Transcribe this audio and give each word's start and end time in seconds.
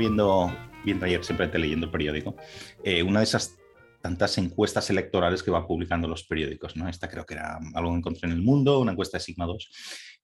viendo, 0.00 0.52
viendo 0.84 1.06
ayer, 1.06 1.24
simplemente 1.24 1.58
leyendo 1.58 1.86
el 1.86 1.92
periódico, 1.92 2.36
eh, 2.82 3.02
una 3.02 3.20
de 3.20 3.24
esas 3.24 3.56
tantas 4.00 4.38
encuestas 4.38 4.88
electorales 4.90 5.42
que 5.42 5.50
van 5.50 5.66
publicando 5.66 6.08
los 6.08 6.24
periódicos, 6.24 6.76
¿no? 6.76 6.88
Esta 6.88 7.08
creo 7.08 7.24
que 7.24 7.34
era 7.34 7.58
algo 7.74 7.92
que 7.92 7.98
encontré 7.98 8.28
en 8.28 8.34
el 8.34 8.42
mundo, 8.42 8.80
una 8.80 8.92
encuesta 8.92 9.18
de 9.18 9.24
Sigma 9.24 9.46
2, 9.46 9.70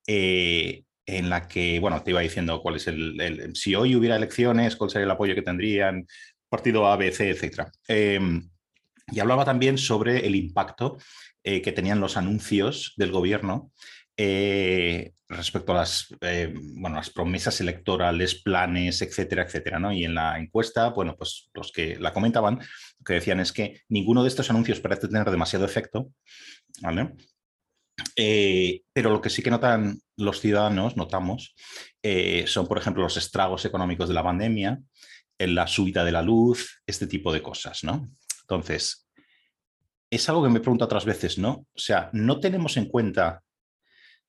eh, 0.07 0.83
en 1.05 1.31
la 1.31 1.47
que, 1.47 1.79
bueno, 1.79 2.03
te 2.03 2.11
iba 2.11 2.21
diciendo 2.21 2.61
cuál 2.63 2.77
es 2.77 2.87
el, 2.89 3.53
si 3.55 3.75
hoy 3.75 3.95
hubiera 3.95 4.17
elecciones, 4.17 4.77
cuál 4.77 4.91
sería 4.91 5.05
el 5.05 5.11
apoyo 5.11 5.35
que 5.35 5.43
tendrían, 5.43 6.07
partido 6.49 6.87
A, 6.87 6.97
B, 6.97 7.13
C, 7.13 7.31
etc. 7.31 7.69
Em, 7.87 8.49
y 9.13 9.21
hablaba 9.21 9.45
también 9.45 9.79
sobre 9.79 10.27
el 10.27 10.35
impacto 10.35 10.99
eh, 11.45 11.63
que 11.63 11.71
tenían 11.71 12.01
los 12.01 12.17
anuncios 12.17 12.95
del 12.97 13.13
gobierno 13.13 13.71
eh, 14.17 15.13
respecto 15.29 15.73
a 15.73 15.77
las, 15.77 16.15
eh, 16.21 16.53
bueno, 16.55 16.97
las 16.97 17.11
promesas 17.11 17.61
electorales, 17.61 18.43
planes, 18.43 19.03
etcétera, 19.03 19.43
etcétera. 19.43 19.79
¿no? 19.79 19.93
Y 19.93 20.05
en 20.05 20.15
la 20.15 20.39
encuesta, 20.39 20.91
bueno, 20.91 21.17
pues 21.17 21.51
los 21.55 21.73
que 21.73 21.97
la 21.99 22.13
comentaban, 22.13 22.59
lo 22.59 23.05
que 23.05 23.15
decían 23.15 23.41
es 23.41 23.53
que 23.53 23.83
ninguno 23.89 24.23
de 24.23 24.29
estos 24.29 24.51
anuncios 24.51 24.81
parece 24.81 25.09
tener 25.09 25.31
demasiado 25.31 25.65
efecto, 25.65 26.11
¿vale? 26.81 27.15
pero 28.15 29.09
lo 29.09 29.23
que 29.23 29.31
sí 29.31 29.43
que 29.43 29.51
notan 29.51 29.99
los 30.19 30.41
ciudadanos, 30.41 30.99
notamos, 30.99 31.55
son, 32.47 32.67
por 32.67 32.77
ejemplo, 32.77 33.03
los 33.03 33.17
estragos 33.17 33.65
económicos 33.65 34.09
de 34.09 34.15
la 34.15 34.23
pandemia, 34.23 34.79
la 35.39 35.67
subida 35.67 36.05
de 36.05 36.13
la 36.13 36.21
luz, 36.21 36.83
este 36.87 37.07
tipo 37.07 37.33
de 37.33 37.43
cosas, 37.43 37.85
¿no? 37.85 38.11
Entonces, 38.43 39.09
es 40.11 40.29
algo 40.29 40.43
que 40.43 40.51
me 40.51 40.61
pregunto 40.61 40.85
otras 40.85 41.05
veces, 41.05 41.39
¿no? 41.39 41.67
O 41.75 41.79
sea, 41.79 42.11
no 42.13 42.39
tenemos 42.39 42.77
en 42.77 42.87
cuenta 42.87 43.43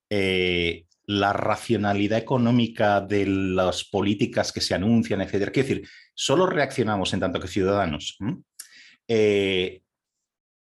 eh, 0.09 0.85
la 1.05 1.33
racionalidad 1.33 2.19
económica 2.19 3.01
de 3.01 3.25
las 3.25 3.85
políticas 3.85 4.51
que 4.51 4.61
se 4.61 4.75
anuncian, 4.75 5.21
etcétera. 5.21 5.51
Quiero 5.51 5.67
decir, 5.67 5.87
solo 6.13 6.45
reaccionamos 6.45 7.13
en 7.13 7.21
tanto 7.21 7.39
que 7.39 7.47
ciudadanos. 7.47 8.17
Eh, 9.07 9.81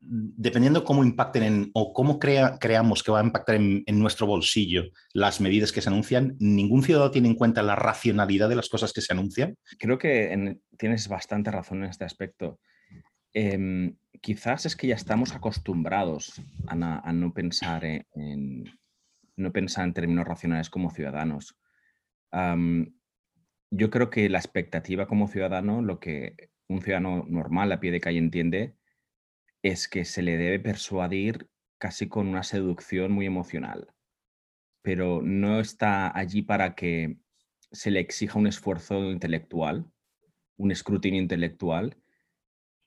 dependiendo 0.00 0.84
cómo 0.84 1.02
impacten 1.02 1.42
en, 1.42 1.70
o 1.74 1.92
cómo 1.92 2.18
creamos 2.18 3.02
que 3.02 3.10
va 3.10 3.20
a 3.20 3.24
impactar 3.24 3.56
en, 3.56 3.84
nuestro 3.98 4.26
bolsillo 4.26 4.84
las 5.12 5.40
medidas 5.40 5.72
que 5.72 5.80
se 5.80 5.88
anuncian, 5.88 6.36
ningún 6.38 6.82
ciudadano 6.82 7.10
tiene 7.10 7.28
en 7.28 7.34
cuenta 7.34 7.62
la 7.62 7.74
racionalidad 7.74 8.48
de 8.48 8.56
las 8.56 8.68
cosas 8.68 8.92
que 8.92 9.00
se 9.00 9.12
anuncian. 9.12 9.56
Creo 9.78 9.98
que 9.98 10.56
tienes 10.76 11.08
bastante 11.08 11.50
razón 11.50 11.82
en 11.82 11.90
este 11.90 12.04
aspecto. 12.04 12.60
Em, 13.32 13.96
quizás 14.20 14.66
es 14.66 14.76
que 14.76 14.86
ya 14.86 14.94
estamos 14.94 15.34
acostumbrados 15.34 16.40
a, 16.66 17.12
no 17.12 17.32
pensar 17.32 17.84
en, 17.84 18.64
no 19.38 19.52
pensar 19.52 19.84
en 19.84 19.94
términos 19.94 20.26
racionales 20.26 20.70
como 20.70 20.90
ciudadanos. 20.90 21.56
yo 23.70 23.90
creo 23.90 24.10
que 24.10 24.28
la 24.28 24.38
expectativa 24.38 25.06
como 25.06 25.28
ciudadano, 25.28 25.82
lo 25.82 26.00
que 26.00 26.50
un 26.68 26.82
ciudadano 26.82 27.24
normal 27.28 27.72
a 27.72 27.80
pie 27.80 27.90
de 27.90 28.00
calle 28.00 28.18
entiende, 28.18 28.76
es 29.62 29.88
que 29.88 30.04
se 30.04 30.22
le 30.22 30.36
debe 30.36 30.60
persuadir 30.60 31.48
casi 31.78 32.08
con 32.08 32.28
una 32.28 32.42
seducción 32.42 33.12
muy 33.12 33.26
emocional, 33.26 33.94
pero 34.82 35.22
no 35.22 35.60
está 35.60 36.16
allí 36.16 36.42
para 36.42 36.74
que 36.74 37.18
se 37.72 37.90
le 37.90 38.00
exija 38.00 38.38
un 38.38 38.46
esfuerzo 38.46 39.10
intelectual, 39.10 39.90
un 40.56 40.70
escrutinio 40.70 41.20
intelectual, 41.20 41.96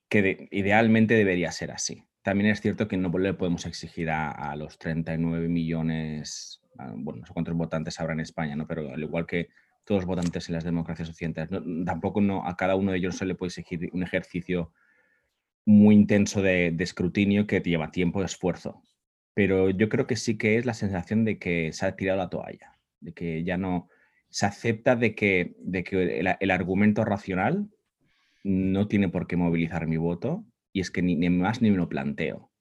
que 0.10 0.50
idealmente 0.52 1.14
debería 1.14 1.52
ser 1.52 1.72
así. 1.72 2.06
También 2.22 2.52
es 2.52 2.62
cierto 2.62 2.88
que 2.88 2.98
no 2.98 3.10
le 3.18 3.34
podemos 3.34 3.66
exigir 3.66 4.10
a, 4.10 4.56
los 4.56 4.78
39 4.78 5.48
millones, 5.48 6.62
bueno, 6.76 7.22
no 7.22 7.26
sé 7.26 7.34
cuántos 7.34 7.56
votantes 7.56 8.00
habrá 8.00 8.14
en 8.14 8.20
España, 8.20 8.56
¿no? 8.56 8.68
pero 8.68 8.94
al 8.94 9.02
igual 9.02 9.26
que 9.26 9.50
todos 9.84 10.02
los 10.02 10.08
votantes 10.08 10.48
en 10.48 10.54
las 10.54 10.64
democracias 10.64 11.10
occidentales, 11.10 11.50
tampoco 11.86 12.22
no, 12.22 12.46
a 12.48 12.56
cada 12.56 12.76
uno 12.76 12.92
de 12.92 13.00
ellos 13.00 13.18
se 13.18 13.26
le 13.26 13.36
puede 13.36 13.48
exigir 13.48 13.90
un 13.94 14.04
ejercicio 14.04 14.72
muy 15.66 15.96
intenso 15.96 16.42
de, 16.42 16.76
escrutinio 16.80 17.48
que 17.48 17.60
lleva 17.62 17.92
tiempo 17.92 18.22
y 18.22 18.26
esfuerzo. 18.26 18.82
Pero 19.34 19.70
yo 19.70 19.90
creo 19.90 20.08
que 20.08 20.16
sí 20.16 20.38
que 20.38 20.58
es 20.58 20.66
la 20.66 20.74
sensación 20.74 21.26
de 21.26 21.40
que 21.40 21.72
se 21.74 21.86
ha 21.86 21.96
tirado 21.96 22.18
la 22.18 22.30
toalla, 22.30 22.78
de 23.00 23.14
que 23.14 23.44
ya 23.44 23.58
no 23.58 23.88
se 24.30 24.46
acepta 24.46 24.96
de 24.96 25.16
que, 25.16 25.56
de 25.60 25.84
que 25.84 26.20
el, 26.20 26.52
argumento 26.52 27.04
racional 27.06 27.70
no 28.44 28.88
tiene 28.88 29.10
por 29.10 29.28
qué 29.28 29.36
movilizar 29.36 29.88
mi 29.88 29.98
voto 29.98 30.46
y 30.74 30.82
es 30.82 30.92
que 30.92 31.02
ni, 31.02 31.30
más 31.30 31.62
ni 31.62 31.72
me 31.72 31.78
lo 31.78 31.90
planteo. 31.90 32.52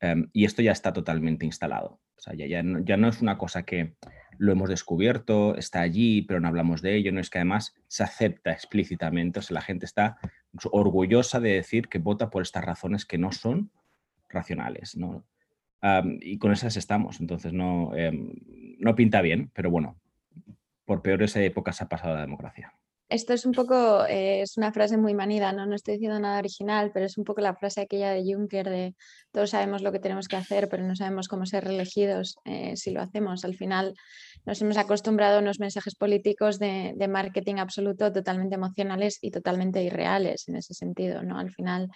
Em, 0.00 0.28
y 0.32 0.44
esto 0.44 0.62
ya 0.62 0.72
está 0.72 0.92
totalmente 0.92 1.46
instalado. 1.46 2.00
O 2.16 2.20
sea, 2.20 2.34
ya, 2.34 2.46
ya, 2.46 2.62
no, 2.62 2.80
ya 2.80 2.96
no 2.96 3.08
es 3.08 3.20
una 3.20 3.38
cosa 3.38 3.64
que 3.64 3.94
lo 4.38 4.52
hemos 4.52 4.68
descubierto, 4.68 5.56
está 5.56 5.80
allí, 5.80 6.22
pero 6.22 6.40
no 6.40 6.48
hablamos 6.48 6.82
de 6.82 6.96
ello, 6.96 7.12
no 7.12 7.20
es 7.20 7.30
que 7.30 7.38
además 7.38 7.74
se 7.88 8.02
acepta 8.02 8.52
explícitamente, 8.52 9.38
o 9.38 9.42
sea, 9.42 9.54
la 9.54 9.62
gente 9.62 9.86
está 9.86 10.18
orgullosa 10.70 11.40
de 11.40 11.52
decir 11.52 11.88
que 11.88 11.98
vota 11.98 12.28
por 12.28 12.42
estas 12.42 12.64
razones 12.64 13.06
que 13.06 13.18
no 13.18 13.32
son 13.32 13.70
racionales, 14.28 14.96
¿no? 14.96 15.24
y 16.20 16.38
con 16.38 16.50
esas 16.50 16.76
estamos, 16.76 17.20
entonces 17.20 17.52
no, 17.52 17.94
em, 17.94 18.32
no 18.80 18.96
pinta 18.96 19.22
bien, 19.22 19.52
pero 19.54 19.70
bueno, 19.70 20.00
por 20.84 21.00
peores 21.00 21.36
épocas 21.36 21.80
ha 21.80 21.88
pasado 21.88 22.14
la 22.14 22.22
democracia 22.22 22.74
esto 23.08 23.34
es 23.34 23.46
un 23.46 23.52
poco, 23.52 24.04
eh, 24.06 24.42
es 24.42 24.56
una 24.56 24.72
frase 24.72 24.96
muy 24.96 25.14
manida, 25.14 25.52
¿no? 25.52 25.64
no 25.64 25.76
estoy 25.76 25.94
diciendo 25.94 26.18
nada 26.18 26.38
original, 26.38 26.90
pero 26.92 27.06
es 27.06 27.16
un 27.16 27.24
poco 27.24 27.40
la 27.40 27.54
frase 27.54 27.82
aquella 27.82 28.10
de 28.10 28.24
Juncker 28.24 28.68
de 28.68 28.94
todos 29.30 29.50
sabemos 29.50 29.82
lo 29.82 29.92
que 29.92 30.00
tenemos 30.00 30.26
que 30.26 30.36
hacer, 30.36 30.68
pero 30.68 30.82
no 30.82 30.96
sabemos 30.96 31.28
cómo 31.28 31.46
ser 31.46 31.64
reelegidos 31.64 32.36
eh, 32.44 32.76
si 32.76 32.90
lo 32.90 33.00
hacemos. 33.00 33.44
Al 33.44 33.54
final 33.54 33.94
nos 34.44 34.60
hemos 34.60 34.76
acostumbrado 34.76 35.36
a 35.36 35.40
unos 35.40 35.60
mensajes 35.60 35.94
políticos 35.94 36.58
de, 36.58 36.94
marketing 37.08 37.56
absoluto 37.56 38.12
totalmente 38.12 38.56
emocionales 38.56 39.18
y 39.20 39.30
totalmente 39.30 39.82
irreales 39.82 40.48
en 40.48 40.56
ese 40.56 40.74
sentido, 40.74 41.22
¿no? 41.22 41.38
Al 41.38 41.52
final 41.52 41.88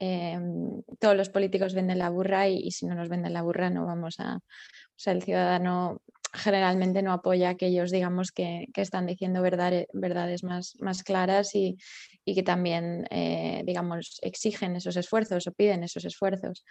em, 0.00 0.82
todos 0.98 1.16
los 1.16 1.28
políticos 1.28 1.74
venden 1.74 1.98
la 1.98 2.10
burra 2.10 2.48
y, 2.48 2.56
y, 2.56 2.72
si 2.72 2.86
no 2.86 2.94
nos 2.96 3.08
venden 3.08 3.32
la 3.32 3.42
burra 3.42 3.70
no 3.70 3.86
vamos 3.86 4.18
a... 4.18 4.36
O 4.36 5.00
sea, 5.00 5.12
el 5.12 5.22
ciudadano 5.22 6.02
generalmente 6.38 7.02
no 7.02 7.12
apoya 7.12 7.48
a 7.48 7.52
aquellos, 7.52 7.90
digamos, 7.90 8.32
que, 8.32 8.66
están 8.74 9.06
diciendo 9.06 9.42
verdades, 9.42 10.44
más, 10.44 10.74
más 10.80 11.02
claras 11.02 11.54
y, 11.54 11.76
que 12.24 12.42
también, 12.42 13.06
eh, 13.10 13.62
digamos, 13.64 14.18
exigen 14.22 14.76
esos 14.76 14.96
esfuerzos 14.96 15.46
o 15.46 15.52
piden 15.52 15.82
esos 15.82 16.04
esfuerzos. 16.04 16.64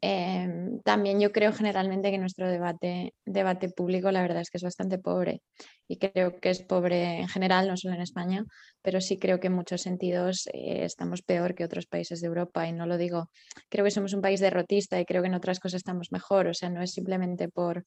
Em, 0.00 0.80
también 0.82 1.20
yo 1.20 1.30
creo 1.30 1.52
generalmente 1.52 2.10
que 2.10 2.18
nuestro 2.18 2.50
debate, 2.50 3.14
debate 3.24 3.68
público, 3.68 4.10
la 4.10 4.22
verdad 4.22 4.40
es 4.40 4.50
que 4.50 4.56
es 4.56 4.64
bastante 4.64 4.98
pobre 4.98 5.42
y 5.86 5.98
creo 5.98 6.40
que 6.40 6.50
es 6.50 6.62
pobre 6.62 7.20
en 7.20 7.28
general, 7.28 7.68
no 7.68 7.76
solo 7.76 7.94
en 7.94 8.00
España, 8.00 8.44
pero 8.82 9.00
sí 9.00 9.18
creo 9.18 9.38
que 9.38 9.46
en 9.48 9.52
muchos 9.52 9.82
sentidos 9.82 10.48
eh, 10.52 10.84
estamos 10.84 11.22
peor 11.22 11.54
que 11.54 11.64
otros 11.64 11.86
países 11.86 12.20
de 12.20 12.26
Europa 12.26 12.66
y 12.66 12.72
no 12.72 12.86
lo 12.86 12.96
digo, 12.96 13.30
creo 13.68 13.84
que 13.84 13.90
somos 13.90 14.12
un 14.12 14.22
país 14.22 14.40
derrotista 14.40 14.98
y 15.00 15.04
creo 15.04 15.22
que 15.22 15.28
en 15.28 15.34
otras 15.34 15.60
cosas 15.60 15.78
estamos 15.78 16.10
mejor, 16.10 16.48
o 16.48 16.54
sea, 16.54 16.68
no 16.68 16.82
es 16.82 16.92
simplemente 16.92 17.48
por 17.48 17.84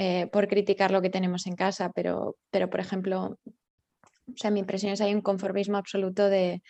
eh, 0.00 0.28
por 0.28 0.46
criticar 0.46 0.92
lo 0.92 1.02
que 1.02 1.10
tenemos 1.10 1.48
en 1.48 1.56
casa, 1.56 1.90
pero, 1.92 2.36
pero 2.52 2.70
por 2.70 2.78
ejemplo, 2.78 3.36
o 4.32 4.36
sea, 4.36 4.52
mi 4.52 4.60
impresión 4.60 4.92
es 4.92 5.00
que 5.00 5.06
hay 5.06 5.14
un 5.14 5.22
conformismo 5.22 5.76
absoluto 5.76 6.28
de, 6.28 6.62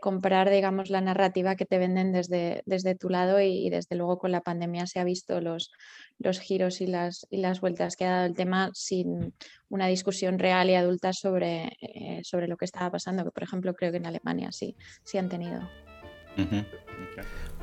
comprar, 0.00 0.48
digamos, 0.48 0.90
la 0.90 1.00
narrativa 1.00 1.56
que 1.56 1.66
te 1.66 1.76
venden 1.76 2.12
desde, 2.12 2.62
desde 2.66 2.94
tu 2.94 3.08
lado 3.08 3.40
y, 3.40 3.68
desde 3.68 3.96
luego 3.96 4.18
con 4.18 4.30
la 4.30 4.42
pandemia 4.42 4.86
se 4.86 5.00
ha 5.00 5.04
visto 5.04 5.40
los, 5.40 5.72
los 6.20 6.38
giros 6.38 6.80
y 6.80 6.86
las, 6.86 7.26
y 7.30 7.38
las 7.38 7.60
vueltas 7.60 7.96
que 7.96 8.04
ha 8.04 8.10
dado 8.10 8.26
el 8.26 8.34
tema 8.34 8.70
sin 8.74 9.34
una 9.68 9.88
discusión 9.88 10.38
real 10.38 10.70
y 10.70 10.76
adulta 10.76 11.12
sobre, 11.12 11.72
eh, 11.80 12.20
sobre 12.22 12.46
lo 12.46 12.56
que 12.56 12.66
estaba 12.66 12.92
pasando, 12.92 13.24
que 13.24 13.32
por 13.32 13.42
ejemplo 13.42 13.74
creo 13.74 13.90
que 13.90 13.98
en 13.98 14.06
Alemania 14.06 14.52
sí, 14.52 14.76
sí 15.02 15.18
han 15.18 15.28
tenido. 15.28 15.68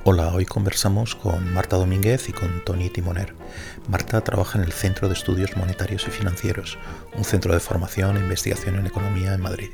Hola, 0.03 0.33
hoy 0.33 0.45
conversamos 0.45 1.13
con 1.13 1.53
Marta 1.53 1.75
Domínguez 1.75 2.27
y 2.27 2.33
con 2.33 2.65
Tony 2.65 2.89
Timoner. 2.89 3.35
Marta 3.87 4.19
trabaja 4.21 4.57
en 4.57 4.65
el 4.65 4.71
Centro 4.71 5.07
de 5.07 5.13
Estudios 5.13 5.55
Monetarios 5.55 6.07
y 6.07 6.09
Financieros, 6.09 6.79
un 7.15 7.23
centro 7.23 7.53
de 7.53 7.59
formación 7.59 8.17
e 8.17 8.21
investigación 8.21 8.77
en 8.77 8.87
economía 8.87 9.35
en 9.35 9.41
Madrid. 9.41 9.69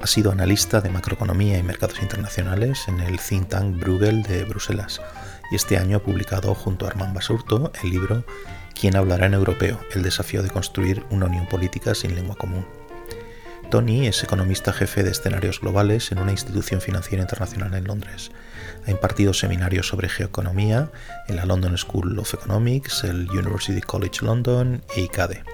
Ha 0.00 0.06
sido 0.06 0.30
analista 0.30 0.80
de 0.80 0.90
macroeconomía 0.90 1.58
y 1.58 1.64
mercados 1.64 2.00
internacionales 2.02 2.86
en 2.86 3.00
el 3.00 3.18
think 3.18 3.48
tank 3.48 3.80
Bruegel 3.80 4.22
de 4.22 4.44
Bruselas 4.44 5.00
y 5.50 5.56
este 5.56 5.76
año 5.76 5.96
ha 5.96 6.04
publicado 6.04 6.54
junto 6.54 6.86
a 6.86 6.90
Armand 6.90 7.12
Basurto 7.12 7.72
el 7.82 7.90
libro 7.90 8.24
¿Quién 8.80 8.94
hablará 8.94 9.26
en 9.26 9.34
europeo? 9.34 9.80
El 9.92 10.04
desafío 10.04 10.44
de 10.44 10.50
construir 10.50 11.04
una 11.10 11.26
unión 11.26 11.48
política 11.48 11.96
sin 11.96 12.14
lengua 12.14 12.36
común. 12.36 12.64
Tony 13.72 14.06
es 14.06 14.22
economista 14.22 14.72
jefe 14.72 15.02
de 15.02 15.10
escenarios 15.10 15.60
globales 15.60 16.12
en 16.12 16.20
una 16.20 16.30
institución 16.30 16.80
financiera 16.80 17.22
internacional 17.22 17.74
en 17.74 17.84
Londres 17.84 18.30
ha 18.86 18.90
impartido 18.90 19.34
seminarios 19.34 19.88
sobre 19.88 20.08
geoeconomía 20.08 20.90
en 21.28 21.36
la 21.36 21.46
London 21.46 21.76
School 21.78 22.18
of 22.18 22.34
Economics, 22.34 23.04
el 23.04 23.28
University 23.30 23.80
College 23.80 24.24
London 24.24 24.82
e 24.96 25.02
ICADE. 25.02 25.44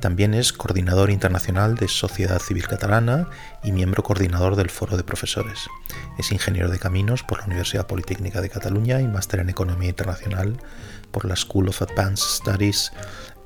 También 0.00 0.32
es 0.32 0.52
coordinador 0.52 1.10
internacional 1.10 1.74
de 1.74 1.88
Sociedad 1.88 2.38
Civil 2.38 2.68
Catalana 2.68 3.28
y 3.64 3.72
miembro 3.72 4.04
coordinador 4.04 4.54
del 4.54 4.70
Foro 4.70 4.96
de 4.96 5.02
Profesores. 5.02 5.66
Es 6.18 6.30
ingeniero 6.30 6.70
de 6.70 6.78
caminos 6.78 7.24
por 7.24 7.40
la 7.40 7.46
Universidad 7.46 7.88
Politécnica 7.88 8.40
de 8.40 8.48
Cataluña 8.48 9.00
y 9.00 9.08
máster 9.08 9.40
en 9.40 9.50
Economía 9.50 9.88
Internacional 9.88 10.56
por 11.10 11.24
la 11.24 11.34
School 11.34 11.68
of 11.68 11.82
Advanced 11.82 12.28
Studies 12.28 12.92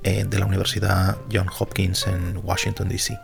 eh, 0.03 0.25
de 0.29 0.39
la 0.39 0.47
Universidad 0.47 1.17
Johns 1.33 1.53
Hopkins 1.59 2.07
en 2.07 2.39
Washington, 2.45 2.89
D.C. 2.89 3.19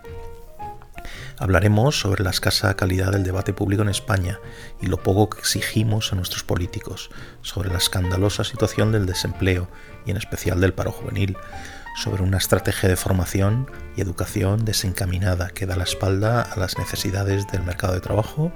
Hablaremos 1.41 2.01
sobre 2.01 2.25
la 2.25 2.31
escasa 2.31 2.75
calidad 2.75 3.13
del 3.13 3.23
debate 3.23 3.53
público 3.53 3.83
en 3.83 3.89
España 3.89 4.41
y 4.81 4.87
lo 4.87 4.97
poco 4.97 5.31
que 5.31 5.39
exigimos 5.39 6.13
a 6.13 6.17
nuestros 6.17 6.43
políticos, 6.43 7.11
sobre 7.43 7.71
la 7.71 7.79
escandalosa 7.79 8.43
situación 8.43 8.91
del 8.91 9.07
desempleo 9.07 9.69
y 10.05 10.11
en 10.11 10.17
especial 10.17 10.61
del 10.61 10.75
paro 10.75 10.91
juvenil, 10.91 11.37
sobre 11.95 12.25
una 12.25 12.39
estrategia 12.39 12.89
de 12.89 12.97
formación 12.97 13.71
y 13.97 14.01
educación 14.01 14.65
desencaminada 14.65 15.51
que 15.51 15.67
da 15.67 15.77
la 15.77 15.85
espalda 15.85 16.43
a 16.43 16.59
las 16.59 16.77
necesidades 16.77 17.47
del 17.47 17.63
mercado 17.63 17.95
de 17.95 18.01
trabajo 18.01 18.51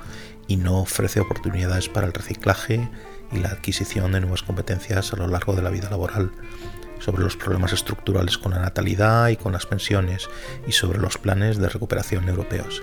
y 0.48 0.56
no 0.56 0.80
ofrece 0.80 1.20
oportunidades 1.20 1.88
para 1.88 2.08
el 2.08 2.12
reciclaje 2.12 2.90
y 3.30 3.38
la 3.38 3.50
adquisición 3.50 4.12
de 4.12 4.20
nuevas 4.20 4.42
competencias 4.42 5.12
a 5.12 5.16
lo 5.16 5.28
largo 5.28 5.54
de 5.54 5.62
la 5.62 5.70
vida 5.70 5.88
laboral 5.88 6.32
sobre 7.04 7.22
los 7.22 7.36
problemas 7.36 7.72
estructurales 7.72 8.38
con 8.38 8.52
la 8.52 8.60
natalidad 8.60 9.28
y 9.28 9.36
con 9.36 9.52
las 9.52 9.66
pensiones 9.66 10.28
y 10.66 10.72
sobre 10.72 10.98
los 10.98 11.18
planes 11.18 11.58
de 11.58 11.68
recuperación 11.68 12.28
europeos. 12.28 12.82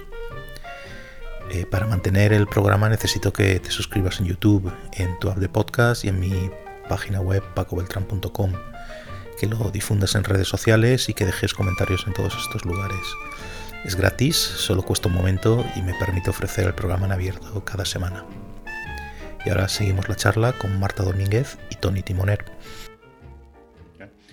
Eh, 1.51 1.65
para 1.65 1.87
mantener 1.87 2.31
el 2.31 2.45
programa 2.45 2.89
necesito 2.89 3.33
que 3.33 3.59
te 3.59 3.71
suscribas 3.71 4.19
en 4.19 4.27
YouTube, 4.27 4.71
en 4.93 5.17
tu 5.19 5.29
app 5.29 5.37
de 5.37 5.49
podcast 5.49 6.05
y 6.05 6.09
en 6.09 6.19
mi 6.19 6.51
página 6.87 7.21
web 7.21 7.43
pacobeltran.com, 7.55 8.53
que 9.39 9.47
lo 9.47 9.71
difundas 9.71 10.13
en 10.15 10.23
redes 10.23 10.47
sociales 10.47 11.09
y 11.09 11.13
que 11.13 11.25
dejes 11.25 11.53
comentarios 11.53 12.05
en 12.05 12.13
todos 12.13 12.35
estos 12.35 12.65
lugares. 12.65 13.01
Es 13.85 13.95
gratis, 13.95 14.35
solo 14.35 14.83
cuesta 14.83 15.07
un 15.07 15.15
momento 15.15 15.65
y 15.75 15.81
me 15.81 15.93
permite 15.93 16.29
ofrecer 16.29 16.67
el 16.67 16.75
programa 16.75 17.05
en 17.05 17.13
abierto 17.13 17.63
cada 17.63 17.85
semana. 17.85 18.25
Y 19.45 19.49
ahora 19.49 19.69
seguimos 19.69 20.09
la 20.09 20.15
charla 20.15 20.53
con 20.53 20.77
Marta 20.79 21.03
Domínguez 21.03 21.57
y 21.69 21.75
Tony 21.75 22.03
Timoner. 22.03 22.58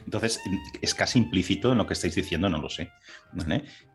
Entonces, 0.07 0.41
es 0.81 0.95
casi 0.95 1.19
implícito 1.19 1.73
en 1.73 1.79
lo 1.79 1.87
que 1.87 1.93
estáis 1.93 2.15
diciendo, 2.15 2.49
no 2.49 2.59
lo 2.59 2.71
sé, 2.71 2.91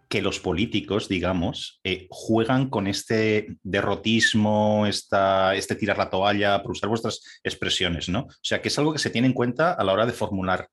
que 0.09 0.21
los 0.21 0.41
políticos, 0.41 1.07
digamos, 1.07 1.79
eh, 1.85 2.07
juegan 2.09 2.69
con 2.69 2.87
este 2.87 3.55
derrotismo, 3.63 4.85
esta, 4.85 5.55
este 5.55 5.75
tirar 5.75 5.97
la 5.97 6.09
toalla, 6.09 6.61
por 6.61 6.73
usar 6.73 6.89
vuestras 6.89 7.21
expresiones, 7.43 8.09
¿no? 8.09 8.23
O 8.23 8.43
sea, 8.43 8.61
que 8.61 8.67
es 8.67 8.77
algo 8.77 8.91
que 8.91 8.99
se 8.99 9.09
tiene 9.09 9.27
en 9.27 9.33
cuenta 9.33 9.71
a 9.71 9.83
la 9.85 9.93
hora 9.93 10.05
de 10.05 10.11
formular 10.11 10.67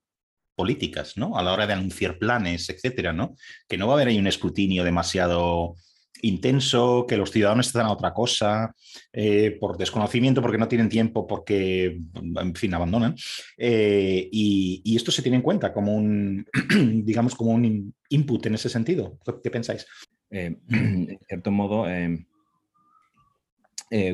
políticas, 0.57 1.17
¿no? 1.17 1.39
A 1.39 1.43
la 1.45 1.53
hora 1.53 1.69
de 1.69 1.75
anunciar 1.75 2.19
planes, 2.19 2.69
etcétera, 2.69 3.13
¿no? 3.13 3.37
Que 3.69 3.79
no 3.79 3.87
va 3.87 3.93
a 3.93 3.97
haber 3.97 4.09
ahí 4.09 4.19
un 4.19 4.27
escrutinio 4.27 4.83
demasiado 4.83 5.77
intenso, 6.23 7.07
que 7.07 7.17
los 7.17 7.31
ciudadanos 7.31 7.67
están 7.67 7.87
a 7.87 7.93
otra 7.93 8.13
cosa, 8.13 8.75
eh, 9.13 9.57
por 9.61 9.77
desconocimiento, 9.77 10.43
porque 10.43 10.59
no 10.59 10.69
tienen 10.69 10.89
tiempo, 10.89 11.27
porque, 11.27 12.01
en 12.41 12.55
fin, 12.55 12.75
abandonan. 12.75 13.15
Eh, 13.57 14.29
y, 14.31 14.97
esto 14.97 15.11
se 15.11 15.23
tiene 15.23 15.37
en 15.37 15.43
cuenta 15.43 15.73
como 15.73 15.95
un, 15.95 16.47
digamos, 17.05 17.35
como 17.35 17.53
un 17.53 17.95
input 18.09 18.47
en 18.47 18.55
ese 18.55 18.69
sentido. 18.69 19.19
¿Qué 19.43 19.51
pensáis? 19.51 19.87
Eh, 20.31 20.57
en 20.69 21.19
cierto 21.29 21.51
modo, 21.51 21.87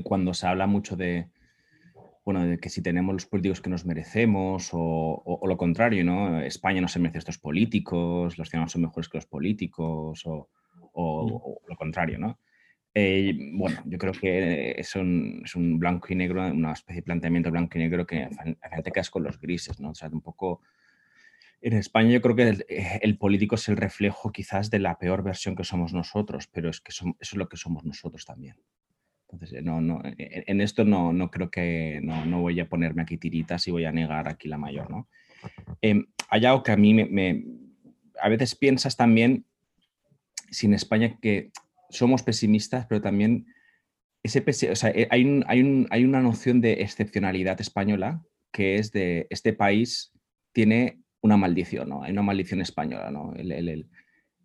cuando 0.05 0.35
se 0.35 0.47
habla 0.47 0.67
mucho 0.67 0.95
de, 0.95 1.29
bueno, 2.25 2.47
de 2.47 2.59
que 2.59 2.71
si 2.71 2.83
tenemos 2.83 3.13
los 3.13 3.27
políticos 3.27 3.61
que 3.61 3.71
nos 3.71 3.85
merecemos 3.85 4.71
o, 4.73 5.41
lo 5.47 5.57
contrario, 5.57 6.05
¿no? 6.05 6.41
España 6.41 6.81
no 6.81 6.89
se 6.89 6.99
merece 6.99 7.19
estos 7.19 7.39
políticos, 7.39 8.39
los 8.39 8.49
ciudadanos 8.49 8.73
son 8.73 8.83
mejores 8.83 9.09
que 9.09 9.19
los 9.19 9.27
políticos 9.27 10.23
o 10.25 10.49
o, 10.95 11.61
lo 11.67 11.77
contrario, 11.77 12.19
¿no? 12.19 12.39
Eh, 12.95 13.37
bueno, 13.53 13.83
yo 13.87 13.99
creo 13.99 14.13
que 14.13 14.73
es 14.79 14.95
un, 14.95 15.43
es 15.45 15.57
un, 15.57 15.79
blanco 15.79 16.07
y 16.11 16.15
negro, 16.15 16.47
una 16.47 16.73
especie 16.73 17.01
de 17.01 17.05
planteamiento 17.05 17.51
blanco 17.51 17.77
y 17.77 17.81
negro 17.81 18.07
que 18.07 18.29
te 18.85 18.93
quedas 18.93 19.11
con 19.11 19.25
los 19.25 19.41
grises, 19.41 19.81
¿no? 19.81 19.91
O 19.91 19.95
sea, 19.95 20.09
un 20.09 20.21
poco... 20.21 20.61
En 21.61 21.73
España 21.73 22.11
yo 22.11 22.21
creo 22.21 22.37
que 22.37 23.01
el, 23.01 23.17
político 23.17 23.55
es 23.55 23.69
el 23.69 23.79
reflejo 23.79 24.31
quizás 24.31 24.71
de 24.71 24.79
la 24.79 24.99
peor 24.99 25.23
versión 25.23 25.57
que 25.57 25.65
somos 25.65 25.95
nosotros, 25.95 26.47
pero 26.47 26.69
es 26.69 26.81
que 26.81 26.91
eso 26.91 27.17
es 27.19 27.35
lo 27.35 27.49
que 27.49 27.57
somos 27.57 27.85
nosotros 27.85 28.27
también. 28.27 28.57
Entonces, 29.23 29.59
eh, 29.59 29.63
no, 29.63 29.81
no, 29.81 30.03
en 30.05 30.61
esto 30.61 30.85
no, 30.85 31.13
no 31.13 31.31
creo 31.31 31.51
que, 31.51 32.01
no, 32.03 32.27
no, 32.27 32.43
voy 32.43 32.61
a 32.61 32.69
ponerme 32.69 33.03
aquí 33.03 33.17
tiritas 33.17 33.67
y 33.67 33.71
voy 33.71 33.87
a 33.87 33.93
negar 33.93 34.29
aquí 34.29 34.47
la 34.47 34.59
mayor, 34.59 34.91
¿no? 34.91 35.09
Eh, 35.81 36.05
hay 36.29 36.45
algo 36.45 36.63
que 36.63 36.73
a 36.73 36.77
mí 36.77 36.93
me, 36.93 37.07
me, 37.07 37.45
a 38.21 38.29
veces 38.29 38.55
piensas 38.55 38.97
también 38.97 39.47
sin 40.55 40.75
España 40.75 41.19
que 41.21 41.51
somos 41.91 42.23
pesimistas, 42.23 42.87
pero 42.87 43.03
también 43.03 43.47
ese 44.23 44.43
o 44.71 44.77
sea, 44.77 44.91
eh, 44.91 45.07
hay, 45.11 45.43
hay, 45.47 45.87
hay, 45.91 46.05
una 46.05 46.23
noción 46.23 46.61
de 46.63 46.83
excepcionalidad 46.83 47.61
española 47.61 48.23
que 48.51 48.77
es 48.77 48.91
de 48.91 49.27
este 49.29 49.53
país 49.53 50.13
tiene 50.53 51.01
una 51.21 51.37
maldición, 51.37 51.89
¿no? 51.89 52.03
Hay 52.03 52.13
una 52.13 52.23
maldición 52.23 52.61
española, 52.61 53.11
¿no? 53.11 53.35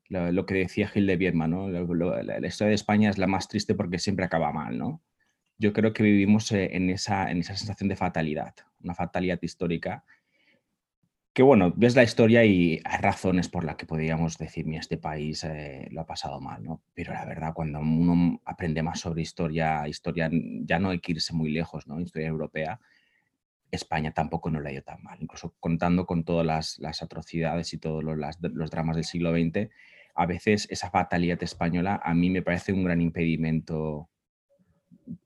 lo, 0.10 0.46
que 0.46 0.54
decía 0.56 0.88
Gil 0.88 1.06
de 1.08 1.18
Vierma, 1.18 1.48
¿no? 1.48 1.70
la 1.70 2.48
historia 2.48 2.70
de 2.70 2.76
España 2.76 3.10
es 3.10 3.18
la 3.18 3.28
más 3.28 3.48
triste 3.48 3.76
porque 3.76 4.00
siempre 4.00 4.26
acaba 4.26 4.52
mal, 4.52 4.78
¿no? 4.78 5.02
Yo 5.58 5.74
creo 5.74 5.94
que 5.94 6.04
vivimos 6.04 6.52
eh, 6.52 6.70
en 6.72 6.90
esa, 6.90 7.30
en 7.30 7.40
esa 7.40 7.56
sensación 7.56 7.90
de 7.90 7.98
fatalidad, 7.98 8.56
una 8.82 8.96
fatalidad 8.96 9.40
histórica 9.42 10.04
que 11.40 11.44
bueno, 11.44 11.72
ves 11.74 11.96
la 11.96 12.04
historia 12.04 12.44
y 12.44 12.82
hay 12.84 12.98
razones 13.02 13.48
por 13.48 13.64
las 13.64 13.78
que 13.78 13.86
podríamos 13.86 14.38
decir, 14.38 14.66
mira, 14.66 14.82
este 14.82 14.98
país 14.98 15.46
eh, 15.46 15.88
lo 15.90 16.02
ha 16.02 16.06
pasado 16.06 16.42
mal, 16.42 16.62
¿no? 16.62 16.82
Pero 16.94 17.14
la 17.14 17.24
verdad, 17.24 17.54
cuando 17.54 17.80
uno 17.80 18.42
aprende 18.44 18.84
más 18.84 19.00
sobre 19.00 19.22
historia, 19.22 19.88
historia 19.88 20.30
ya 20.34 20.80
no 20.80 20.90
hay 20.90 21.00
que 21.00 21.14
irse 21.14 21.34
muy 21.34 21.50
lejos, 21.50 21.88
¿no? 21.88 21.98
Historia 22.02 22.28
europea, 22.28 22.82
España 23.72 24.12
tampoco 24.12 24.50
no 24.52 24.60
le 24.60 24.68
ha 24.68 24.74
ido 24.74 24.82
tan 24.82 25.02
mal, 25.02 25.18
incluso 25.22 25.56
contando 25.62 26.06
con 26.06 26.26
todas 26.26 26.78
las, 26.78 27.02
atrocidades 27.02 27.74
y 27.74 27.78
todos 27.78 28.04
los, 28.04 28.18
los, 28.42 28.70
dramas 28.70 28.98
del 28.98 29.06
siglo 29.06 29.32
XX, 29.32 29.70
a 30.16 30.26
veces 30.26 30.68
esa 30.70 30.90
fatalidad 30.92 31.42
española 31.42 32.02
a 32.04 32.14
mí 32.16 32.30
me 32.30 32.42
parece 32.42 32.74
un 32.74 32.84
gran 32.84 33.00
impedimento 33.00 34.10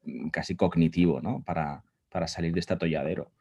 mm, 0.04 0.30
casi 0.30 0.56
cognitivo, 0.56 1.22
¿no? 1.22 1.42
Para, 1.42 1.84
para 2.12 2.28
salir 2.28 2.54
de 2.54 2.60
este 2.60 2.76
atolladero. 2.76 3.32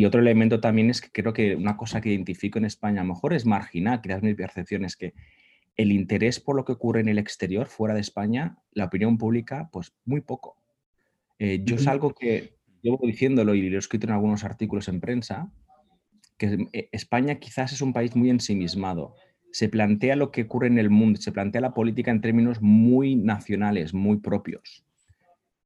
Y 0.00 0.06
otro 0.06 0.22
elemento 0.22 0.60
también 0.60 0.88
es 0.88 1.02
que 1.02 1.10
creo 1.10 1.34
que 1.34 1.54
una 1.54 1.76
cosa 1.76 2.00
que 2.00 2.08
identifico 2.08 2.58
en 2.58 2.64
España, 2.64 3.02
a 3.02 3.04
lo 3.04 3.12
mejor 3.12 3.34
es 3.34 3.44
marginal, 3.44 4.00
quizás 4.00 4.22
mi 4.22 4.32
percepción 4.32 4.86
es 4.86 4.96
que 4.96 5.12
el 5.76 5.92
interés 5.92 6.40
por 6.40 6.56
lo 6.56 6.64
que 6.64 6.72
ocurre 6.72 7.00
en 7.00 7.08
el 7.10 7.18
exterior, 7.18 7.66
fuera 7.66 7.92
de 7.92 8.00
España, 8.00 8.56
la 8.72 8.86
opinión 8.86 9.18
pública, 9.18 9.68
pues 9.70 9.92
muy 10.06 10.22
poco. 10.22 10.56
Eh, 11.38 11.60
yo 11.64 11.76
es 11.76 11.86
algo 11.86 12.14
que 12.14 12.54
llevo 12.80 12.98
diciéndolo 13.02 13.54
y 13.54 13.68
lo 13.68 13.76
he 13.76 13.78
escrito 13.78 14.06
en 14.06 14.14
algunos 14.14 14.42
artículos 14.42 14.88
en 14.88 15.02
prensa, 15.02 15.52
que 16.38 16.66
eh, 16.72 16.88
España 16.92 17.34
quizás 17.34 17.74
es 17.74 17.82
un 17.82 17.92
país 17.92 18.16
muy 18.16 18.30
ensimismado. 18.30 19.16
Se 19.52 19.68
plantea 19.68 20.16
lo 20.16 20.30
que 20.30 20.44
ocurre 20.44 20.68
en 20.68 20.78
el 20.78 20.88
mundo, 20.88 21.20
se 21.20 21.30
plantea 21.30 21.60
la 21.60 21.74
política 21.74 22.10
en 22.10 22.22
términos 22.22 22.62
muy 22.62 23.16
nacionales, 23.16 23.92
muy 23.92 24.16
propios. 24.16 24.82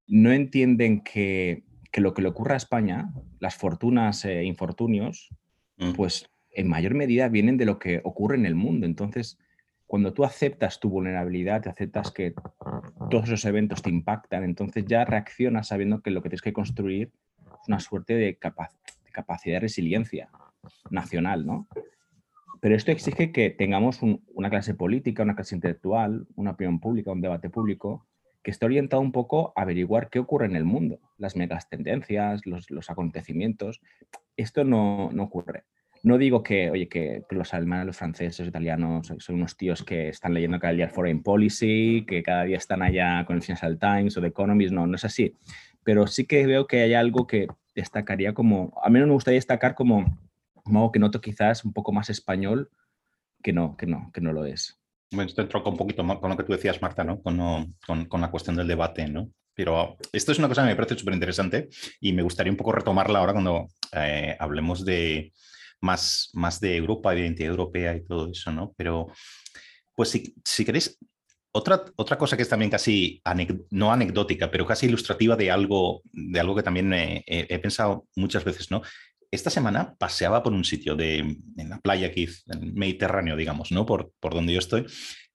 No 0.08 0.32
entienden 0.32 1.02
que 1.02 1.62
que 1.94 2.00
lo 2.00 2.12
que 2.12 2.22
le 2.22 2.28
ocurre 2.28 2.54
a 2.54 2.56
España, 2.56 3.12
las 3.38 3.54
fortunas 3.54 4.24
e 4.24 4.42
infortunios, 4.42 5.28
mm. 5.76 5.92
pues 5.92 6.28
en 6.50 6.66
mayor 6.66 6.94
medida 6.94 7.28
vienen 7.28 7.56
de 7.56 7.66
lo 7.66 7.78
que 7.78 8.00
ocurre 8.02 8.34
en 8.34 8.46
el 8.46 8.56
mundo. 8.56 8.84
Entonces, 8.84 9.38
cuando 9.86 10.12
tú 10.12 10.24
aceptas 10.24 10.80
tu 10.80 10.90
vulnerabilidad, 10.90 11.62
te 11.62 11.68
aceptas 11.68 12.10
que 12.10 12.34
todos 13.10 13.26
esos 13.26 13.44
eventos 13.44 13.80
te 13.80 13.90
impactan, 13.90 14.42
entonces 14.42 14.84
ya 14.88 15.04
reaccionas 15.04 15.68
sabiendo 15.68 16.02
que 16.02 16.10
lo 16.10 16.20
que 16.20 16.30
tienes 16.30 16.42
que 16.42 16.52
construir 16.52 17.12
es 17.62 17.68
una 17.68 17.78
suerte 17.78 18.14
de, 18.14 18.38
capacidad 18.38 19.54
de 19.54 19.60
resiliencia 19.60 20.30
nacional, 20.90 21.46
¿no? 21.46 21.68
Pero 22.60 22.74
esto 22.74 22.90
exige 22.90 23.30
que 23.30 23.50
tengamos 23.50 24.00
una 24.02 24.50
clase 24.50 24.74
política, 24.74 25.22
una 25.22 25.36
clase 25.36 25.54
intelectual, 25.54 26.26
una 26.34 26.52
opinión 26.52 26.80
pública, 26.80 27.12
un 27.12 27.20
debate 27.20 27.50
público 27.50 28.08
que 28.44 28.50
está 28.50 28.66
orientado 28.66 29.00
un 29.00 29.10
poco 29.10 29.54
a 29.56 29.62
averiguar 29.62 30.10
qué 30.10 30.18
ocurre 30.18 30.44
en 30.44 30.54
el 30.54 30.64
mundo, 30.64 31.00
las 31.16 31.34
megas 31.34 31.68
tendencias, 31.70 32.42
los, 32.44 32.90
acontecimientos. 32.90 33.80
Esto 34.36 34.64
no, 34.64 35.06
ocurre. 35.06 35.64
No 36.02 36.18
digo 36.18 36.42
que, 36.42 36.70
oye, 36.70 36.86
que, 36.86 37.22
los 37.30 37.54
alemanes, 37.54 37.86
los 37.86 37.96
franceses, 37.96 38.40
los 38.40 38.48
italianos 38.48 39.10
son 39.16 39.36
unos 39.36 39.56
tíos 39.56 39.82
que 39.82 40.10
están 40.10 40.34
leyendo 40.34 40.60
cada 40.60 40.74
día 40.74 40.90
Foreign 40.90 41.22
Policy, 41.22 42.04
que 42.06 42.22
cada 42.22 42.44
día 42.44 42.58
están 42.58 42.82
allá 42.82 43.24
con 43.24 43.36
el 43.36 43.42
Financial 43.42 43.78
Times 43.78 44.18
o 44.18 44.20
The 44.20 44.26
Economist, 44.26 44.74
no, 44.74 44.86
no 44.86 44.94
es 44.94 45.06
así. 45.06 45.34
Pero 45.82 46.06
sí 46.06 46.26
que 46.26 46.46
veo 46.46 46.66
que 46.66 46.82
hay 46.82 46.92
algo 46.92 47.26
que 47.26 47.48
destacaría 47.74 48.34
como, 48.34 48.78
a 48.82 48.90
mí 48.90 49.00
no 49.00 49.06
me 49.06 49.14
gustaría 49.14 49.38
destacar 49.38 49.74
como, 49.74 50.18
como 50.52 50.80
algo 50.80 50.92
que 50.92 50.98
noto 50.98 51.22
quizás 51.22 51.64
un 51.64 51.72
poco 51.72 51.92
más 51.92 52.10
español 52.10 52.70
que 53.42 53.54
no, 53.54 53.78
que 53.78 53.86
no, 53.86 54.10
que 54.12 54.20
no 54.20 54.34
lo 54.34 54.44
es. 54.44 54.83
Esto 55.22 55.42
entró 55.42 55.62
un 55.64 55.76
poquito 55.76 56.06
con 56.20 56.30
lo 56.30 56.36
que 56.36 56.44
tú 56.44 56.52
decías, 56.52 56.80
Marta, 56.82 57.04
¿no? 57.04 57.20
Con, 57.22 58.20
la 58.20 58.30
cuestión 58.30 58.56
del 58.56 58.68
debate, 58.68 59.06
¿no? 59.08 59.30
Pero 59.54 59.96
esto 60.12 60.32
es 60.32 60.38
una 60.38 60.48
cosa 60.48 60.62
que 60.62 60.68
me 60.68 60.76
parece 60.76 60.98
súper 60.98 61.14
interesante 61.14 61.68
y 62.00 62.12
me 62.12 62.22
gustaría 62.22 62.50
un 62.50 62.56
poco 62.56 62.72
retomarla 62.72 63.20
ahora 63.20 63.32
cuando 63.32 63.68
eh, 63.92 64.36
hablemos 64.38 64.84
de 64.84 65.32
más, 65.80 66.30
más 66.32 66.60
de 66.60 66.76
Europa, 66.76 67.12
de 67.12 67.20
identidad 67.20 67.50
europea 67.50 67.94
y 67.94 68.04
todo 68.04 68.30
eso, 68.30 68.50
¿no? 68.50 68.74
Pero, 68.76 69.06
pues 69.94 70.10
si, 70.10 70.64
queréis, 70.64 70.98
otra, 71.52 71.84
otra 71.96 72.18
cosa 72.18 72.36
que 72.36 72.42
es 72.42 72.48
también 72.48 72.70
casi, 72.70 73.22
no 73.70 73.92
anecdótica, 73.92 74.50
pero 74.50 74.66
casi 74.66 74.86
ilustrativa 74.86 75.36
de 75.36 75.52
algo, 75.52 76.02
de 76.12 76.40
algo 76.40 76.56
que 76.56 76.64
también 76.64 76.92
he 76.92 77.58
pensado 77.60 78.06
muchas 78.16 78.42
veces, 78.42 78.72
¿no? 78.72 78.82
Esta 79.30 79.50
semana 79.50 79.94
paseaba 79.98 80.42
por 80.42 80.52
un 80.52 80.64
sitio 80.64 80.96
de, 80.96 81.18
en 81.18 81.68
la 81.68 81.80
playa 81.80 82.08
aquí, 82.08 82.28
en 82.46 82.62
el 82.62 82.74
Mediterráneo, 82.74 83.36
digamos, 83.36 83.72
¿no? 83.72 83.86
Por, 83.86 84.12
por 84.20 84.34
donde 84.34 84.52
yo 84.52 84.58
estoy, 84.58 84.86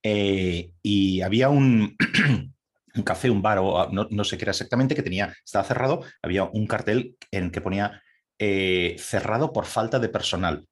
eh, 0.03 0.71
y 0.81 1.21
había 1.21 1.49
un, 1.49 1.95
un, 2.95 3.03
café, 3.03 3.29
un 3.29 3.41
bar, 3.41 3.59
o 3.59 3.89
no, 3.91 4.23
sé 4.23 4.37
qué 4.37 4.45
era 4.45 4.51
exactamente, 4.51 4.95
que 4.95 5.03
tenía, 5.03 5.33
estaba 5.43 5.65
cerrado, 5.65 6.03
había 6.21 6.45
un 6.45 6.67
cartel 6.67 7.15
en 7.31 7.51
que 7.51 7.61
ponía 7.61 8.01
eh, 8.39 8.95
cerrado 8.99 9.51
por 9.51 9.65
falta 9.65 9.99
de 9.99 10.09
personal, 10.09 10.65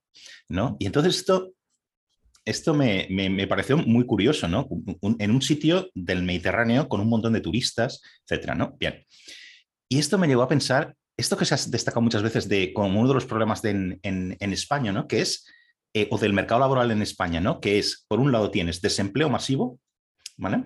¿no? 0.47 0.77
Y 0.79 0.85
entonces 0.85 1.17
esto, 1.17 1.51
esto 2.45 2.73
me, 2.73 3.07
me, 3.09 3.47
pareció 3.47 3.77
muy 3.77 4.05
curioso, 4.05 4.47
¿no? 4.47 4.69
en 5.19 5.31
un 5.31 5.41
sitio 5.41 5.89
del 5.93 6.23
Mediterráneo 6.23 6.87
con 6.87 7.01
un 7.01 7.09
montón 7.09 7.33
de 7.33 7.41
turistas, 7.41 8.01
etcétera, 8.25 8.55
¿no? 8.55 8.77
Bien. 8.79 9.05
Y 9.89 9.99
esto 9.99 10.17
me 10.17 10.27
llevó 10.27 10.43
a 10.43 10.47
pensar, 10.47 10.95
esto 11.17 11.35
que 11.35 11.45
se 11.45 11.55
ha 11.55 11.57
destacado 11.67 12.01
muchas 12.01 12.21
veces 12.21 12.47
de, 12.47 12.71
como 12.73 12.99
uno 12.99 13.09
de 13.09 13.15
los 13.15 13.25
problemas 13.25 13.63
en, 13.65 13.99
en, 14.03 14.53
España, 14.53 14.91
¿no? 14.91 15.07
Que 15.07 15.21
es 15.21 15.45
eh, 15.93 16.07
o 16.11 16.17
del 16.17 16.33
mercado 16.33 16.59
laboral 16.59 16.91
en 16.91 17.01
España, 17.01 17.41
¿no? 17.41 17.59
Que 17.59 17.79
es, 17.79 18.05
por 18.07 18.19
un 18.19 18.31
lado, 18.31 18.51
tienes 18.51 18.81
desempleo 18.81 19.29
masivo, 19.29 19.79
¿vale? 20.37 20.65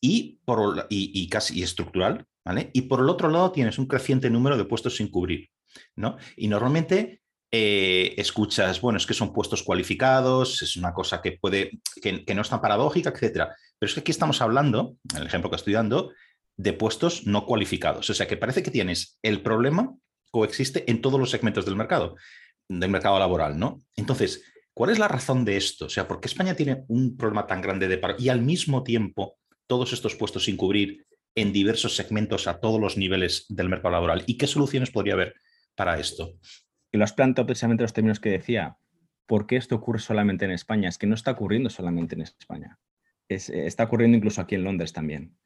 Y, 0.00 0.38
por, 0.44 0.86
y, 0.90 1.28
casi 1.28 1.62
estructural, 1.62 2.26
¿vale? 2.44 2.70
Y 2.74 2.82
por 2.82 3.00
el 3.00 3.08
otro 3.08 3.30
lado 3.30 3.52
tienes 3.52 3.78
un 3.78 3.86
creciente 3.86 4.28
número 4.28 4.58
de 4.58 4.66
puestos 4.66 4.96
sin 4.96 5.08
cubrir, 5.08 5.48
¿no? 5.96 6.18
Y 6.36 6.48
normalmente 6.48 7.22
eh, 7.50 8.14
escuchas, 8.18 8.80
bueno, 8.80 8.98
es 8.98 9.06
que 9.06 9.14
son 9.14 9.32
puestos 9.32 9.62
cualificados, 9.62 10.60
es 10.62 10.76
una 10.76 10.92
cosa 10.92 11.22
que 11.22 11.32
puede, 11.32 11.80
que, 12.02 12.34
no 12.34 12.42
es 12.42 12.48
tan 12.50 12.60
paradójica, 12.60 13.10
etcétera. 13.10 13.56
Pero 13.78 13.88
es 13.88 13.94
que 13.94 14.00
aquí 14.00 14.10
estamos 14.10 14.42
hablando, 14.42 14.96
el 15.16 15.26
ejemplo 15.26 15.50
que 15.50 15.56
estoy 15.56 15.72
dando, 15.72 16.12
de 16.62 16.72
puestos 16.72 17.26
no 17.26 17.46
cualificados. 17.46 18.10
O 18.10 18.14
sea 18.14 18.26
que 18.26 18.36
parece 18.36 18.62
que 18.62 18.70
tienes 18.70 19.18
el 19.22 19.40
problema 19.42 19.96
coexiste 20.30 20.88
en 20.90 21.00
todos 21.00 21.18
los 21.18 21.30
segmentos 21.30 21.64
del 21.64 21.76
mercado 21.76 22.16
del 22.68 22.90
mercado 22.90 23.18
laboral, 23.18 23.58
¿no? 23.58 23.82
Entonces, 23.96 24.44
¿cuál 24.72 24.90
es 24.90 24.98
la 24.98 25.08
razón 25.08 25.44
de 25.44 25.56
esto? 25.56 25.86
O 25.86 25.88
sea, 25.88 26.06
¿por 26.06 26.20
qué 26.20 26.28
España 26.28 26.54
tiene 26.54 26.84
un 26.86 27.16
problema 27.16 27.46
tan 27.46 27.60
grande 27.60 27.88
de 27.88 27.98
paro 27.98 28.14
y 28.16 28.28
al 28.28 28.42
mismo 28.42 28.84
tiempo 28.84 29.38
todos 29.66 29.92
estos 29.92 30.14
puestos 30.14 30.44
sin 30.44 30.56
cubrir 30.56 31.04
en 31.34 31.52
diversos 31.52 31.96
segmentos 31.96 32.46
a 32.46 32.60
todos 32.60 32.80
los 32.80 32.96
niveles 32.96 33.46
del 33.48 33.68
mercado 33.68 33.92
laboral? 33.92 34.22
¿Y 34.26 34.38
qué 34.38 34.46
soluciones 34.46 34.92
podría 34.92 35.14
haber 35.14 35.34
para 35.74 35.98
esto? 35.98 36.34
Y 36.92 36.98
lo 36.98 37.04
has 37.04 37.12
planteado 37.12 37.46
precisamente 37.46 37.82
los 37.82 37.92
términos 37.92 38.20
que 38.20 38.30
decía. 38.30 38.76
¿Por 39.26 39.46
qué 39.46 39.56
esto 39.56 39.74
ocurre 39.74 39.98
solamente 39.98 40.44
en 40.44 40.52
España? 40.52 40.88
Es 40.88 40.98
que 40.98 41.06
no 41.08 41.14
está 41.14 41.32
ocurriendo 41.32 41.70
solamente 41.70 42.14
en 42.14 42.22
España. 42.22 42.78
está 43.28 43.84
ocurriendo 43.84 44.16
incluso 44.16 44.40
aquí 44.40 44.54
en 44.54 44.64
Londres 44.64 44.92
también. 44.92 45.36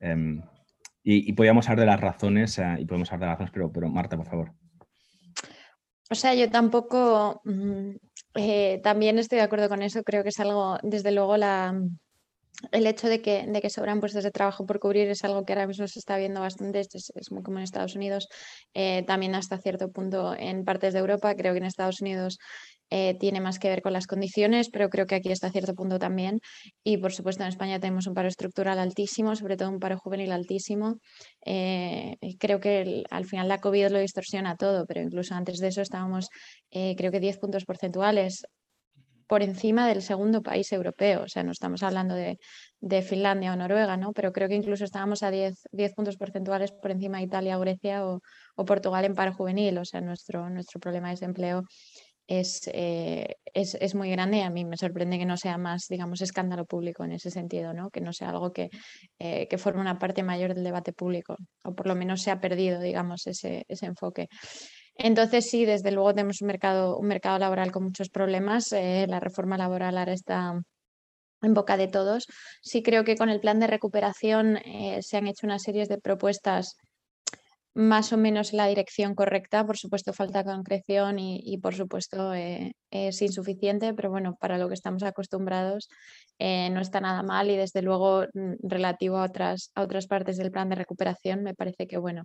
Em, 0.00 0.42
y, 1.02 1.32
podríamos 1.34 1.68
hablar 1.68 1.80
de 1.80 1.92
las 1.92 2.00
razones, 2.00 2.58
eh, 2.58 2.76
y 2.78 2.84
podemos 2.86 3.12
hablar 3.12 3.28
de 3.28 3.32
las 3.32 3.38
razones, 3.38 3.52
pero, 3.52 3.72
pero 3.72 3.88
Marta, 3.88 4.16
por 4.16 4.26
favor. 4.26 4.52
O 6.10 6.14
sea, 6.14 6.34
yo 6.34 6.50
tampoco, 6.50 7.40
mm, 7.44 7.90
eh, 8.36 8.80
también 8.82 9.18
estoy 9.18 9.38
de 9.38 9.44
acuerdo 9.44 9.68
con 9.68 9.82
eso, 9.82 10.02
creo 10.02 10.22
que 10.22 10.28
es 10.30 10.40
algo, 10.40 10.78
desde 10.82 11.12
luego, 11.12 11.36
la, 11.36 11.74
el 12.70 12.86
hecho 12.86 13.08
de 13.08 13.20
que, 13.20 13.70
sobran 13.70 14.00
puestos 14.00 14.24
de 14.24 14.30
trabajo 14.30 14.66
por 14.66 14.78
cubrir 14.78 15.08
es 15.08 15.24
algo 15.24 15.44
que 15.44 15.52
ahora 15.52 15.66
mismo 15.66 15.86
se 15.88 15.98
está 15.98 16.16
viendo 16.16 16.40
bastante, 16.40 16.80
es, 16.80 17.12
es 17.14 17.32
muy 17.32 17.42
común 17.42 17.58
en 17.58 17.64
Estados 17.64 17.96
Unidos, 17.96 18.28
eh, 18.74 19.02
también 19.06 19.34
hasta 19.34 19.58
cierto 19.58 19.90
punto 19.90 20.34
en 20.36 20.64
partes 20.64 20.92
de 20.92 21.00
Europa, 21.00 21.34
creo 21.34 21.52
que 21.52 21.58
en 21.58 21.64
Estados 21.64 22.00
Unidos 22.00 22.38
eh, 22.90 23.16
tiene 23.18 23.40
más 23.40 23.58
que 23.58 23.68
ver 23.68 23.82
con 23.82 23.92
las 23.92 24.06
condiciones, 24.06 24.68
pero 24.70 24.88
creo 24.88 25.06
que 25.06 25.16
aquí 25.16 25.32
hasta 25.32 25.50
cierto 25.50 25.74
punto 25.74 25.98
también. 25.98 26.40
Y 26.84 26.98
por 26.98 27.12
supuesto 27.12 27.42
en 27.42 27.48
España 27.48 27.80
tenemos 27.80 28.06
un 28.06 28.14
paro 28.14 28.28
estructural 28.28 28.78
altísimo, 28.78 29.34
sobre 29.34 29.56
todo 29.56 29.70
un 29.70 29.80
paro 29.80 29.98
juvenil 29.98 30.30
altísimo. 30.30 30.98
Eh, 31.44 32.16
creo 32.38 32.60
que 32.60 33.02
al 33.10 33.24
final 33.24 33.48
la 33.48 33.58
COVID 33.58 33.88
lo 33.88 33.98
distorsiona 33.98 34.56
todo, 34.56 34.86
pero 34.86 35.00
incluso 35.00 35.34
antes 35.34 35.58
de 35.58 35.68
eso 35.68 35.80
estábamos, 35.80 36.28
creo 36.70 37.10
que 37.10 37.20
10 37.20 37.38
puntos 37.38 37.64
porcentuales 37.64 38.44
por 39.26 39.42
encima 39.42 39.88
del 39.88 40.02
segundo 40.02 40.42
país 40.42 40.72
europeo. 40.72 41.22
O 41.24 41.28
sea, 41.28 41.42
no 41.42 41.52
estamos 41.52 41.82
hablando 41.82 42.14
de, 42.14 42.38
Finlandia 43.02 43.52
o 43.52 43.56
Noruega, 43.56 43.96
¿no? 43.96 44.12
Pero 44.12 44.32
creo 44.32 44.48
que 44.48 44.54
incluso 44.54 44.84
estábamos 44.84 45.22
a 45.22 45.30
10, 45.30 45.68
10 45.72 45.94
puntos 45.94 46.16
porcentuales 46.16 46.70
por 46.72 46.90
encima 46.90 47.18
de 47.18 47.24
Italia, 47.24 47.56
Grecia 47.56 48.06
o, 48.06 48.20
o, 48.56 48.64
Portugal 48.64 49.04
en 49.04 49.14
paro 49.14 49.32
juvenil. 49.32 49.78
O 49.78 49.84
sea, 49.84 50.00
nuestro, 50.00 50.50
nuestro 50.50 50.80
problema 50.80 51.08
de 51.08 51.14
desempleo 51.14 51.64
eh, 52.26 53.36
es, 53.52 53.74
es, 53.74 53.94
muy 53.94 54.10
grande 54.10 54.38
y 54.38 54.40
a 54.40 54.50
mí 54.50 54.64
me 54.64 54.78
sorprende 54.78 55.18
que 55.18 55.26
no 55.26 55.36
sea 55.36 55.58
más, 55.58 55.86
digamos, 55.88 56.22
escándalo 56.22 56.64
público 56.64 57.04
en 57.04 57.12
ese 57.12 57.30
sentido, 57.30 57.74
¿no? 57.74 57.90
que 57.90 58.00
no 58.00 58.12
sea 58.12 58.30
algo 58.30 58.52
que, 58.52 58.70
eh, 59.18 59.46
que 59.48 59.58
forme 59.58 59.82
una 59.82 59.98
parte 59.98 60.22
mayor 60.22 60.54
del 60.54 60.64
debate 60.64 60.92
público, 60.92 61.36
o 61.64 61.74
por 61.74 61.86
lo 61.86 61.94
menos 61.94 62.22
se 62.22 62.30
ha 62.30 62.40
perdido, 62.40 62.80
digamos, 62.80 63.26
ese, 63.26 63.64
ese 63.68 63.86
enfoque. 63.86 64.28
Entonces, 64.96 65.50
sí, 65.50 65.64
desde 65.64 65.90
luego 65.92 66.14
tenemos 66.14 66.40
un 66.40 66.48
mercado, 66.48 66.98
un 66.98 67.08
mercado 67.08 67.38
laboral 67.38 67.72
con 67.72 67.84
muchos 67.84 68.10
problemas. 68.10 68.72
Eh, 68.72 69.06
la 69.08 69.20
reforma 69.20 69.58
laboral 69.58 69.98
ahora 69.98 70.12
está 70.12 70.60
en 71.42 71.54
boca 71.54 71.76
de 71.76 71.88
todos. 71.88 72.26
Sí 72.62 72.82
creo 72.82 73.04
que 73.04 73.16
con 73.16 73.28
el 73.28 73.40
plan 73.40 73.60
de 73.60 73.66
recuperación 73.66 74.58
se 75.00 75.16
han 75.16 75.26
hecho 75.26 75.46
una 75.46 75.58
serie 75.58 75.86
de 75.86 75.98
propuestas 75.98 76.76
más 77.74 78.12
o 78.12 78.16
menos 78.16 78.52
la 78.52 78.66
dirección 78.68 79.14
correcta. 79.14 79.66
Por 79.66 79.76
supuesto, 79.76 80.12
falta 80.12 80.44
concreción 80.44 81.18
y, 81.18 81.58
por 81.58 81.74
supuesto 81.74 82.32
eh, 82.32 82.74
es 82.90 83.20
insuficiente, 83.20 83.92
pero 83.94 84.10
bueno, 84.10 84.36
para 84.40 84.58
lo 84.58 84.68
que 84.68 84.74
estamos 84.74 85.02
acostumbrados 85.02 85.88
eh, 86.38 86.70
no 86.70 86.80
está 86.80 87.00
nada 87.00 87.22
mal 87.22 87.50
y 87.50 87.56
desde 87.56 87.82
luego 87.82 88.26
relativo 88.62 89.18
a 89.18 89.24
otras, 89.24 89.70
a 89.74 89.82
otras 89.82 90.06
partes 90.06 90.36
del 90.36 90.52
plan 90.52 90.68
de 90.68 90.76
recuperación 90.76 91.42
me 91.42 91.54
parece 91.54 91.86
que 91.86 91.98
bueno, 91.98 92.24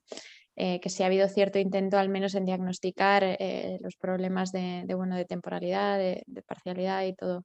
eh, 0.55 0.79
que 0.79 0.89
sí 0.89 1.03
ha 1.03 1.07
habido 1.07 1.27
cierto 1.27 1.57
intento 1.59 1.97
al 1.97 2.09
menos 2.09 2.35
en 2.35 2.45
diagnosticar 2.45 3.37
los 3.81 3.95
problemas 3.95 4.51
de, 4.51 4.85
bueno, 4.95 5.15
de 5.15 5.25
temporalidad, 5.25 5.97
de, 5.97 6.23
parcialidad 6.47 7.03
y 7.05 7.15
todo. 7.15 7.43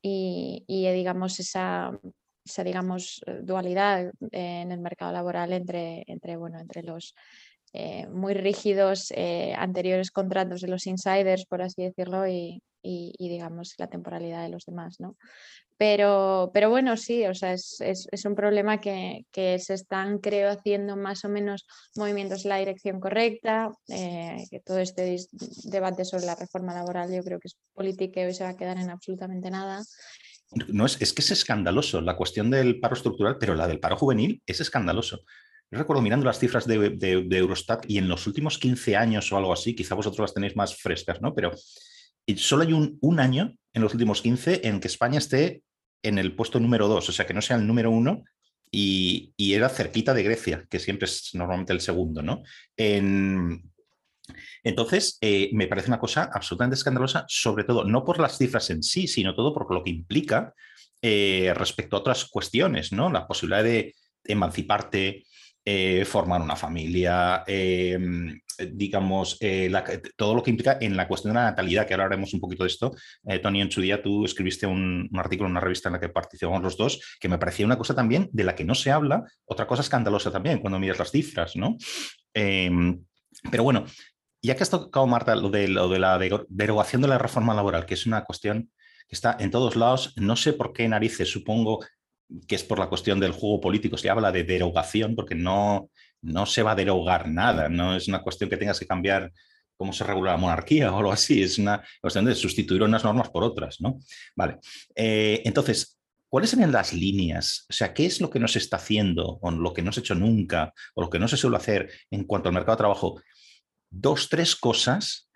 Y, 0.00 0.64
y 0.68 0.88
digamos 0.92 1.40
esa, 1.40 1.90
esa 2.48 2.64
digamos, 2.64 3.22
eh, 3.26 3.40
dualidad 3.42 4.10
en 4.32 4.72
el 4.72 4.80
mercado 4.80 5.12
laboral 5.12 5.52
entre, 5.52 6.04
entre, 6.06 6.36
bueno, 6.36 6.58
entre 6.58 6.82
los 6.82 7.14
eh, 7.72 8.06
muy 8.08 8.34
rígidos 8.34 9.12
eh, 9.14 9.54
anteriores 9.56 10.10
contratos 10.10 10.62
de 10.62 10.68
los 10.68 10.86
insiders, 10.86 11.44
por 11.44 11.62
así 11.62 11.82
decirlo, 11.82 12.26
y, 12.26 12.62
y, 12.82 13.28
digamos 13.28 13.74
la 13.76 13.88
temporalidad 13.88 14.42
de 14.42 14.48
los 14.48 14.64
demás, 14.64 14.98
¿no? 15.00 15.16
Pero, 15.76 16.50
pero 16.54 16.70
bueno, 16.70 16.96
sí, 16.96 17.24
o 17.26 17.34
sea, 17.34 17.52
es, 17.52 17.80
es, 17.80 18.08
es 18.10 18.24
un 18.24 18.34
problema 18.34 18.80
que, 18.80 19.26
que, 19.30 19.58
se 19.58 19.74
están, 19.74 20.18
creo, 20.18 20.50
haciendo 20.50 20.96
más 20.96 21.24
o 21.24 21.28
menos 21.28 21.66
movimientos 21.94 22.44
en 22.44 22.48
la 22.48 22.58
dirección 22.58 22.98
correcta, 22.98 23.70
que 23.86 24.60
todo 24.64 24.78
este 24.78 25.16
debate 25.64 26.04
sobre 26.04 26.26
la 26.26 26.34
reforma 26.34 26.74
laboral 26.74 27.14
yo 27.14 27.22
creo 27.22 27.38
que 27.38 27.48
es 27.48 27.56
política 27.74 28.26
y 28.26 28.34
se 28.34 28.42
va 28.44 28.50
a 28.50 28.56
quedar 28.56 28.78
en 28.78 28.90
absolutamente 28.90 29.50
nada. 29.50 29.82
No 30.68 30.86
es, 30.86 30.96
es 31.00 31.12
que 31.12 31.22
es 31.22 31.30
escandaloso 31.30 32.00
la 32.00 32.16
cuestión 32.16 32.50
del 32.50 32.80
paro 32.80 32.94
estructural, 32.94 33.36
pero 33.38 33.54
la 33.54 33.68
del 33.68 33.80
paro 33.80 33.96
juvenil 33.96 34.42
es 34.46 34.60
escandaloso. 34.60 35.20
Yo 35.70 35.78
recuerdo 35.78 36.00
mirando 36.00 36.24
las 36.24 36.38
cifras 36.38 36.66
de, 36.66 37.28
Eurostat 37.30 37.84
y 37.88 37.98
en 37.98 38.08
los 38.08 38.26
últimos 38.26 38.58
15 38.58 38.96
años 38.96 39.30
o 39.30 39.36
algo 39.36 39.52
así, 39.52 39.74
quizá 39.74 39.94
vosotros 39.94 40.20
las 40.20 40.34
tenéis 40.34 40.56
más 40.56 40.74
frescas, 40.76 41.20
¿no? 41.20 41.34
Pero 41.34 41.52
solo 42.36 42.62
hay 42.62 42.72
un, 42.72 43.20
año 43.20 43.54
en 43.74 43.82
los 43.82 43.92
últimos 43.92 44.22
15 44.22 44.66
en 44.66 44.80
que 44.80 44.88
España 44.88 45.18
esté 45.18 45.62
en 46.02 46.18
el 46.18 46.34
puesto 46.34 46.58
número 46.58 46.88
2, 46.88 47.08
o 47.08 47.12
sea, 47.12 47.26
que 47.26 47.34
no 47.34 47.42
sea 47.42 47.56
el 47.56 47.66
número 47.66 47.90
1 47.90 48.24
y, 48.70 49.34
era 49.38 49.68
cerquita 49.68 50.14
de 50.14 50.22
Grecia, 50.22 50.66
que 50.70 50.78
siempre 50.78 51.04
es 51.04 51.30
normalmente 51.34 51.74
el 51.74 51.82
segundo, 51.82 52.22
¿no? 52.22 52.42
Entonces, 54.62 55.18
eh, 55.20 55.50
me 55.52 55.66
parece 55.66 55.88
una 55.88 55.98
cosa 55.98 56.30
absolutamente 56.32 56.74
escandalosa, 56.74 57.24
sobre 57.28 57.64
todo 57.64 57.84
no 57.84 58.04
por 58.04 58.20
las 58.20 58.38
cifras 58.38 58.70
en 58.70 58.82
sí, 58.82 59.06
sino 59.06 59.34
todo 59.34 59.52
por 59.52 59.72
lo 59.72 59.82
que 59.82 59.90
implica 59.90 60.54
eh, 61.00 61.52
respecto 61.54 61.96
a 61.96 62.00
otras 62.00 62.24
cuestiones, 62.24 62.92
¿no? 62.92 63.10
La 63.10 63.26
posibilidad 63.26 63.62
de 63.62 63.94
emanciparte, 64.24 65.24
eh, 65.64 66.04
formar 66.04 66.40
una 66.40 66.56
familia, 66.56 67.44
em, 67.46 68.40
digamos, 68.72 69.38
todo 70.16 70.34
lo 70.34 70.42
que 70.42 70.50
implica 70.50 70.78
en 70.80 70.96
la 70.96 71.06
cuestión 71.06 71.32
de 71.32 71.40
la 71.40 71.50
natalidad, 71.50 71.86
que 71.86 71.94
ahora 71.94 72.06
haremos 72.06 72.34
un 72.34 72.40
poquito 72.40 72.64
de 72.64 72.68
esto. 72.68 72.92
Tony, 73.40 73.60
en 73.60 73.70
su 73.70 73.80
día 73.80 74.02
tú 74.02 74.24
escribiste 74.24 74.66
un, 74.66 75.08
artículo 75.14 75.46
en 75.46 75.52
una 75.52 75.60
revista 75.60 75.88
en 75.88 75.92
la 75.92 76.00
que 76.00 76.08
participamos 76.08 76.62
los 76.62 76.76
dos, 76.76 77.16
que 77.20 77.28
me 77.28 77.38
parecía 77.38 77.66
una 77.66 77.78
cosa 77.78 77.94
también 77.94 78.28
de 78.32 78.42
la 78.42 78.56
que 78.56 78.64
no 78.64 78.74
se 78.74 78.90
habla, 78.90 79.22
otra 79.44 79.68
cosa 79.68 79.82
escandalosa 79.82 80.32
también 80.32 80.58
cuando 80.58 80.80
miras 80.80 80.98
las 80.98 81.12
cifras, 81.12 81.54
¿no? 81.54 81.76
Em, 82.34 83.00
pero 83.50 83.62
bueno, 83.62 83.84
ya 84.48 84.56
que 84.56 84.62
has 84.62 84.70
tocado, 84.70 85.06
Marta, 85.06 85.36
lo 85.36 85.50
de, 85.50 85.68
lo 85.68 85.90
de 85.90 85.98
la 85.98 86.18
derogación 86.48 87.02
de 87.02 87.08
la 87.08 87.18
reforma 87.18 87.54
laboral, 87.54 87.84
que 87.84 87.92
es 87.92 88.06
una 88.06 88.24
cuestión 88.24 88.70
que 89.06 89.14
está 89.14 89.36
en 89.38 89.50
todos 89.50 89.76
lados, 89.76 90.14
no 90.16 90.36
sé 90.36 90.54
por 90.54 90.72
qué 90.72 90.88
narices, 90.88 91.30
supongo 91.30 91.84
que 92.46 92.54
es 92.54 92.64
por 92.64 92.78
la 92.78 92.88
cuestión 92.88 93.20
del 93.20 93.32
juego 93.32 93.60
político, 93.60 93.98
se 93.98 94.08
habla 94.08 94.32
de 94.32 94.44
derogación 94.44 95.14
porque 95.14 95.34
no, 95.34 95.90
no 96.22 96.46
se 96.46 96.62
va 96.62 96.72
a 96.72 96.76
derogar 96.76 97.28
nada, 97.28 97.68
no 97.68 97.94
es 97.94 98.08
una 98.08 98.22
cuestión 98.22 98.48
que 98.48 98.56
tengas 98.56 98.78
que 98.78 98.86
cambiar 98.86 99.30
cómo 99.76 99.92
se 99.92 100.04
regula 100.04 100.32
la 100.32 100.38
monarquía 100.38 100.90
o 100.92 100.98
algo 100.98 101.12
así, 101.12 101.42
es 101.42 101.58
una 101.58 101.84
cuestión 102.00 102.24
de 102.24 102.34
sustituir 102.34 102.82
unas 102.82 103.04
normas 103.04 103.28
por 103.28 103.44
otras, 103.44 103.82
¿no? 103.82 103.98
Vale, 104.34 104.56
eh, 104.94 105.42
entonces, 105.44 105.98
¿cuáles 106.26 106.48
serían 106.48 106.72
las 106.72 106.94
líneas? 106.94 107.66
O 107.68 107.74
sea, 107.74 107.92
¿qué 107.92 108.06
es 108.06 108.22
lo 108.22 108.30
que 108.30 108.40
no 108.40 108.48
se 108.48 108.60
está 108.60 108.76
haciendo 108.78 109.38
o 109.42 109.50
lo 109.50 109.74
que 109.74 109.82
no 109.82 109.92
se 109.92 110.00
ha 110.00 110.02
hecho 110.02 110.14
nunca 110.14 110.72
o 110.94 111.02
lo 111.02 111.10
que 111.10 111.18
no 111.18 111.28
se 111.28 111.36
suele 111.36 111.58
hacer 111.58 111.90
en 112.10 112.24
cuanto 112.24 112.48
al 112.48 112.54
mercado 112.54 112.76
de 112.76 112.80
trabajo 112.80 113.20
dos, 113.90 114.28
tres 114.28 114.56
cosas 114.56 115.30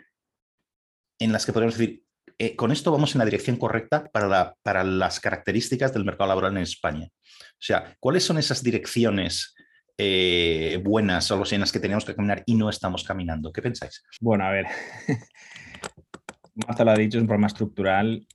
en 1.18 1.32
las 1.32 1.46
que 1.46 1.52
podemos 1.52 1.76
decir, 1.78 2.02
eh, 2.38 2.56
con 2.56 2.72
esto 2.72 2.90
vamos 2.90 3.14
en 3.14 3.20
la 3.20 3.24
dirección 3.24 3.56
correcta 3.56 4.04
para, 4.12 4.54
para 4.62 4.82
las 4.82 5.20
características 5.20 5.92
del 5.92 6.04
mercado 6.04 6.28
laboral 6.28 6.56
en 6.56 6.62
España. 6.62 7.08
O 7.08 7.64
sea, 7.64 7.96
¿cuáles 8.00 8.24
son 8.24 8.38
esas 8.38 8.62
direcciones 8.62 9.54
eh, 9.98 10.80
buenas 10.82 11.30
o 11.30 11.44
en 11.50 11.60
las 11.60 11.70
que 11.70 11.80
tenemos 11.80 12.04
que 12.04 12.14
caminar 12.14 12.42
y 12.46 12.54
no 12.54 12.68
estamos 12.68 13.04
caminando? 13.04 13.52
¿Qué 13.52 13.62
pensáis? 13.62 14.02
Bueno, 14.20 14.44
a 14.44 14.50
ver. 14.50 14.66
Marta 16.54 16.84
lo 16.84 16.90
ha 16.90 16.96
dicho, 16.96 17.18
es 17.18 17.22
un 17.22 17.28
problema 17.28 17.46
estructural 17.46 18.26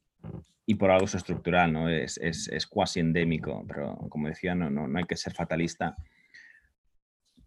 y 0.65 0.75
por 0.75 0.91
algo 0.91 1.05
es 1.05 1.15
estructural, 1.15 1.71
¿no? 1.71 1.89
Es, 1.89 2.19
cuasi 2.69 2.99
endémico, 2.99 3.65
pero 3.67 3.97
como 4.09 4.27
decía, 4.27 4.55
no, 4.55 4.69
no, 4.69 4.97
hay 4.97 5.05
que 5.05 5.15
ser 5.15 5.33
fatalista. 5.33 5.95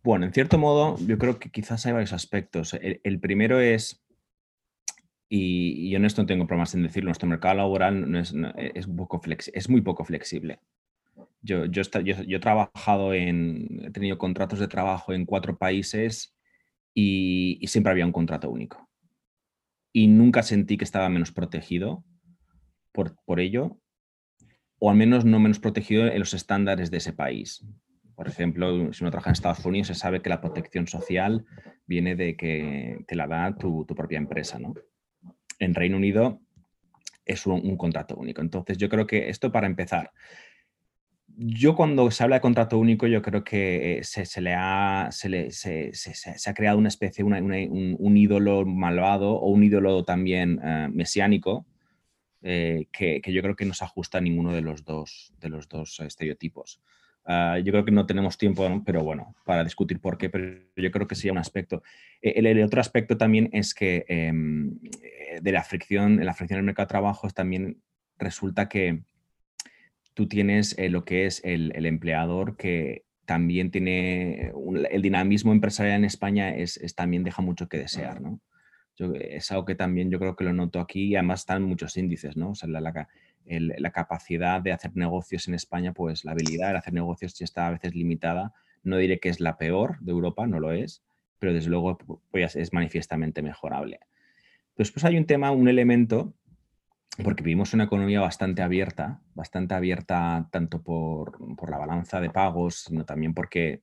Bueno, 0.02 0.26
en 0.26 0.33
cierto 0.33 0.59
modo, 0.59 0.97
yo 1.07 1.19
creo 1.19 1.38
que 1.38 1.50
quizás 1.50 1.85
hay 1.87 1.92
varios 1.92 2.12
aspectos. 2.12 2.75
El, 2.75 3.21
primero 3.21 3.61
es, 3.61 4.02
y, 5.28 5.90
yo 5.90 5.99
en 5.99 6.04
esto 6.04 6.23
no 6.23 6.26
tengo 6.26 6.47
problemas 6.47 6.75
en 6.75 6.83
decirlo, 6.83 7.09
nuestro 7.09 7.28
mercado 7.28 7.57
laboral 7.57 8.14
es, 8.16 8.35
es, 8.75 8.87
poco 8.87 9.21
es 9.26 9.69
muy 9.69 9.83
poco 9.83 10.04
flexible. 10.04 10.61
Yo, 11.42 11.64
he 11.64 12.38
trabajado 12.40 13.14
en, 13.14 13.85
he 13.85 13.90
tenido 13.90 14.19
contratos 14.19 14.59
de 14.59 14.69
trabajo 14.69 15.12
en 15.12 15.26
cuatro 15.26 15.57
países 15.57 16.35
y, 16.95 17.59
y 17.61 17.66
siempre 17.66 17.92
había 17.92 18.07
un 18.07 18.12
contrato 18.12 18.50
único. 18.50 18.88
Y 19.92 20.07
nunca 20.07 20.42
sentí 20.42 20.76
que 20.76 20.85
estaba 20.85 21.09
menos 21.09 21.33
protegido 21.33 22.04
por, 22.92 23.40
ello, 23.40 23.78
o 24.78 24.90
al 24.90 24.97
menos 24.97 25.25
no 25.25 25.40
menos 25.40 25.59
protegido 25.59 26.07
en 26.07 26.19
los 26.19 26.35
estándares 26.35 26.90
de 26.90 26.99
ese 26.99 27.12
país. 27.12 27.64
Por 28.20 28.28
ejemplo, 28.28 28.92
si 28.92 29.02
uno 29.02 29.10
trabaja 29.10 29.30
en 29.30 29.32
Estados 29.32 29.64
Unidos, 29.64 29.86
se 29.86 29.94
sabe 29.94 30.20
que 30.20 30.28
la 30.28 30.42
protección 30.42 30.86
social 30.86 31.46
viene 31.86 32.16
de 32.16 32.36
que 32.36 33.02
te 33.08 33.16
la 33.16 33.26
da 33.26 33.56
tu, 33.56 33.86
propia 33.86 34.18
empresa. 34.18 34.58
¿no? 34.58 34.74
En 35.58 35.74
Reino 35.74 35.96
Unido 35.96 36.38
es 37.24 37.46
un, 37.46 37.78
contrato 37.78 38.16
único. 38.16 38.42
Entonces, 38.42 38.76
yo 38.76 38.90
creo 38.90 39.06
que 39.06 39.30
esto 39.30 39.50
para 39.50 39.66
empezar. 39.66 40.12
Yo 41.28 41.74
cuando 41.74 42.10
se 42.10 42.22
habla 42.22 42.36
de 42.36 42.42
contrato 42.42 42.76
único, 42.76 43.06
yo 43.06 43.22
creo 43.22 43.42
que 43.42 44.00
eh, 44.00 44.04
se, 44.04 44.42
le, 44.42 44.52
ha, 44.54 45.08
se, 45.12 45.50
se, 45.50 46.50
ha 46.50 46.52
creado 46.52 46.76
una 46.76 46.88
especie, 46.88 47.24
un, 47.24 48.16
ídolo 48.18 48.66
malvado 48.66 49.32
o 49.32 49.48
un 49.48 49.64
ídolo 49.64 50.04
también 50.04 50.60
eh, 50.62 50.88
mesiánico, 50.92 51.64
eh, 52.42 52.86
que, 52.92 53.22
yo 53.32 53.40
creo 53.40 53.56
que 53.56 53.64
no 53.64 53.72
se 53.72 53.84
ajusta 53.84 54.18
a 54.18 54.20
ninguno 54.20 54.52
de 54.52 54.60
los 54.60 54.84
dos, 54.84 55.32
de 55.40 55.48
los 55.48 55.70
dos 55.70 56.00
estereotipos. 56.00 56.82
Ah, 57.24 57.58
yo 57.58 57.72
creo 57.72 57.84
que 57.84 57.92
no 57.92 58.06
tenemos 58.06 58.38
tiempo, 58.38 58.82
pero 58.84 59.04
bueno, 59.04 59.34
para 59.44 59.62
discutir 59.62 60.00
por 60.00 60.18
qué, 60.18 60.30
pero 60.30 60.46
yo 60.74 60.90
creo 60.90 61.06
que 61.06 61.14
hay 61.22 61.30
un 61.30 61.38
aspecto. 61.38 61.82
E, 62.20 62.30
el, 62.38 62.62
otro 62.62 62.80
aspecto 62.80 63.16
también 63.16 63.50
es 63.52 63.74
que 63.74 64.04
em, 64.08 64.78
eh, 65.02 65.40
de 65.40 65.52
la 65.52 65.62
fricción, 65.62 66.24
la 66.24 66.34
fricción 66.34 66.58
en 66.58 66.60
el 66.60 66.66
mercado 66.66 66.86
de 66.86 66.90
trabajo 66.90 67.28
también 67.30 67.82
resulta 68.18 68.68
que 68.68 69.02
tú 70.14 70.28
tienes 70.28 70.76
eh, 70.78 70.88
lo 70.88 71.04
que 71.04 71.26
es 71.26 71.40
el, 71.44 71.72
el, 71.76 71.86
empleador 71.86 72.56
que 72.56 73.04
también 73.26 73.70
tiene 73.70 74.52
el 74.90 75.02
dinamismo 75.02 75.52
empresarial 75.52 75.96
en 75.98 76.04
España 76.04 76.54
es, 76.54 76.76
es, 76.78 76.94
también 76.94 77.22
deja 77.22 77.42
mucho 77.42 77.68
que 77.68 77.78
desear, 77.78 78.20
¿no? 78.20 78.40
es 79.14 79.50
algo 79.50 79.64
que 79.64 79.74
también 79.74 80.10
yo 80.10 80.18
creo 80.18 80.36
que 80.36 80.44
lo 80.44 80.52
noto 80.52 80.80
aquí 80.80 81.04
y 81.04 81.16
además 81.16 81.40
están 81.40 81.62
muchos 81.62 81.96
índices, 81.96 82.37
¿no? 82.37 82.50
O 82.50 82.54
sea, 82.54 82.68
la, 82.68 83.09
capacidad 83.92 84.61
de 84.61 84.72
hacer 84.72 84.96
negocios 84.96 85.48
en 85.48 85.55
España, 85.55 85.92
pues 85.92 86.24
la 86.24 86.33
habilidad 86.33 86.70
de 86.70 86.79
hacer 86.79 86.92
negocios 86.92 87.33
sí 87.33 87.44
está 87.44 87.66
a 87.66 87.70
veces 87.70 87.94
limitada. 87.94 88.53
No 88.83 88.96
diré 88.96 89.20
que 89.20 89.29
es 89.29 89.40
la 89.40 89.59
peor 89.59 89.98
de 90.00 90.12
Europa, 90.12 90.46
no 90.46 90.61
lo 90.61 90.72
es, 90.72 91.03
pero 91.38 91.53
desde 91.53 91.70
luego 91.70 91.98
pues, 92.31 92.57
es 92.57 92.72
manifiestamente 92.72 93.42
mejorable. 93.42 94.00
Después 94.76 95.05
hay 95.05 95.16
un 95.16 95.26
tema, 95.26 95.50
un 95.50 95.68
elemento, 95.68 96.35
porque 97.22 97.42
vivimos 97.42 97.74
una 97.74 97.85
economía 97.85 98.20
bastante 98.20 98.62
abierta, 98.62 99.20
bastante 99.35 99.74
abierta 99.74 100.48
tanto 100.50 100.83
por, 100.83 101.38
la 101.68 101.79
balanza 101.79 102.20
de 102.20 102.31
pagos, 102.31 102.85
sino 102.87 103.05
también 103.05 103.35
porque, 103.35 103.83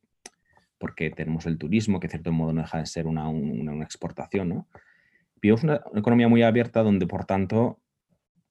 porque 0.77 1.11
tenemos 1.11 1.45
el 1.45 1.57
turismo, 1.57 1.99
que 1.99 2.07
de 2.07 2.11
cierto 2.11 2.31
modo 2.31 2.53
no 2.53 2.61
deja 2.61 2.79
de 2.79 2.85
ser 2.85 3.05
una, 3.05 3.27
una 3.27 3.83
exportación, 3.83 4.49
¿no? 4.49 4.67
vivimos 5.41 5.63
una, 5.63 5.81
economía 5.95 6.27
muy 6.27 6.43
abierta 6.43 6.83
donde, 6.83 7.07
por 7.07 7.25
tanto, 7.25 7.79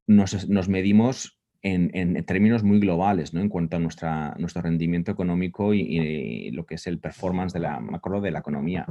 nos, 0.07 0.69
medimos 0.69 1.39
en, 1.63 2.25
términos 2.25 2.63
muy 2.63 2.79
globales, 2.79 3.35
¿no? 3.35 3.41
En 3.41 3.49
cuanto 3.49 3.77
a 3.77 3.81
nuestro 3.81 4.63
rendimiento 4.63 5.11
económico 5.11 5.75
y, 5.75 6.51
lo 6.53 6.67
que 6.67 6.77
es 6.77 6.87
el 6.87 6.99
performance 6.99 7.53
de 7.53 7.61
la 7.61 7.81
macro 7.81 8.21
de 8.21 8.31
la 8.31 8.41
economía. 8.41 8.87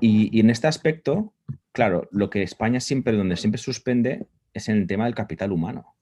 Y, 0.00 0.40
en 0.40 0.50
este 0.50 0.66
aspecto, 0.66 1.34
claro, 1.72 2.08
lo 2.10 2.30
que 2.30 2.42
España 2.42 2.80
siempre, 2.80 3.16
donde 3.16 3.36
siempre 3.36 3.58
suspende, 3.58 4.26
es 4.52 4.68
en 4.68 4.76
el 4.76 4.86
tema 4.86 5.06
del 5.06 5.14
capital 5.14 5.52
humano. 5.52 5.94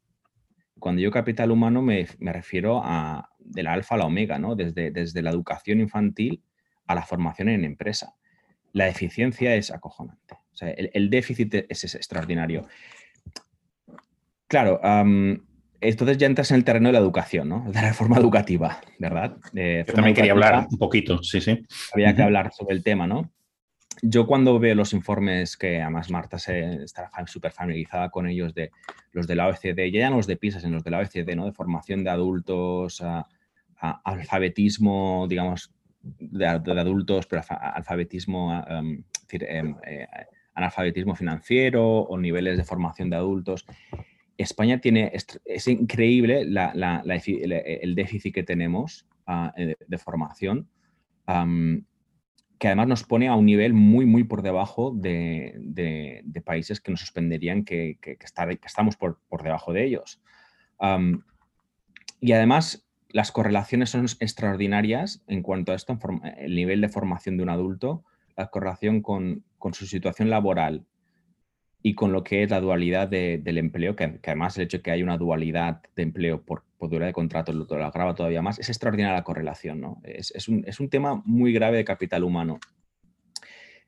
Cuando 0.78 1.02
yo 1.02 1.10
capital 1.10 1.50
humano 1.50 1.82
me, 1.82 2.06
refiero 2.20 2.80
a 2.82 3.28
de 3.38 3.62
la 3.62 3.74
alfa 3.74 3.94
a 3.94 3.98
la 3.98 4.06
omega, 4.06 4.38
¿no? 4.38 4.56
Desde, 4.56 4.90
desde 4.90 5.22
la 5.22 5.30
educación 5.30 5.80
infantil 5.80 6.42
a 6.86 6.94
la 6.94 7.02
formación 7.02 7.48
en 7.48 7.64
empresa. 7.64 8.14
La 8.72 8.88
eficiencia 8.88 9.54
es 9.54 9.70
acojonante 9.70 10.40
el, 10.66 11.10
déficit 11.10 11.66
es, 11.68 11.94
extraordinario. 11.94 12.66
Claro, 14.50 14.80
entonces 15.80 16.18
ya 16.18 16.26
entras 16.26 16.50
en 16.50 16.56
el 16.56 16.64
terreno 16.64 16.88
de 16.88 16.94
la 16.94 16.98
educación, 16.98 17.48
¿no? 17.48 17.64
De 17.68 17.72
la 17.72 17.82
reforma 17.82 18.16
educativa, 18.18 18.80
¿verdad? 18.98 19.36
Yo 19.52 19.94
también 19.94 20.16
quería 20.16 20.32
hablar 20.32 20.66
un 20.68 20.76
poquito, 20.76 21.22
sí, 21.22 21.40
sí. 21.40 21.64
Había 21.94 22.16
que 22.16 22.22
hablar 22.22 22.50
sobre 22.52 22.74
el 22.74 22.82
tema, 22.82 23.06
¿no? 23.06 23.30
Yo 24.02 24.26
cuando 24.26 24.58
veo 24.58 24.74
los 24.74 24.92
informes, 24.92 25.56
que 25.56 25.80
además 25.80 26.10
Marta 26.10 26.36
se, 26.40 26.82
está 26.82 27.08
súper 27.26 27.52
familiarizada 27.52 28.10
con 28.10 28.26
ellos, 28.26 28.52
de 28.52 28.72
los 29.12 29.28
de 29.28 29.36
la 29.36 29.46
OECD, 29.46 29.88
ya 29.92 30.10
no 30.10 30.16
los 30.16 30.26
de 30.26 30.36
PISA, 30.36 30.58
sino 30.58 30.72
los 30.72 30.84
de 30.84 30.90
la 30.90 30.98
OECD, 30.98 31.36
¿no? 31.36 31.46
De 31.46 31.52
formación 31.52 32.02
de 32.02 32.10
adultos, 32.10 33.04
alfabetismo, 33.78 35.26
digamos, 35.28 35.72
de, 36.02 36.46
adultos, 36.46 37.26
pero 37.26 37.42
alfabetismo, 37.48 38.64
decir, 39.22 39.44
eh, 39.44 40.06
analfabetismo 40.54 41.14
financiero 41.14 42.00
o 42.00 42.18
niveles 42.18 42.56
de 42.56 42.64
formación 42.64 43.10
de 43.10 43.16
adultos. 43.16 43.64
España 44.42 44.80
tiene, 44.80 45.12
es 45.44 45.68
increíble 45.68 46.42
el 46.42 47.94
déficit 47.94 48.34
que 48.34 48.42
tenemos 48.42 49.06
ah, 49.26 49.52
eh, 49.56 49.76
de, 49.86 49.98
formación, 49.98 50.68
que 51.26 52.66
además 52.66 52.88
nos 52.88 53.04
pone 53.04 53.28
a 53.28 53.34
un 53.34 53.46
nivel 53.46 53.72
muy, 53.72 54.06
muy 54.06 54.24
por 54.24 54.42
debajo 54.42 54.92
de, 54.94 56.22
países 56.44 56.80
que 56.80 56.90
nos 56.90 57.00
suspenderían 57.00 57.64
que, 57.64 57.98
estamos 58.64 58.96
por, 58.96 59.18
debajo 59.42 59.72
de 59.72 59.84
ellos. 59.84 60.22
y 62.20 62.32
además, 62.32 62.86
las 63.08 63.32
correlaciones 63.32 63.90
son 63.90 64.06
extraordinarias 64.20 65.24
en 65.26 65.42
cuanto 65.42 65.72
a 65.72 65.74
esto, 65.74 65.98
el 66.38 66.54
nivel 66.54 66.80
de 66.80 66.88
formación 66.88 67.36
de 67.36 67.42
un 67.42 67.48
adulto 67.48 68.04
la 68.40 68.48
correlación 68.48 69.02
con, 69.02 69.44
su 69.72 69.86
situación 69.86 70.30
laboral 70.30 70.86
y 71.82 71.94
con 71.94 72.12
lo 72.12 72.22
que 72.22 72.42
es 72.42 72.50
la 72.50 72.60
dualidad 72.60 73.08
del 73.08 73.58
empleo, 73.58 73.96
que, 73.96 74.18
además 74.22 74.56
el 74.56 74.64
hecho 74.64 74.78
de 74.78 74.82
que 74.82 74.90
hay 74.90 75.02
una 75.02 75.16
dualidad 75.16 75.82
de 75.96 76.02
empleo 76.02 76.42
por, 76.42 76.64
por 76.78 76.90
de 76.90 77.12
contrato 77.12 77.52
lo, 77.52 77.64
lo, 77.64 77.84
agrava 77.84 78.14
todavía 78.14 78.42
más, 78.42 78.58
es 78.58 78.68
extraordinaria 78.68 79.16
la 79.16 79.24
correlación. 79.24 79.80
¿no? 79.80 80.00
Es, 80.04 80.48
un, 80.48 80.90
tema 80.90 81.22
muy 81.24 81.52
grave 81.52 81.78
de 81.78 81.84
capital 81.84 82.24
humano. 82.24 82.58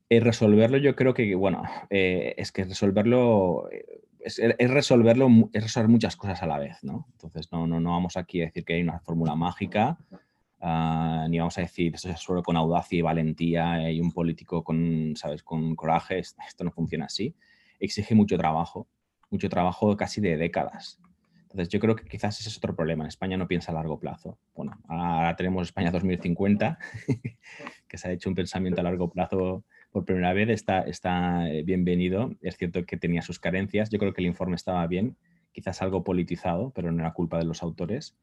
Eh, 0.08 0.20
resolverlo 0.20 0.78
yo 0.78 0.94
creo 0.94 1.14
que, 1.14 1.34
bueno, 1.34 1.62
eh, 1.90 2.34
es 2.36 2.52
que 2.52 2.64
resolverlo 2.64 3.68
es, 4.20 4.38
resolverlo, 4.58 5.28
es 5.52 5.62
resolver 5.62 5.88
muchas 5.88 6.16
cosas 6.16 6.42
a 6.42 6.46
la 6.46 6.58
vez, 6.58 6.78
¿no? 6.82 7.08
Entonces 7.12 7.50
no, 7.50 7.66
no, 7.66 7.80
no 7.80 7.90
vamos 7.90 8.16
aquí 8.16 8.40
a 8.40 8.44
decir 8.44 8.64
que 8.64 8.74
hay 8.74 8.82
una 8.82 9.00
fórmula 9.00 9.34
mágica, 9.34 9.98
Ah, 10.64 11.26
ni 11.28 11.40
vamos 11.40 11.58
a 11.58 11.62
decir 11.62 11.92
eso 11.96 12.08
es 12.08 12.20
solo 12.20 12.40
con 12.40 12.56
audacia 12.56 12.96
y 12.96 13.02
valentía 13.02 13.90
y 13.90 14.00
un 14.00 14.12
político 14.12 14.62
con, 14.62 15.14
¿sabes? 15.16 15.42
con 15.42 15.74
coraje, 15.74 16.20
esto 16.20 16.62
no 16.62 16.70
funciona 16.70 17.06
así. 17.06 17.34
Exige 17.82 18.14
mucho 18.14 18.38
trabajo, 18.38 18.88
mucho 19.30 19.48
trabajo 19.48 19.96
casi 19.96 20.20
de 20.20 20.36
décadas. 20.36 21.00
Entonces 21.42 21.68
yo 21.68 21.80
creo 21.80 21.96
que 21.96 22.04
quizás 22.04 22.38
ese 22.40 22.48
es 22.48 22.56
otro 22.56 22.74
problema. 22.74 23.06
España 23.06 23.36
no 23.36 23.48
piensa 23.48 23.72
a 23.72 23.74
largo 23.74 23.98
plazo. 23.98 24.38
Bueno, 24.54 24.80
ahora 24.88 25.36
tenemos 25.36 25.68
España 25.68 25.90
2050, 25.90 26.78
que 27.88 27.98
se 27.98 28.08
ha 28.08 28.12
hecho 28.12 28.30
un 28.30 28.34
pensamiento 28.34 28.80
a 28.80 28.84
largo 28.84 29.10
plazo 29.10 29.64
por 29.90 30.04
primera 30.04 30.32
vez. 30.32 30.48
Está, 30.48 30.82
está 30.82 31.50
eh, 31.50 31.62
bienvenido. 31.62 32.30
Es 32.40 32.56
cierto 32.56 32.86
que 32.86 32.96
tenía 32.96 33.20
sus 33.20 33.38
carencias. 33.38 33.90
Yo 33.90 33.98
creo 33.98 34.14
que 34.14 34.22
el 34.22 34.28
informe 34.28 34.56
estaba 34.56 34.86
bien, 34.86 35.16
quizás 35.52 35.82
algo 35.82 36.04
politizado, 36.04 36.70
pero 36.70 36.92
no 36.92 37.00
era 37.02 37.12
culpa 37.12 37.38
de 37.38 37.44
los 37.44 37.62
autores. 37.62 38.16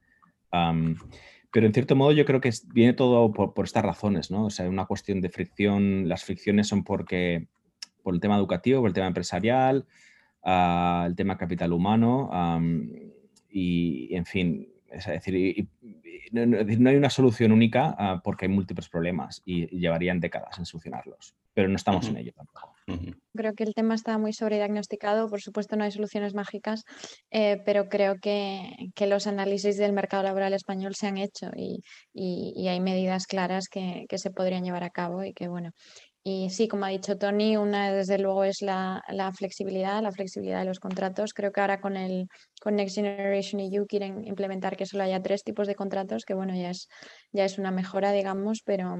Pero 1.51 1.65
en 1.65 1.73
cierto 1.73 1.95
modo 1.95 2.11
yo 2.11 2.25
creo 2.25 2.41
que 2.41 2.51
viene 2.73 2.93
todo 2.93 3.31
por, 3.31 3.65
estas 3.65 3.83
razones, 3.83 4.29
¿no? 4.31 4.45
O 4.45 4.49
sea, 4.49 4.69
una 4.69 4.85
cuestión 4.85 5.21
de 5.21 5.29
fricción, 5.29 6.07
las 6.07 6.23
fricciones 6.23 6.67
son 6.67 6.83
porque, 6.83 7.47
por 8.03 8.13
el 8.13 8.19
tema 8.19 8.38
educativo, 8.38 8.81
por 8.81 8.89
el 8.89 8.93
tema 8.93 9.07
empresarial, 9.07 9.85
uh, 10.43 11.05
el 11.05 11.15
tema 11.15 11.38
capital 11.38 11.73
humano 11.73 12.29
y, 13.49 14.15
en 14.15 14.25
fin, 14.25 14.67
es 14.91 15.05
decir, 15.05 15.67
no, 16.31 16.89
hay 16.89 16.95
una 16.95 17.09
solución 17.09 17.51
única 17.51 17.95
ah, 17.97 18.21
porque 18.23 18.45
hay 18.45 18.51
múltiples 18.51 18.89
problemas 18.89 19.41
y, 19.45 19.67
llevarían 19.77 20.19
décadas 20.19 20.57
en 20.57 20.65
solucionarlos. 20.65 21.35
pero 21.53 21.67
no 21.67 21.75
estamos 21.75 22.07
en 22.07 22.17
ello 22.17 22.31
tampoco. 22.33 22.73
Creo 23.35 23.53
que 23.53 23.63
el 23.63 23.73
tema 23.73 23.95
está 23.95 24.17
muy 24.17 24.33
sobrediagnosticado. 24.33 25.29
Por 25.29 25.41
supuesto, 25.41 25.75
no 25.75 25.83
hay 25.83 25.91
soluciones 25.91 26.33
mágicas, 26.33 26.83
eh, 27.31 27.62
pero 27.65 27.88
creo 27.89 28.15
que, 28.21 28.71
los 29.07 29.27
análisis 29.27 29.77
del 29.77 29.93
mercado 29.93 30.23
laboral 30.23 30.53
español 30.53 30.95
se 30.95 31.07
han 31.07 31.17
hecho 31.17 31.51
y, 31.55 31.81
hay 32.67 32.79
medidas 32.79 33.27
claras 33.27 33.67
que, 33.69 34.05
se 34.15 34.31
podrían 34.31 34.63
llevar 34.63 34.83
a 34.83 34.89
cabo 34.89 35.23
y 35.23 35.33
que, 35.33 35.47
bueno. 35.47 35.71
Y 36.23 36.49
sí, 36.49 36.67
como 36.67 36.86
ha 36.86 36.89
dicho 36.89 37.17
Tony, 37.17 37.55
una 37.55 37.93
desde 37.93 38.19
luego 38.19 38.43
es 38.43 38.62
la, 38.62 39.01
flexibilidad, 39.36 40.01
la 40.03 40.12
flexibilidad 40.12 40.60
de 40.60 40.65
los 40.65 40.79
contratos. 40.79 41.34
Creo 41.34 41.51
que 41.51 41.62
ahora 41.62 41.79
con 41.79 41.95
el 41.95 42.27
con 42.62 42.75
Next 42.75 42.95
Generation 42.95 43.62
EU 43.62 43.86
quieren 43.88 44.25
implementar 44.27 44.75
que 44.75 44.86
solo 44.86 45.03
haya 45.03 45.21
tres 45.21 45.43
tipos 45.43 45.65
de 45.67 45.75
contratos, 45.75 46.25
que 46.25 46.34
bueno, 46.34 46.53
ya 46.55 46.71
es, 46.71 46.88
ya 47.32 47.45
es 47.45 47.58
una 47.58 47.71
mejora, 47.71 48.12
digamos, 48.12 48.62
pero, 48.65 48.97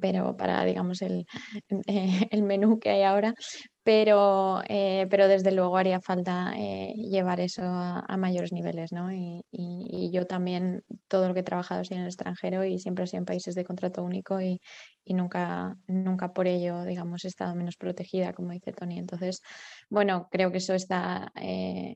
pero 0.00 0.36
para, 0.36 0.64
digamos, 0.64 1.02
el, 1.02 1.26
el 2.30 2.42
menú 2.44 2.78
que 2.78 2.90
hay 2.90 3.02
ahora, 3.02 3.34
pero, 3.86 4.62
eh, 4.68 5.06
pero 5.08 5.28
desde 5.28 5.52
luego 5.52 5.76
haría 5.76 6.00
falta 6.00 6.54
eh, 6.56 6.92
llevar 6.96 7.38
eso 7.38 7.62
a, 7.62 8.16
mayores 8.16 8.52
niveles, 8.52 8.90
¿no? 8.90 9.12
Y, 9.12 9.44
yo 10.12 10.26
también, 10.26 10.82
todo 11.08 11.28
lo 11.28 11.34
que 11.34 11.40
he 11.40 11.42
trabajado 11.44 11.82
en 11.90 12.00
el 12.00 12.06
extranjero 12.06 12.64
y 12.64 12.78
siempre 12.78 13.04
he 13.04 13.06
sido 13.06 13.18
en 13.18 13.26
países 13.26 13.54
de 13.54 13.64
contrato 13.64 14.02
único 14.02 14.40
y, 14.40 14.60
nunca, 15.06 15.76
nunca 15.86 16.32
por 16.32 16.48
ello, 16.48 16.82
digamos, 16.84 17.24
he 17.24 17.28
estado 17.28 17.54
menos 17.54 17.76
protegida, 17.76 18.32
como 18.32 18.50
dice 18.50 18.72
Tony. 18.72 18.98
Entonces, 18.98 19.40
bueno, 19.88 20.28
creo 20.32 20.50
que 20.50 20.58
eso 20.58 20.74
está, 20.74 21.30
eh, 21.36 21.94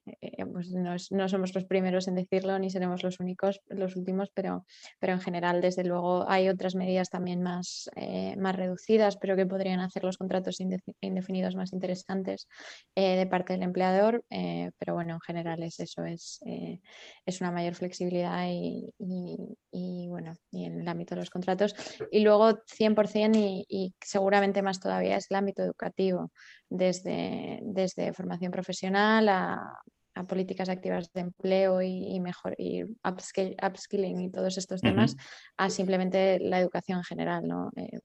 pues 0.52 0.70
no, 0.70 1.28
somos 1.28 1.54
los 1.54 1.64
primeros 1.64 2.06
en 2.06 2.14
decirlo, 2.14 2.56
ni 2.60 2.70
seremos 2.70 3.02
los 3.02 3.18
únicos, 3.18 3.60
los 3.68 3.96
últimos, 3.96 4.30
pero, 4.32 4.64
pero 5.00 5.14
en 5.14 5.20
general, 5.20 5.60
desde 5.60 5.82
luego, 5.82 6.28
hay 6.28 6.48
otras 6.48 6.76
medidas 6.76 7.10
también 7.10 7.42
más, 7.42 7.90
más 8.36 8.54
reducidas, 8.54 9.16
pero 9.16 9.34
que 9.34 9.46
podrían 9.46 9.80
hacer 9.80 10.04
los 10.04 10.18
contratos 10.18 10.60
indefinidos 11.00 11.56
más 11.56 11.72
interesantes 11.80 12.46
eh, 12.94 13.16
de 13.16 13.26
parte 13.26 13.54
del 13.54 13.62
empleador, 13.62 14.22
eh, 14.30 14.70
pero 14.78 14.94
bueno, 14.94 15.14
en 15.14 15.20
general 15.20 15.62
es 15.62 15.80
eso, 15.80 16.04
es, 16.04 16.40
eh, 16.46 16.80
es 17.24 17.40
una 17.40 17.50
mayor 17.50 17.74
flexibilidad 17.74 18.46
y, 18.50 20.08
bueno, 20.08 20.34
y 20.50 20.64
en 20.64 20.80
el 20.80 20.88
ámbito 20.88 21.14
de 21.14 21.20
los 21.20 21.30
contratos. 21.30 21.74
Y 22.10 22.20
luego 22.20 22.58
100% 22.66 23.36
y, 23.36 23.64
y 23.68 23.94
seguramente 24.00 24.62
más 24.62 24.80
todavía 24.80 25.16
es 25.16 25.30
el 25.30 25.36
ámbito 25.36 25.62
educativo, 25.62 26.30
desde, 26.68 27.60
desde 27.62 28.12
formación 28.12 28.52
profesional 28.52 29.28
a 29.28 29.80
a 30.20 30.26
políticas 30.26 30.68
activas 30.68 31.12
de 31.12 31.22
empleo 31.22 31.82
y, 31.82 32.20
mejor 32.20 32.54
y 32.58 32.84
upskilling 32.84 34.20
y 34.20 34.30
todos 34.30 34.58
estos 34.58 34.80
temas 34.80 35.16
a 35.56 35.70
simplemente 35.70 36.38
la 36.40 36.60
educación 36.60 36.98
en 36.98 37.04
general, 37.04 37.48
¿no? 37.48 37.70
Eh, 37.76 37.98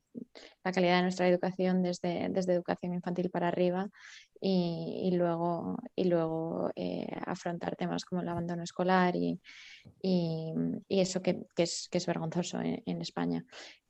la 0.63 0.71
calidad 0.71 0.97
de 0.97 1.03
nuestra 1.03 1.27
educación 1.27 1.83
desde, 1.83 2.29
desde 2.29 2.53
educación 2.53 2.93
infantil 2.93 3.29
para 3.29 3.49
arriba 3.49 3.89
y, 4.41 5.11
luego, 5.13 5.77
y 5.95 6.05
luego 6.05 6.71
eh, 6.75 7.07
afrontar 7.25 7.75
temas 7.75 8.05
como 8.05 8.21
el 8.21 8.29
abandono 8.29 8.63
escolar 8.63 9.15
y, 9.15 9.39
eso 10.89 11.21
que, 11.21 11.45
es, 11.57 11.87
que, 11.89 11.97
es, 11.97 12.05
vergonzoso 12.05 12.59
en 12.61 13.01
España. 13.01 13.45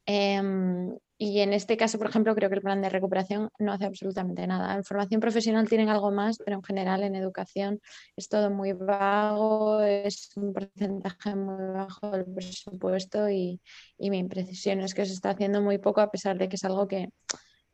Em, 0.05 0.95
y 1.17 1.39
en 1.39 1.53
este 1.53 1.77
caso, 1.77 1.97
por 1.97 2.09
ejemplo, 2.09 2.35
creo 2.35 2.49
que 2.49 2.55
el 2.55 2.61
plan 2.61 2.81
de 2.81 2.89
recuperación 2.89 3.49
no 3.57 3.71
hace 3.71 3.85
absolutamente 3.85 4.45
nada. 4.47 4.75
En 4.75 4.83
formación 4.83 5.21
profesional 5.21 5.69
tienen 5.69 5.87
algo 5.87 6.11
más, 6.11 6.37
pero 6.43 6.57
en 6.57 6.63
general 6.63 7.03
en 7.03 7.15
educación 7.15 7.79
es 8.17 8.27
todo 8.27 8.49
muy 8.49 8.73
vago, 8.73 9.81
es 9.81 10.31
un 10.35 10.51
porcentaje 10.51 11.35
muy 11.35 11.73
bajo 11.73 12.11
del 12.11 12.25
presupuesto 12.25 13.29
y, 13.29 13.61
mi 13.97 14.17
imprecisión 14.17 14.81
es 14.81 14.93
que 14.93 15.05
se 15.05 15.13
está 15.13 15.31
haciendo 15.31 15.61
muy 15.61 15.77
poco 15.77 16.01
a 16.01 16.11
pesar 16.11 16.37
de 16.37 16.49
que 16.49 16.57
es 16.57 16.65
algo 16.65 16.85
que, 16.87 17.09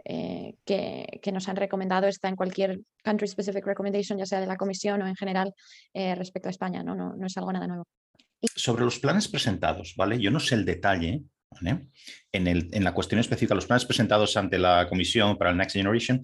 eh, 0.05 0.55
que, 0.63 1.31
nos 1.31 1.49
han 1.49 1.55
recomendado, 1.55 2.07
está 2.07 2.29
en 2.29 2.35
cualquier 2.35 2.81
country 3.03 3.27
specific 3.27 3.65
recommendation, 3.65 4.19
ya 4.19 4.25
sea 4.27 4.39
de 4.39 4.45
la 4.45 4.55
comisión 4.55 5.01
o 5.01 5.07
en 5.07 5.15
general 5.15 5.53
eh, 5.93 6.13
respecto 6.13 6.47
a 6.47 6.51
España, 6.51 6.83
¿no? 6.83 6.95
No, 6.95 7.15
no 7.15 7.25
es 7.25 7.35
algo 7.37 7.51
nada 7.51 7.65
nuevo. 7.65 7.87
Sobre 8.55 8.85
los 8.85 8.99
planes 8.99 9.27
presentados, 9.27 9.95
¿vale? 9.97 10.19
Yo 10.19 10.29
no 10.29 10.39
sé 10.39 10.55
el 10.55 10.65
detalle, 10.65 11.23
en, 12.31 12.83
la 12.83 12.93
cuestión 12.93 13.19
específica, 13.19 13.55
los 13.55 13.65
planes 13.65 13.85
presentados 13.85 14.35
ante 14.37 14.57
la 14.57 14.87
Comisión 14.87 15.37
para 15.37 15.51
el 15.51 15.57
Next 15.57 15.75
Generation, 15.75 16.21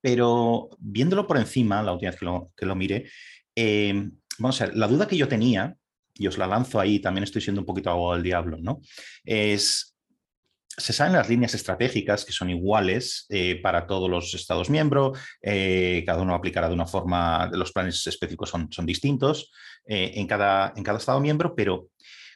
pero 0.00 0.68
viéndolo 0.78 1.26
por 1.26 1.38
encima, 1.38 1.82
la 1.82 1.92
última 1.92 2.10
vez 2.10 2.20
que 2.56 2.66
lo, 2.66 2.74
mire, 2.74 3.10
em, 3.54 4.12
vamos 4.38 4.60
a 4.60 4.66
ver, 4.66 4.76
la 4.76 4.86
duda 4.86 5.08
que 5.08 5.16
yo 5.16 5.28
tenía, 5.28 5.74
y 6.12 6.26
os 6.26 6.38
la 6.38 6.46
lanzo 6.46 6.78
ahí, 6.78 7.00
también 7.00 7.24
estoy 7.24 7.40
siendo 7.40 7.62
un 7.62 7.66
poquito 7.66 7.90
abogado 7.90 8.14
del 8.14 8.22
diablo, 8.22 8.58
¿no? 8.60 8.80
Es, 9.24 9.96
se 10.76 10.92
saben 10.92 11.14
las 11.14 11.28
líneas 11.28 11.54
estratégicas 11.54 12.24
que 12.24 12.32
son 12.32 12.50
iguales 12.50 13.26
eh, 13.30 13.60
para 13.62 13.86
todos 13.86 14.10
los 14.10 14.34
Estados 14.34 14.70
miembros, 14.70 15.18
eh, 15.40 16.02
cada 16.06 16.22
uno 16.22 16.34
aplicará 16.34 16.68
de 16.68 16.74
una 16.74 16.86
forma, 16.86 17.48
los 17.52 17.72
planes 17.72 18.06
específicos 18.06 18.50
son, 18.50 18.70
son 18.70 18.84
distintos 18.84 19.52
eh, 19.86 20.12
en, 20.16 20.26
cada, 20.26 20.72
en 20.76 20.82
cada 20.82 20.98
Estado 20.98 21.20
miembro, 21.20 21.54
pero 21.54 21.88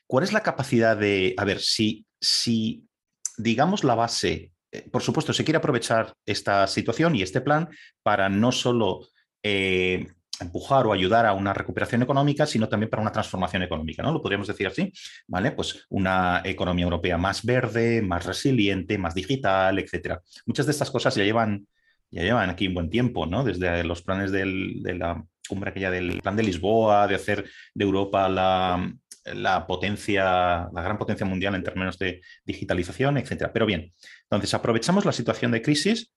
¿Cuál 0.09 0.25
es 0.25 0.33
la 0.33 0.43
capacidad 0.43 0.97
de, 0.97 1.35
a 1.37 1.45
ver, 1.45 1.61
si, 1.61 2.07
si 2.19 2.89
digamos 3.37 3.85
la 3.85 3.95
base, 3.95 4.53
eh, 4.73 4.89
por 4.91 5.03
supuesto, 5.03 5.35
se 5.35 5.45
quiere 5.45 5.59
aprovechar 5.59 6.15
esta 6.25 6.67
situación 6.67 7.15
y 7.15 7.21
este 7.21 7.43
plan 7.43 7.69
para 8.03 8.31
no 8.31 8.51
solo 8.51 9.07
eh, 9.43 10.07
empujar 10.41 10.87
o 10.87 10.95
ayudar 10.95 11.27
a 11.27 11.35
una 11.35 11.53
recuperación 11.53 12.03
económica, 12.03 12.47
sino 12.47 12.71
también 12.71 12.89
para 12.89 13.03
una 13.03 13.13
transformación 13.13 13.63
económica, 13.65 14.03
¿no? 14.03 14.11
Lo 14.11 14.23
podríamos 14.23 14.49
decir 14.49 14.67
así, 14.67 14.91
¿vale? 15.27 15.53
Pues 15.53 15.85
una 15.91 16.41
economía 16.43 16.85
europea 16.85 17.19
más 17.19 17.45
verde, 17.45 18.01
más 18.01 18.25
resiliente, 18.25 18.97
más 18.97 19.15
digital, 19.15 19.79
etcétera. 19.79 20.23
Muchas 20.47 20.65
de 20.65 20.73
estas 20.73 20.91
cosas 20.91 21.15
ya 21.17 21.25
llevan, 21.25 21.67
ya 22.11 22.23
llevan 22.23 22.49
aquí 22.49 22.67
un 22.67 22.75
buen 22.75 22.89
tiempo, 22.89 23.27
¿no? 23.27 23.45
Desde 23.45 23.85
los 23.85 24.01
planes 24.01 24.33
de 24.33 24.47
la 24.95 25.23
cumbre 25.47 25.71
aquella 25.71 25.91
del 25.91 26.23
plan 26.23 26.37
de 26.37 26.45
Lisboa, 26.45 27.07
de 27.07 27.15
hacer 27.15 27.45
de 27.75 27.85
Europa 27.85 28.27
la, 28.29 28.91
la 29.25 29.67
potencia, 29.67 30.69
la 30.73 30.83
gran 30.83 30.99
potencia 30.99 31.27
mundial 31.27 31.55
en 31.55 31.65
términos 31.65 31.99
de 31.99 32.21
digitalización, 32.45 33.19
etcétera. 33.19 33.53
Pero 33.53 33.67
bien, 33.67 33.93
entonces 34.23 34.55
aprovechamos 34.55 35.05
la 35.05 35.13
situación 35.13 35.53
de 35.53 35.63
crisis 35.63 36.13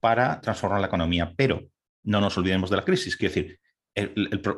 para 0.00 0.40
transformar 0.40 0.80
la 0.80 0.86
economía, 0.86 1.32
pero 1.36 1.68
no 2.02 2.20
nos 2.20 2.36
olvidemos 2.36 2.70
de 2.70 2.76
la 2.76 2.84
crisis. 2.84 3.16
Quiero 3.16 3.34
decir, 3.34 3.60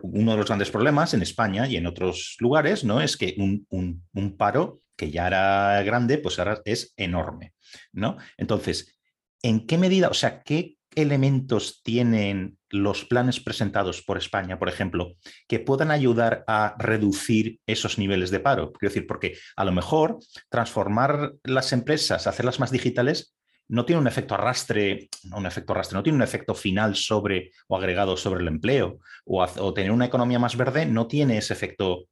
uno 0.03 0.33
de 0.33 0.37
los 0.39 0.47
grandes 0.47 0.71
problemas 0.71 1.15
en 1.15 1.23
España 1.23 1.67
y 1.67 1.77
en 1.77 1.87
otros 1.87 2.37
lugares 2.41 2.85
¿no? 2.85 3.01
es 3.01 3.17
que 3.17 3.37
un, 3.39 4.37
paro 4.37 4.81
que 4.97 5.11
ya 5.11 5.27
era 5.27 5.83
grande, 5.83 6.19
pues 6.19 6.39
ahora 6.39 6.61
es 6.65 6.95
enorme. 6.97 7.53
¿no? 7.93 8.17
Entonces, 8.37 8.99
¿en 9.43 9.67
qué 9.67 9.79
medida, 9.79 10.09
o 10.09 10.15
sea, 10.15 10.43
qué 10.43 10.76
elementos 10.97 11.83
tienen 11.85 12.59
los 12.69 13.05
planes 13.05 13.39
presentados 13.39 14.03
por 14.03 14.19
España, 14.19 14.59
por 14.59 14.69
ejemplo, 14.69 15.15
que 15.47 15.61
puedan 15.61 15.93
ayudar 15.93 16.43
a 16.49 16.75
reducir 16.79 17.61
esos 17.67 17.99
niveles 17.99 18.31
de 18.31 18.41
paro? 18.41 18.73
Quiero 18.73 18.93
decir, 18.93 19.07
porque 19.07 19.39
a 19.55 19.65
lo 19.65 19.73
mejor 19.73 20.19
transformar 20.49 21.35
las 21.45 21.73
empresas, 21.73 22.27
hacerlas 22.27 22.59
más 22.59 22.73
digitales, 22.73 23.37
no 23.69 23.85
tiene 23.85 24.01
un 24.01 24.07
efecto 24.07 24.35
arrastre, 24.35 25.09
no 25.25 25.39
un 25.39 25.47
efecto 25.47 25.73
arrastre, 25.73 25.97
no 25.97 26.03
tiene 26.03 26.17
un 26.17 26.23
efecto 26.23 26.55
final 26.55 26.97
sobre 26.97 27.53
o 27.69 27.77
agregado 27.77 28.17
sobre 28.17 28.41
el 28.41 28.49
empleo, 28.49 28.99
o, 29.25 29.43
o 29.45 29.75
tener 29.75 29.91
una 29.91 30.07
economía 30.07 30.39
más 30.39 30.57
verde 30.57 30.87
no 30.87 31.07
tiene 31.07 31.39
ese 31.39 31.53
efecto 31.53 32.07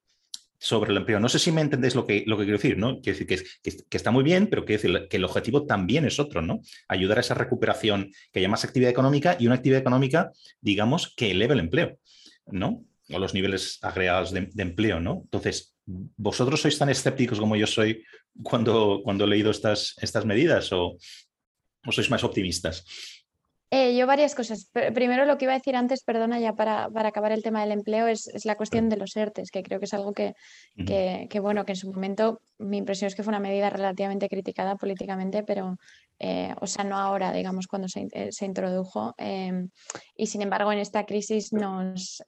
sobre 0.64 0.92
el 0.92 0.96
empleo. 0.96 1.20
No 1.20 1.28
sé 1.28 1.38
si 1.38 1.52
me 1.52 1.60
entendéis 1.60 1.94
lo 1.94 2.06
que, 2.06 2.24
lo 2.26 2.38
que 2.38 2.44
quiero 2.44 2.56
decir, 2.56 2.78
¿no? 2.78 2.98
Quiero 3.02 3.18
decir 3.18 3.26
que, 3.62 3.76
que, 3.86 3.96
está 3.98 4.10
muy 4.10 4.24
bien, 4.24 4.46
pero 4.46 4.64
quiero 4.64 4.80
decir 4.80 5.08
que 5.08 5.18
el 5.18 5.24
objetivo 5.24 5.66
también 5.66 6.06
es 6.06 6.18
otro, 6.18 6.40
¿no? 6.40 6.62
Ayudar 6.88 7.18
a 7.18 7.20
esa 7.20 7.34
recuperación, 7.34 8.10
que 8.32 8.38
haya 8.38 8.48
más 8.48 8.64
actividad 8.64 8.90
económica 8.90 9.36
y 9.38 9.46
una 9.46 9.56
actividad 9.56 9.82
económica, 9.82 10.32
digamos, 10.62 11.12
que 11.14 11.32
eleve 11.32 11.52
el 11.52 11.60
empleo, 11.60 11.98
¿no? 12.46 12.82
O 13.10 13.18
los 13.18 13.34
niveles 13.34 13.78
agregados 13.82 14.32
de, 14.32 14.48
empleo, 14.56 15.00
¿no? 15.00 15.20
Entonces, 15.24 15.76
¿vosotros 15.84 16.62
sois 16.62 16.78
tan 16.78 16.88
escépticos 16.88 17.38
como 17.38 17.56
yo 17.56 17.66
soy 17.66 18.02
cuando, 18.42 19.02
cuando 19.04 19.24
he 19.24 19.28
leído 19.28 19.50
estas, 19.50 19.94
estas 20.00 20.24
medidas 20.24 20.72
o, 20.72 20.96
o 21.86 21.92
sois 21.92 22.08
más 22.08 22.24
optimistas? 22.24 22.86
Eh, 23.76 23.96
yo 23.96 24.06
varias 24.06 24.36
cosas. 24.36 24.70
Primero 24.94 25.24
lo 25.24 25.36
que 25.36 25.46
iba 25.46 25.52
a 25.52 25.58
decir 25.58 25.74
antes, 25.74 26.04
perdona 26.04 26.38
ya 26.38 26.52
para, 26.52 26.84
acabar 26.94 27.32
el 27.32 27.42
tema 27.42 27.60
del 27.60 27.72
empleo, 27.72 28.06
es, 28.06 28.30
la 28.44 28.54
cuestión 28.54 28.88
de 28.88 28.96
los 28.96 29.16
ERTES, 29.16 29.50
que 29.50 29.64
creo 29.64 29.80
que 29.80 29.86
es 29.86 29.94
algo 29.94 30.12
que, 30.12 30.34
bueno, 31.40 31.64
que 31.64 31.72
en 31.72 31.76
su 31.76 31.92
momento 31.92 32.40
mi 32.58 32.76
impresión 32.76 33.08
es 33.08 33.16
que 33.16 33.24
fue 33.24 33.32
una 33.32 33.40
medida 33.40 33.70
relativamente 33.70 34.28
criticada 34.28 34.76
políticamente, 34.76 35.42
pero, 35.42 35.76
eh, 36.20 36.54
o 36.60 36.68
sea, 36.68 36.84
no 36.84 36.96
ahora, 36.96 37.32
digamos, 37.32 37.66
cuando 37.66 37.88
se, 37.88 38.06
eh, 38.12 38.30
introdujo. 38.42 39.12
Em, 39.18 39.70
y 40.14 40.26
sin 40.26 40.42
embargo, 40.42 40.70
en 40.70 40.78
esta 40.78 41.04
crisis 41.04 41.52
nos... 41.52 42.22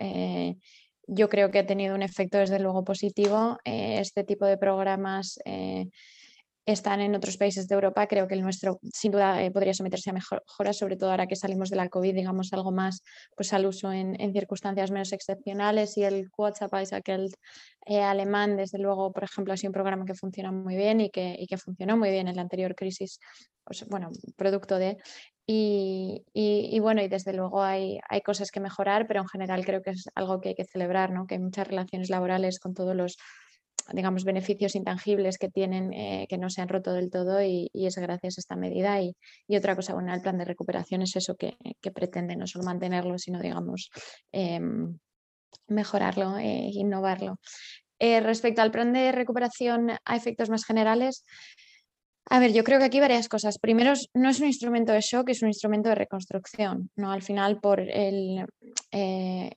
yo 1.07 1.29
creo 1.29 1.53
que 1.53 1.61
ha 1.61 1.67
tenido 1.67 1.95
un 1.95 2.03
efecto 2.03 2.39
desde 2.39 2.59
luego 2.59 2.83
positivo. 2.83 3.57
este 3.65 4.25
tipo 4.25 4.47
de 4.47 4.59
programas 4.59 5.39
están 6.67 7.01
en 7.01 7.15
otros 7.15 7.37
países 7.37 7.69
de 7.69 7.77
Europa, 7.77 8.09
creo 8.09 8.27
que 8.27 8.35
el 8.35 8.43
nuestro 8.43 8.81
sin 8.93 9.13
duda 9.13 9.43
eh, 9.43 9.53
podría 9.53 9.73
someterse 9.73 10.11
a 10.11 10.13
mejoras, 10.13 10.77
sobre 10.77 10.97
todo 10.97 11.13
ahora 11.13 11.29
que 11.29 11.37
salimos 11.37 11.71
de 11.71 11.77
la 11.77 11.89
COVID, 11.89 12.13
digamos 12.13 12.53
algo 12.53 12.73
más 12.73 13.05
pues, 13.37 13.53
al 13.53 13.67
uso 13.67 13.93
en, 13.93 14.17
circunstancias 14.33 14.91
menos 14.91 15.13
excepcionales 15.13 15.97
y 15.97 16.03
el 16.03 16.29
WhatsApp 16.37 16.75
aquel 16.93 17.31
eh, 17.87 18.03
alemán, 18.03 18.57
desde 18.57 18.79
luego, 18.79 19.13
por 19.13 19.23
ejemplo, 19.23 19.55
ha 19.55 19.57
sido 19.57 19.71
un 19.71 19.75
programa 19.75 20.05
que 20.05 20.15
funciona 20.15 20.51
muy 20.51 20.77
bien 20.77 21.01
y 21.01 21.11
que, 21.11 21.37
y 21.39 21.47
que 21.47 21.57
funcionó 21.57 21.97
muy 21.97 22.11
bien 22.11 22.27
en 22.27 22.35
la 22.35 22.43
anterior 22.43 22.75
crisis, 22.75 23.21
pues, 23.65 23.87
bueno, 23.89 24.11
producto 24.37 24.77
de... 24.77 24.99
Y, 25.49 26.25
y, 26.33 26.81
bueno, 26.81 27.03
y 27.03 27.09
desde 27.09 27.33
luego 27.33 27.63
hay, 27.63 28.01
hay 28.09 28.21
cosas 28.23 28.51
que 28.51 28.59
mejorar, 28.59 29.07
pero 29.07 29.21
en 29.21 29.29
general 29.29 29.65
creo 29.65 29.81
que 29.81 29.91
es 29.91 30.09
algo 30.17 30.41
que 30.41 30.49
hay 30.49 30.55
que 30.57 30.65
celebrar, 30.65 31.13
¿no? 31.13 31.29
que 31.29 31.37
hay 31.37 31.41
muchas 31.41 31.69
relaciones 31.69 32.11
laborales 32.11 32.59
con 32.59 32.75
todos 32.75 32.97
los 32.97 33.17
digamos, 33.93 34.25
beneficios 34.25 34.75
intangibles 34.75 35.39
que 35.39 35.49
tienen, 35.49 35.93
eh, 35.93 36.27
que 36.29 36.39
no 36.39 36.51
se 36.51 36.61
han 36.61 36.69
roto 36.69 36.93
del 36.93 37.11
todo 37.11 37.43
y, 37.43 37.71
es 37.73 37.97
gracias 37.97 38.39
a 38.39 38.41
esta 38.41 38.57
medida. 38.57 39.01
Y, 39.01 39.15
otra 39.57 39.77
cosa, 39.77 39.95
bueno, 39.95 40.13
el 40.13 40.23
plan 40.23 40.39
de 40.39 40.45
recuperación 40.45 41.03
es 41.03 41.15
eso 41.17 41.37
que, 41.37 41.57
pretende 41.95 42.37
no 42.37 42.47
solo 42.47 42.65
mantenerlo, 42.65 43.17
sino, 43.19 43.41
digamos, 43.41 43.91
em, 44.33 44.99
mejorarlo 45.69 46.37
e 46.39 46.71
innovarlo. 46.73 47.39
Eh, 47.99 48.21
respecto 48.21 48.61
al 48.61 48.71
plan 48.73 48.93
de 48.93 49.13
recuperación 49.13 49.93
a 50.05 50.17
efectos 50.17 50.51
más 50.51 50.65
generales, 50.65 51.25
a 52.29 52.41
ver, 52.41 52.53
yo 52.53 52.65
creo 52.65 52.81
que 52.81 52.87
aquí 52.87 52.99
varias 52.99 53.29
cosas. 53.29 53.59
Primero, 53.59 53.93
no 54.15 54.31
es 54.31 54.41
un 54.41 54.49
instrumento 54.49 54.93
de 54.93 55.01
shock, 55.01 55.31
es 55.31 55.43
un 55.43 55.49
instrumento 55.49 55.89
de 55.91 55.95
reconstrucción. 55.95 56.91
¿no? 56.97 57.13
Al 57.13 57.23
final, 57.23 57.61
por 57.61 57.81
el, 57.81 58.45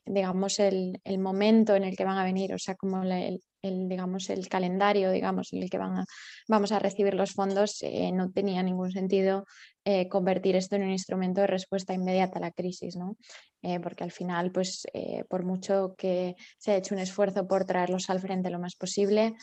digamos, 0.06 0.60
el, 0.60 1.00
momento 1.18 1.76
en 1.76 1.84
el 1.84 1.98
que 1.98 2.06
van 2.06 2.20
a 2.20 2.24
venir, 2.24 2.54
o 2.54 2.60
sea, 2.60 2.76
como 2.76 3.02
el, 3.02 3.42
el, 3.62 3.90
digamos, 3.90 4.30
el 4.30 4.48
calendario 4.48 5.12
digamos, 5.12 5.54
en 5.54 5.64
el 5.64 5.70
que 5.70 5.78
van 5.78 6.00
a, 6.00 6.06
vamos 6.48 6.72
a 6.72 6.80
recibir 6.80 7.14
los 7.14 7.34
fondos, 7.34 7.82
eh, 7.82 8.12
no 8.12 8.32
tenía 8.32 8.64
ningún 8.64 8.92
sentido 8.92 9.46
eh, 9.86 10.08
convertir 10.08 10.56
esto 10.56 10.76
en 10.76 10.84
un 10.84 10.92
instrumento 10.92 11.42
de 11.42 11.48
respuesta 11.48 11.94
inmediata 11.94 12.40
a 12.40 12.42
la 12.42 12.52
crisis, 12.52 12.96
¿no? 12.96 13.18
Eh, 13.62 13.80
porque 13.80 14.06
al 14.06 14.12
final, 14.12 14.52
pues, 14.52 14.88
por 15.30 15.44
mucho 15.44 15.96
que 15.98 16.36
se 16.58 16.72
ha 16.72 16.78
hecho 16.78 16.96
un 16.96 17.02
esfuerzo 17.02 17.46
por 17.46 17.66
traerlos 17.66 18.10
al 18.10 18.22
frente 18.22 18.50
lo 18.50 18.60
más 18.60 18.76
posible, 18.76 19.34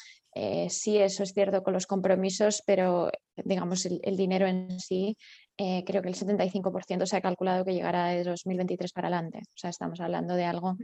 sí, 0.69 0.97
eso 0.99 1.23
es 1.23 1.33
cierto 1.33 1.63
con 1.63 1.75
los 1.75 1.87
compromisos, 1.87 2.63
pero 2.67 3.11
digamos, 3.37 3.85
el, 3.85 4.01
el 4.03 4.17
dinero 4.17 4.47
en 4.47 4.81
sí 4.81 5.17
creo 5.57 6.03
que 6.03 6.09
el 6.09 6.15
75% 6.15 7.07
se 7.07 7.17
ha 7.17 7.21
calculado 7.21 7.65
que 7.65 7.75
llegará 7.75 8.07
de 8.09 8.25
2023 8.25 8.93
para 8.93 9.09
adelante. 9.09 9.39
O 9.39 9.59
sea, 9.59 9.71
estamos 9.71 10.01
hablando 10.01 10.35
de 10.35 10.45
algo 10.45 10.77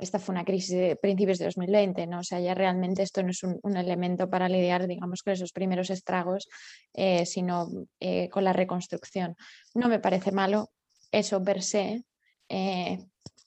esta 0.00 0.18
fue 0.18 0.34
una 0.34 0.44
crisis 0.44 0.70
de 0.70 0.96
principios 0.96 1.38
de 1.38 1.46
2020, 1.46 2.06
¿no? 2.06 2.20
O 2.20 2.24
sea, 2.24 2.40
ya 2.40 2.54
realmente 2.54 3.02
esto 3.02 3.22
no 3.22 3.30
es 3.30 3.42
un, 3.42 3.76
elemento 3.76 4.30
para 4.30 4.48
lidiar, 4.48 4.86
digamos, 4.86 5.22
con 5.22 5.34
esos 5.34 5.52
primeros 5.52 5.90
estragos, 5.90 6.48
eh, 6.94 7.26
sino 7.26 7.68
eh, 8.00 8.28
con 8.30 8.44
la 8.44 8.52
reconstrucción. 8.52 9.36
No 9.74 9.88
me 9.88 9.98
parece 9.98 10.32
malo 10.32 10.70
eso 11.10 11.42
per 11.42 11.62
se, 11.62 12.04
eh, 12.48 12.98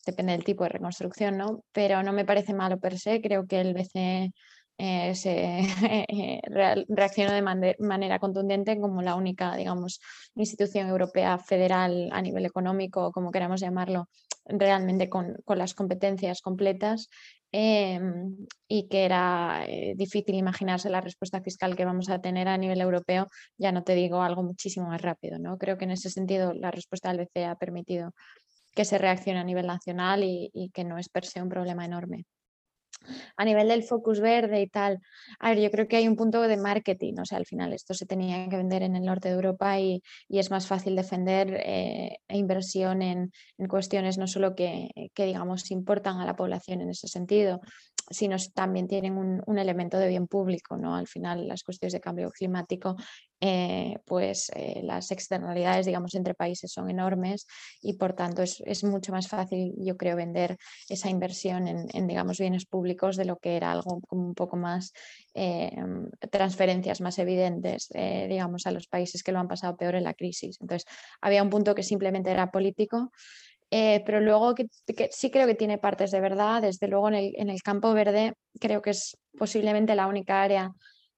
depende 0.05 0.33
del 0.33 0.43
tipo 0.43 0.63
de 0.63 0.69
reconstrucción, 0.69 1.37
¿no? 1.37 1.63
Pero 1.71 2.03
no 2.03 2.13
me 2.13 2.25
parece 2.25 2.53
malo 2.53 2.79
per 2.79 2.99
se, 2.99 3.21
creo 3.21 3.47
que 3.47 3.61
el 3.61 3.73
BCE 3.73 4.31
reaccionó 6.89 7.31
de 7.31 7.75
manera 7.79 8.19
contundente 8.19 8.79
como 8.79 9.01
la 9.01 9.15
única, 9.15 9.55
digamos, 9.55 9.99
institución 10.35 10.89
europea 10.89 11.39
federal 11.39 12.09
a 12.11 12.21
nivel 12.21 12.45
económico, 12.45 13.11
como 13.11 13.31
queramos 13.31 13.61
llamarlo, 13.61 14.09
realmente 14.45 15.09
con, 15.09 15.37
las 15.47 15.73
competencias 15.73 16.41
completas 16.41 17.09
em, 17.51 18.35
y 18.67 18.87
que 18.87 19.05
era 19.05 19.65
eh, 19.67 19.93
difícil 19.95 20.35
imaginarse 20.35 20.89
la 20.89 21.01
respuesta 21.01 21.41
fiscal 21.41 21.75
que 21.75 21.85
vamos 21.85 22.09
a 22.09 22.21
tener 22.21 22.47
a 22.47 22.57
nivel 22.57 22.81
europeo, 22.81 23.27
ya 23.57 23.71
no 23.71 23.83
te 23.83 23.95
digo 23.95 24.21
algo 24.21 24.43
muchísimo 24.43 24.87
más 24.87 25.01
rápido. 25.01 25.39
¿no? 25.39 25.57
Creo 25.57 25.77
que 25.77 25.85
en 25.85 25.91
ese 25.91 26.09
sentido 26.09 26.53
la 26.53 26.71
respuesta 26.71 27.09
del 27.09 27.25
BCE 27.25 27.45
ha 27.45 27.55
permitido 27.55 28.11
que 28.75 28.85
se 28.85 28.97
reaccione 28.97 29.39
a 29.39 29.43
nivel 29.43 29.67
nacional 29.67 30.23
y, 30.23 30.49
y 30.53 30.69
que 30.71 30.83
no 30.83 30.97
es 30.97 31.09
per 31.09 31.25
se 31.25 31.41
un 31.41 31.49
problema 31.49 31.85
enorme 31.85 32.25
a 33.37 33.45
nivel 33.45 33.67
del 33.67 33.83
focus 33.83 34.19
verde 34.19 34.61
y 34.61 34.67
tal, 34.67 34.99
a 35.39 35.49
ver, 35.49 35.59
yo 35.59 35.71
creo 35.71 35.87
que 35.87 35.97
hay 35.97 36.07
un 36.07 36.15
punto 36.15 36.41
de 36.41 36.57
marketing, 36.57 37.15
o 37.19 37.25
sea, 37.25 37.37
al 37.37 37.45
final 37.45 37.73
esto 37.73 37.93
se 37.93 38.05
tenía 38.05 38.47
que 38.49 38.57
vender 38.57 38.83
en 38.83 38.95
el 38.95 39.03
norte 39.03 39.29
de 39.29 39.35
Europa 39.35 39.79
y, 39.79 40.01
es 40.29 40.51
más 40.51 40.67
fácil 40.67 40.95
defender 40.95 41.53
eh, 41.65 42.17
e 42.27 42.37
inversión 42.37 43.01
en, 43.01 43.31
cuestiones 43.67 44.17
no 44.17 44.27
solo 44.27 44.53
que, 44.55 44.89
que, 45.13 45.25
digamos, 45.25 45.71
importan 45.71 46.19
a 46.19 46.25
la 46.25 46.35
población 46.35 46.81
en 46.81 46.89
ese 46.89 47.07
sentido, 47.07 47.61
sino 48.09 48.35
también 48.53 48.87
tienen 48.87 49.17
un, 49.17 49.57
elemento 49.57 49.97
de 49.97 50.07
bien 50.07 50.27
público, 50.27 50.77
¿no? 50.77 50.95
Al 50.95 51.07
final 51.07 51.47
las 51.47 51.63
cuestiones 51.63 51.93
de 51.93 52.01
cambio 52.01 52.29
climático, 52.31 52.95
eh, 53.41 53.97
pues 54.05 54.49
eh, 54.55 54.79
las 54.83 55.11
externalidades, 55.11 55.85
digamos, 55.85 56.15
entre 56.15 56.33
países 56.33 56.71
son 56.71 56.89
enormes 56.89 57.47
y 57.81 57.93
por 57.93 58.13
tanto 58.13 58.41
es, 58.41 58.83
mucho 58.83 59.11
más 59.11 59.27
fácil, 59.27 59.73
yo 59.77 59.97
creo, 59.97 60.15
vender 60.15 60.57
esa 60.87 61.09
inversión 61.09 61.67
en, 61.67 62.07
digamos, 62.07 62.39
bienes 62.39 62.65
públicos 62.65 63.17
de 63.17 63.25
lo 63.25 63.37
que 63.37 63.57
era 63.57 63.71
algo 63.71 63.99
como 64.07 64.25
un 64.25 64.35
poco 64.35 64.55
más 64.55 64.93
eh, 65.33 65.75
transferencias 66.31 67.01
más 67.01 67.19
evidentes, 67.19 67.89
digamos, 68.29 68.67
a 68.67 68.71
los 68.71 68.87
países 68.87 69.21
que 69.21 69.31
lo 69.31 69.39
han 69.39 69.47
pasado 69.47 69.75
peor 69.75 69.95
en 69.95 70.03
la 70.03 70.13
crisis. 70.13 70.57
Entonces, 70.61 70.87
había 71.21 71.43
un 71.43 71.49
punto 71.49 71.75
que 71.75 71.83
simplemente 71.83 72.31
era 72.31 72.51
político 72.51 73.11
pero 73.69 74.21
luego 74.21 74.55
que, 74.55 74.67
sí 75.11 75.31
creo 75.31 75.47
que 75.47 75.55
tiene 75.55 75.77
partes 75.77 76.11
de 76.11 76.21
verdad. 76.21 76.61
Desde 76.61 76.87
luego 76.87 77.09
en 77.09 77.15
el, 77.15 77.33
en 77.35 77.49
el, 77.49 77.61
campo 77.61 77.93
verde 77.93 78.35
creo 78.61 78.81
que 78.81 78.91
es 78.91 79.17
posiblemente 79.37 79.95
la 79.95 80.07
única 80.07 80.41
área 80.41 80.71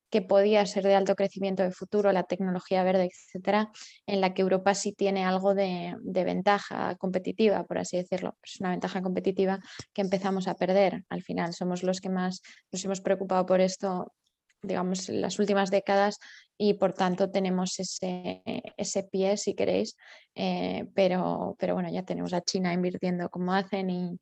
que 0.09 0.21
podía 0.21 0.65
ser 0.65 0.83
de 0.83 0.95
alto 0.95 1.15
crecimiento 1.15 1.63
de 1.63 1.71
futuro, 1.71 2.11
la 2.11 2.23
tecnología 2.23 2.83
verde, 2.83 3.09
etcétera, 3.11 3.71
en 4.05 4.21
la 4.21 4.33
que 4.33 4.41
Europa 4.41 4.73
sí 4.73 4.93
tiene 4.93 5.25
algo 5.25 5.53
de, 5.53 5.95
ventaja 6.03 6.95
competitiva, 6.95 7.65
por 7.65 7.77
así 7.79 7.97
decirlo. 7.97 8.37
Es 8.43 8.59
una 8.59 8.71
ventaja 8.71 9.01
competitiva 9.01 9.59
que 9.93 10.01
empezamos 10.01 10.47
a 10.47 10.55
perder. 10.55 11.03
Al 11.09 11.23
final 11.23 11.53
somos 11.53 11.83
los 11.83 12.01
que 12.01 12.09
más 12.09 12.41
nos 12.71 12.83
hemos 12.85 13.01
preocupado 13.01 13.45
por 13.45 13.61
esto 13.61 14.13
digamos, 14.59 15.07
en 15.07 15.21
las 15.21 15.37
últimas 15.37 15.69
décadas 15.69 16.17
y 16.57 16.73
por 16.73 16.91
tanto 16.93 17.29
tenemos 17.29 17.79
ese, 17.79 18.41
ese 18.75 19.03
pie, 19.03 19.37
si 19.37 19.53
queréis, 19.53 19.95
eh, 20.33 20.85
pero, 20.95 21.55
pero 21.59 21.75
bueno, 21.75 21.89
ya 21.91 22.03
tenemos 22.03 22.33
a 22.33 22.41
China 22.41 22.73
invirtiendo 22.73 23.29
como 23.29 23.53
hacen 23.53 23.89
y, 23.91 24.19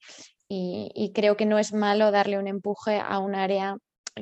y, 0.48 1.12
creo 1.14 1.38
que 1.38 1.46
no 1.46 1.58
es 1.58 1.74
malo 1.74 2.12
darle 2.12 2.38
un 2.38 2.48
empuje 2.48 3.00
a 3.00 3.18
un 3.20 3.34
área 3.34 3.78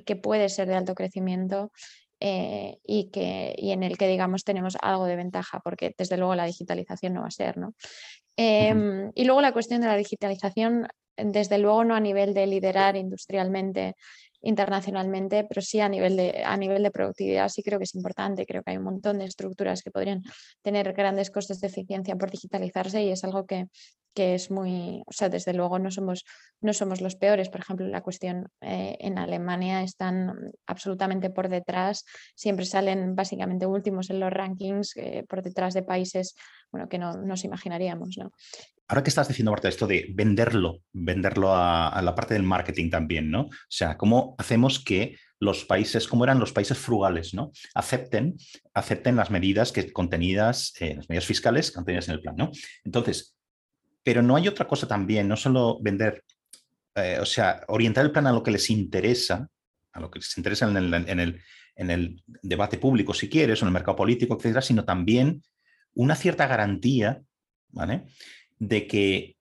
que 0.06 0.16
puede 0.16 0.50
ser 0.50 0.68
de 0.68 0.76
alto 0.76 0.96
crecimiento 0.96 1.72
eh, 2.20 2.78
y, 2.86 3.12
que, 3.12 3.54
y 3.58 3.72
en 3.72 3.84
el 3.84 3.98
que, 3.98 4.08
digamos, 4.08 4.44
tenemos 4.44 4.78
algo 4.82 5.06
de 5.06 5.16
ventaja, 5.16 5.60
porque 5.64 5.94
desde 5.98 6.18
luego 6.18 6.36
la 6.36 6.46
digitalización 6.46 7.14
no 7.14 7.22
va 7.22 7.28
a 7.28 7.32
ser, 7.32 7.58
¿no? 7.58 7.74
Em, 8.38 9.12
y 9.14 9.26
luego 9.26 9.42
la 9.42 9.52
cuestión 9.52 9.82
de 9.82 9.88
la 9.88 9.96
digitalización, 9.96 10.88
desde 11.18 11.58
luego 11.58 11.84
no 11.84 11.96
a 11.96 12.00
nivel 12.00 12.34
de 12.34 12.48
liderar 12.48 12.96
industrialmente 12.96 13.96
internacionalmente, 14.44 15.46
pero 15.46 15.62
sí 15.62 15.80
a 15.80 15.90
nivel, 15.90 16.18
de, 16.18 16.44
a 16.46 16.56
nivel 16.58 16.84
de 16.84 16.92
productividad 16.92 17.50
sí 17.50 17.64
creo 17.64 17.80
que 17.80 17.86
es 17.86 17.96
importante. 17.96 18.46
Creo 18.46 18.62
que 18.62 18.72
hay 18.72 18.78
un 18.78 18.84
montón 18.84 19.20
de 19.20 19.26
estructuras 19.26 19.82
que 19.82 19.90
podrían 19.90 20.22
tener 20.62 20.94
grandes 20.94 21.32
costes 21.32 21.60
de 21.62 21.68
eficiencia 21.68 22.16
por 22.16 22.30
digitalizarse 22.30 23.02
y 23.04 23.10
es 23.10 23.24
algo 23.24 23.46
que, 23.46 23.68
que 24.14 24.36
es 24.36 24.52
muy, 24.52 25.02
o 25.06 25.12
sea, 25.12 25.30
desde 25.30 25.54
luego 25.54 25.80
no 25.80 25.92
somos, 25.92 26.26
no 26.62 26.74
somos 26.74 27.00
los 27.00 27.16
peores. 27.16 27.50
Por 27.50 27.62
ejemplo, 27.62 27.88
la 27.88 28.02
cuestión 28.02 28.48
eh, 28.62 28.98
en 29.00 29.18
Alemania 29.18 29.82
están 29.82 30.34
absolutamente 30.68 31.30
por 31.30 31.48
detrás, 31.48 32.04
siempre 32.36 32.66
salen 32.66 33.16
básicamente 33.16 33.66
últimos 33.66 34.10
en 34.10 34.20
los 34.20 34.32
rankings, 34.32 34.98
eh, 34.98 35.26
por 35.28 35.42
detrás 35.42 35.74
de 35.74 35.84
países 35.84 36.36
bueno, 36.70 36.90
que 36.90 36.98
no 36.98 37.14
nos 37.14 37.46
imaginaríamos. 37.46 38.18
¿no? 38.18 38.32
Ahora 38.94 39.02
que 39.02 39.10
estás 39.10 39.28
diciendo, 39.28 39.50
Marta, 39.50 39.70
esto 39.70 39.88
de 39.88 40.06
venderlo, 40.14 40.84
venderlo 40.92 41.56
a, 41.56 42.00
la 42.04 42.14
parte 42.14 42.36
del 42.36 42.44
marketing 42.44 42.92
también, 42.92 43.32
¿no? 43.32 43.46
O 43.46 43.52
sea, 43.68 43.98
¿cómo 43.98 44.36
hacemos 44.38 44.78
que 44.78 45.18
los 45.40 45.66
países, 45.66 46.08
como 46.08 46.26
eran 46.26 46.40
los 46.40 46.54
países 46.54 46.78
frugales, 46.78 47.34
¿no? 47.34 47.52
Acepten, 47.74 48.36
acepten 48.76 49.16
las 49.16 49.32
medidas 49.32 49.72
que 49.72 49.92
contenidas, 49.92 50.74
eh, 50.80 50.94
las 50.96 51.10
medidas 51.10 51.26
fiscales 51.26 51.72
contenidas 51.72 52.08
en 52.08 52.14
el 52.14 52.22
plan, 52.22 52.36
¿no? 52.38 52.52
Entonces, 52.84 53.36
pero 54.04 54.22
no 54.22 54.36
hay 54.36 54.48
otra 54.48 54.68
cosa 54.68 54.88
también, 54.88 55.28
no 55.28 55.38
solo 55.38 55.80
vender, 55.82 56.24
eh, 56.94 57.18
o 57.20 57.26
sea, 57.26 57.64
orientar 57.70 58.06
el 58.06 58.12
plan 58.12 58.28
a 58.28 58.32
lo 58.32 58.44
que 58.44 58.52
les 58.52 58.70
interesa, 58.70 59.50
a 59.92 60.00
lo 60.00 60.12
que 60.12 60.20
les 60.20 60.38
interesa 60.38 60.70
en 60.70 60.78
el, 60.78 61.42
en 61.76 61.90
el 61.90 62.24
debate 62.44 62.78
público, 62.78 63.16
si 63.16 63.28
quieres, 63.28 63.60
o 63.60 63.66
en 63.66 63.70
el 63.70 63.74
mercado 63.74 63.98
político, 63.98 64.36
etcétera, 64.38 64.62
sino 64.62 64.86
también 64.86 65.42
una 65.96 66.16
cierta 66.16 66.46
garantía, 66.46 67.24
¿vale? 67.70 68.04
De 68.60 68.88
que 68.88 69.36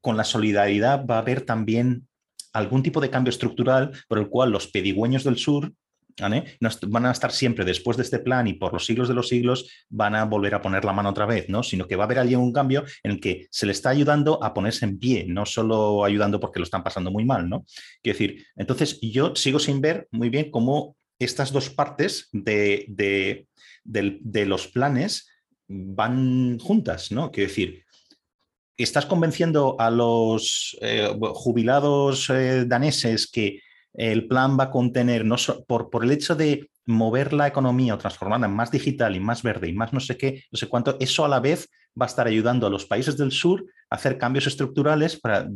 con 0.00 0.16
la 0.16 0.24
solidaridad 0.24 1.06
va 1.06 1.16
a 1.16 1.20
haber 1.20 1.42
también 1.42 2.08
algún 2.52 2.82
tipo 2.82 3.00
de 3.00 3.10
cambio 3.10 3.30
estructural 3.30 3.92
por 4.08 4.18
el 4.18 4.28
cual 4.28 4.50
los 4.50 4.68
pedigüeños 4.68 5.24
del 5.24 5.38
sur 5.38 5.72
van 6.88 7.06
a 7.06 7.10
estar 7.10 7.32
siempre 7.32 7.64
después 7.64 7.96
de 7.96 8.02
este 8.02 8.18
plan 8.18 8.46
y 8.46 8.54
por 8.54 8.72
los 8.72 8.86
siglos 8.86 9.08
de 9.08 9.14
los 9.14 9.28
siglos 9.28 9.70
van 9.88 10.14
a 10.14 10.24
volver 10.24 10.54
a 10.54 10.62
poner 10.62 10.84
la 10.84 10.92
mano 10.92 11.10
otra 11.10 11.26
vez, 11.26 11.48
¿no? 11.48 11.62
Sino 11.62 11.86
que 11.86 11.96
va 11.96 12.04
a 12.04 12.06
haber 12.06 12.18
allí 12.18 12.34
un 12.34 12.52
cambio 12.52 12.84
en 13.02 13.12
el 13.12 13.20
que 13.20 13.46
se 13.50 13.66
le 13.66 13.72
está 13.72 13.90
ayudando 13.90 14.42
a 14.42 14.52
ponerse 14.54 14.84
en 14.84 14.98
pie, 14.98 15.26
no 15.28 15.46
solo 15.46 16.04
ayudando 16.04 16.40
porque 16.40 16.58
lo 16.58 16.64
están 16.64 16.82
pasando 16.82 17.10
muy 17.10 17.24
mal, 17.24 17.48
¿no? 17.48 17.64
Quiero 18.02 18.18
decir, 18.18 18.46
entonces 18.56 18.98
yo 19.00 19.34
sigo 19.36 19.58
sin 19.58 19.80
ver 19.80 20.08
muy 20.10 20.28
bien 20.28 20.50
cómo 20.50 20.96
estas 21.18 21.52
dos 21.52 21.70
partes 21.70 22.28
de, 22.32 22.86
de, 23.84 24.46
los 24.46 24.68
planes 24.68 25.28
van 25.66 26.58
juntas, 26.58 27.10
¿no? 27.10 27.30
Quiero 27.30 27.48
decir, 27.48 27.84
estás 28.84 29.06
convenciendo 29.06 29.76
a 29.78 29.90
los 29.90 30.76
eh, 30.80 31.08
jubilados 31.34 32.30
eh, 32.30 32.64
daneses 32.66 33.30
que 33.30 33.60
el 33.94 34.28
plan 34.28 34.56
va 34.58 34.64
a 34.64 34.70
contener, 34.70 35.24
no 35.24 35.36
por, 35.66 36.04
el 36.04 36.12
hecho 36.12 36.36
de 36.36 36.70
mover 36.86 37.32
la 37.32 37.48
economía 37.48 37.94
o 37.94 37.98
transformarla 37.98 38.46
en 38.46 38.54
más 38.54 38.70
digital 38.70 39.16
y 39.16 39.20
más 39.20 39.42
verde 39.42 39.68
y 39.68 39.72
más 39.72 39.92
no 39.92 40.00
sé 40.00 40.16
qué, 40.16 40.44
no 40.52 40.56
sé 40.56 40.68
cuánto, 40.68 40.96
eso 41.00 41.24
a 41.24 41.28
la 41.28 41.40
vez 41.40 41.68
va 42.00 42.06
a 42.06 42.08
estar 42.08 42.26
ayudando 42.26 42.66
a 42.66 42.70
los 42.70 42.86
países 42.86 43.16
del 43.16 43.32
sur 43.32 43.64
a 43.90 43.96
hacer 43.96 44.18
cambios 44.18 44.46
estructurales 44.46 45.18
para, 45.18 45.48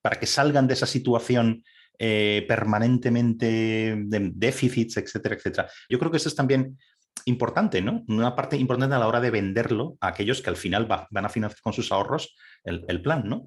para 0.00 0.20
que 0.20 0.26
salgan 0.26 0.68
de 0.68 0.74
esa 0.74 0.86
situación 0.86 1.64
eh, 2.02 2.46
permanentemente 2.48 3.94
de 4.06 4.30
déficits, 4.34 4.96
etcétera, 4.96 5.34
etcétera. 5.34 5.68
Yo 5.86 5.98
creo 5.98 6.10
que 6.10 6.16
eso 6.16 6.30
es 6.30 6.34
también 6.34 6.78
importante, 7.24 7.82
¿no? 7.82 8.04
Una 8.08 8.34
parte 8.34 8.56
importante 8.56 8.94
a 8.94 8.98
la 8.98 9.08
hora 9.08 9.20
de 9.20 9.30
venderlo 9.30 9.96
a 10.00 10.08
aquellos 10.08 10.42
que 10.42 10.50
al 10.50 10.56
final 10.56 10.86
van 10.86 11.24
a 11.24 11.28
financiar 11.28 11.60
con 11.60 11.72
sus 11.72 11.92
ahorros 11.92 12.34
el, 12.64 13.02
plan, 13.02 13.24
¿no? 13.26 13.46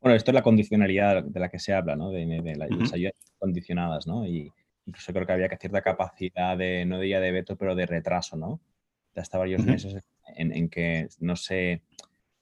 Bueno, 0.00 0.16
esto 0.16 0.30
es 0.30 0.34
la 0.34 0.42
condicionalidad 0.42 1.24
de 1.24 1.40
la 1.40 1.48
que 1.48 1.58
se 1.58 1.72
habla, 1.72 1.96
¿no? 1.96 2.10
De, 2.10 2.54
las 2.56 2.92
ayudas 2.92 3.14
condicionadas, 3.38 4.06
¿no? 4.06 4.26
Y 4.26 4.50
incluso 4.86 5.12
creo 5.12 5.26
que 5.26 5.32
había 5.32 5.48
que 5.48 5.56
cierta 5.56 5.82
capacidad 5.82 6.56
de, 6.56 6.84
no 6.84 7.00
diría 7.00 7.20
de 7.20 7.32
veto, 7.32 7.56
pero 7.56 7.74
de 7.74 7.86
retraso, 7.86 8.36
¿no? 8.36 8.60
De 9.14 9.20
hasta 9.20 9.38
varios 9.38 9.64
meses 9.64 9.96
en, 10.36 10.52
en, 10.52 10.68
que 10.68 11.08
no 11.20 11.36
se 11.36 11.82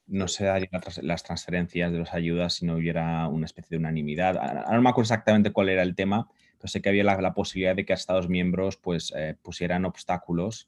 no 0.06 0.28
se 0.28 0.44
darían 0.44 0.82
las 1.02 1.22
transferencias 1.22 1.90
de 1.90 1.98
las 1.98 2.12
ayudas 2.12 2.54
si 2.54 2.66
no 2.66 2.76
hubiera 2.76 3.26
una 3.28 3.46
especie 3.46 3.70
de 3.70 3.78
unanimidad. 3.78 4.36
Ahora 4.36 4.76
no 4.76 4.82
me 4.82 4.90
acuerdo 4.90 5.06
exactamente 5.06 5.50
cuál 5.50 5.70
era 5.70 5.82
el 5.82 5.94
tema, 5.94 6.28
pero 6.64 6.70
sé 6.70 6.80
que 6.80 6.88
había 6.88 7.04
la, 7.04 7.34
posibilidad 7.34 7.76
de 7.76 7.84
que 7.84 7.92
Estados 7.92 8.30
miembros 8.30 8.78
pues, 8.78 9.12
eh, 9.14 9.36
pusieran 9.42 9.84
obstáculos 9.84 10.66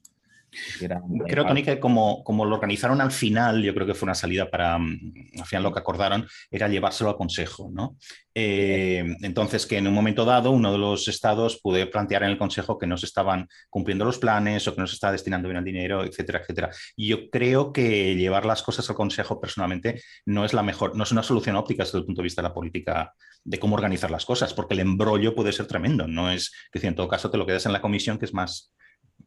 Creo, 1.27 1.45
Tony, 1.45 1.61
que 1.61 1.79
como, 1.79 2.23
como 2.23 2.45
lo 2.45 2.55
organizaron 2.55 3.01
al 3.01 3.11
final, 3.11 3.61
yo 3.61 3.73
creo 3.73 3.85
que 3.85 3.93
fue 3.93 4.05
una 4.05 4.15
salida 4.15 4.49
para, 4.49 4.77
mm, 4.77 5.13
al 5.39 5.45
final 5.45 5.63
lo 5.63 5.73
que 5.73 5.79
acordaron 5.79 6.27
era 6.49 6.67
llevárselo 6.67 7.09
al 7.09 7.17
Consejo, 7.17 7.69
¿no? 7.71 7.97
Eh, 8.33 9.03
entonces, 9.21 9.65
que 9.65 9.77
en 9.77 9.87
un 9.87 9.93
momento 9.93 10.23
dado 10.23 10.51
uno 10.51 10.71
de 10.71 10.77
los 10.77 11.07
estados 11.07 11.59
pudo 11.61 11.89
plantear 11.89 12.23
en 12.23 12.29
el 12.29 12.37
Consejo 12.37 12.77
que 12.77 12.87
no 12.87 12.97
se 12.97 13.07
estaban 13.07 13.47
cumpliendo 13.69 14.05
los 14.05 14.19
planes 14.19 14.67
o 14.67 14.75
que 14.75 14.81
no 14.81 14.87
se 14.87 14.95
estaba 14.95 15.11
destinando 15.11 15.47
bien 15.47 15.57
el 15.57 15.63
dinero, 15.63 16.03
etcétera, 16.03 16.39
etcétera. 16.39 16.69
Y 16.95 17.07
yo 17.07 17.29
creo 17.29 17.73
que 17.73 18.15
llevar 18.15 18.45
las 18.45 18.63
cosas 18.63 18.89
al 18.89 18.95
Consejo 18.95 19.39
personalmente 19.39 20.01
no 20.25 20.45
es 20.45 20.53
la 20.53 20.63
mejor, 20.63 20.95
no 20.95 21.03
es 21.03 21.11
una 21.11 21.23
solución 21.23 21.55
óptica 21.55 21.83
desde 21.83 21.99
el 21.99 22.05
punto 22.05 22.21
de 22.21 22.25
vista 22.25 22.41
de 22.41 22.47
la 22.47 22.53
política 22.53 23.13
de 23.47 23.59
cómo 23.59 23.75
organizar 23.75 24.11
las 24.11 24.25
cosas, 24.25 24.53
porque 24.53 24.73
el 24.73 24.81
embrollo 24.81 25.33
puede 25.33 25.53
ser 25.53 25.67
tremendo. 25.67 26.05
No 26.05 26.29
es 26.29 26.51
que 26.71 26.85
en 26.85 26.95
todo 26.95 27.07
caso 27.07 27.31
te 27.31 27.37
lo 27.37 27.45
quedas 27.45 27.65
en 27.65 27.71
la 27.71 27.81
comisión, 27.81 28.19
que 28.19 28.25
es 28.25 28.33
más 28.33 28.73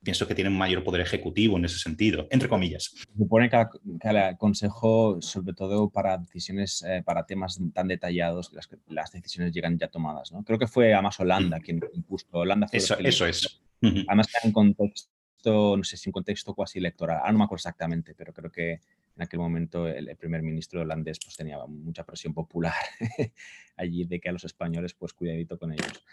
pienso 0.03 0.27
que 0.27 0.35
tienen 0.35 0.57
mayor 0.57 0.85
poder 0.85 1.01
ejecutivo 1.01 1.57
en 1.57 1.65
ese 1.65 1.79
sentido, 1.79 2.27
entre 2.31 2.49
comillas. 2.49 2.95
Supone 3.17 3.51
que, 3.51 3.67
el 4.03 4.37
Consejo, 4.37 5.21
sobre 5.21 5.55
todo 5.55 5.91
para 5.91 6.19
decisiones, 6.19 6.83
eh, 6.87 7.03
para 7.05 7.25
temas 7.25 7.59
tan 7.75 7.89
detallados, 7.89 8.53
las, 8.53 8.69
las 8.89 9.11
decisiones 9.11 9.53
llegan 9.53 9.79
ya 9.79 9.89
tomadas. 9.89 10.33
¿no? 10.33 10.45
Creo 10.45 10.59
que 10.59 10.67
fue 10.67 10.93
además 10.93 11.19
Holanda 11.19 11.59
mm. 11.59 11.63
quien 11.63 11.81
impuso. 11.95 12.27
Holanda 12.31 12.69
eso, 12.73 12.99
eso 12.99 13.27
es. 13.27 13.63
Además, 13.83 14.29
en 14.45 14.53
contexto, 14.53 15.11
no 15.45 15.85
sé 15.85 15.97
si 15.97 16.09
en 16.09 16.13
contexto 16.13 16.55
cuasi 16.55 16.79
electoral, 16.79 17.21
ah, 17.25 17.33
no 17.33 17.39
me 17.39 17.45
acuerdo 17.45 17.61
exactamente, 17.61 18.15
pero 18.15 18.33
creo 18.33 18.51
que 18.51 18.73
en 18.73 19.23
aquel 19.23 19.41
momento 19.41 19.87
el, 19.87 20.17
primer 20.17 20.43
ministro 20.43 20.81
holandés 20.81 21.19
pues, 21.23 21.37
tenía 21.37 21.59
mucha 21.67 22.05
presión 22.05 22.33
popular 22.33 22.75
allí 23.77 24.05
de 24.05 24.21
que 24.21 24.29
a 24.29 24.33
los 24.33 24.45
españoles, 24.45 24.95
pues 24.95 25.13
cuidadito 25.13 25.59
con 25.59 25.73
ellos. 25.73 26.05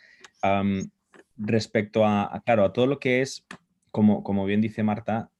respecto 1.37 2.05
a, 2.05 2.41
claro, 2.45 2.65
a 2.65 2.73
todo 2.73 2.87
lo 2.87 2.99
que 2.99 3.21
es 3.21 3.45
como, 3.91 4.45
bien 4.45 4.61
dice 4.61 4.83
Marta, 4.83 5.31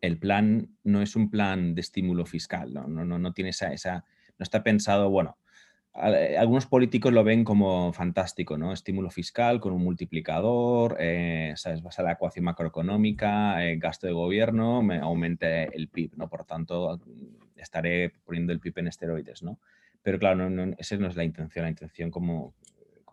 el 0.00 0.18
plan 0.18 0.76
no 0.82 1.02
es 1.02 1.16
un 1.16 1.30
plan 1.30 1.74
de 1.74 1.80
estímulo 1.80 2.24
fiscal, 2.24 2.72
no, 2.72 2.86
no, 2.86 3.04
no, 3.04 3.32
tiene 3.32 3.50
esa, 3.50 3.72
esa, 3.72 4.04
no 4.38 4.42
está 4.42 4.62
pensado, 4.62 5.10
bueno, 5.10 5.36
algunos 5.96 6.66
políticos 6.66 7.12
lo 7.12 7.24
ven 7.24 7.44
como 7.44 7.92
fantástico, 7.92 8.58
¿no? 8.58 8.72
Estímulo 8.72 9.10
fiscal 9.10 9.60
con 9.60 9.72
un 9.72 9.82
multiplicador, 9.82 10.96
eh, 11.00 11.54
¿sabes? 11.56 11.82
Vas 11.82 11.98
a 11.98 12.02
la 12.02 12.12
ecuación 12.12 12.44
macroeconómica, 12.44 13.66
eh, 13.66 13.76
gasto 13.76 14.06
de 14.06 14.12
gobierno, 14.12 14.82
me 14.82 14.98
aumente 14.98 15.74
el 15.76 15.88
PIB, 15.88 16.16
¿no? 16.16 16.28
Por 16.28 16.44
tanto, 16.44 17.00
estaré 17.56 18.12
poniendo 18.24 18.52
el 18.52 18.60
PIB 18.60 18.78
en 18.80 18.88
esteroides, 18.88 19.42
¿no? 19.42 19.58
Pero 20.02 20.18
claro, 20.18 20.48
no, 20.50 20.74
esa 20.78 20.96
no 20.96 21.08
es 21.08 21.16
la 21.16 21.24
intención, 21.24 21.64
la 21.64 21.70
intención 21.70 22.10
como, 22.10 22.54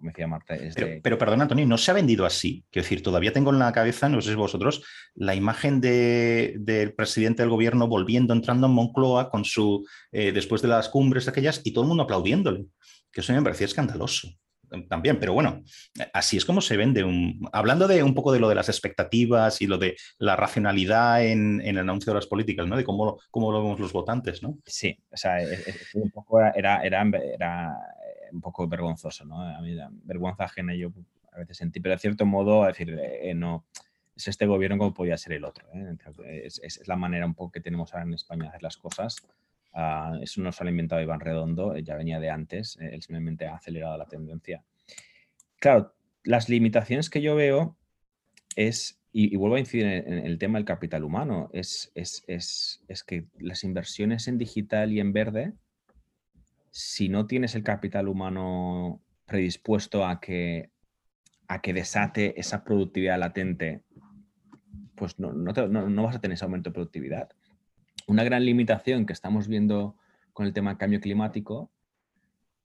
como 0.03 0.11
decía 0.11 0.27
Marta. 0.27 0.55
pero, 1.01 1.17
perdón, 1.17 1.41
Antonio, 1.41 1.65
no 1.65 1.77
se 1.77 1.89
ha 1.89 1.93
vendido 1.93 2.25
así. 2.25 2.65
Quiero 2.69 2.83
decir, 2.83 3.01
todavía 3.01 3.31
tengo 3.31 3.51
en 3.51 3.59
la 3.59 3.71
cabeza, 3.71 4.09
no 4.09 4.21
sé 4.21 4.31
si 4.31 4.35
vosotros, 4.35 4.83
la 5.15 5.33
imagen 5.33 5.79
del 5.79 6.93
presidente 6.93 7.41
del 7.41 7.49
gobierno 7.49 7.87
volviendo, 7.87 8.33
entrando 8.33 8.67
en 8.67 8.73
Moncloa 8.73 9.29
con 9.29 9.45
su, 9.45 9.87
eh, 10.11 10.33
después 10.33 10.61
de 10.61 10.67
las 10.67 10.89
cumbres 10.89 11.29
aquellas 11.29 11.61
y 11.63 11.71
todo 11.71 11.85
el 11.85 11.87
mundo 11.87 12.03
aplaudiéndole. 12.03 12.65
Que 13.13 13.21
eso 13.21 13.31
me 13.31 13.41
parecía 13.41 13.67
escandaloso 13.67 14.27
también, 14.89 15.19
pero 15.19 15.33
bueno, 15.33 15.63
así 16.13 16.37
es 16.37 16.45
como 16.45 16.61
se 16.61 16.77
vende. 16.77 17.03
Un, 17.03 17.47
hablando 17.51 17.87
de 17.87 18.01
un 18.03 18.13
poco 18.13 18.31
de 18.31 18.39
lo 18.39 18.49
de 18.49 18.55
las 18.55 18.69
expectativas 18.69 19.61
y 19.61 19.67
lo 19.67 19.77
de 19.77 19.95
la 20.17 20.35
racionalidad 20.35 21.23
en, 21.23 21.61
el 21.61 21.77
anuncio 21.77 22.11
de 22.11 22.15
las 22.15 22.27
políticas, 22.27 22.67
¿no? 22.67 22.75
De 22.75 22.83
cómo, 22.83 23.19
cómo 23.29 23.51
lo 23.51 23.61
vemos 23.61 23.79
los 23.79 23.93
votantes, 23.93 24.41
¿no? 24.41 24.57
Sí, 24.65 24.97
o 25.11 25.17
sea, 25.17 25.37
un 25.93 26.09
poco 26.09 26.39
era, 26.41 26.81
era, 26.81 27.03
era 27.03 27.77
un 28.31 28.41
poco 28.41 28.67
vergonzoso, 28.67 29.25
¿no? 29.25 29.41
A 29.41 29.61
mí 29.61 29.77
vergüenza 30.03 30.45
ajena 30.45 30.73
yo 30.75 30.91
a 31.31 31.39
veces 31.39 31.57
sentí, 31.57 31.79
pero 31.79 31.95
de 31.95 31.99
cierto 31.99 32.25
modo, 32.25 32.65
decir, 32.65 32.97
eh, 32.99 33.33
no, 33.33 33.65
es 34.15 34.27
este 34.27 34.45
gobierno 34.45 34.77
como 34.77 34.93
podía 34.93 35.17
ser 35.17 35.33
el 35.33 35.45
otro. 35.45 35.67
¿eh? 35.73 36.45
Es, 36.45 36.87
la 36.87 36.95
manera 36.95 37.25
un 37.25 37.33
poco 37.33 37.51
que 37.51 37.61
tenemos 37.61 37.93
ahora 37.93 38.05
en 38.05 38.13
España 38.13 38.43
de 38.43 38.49
hacer 38.49 38.63
las 38.63 38.77
cosas. 38.77 39.15
Uh, 39.73 40.21
eso 40.21 40.41
no 40.41 40.51
se 40.51 40.63
lo 40.63 40.67
ha 40.67 40.71
inventado 40.71 41.01
Iván 41.01 41.19
Redondo, 41.19 41.75
ya 41.77 41.95
venía 41.95 42.19
de 42.19 42.29
antes, 42.29 42.77
él 42.79 43.01
simplemente 43.01 43.47
ha 43.47 43.55
acelerado 43.55 43.97
la 43.97 44.05
tendencia. 44.05 44.63
Claro, 45.59 45.95
las 46.23 46.47
limitaciones 46.47 47.09
que 47.09 47.21
yo 47.21 47.35
veo 47.35 47.75
es, 48.55 49.01
y, 49.11 49.35
vuelvo 49.35 49.55
a 49.55 49.59
incidir 49.59 49.85
en, 49.87 50.13
el 50.13 50.37
tema 50.37 50.59
del 50.59 50.65
capital 50.65 51.03
humano, 51.03 51.49
es, 51.53 51.91
es, 51.95 52.23
es 52.27 53.03
que 53.03 53.25
las 53.39 53.63
inversiones 53.63 54.27
en 54.27 54.37
digital 54.37 54.91
y 54.91 54.99
en 54.99 55.11
verde 55.11 55.53
si 56.73 57.07
no 57.07 57.27
tienes 57.27 57.53
el 57.53 57.63
capital 57.63 58.07
humano 58.07 58.99
predispuesto 59.27 60.07
a 60.07 60.19
que, 60.19 60.71
a 61.47 61.61
que 61.61 61.71
desate 61.71 62.39
esa 62.39 62.63
productividad 62.63 63.19
latente, 63.19 63.83
pues 64.95 65.19
no, 65.19 65.31
vas 66.03 66.15
a 66.15 66.19
tener 66.19 66.33
ese 66.33 66.45
aumento 66.45 66.71
de 66.71 66.73
productividad. 66.73 67.29
Una 68.07 68.23
gran 68.23 68.45
limitación 68.45 69.05
que 69.05 69.13
estamos 69.13 69.47
viendo 69.47 69.95
con 70.33 70.45
el 70.45 70.53
tema 70.53 70.77
cambio 70.77 70.99
climático 70.99 71.71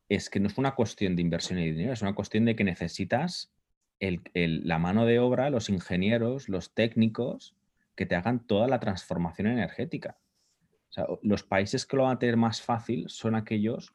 es 0.08 0.30
que 0.30 0.40
no 0.40 0.48
es 0.48 0.58
una 0.58 0.74
cuestión 0.74 1.16
de 1.16 1.22
inversión 1.22 1.58
y 1.58 1.70
dinero, 1.70 1.92
es 1.92 2.02
una 2.02 2.14
cuestión 2.14 2.44
de 2.44 2.56
que 2.56 2.64
necesitas 2.64 3.52
la 4.00 4.78
mano 4.78 5.06
de 5.06 5.18
obra, 5.18 5.50
los 5.50 5.68
ingenieros, 5.68 6.48
los 6.48 6.72
técnicos 6.72 7.56
que 7.94 8.06
te 8.06 8.14
hagan 8.14 8.46
toda 8.46 8.68
la 8.68 8.80
transformación 8.80 9.48
energética. 9.48 10.16
Los 11.22 11.42
países 11.42 11.84
que 11.84 11.96
lo 11.96 12.04
van 12.04 12.16
a 12.16 12.18
tener 12.18 12.36
más 12.36 12.62
fácil 12.62 13.08
son 13.08 13.34
aquellos, 13.34 13.92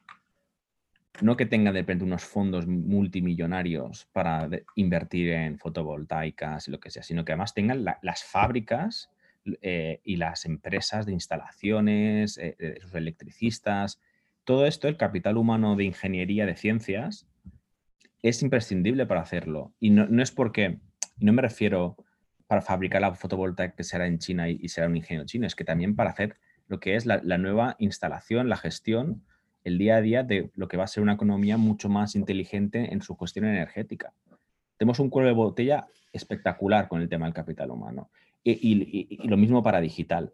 no 1.22 1.36
que 1.36 1.46
tengan 1.46 1.74
de 1.74 1.82
repente 1.82 2.04
unos 2.04 2.24
fondos 2.24 2.68
multimillonarios 2.68 4.06
para 4.12 4.50
invertir 4.76 5.32
en 5.32 5.58
fotovoltaicas 5.58 6.68
y 6.68 6.72
lo 6.72 6.80
que 6.80 6.92
sea, 6.92 7.04
sino 7.04 7.26
que 7.26 7.32
además 7.32 7.54
tengan 7.54 7.84
las 7.84 8.24
fábricas 8.24 9.10
eh, 9.62 10.02
y 10.04 10.16
las 10.18 10.46
empresas 10.46 11.06
de 11.06 11.14
instalaciones, 11.14 12.38
eh, 12.38 12.80
los 12.82 12.94
electricistas, 12.94 14.00
todo 14.44 14.66
esto, 14.66 14.88
el 14.88 14.98
capital 14.98 15.38
humano 15.38 15.76
de 15.76 15.86
ingeniería 15.86 16.46
de 16.46 16.56
ciencias, 16.56 17.28
es 18.22 18.42
imprescindible 18.42 19.06
para 19.06 19.22
hacerlo. 19.22 19.74
Y 19.80 19.90
no, 19.90 20.22
es 20.22 20.32
porque, 20.32 20.80
no 21.18 21.34
me 21.34 21.42
refiero 21.42 21.98
para 22.48 22.62
fabricar 22.62 23.02
la 23.02 23.14
fotovoltaica 23.14 23.76
que 23.76 23.84
será 23.84 24.08
en 24.08 24.20
China 24.20 24.50
y 24.50 24.68
será 24.70 24.88
un 24.88 24.98
ingeniero 24.98 25.26
chino, 25.26 25.48
es 25.48 25.56
que 25.56 25.64
también 25.64 25.96
para 25.96 26.12
hacer 26.12 26.38
lo 26.68 26.80
que 26.80 26.96
es 26.96 27.06
la, 27.06 27.20
nueva 27.38 27.76
instalación, 27.80 28.50
la 28.50 28.58
gestión, 28.58 29.24
el 29.64 29.78
día 29.78 29.98
a 29.98 30.02
día 30.02 30.24
de 30.24 30.52
lo 30.56 30.68
que 30.68 30.78
va 30.78 30.84
a 30.84 30.88
ser 30.88 31.04
una 31.04 31.14
economía 31.14 31.58
mucho 31.58 31.90
más 31.90 32.16
inteligente 32.16 32.94
en 32.94 33.02
su 33.02 33.16
cuestión 33.16 33.46
energética. 33.46 34.14
Tenemos 34.78 35.00
un 35.00 35.10
cuello 35.10 35.28
de 35.28 35.36
botella 35.36 35.88
espectacular 36.12 36.88
con 36.88 37.02
el 37.02 37.10
tema 37.10 37.26
del 37.26 37.34
capital 37.34 37.72
humano. 37.72 38.10
Y, 38.44 39.28
lo 39.28 39.38
mismo 39.38 39.64
para 39.64 39.80
digital. 39.80 40.34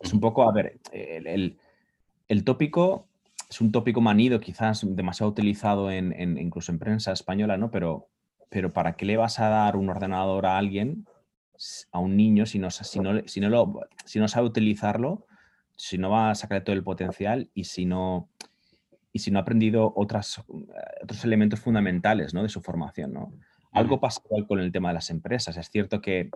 Es 0.00 0.12
un 0.12 0.20
poco, 0.20 0.48
a 0.48 0.52
ver, 0.52 0.80
el, 0.92 2.44
tópico 2.44 3.08
es 3.50 3.60
un 3.60 3.70
tópico 3.70 4.00
manido, 4.00 4.40
quizás 4.40 4.84
demasiado 4.88 5.30
utilizado 5.30 5.90
en, 5.90 6.38
incluso 6.38 6.72
en 6.72 6.78
prensa 6.78 7.12
española, 7.12 7.56
¿no? 7.56 7.70
Pero, 7.70 8.08
pero 8.48 8.72
¿para 8.72 8.96
qué 8.96 9.04
le 9.04 9.16
vas 9.16 9.38
a 9.40 9.48
dar 9.48 9.76
un 9.76 9.88
ordenador 9.90 10.46
a 10.46 10.56
alguien 10.56 11.06
a 11.92 11.98
un 11.98 12.16
niño 12.16 12.46
si 12.46 12.58
no, 12.58 12.70
si 12.70 13.00
no, 13.00 13.20
si 13.26 13.40
no, 13.40 13.48
lo, 13.48 13.80
si 14.04 14.18
no 14.18 14.28
sabe 14.28 14.46
utilizarlo, 14.46 15.26
si 15.76 15.98
no 15.98 16.10
va 16.10 16.30
a 16.30 16.34
sacar 16.34 16.64
todo 16.64 16.74
el 16.74 16.84
potencial 16.84 17.50
y 17.54 17.64
si 17.64 17.84
no, 17.84 18.28
y 19.12 19.20
si 19.20 19.30
no 19.30 19.38
ha 19.38 19.42
aprendido 19.42 19.92
otras, 19.96 20.42
otros 21.02 21.24
elementos 21.24 21.60
fundamentales 21.60 22.34
¿no? 22.34 22.42
de 22.42 22.48
su 22.48 22.60
formación. 22.60 23.12
¿no? 23.12 23.32
Algo 23.72 24.00
pasa 24.00 24.20
igual 24.26 24.46
con 24.46 24.60
el 24.60 24.72
tema 24.72 24.88
de 24.88 24.94
las 24.94 25.10
empresas. 25.10 25.56
Es 25.56 25.70
cierto 25.70 26.00
que, 26.00 26.30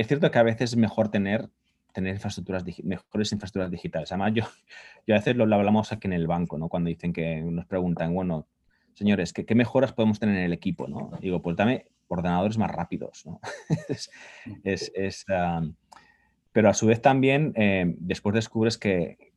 es 0.00 0.06
cierto 0.06 0.30
que 0.30 0.38
a 0.38 0.42
veces 0.42 0.72
es 0.72 0.76
mejor 0.76 1.10
tener, 1.10 1.48
tener 1.92 2.14
infraestructuras, 2.14 2.64
mejores 2.82 3.32
infraestructuras 3.32 3.70
digitales. 3.70 4.10
Además, 4.12 4.32
yo, 4.34 4.44
a 5.14 5.18
veces 5.18 5.36
lo, 5.36 5.44
hablamos 5.44 5.92
aquí 5.92 6.08
en 6.08 6.14
el 6.14 6.26
banco, 6.26 6.58
¿no? 6.58 6.68
Cuando 6.68 6.88
dicen 6.88 7.12
que 7.12 7.40
nos 7.42 7.66
preguntan, 7.66 8.14
bueno, 8.14 8.46
señores, 8.94 9.32
¿qué, 9.32 9.54
mejoras 9.54 9.92
podemos 9.92 10.18
tener 10.18 10.36
en 10.36 10.44
el 10.44 10.52
equipo? 10.52 10.88
¿no? 10.88 11.10
Digo, 11.20 11.42
pues 11.42 11.56
dame 11.56 11.86
ordenadores 12.08 12.58
más 12.58 12.70
rápidos. 12.70 13.24
¿no? 13.26 13.40
pero 16.52 16.68
a 16.68 16.74
su 16.74 16.86
vez 16.86 17.00
también 17.00 17.52
eh, 17.56 17.94
después 17.98 18.34
descubres 18.34 18.78
que, 18.78 19.32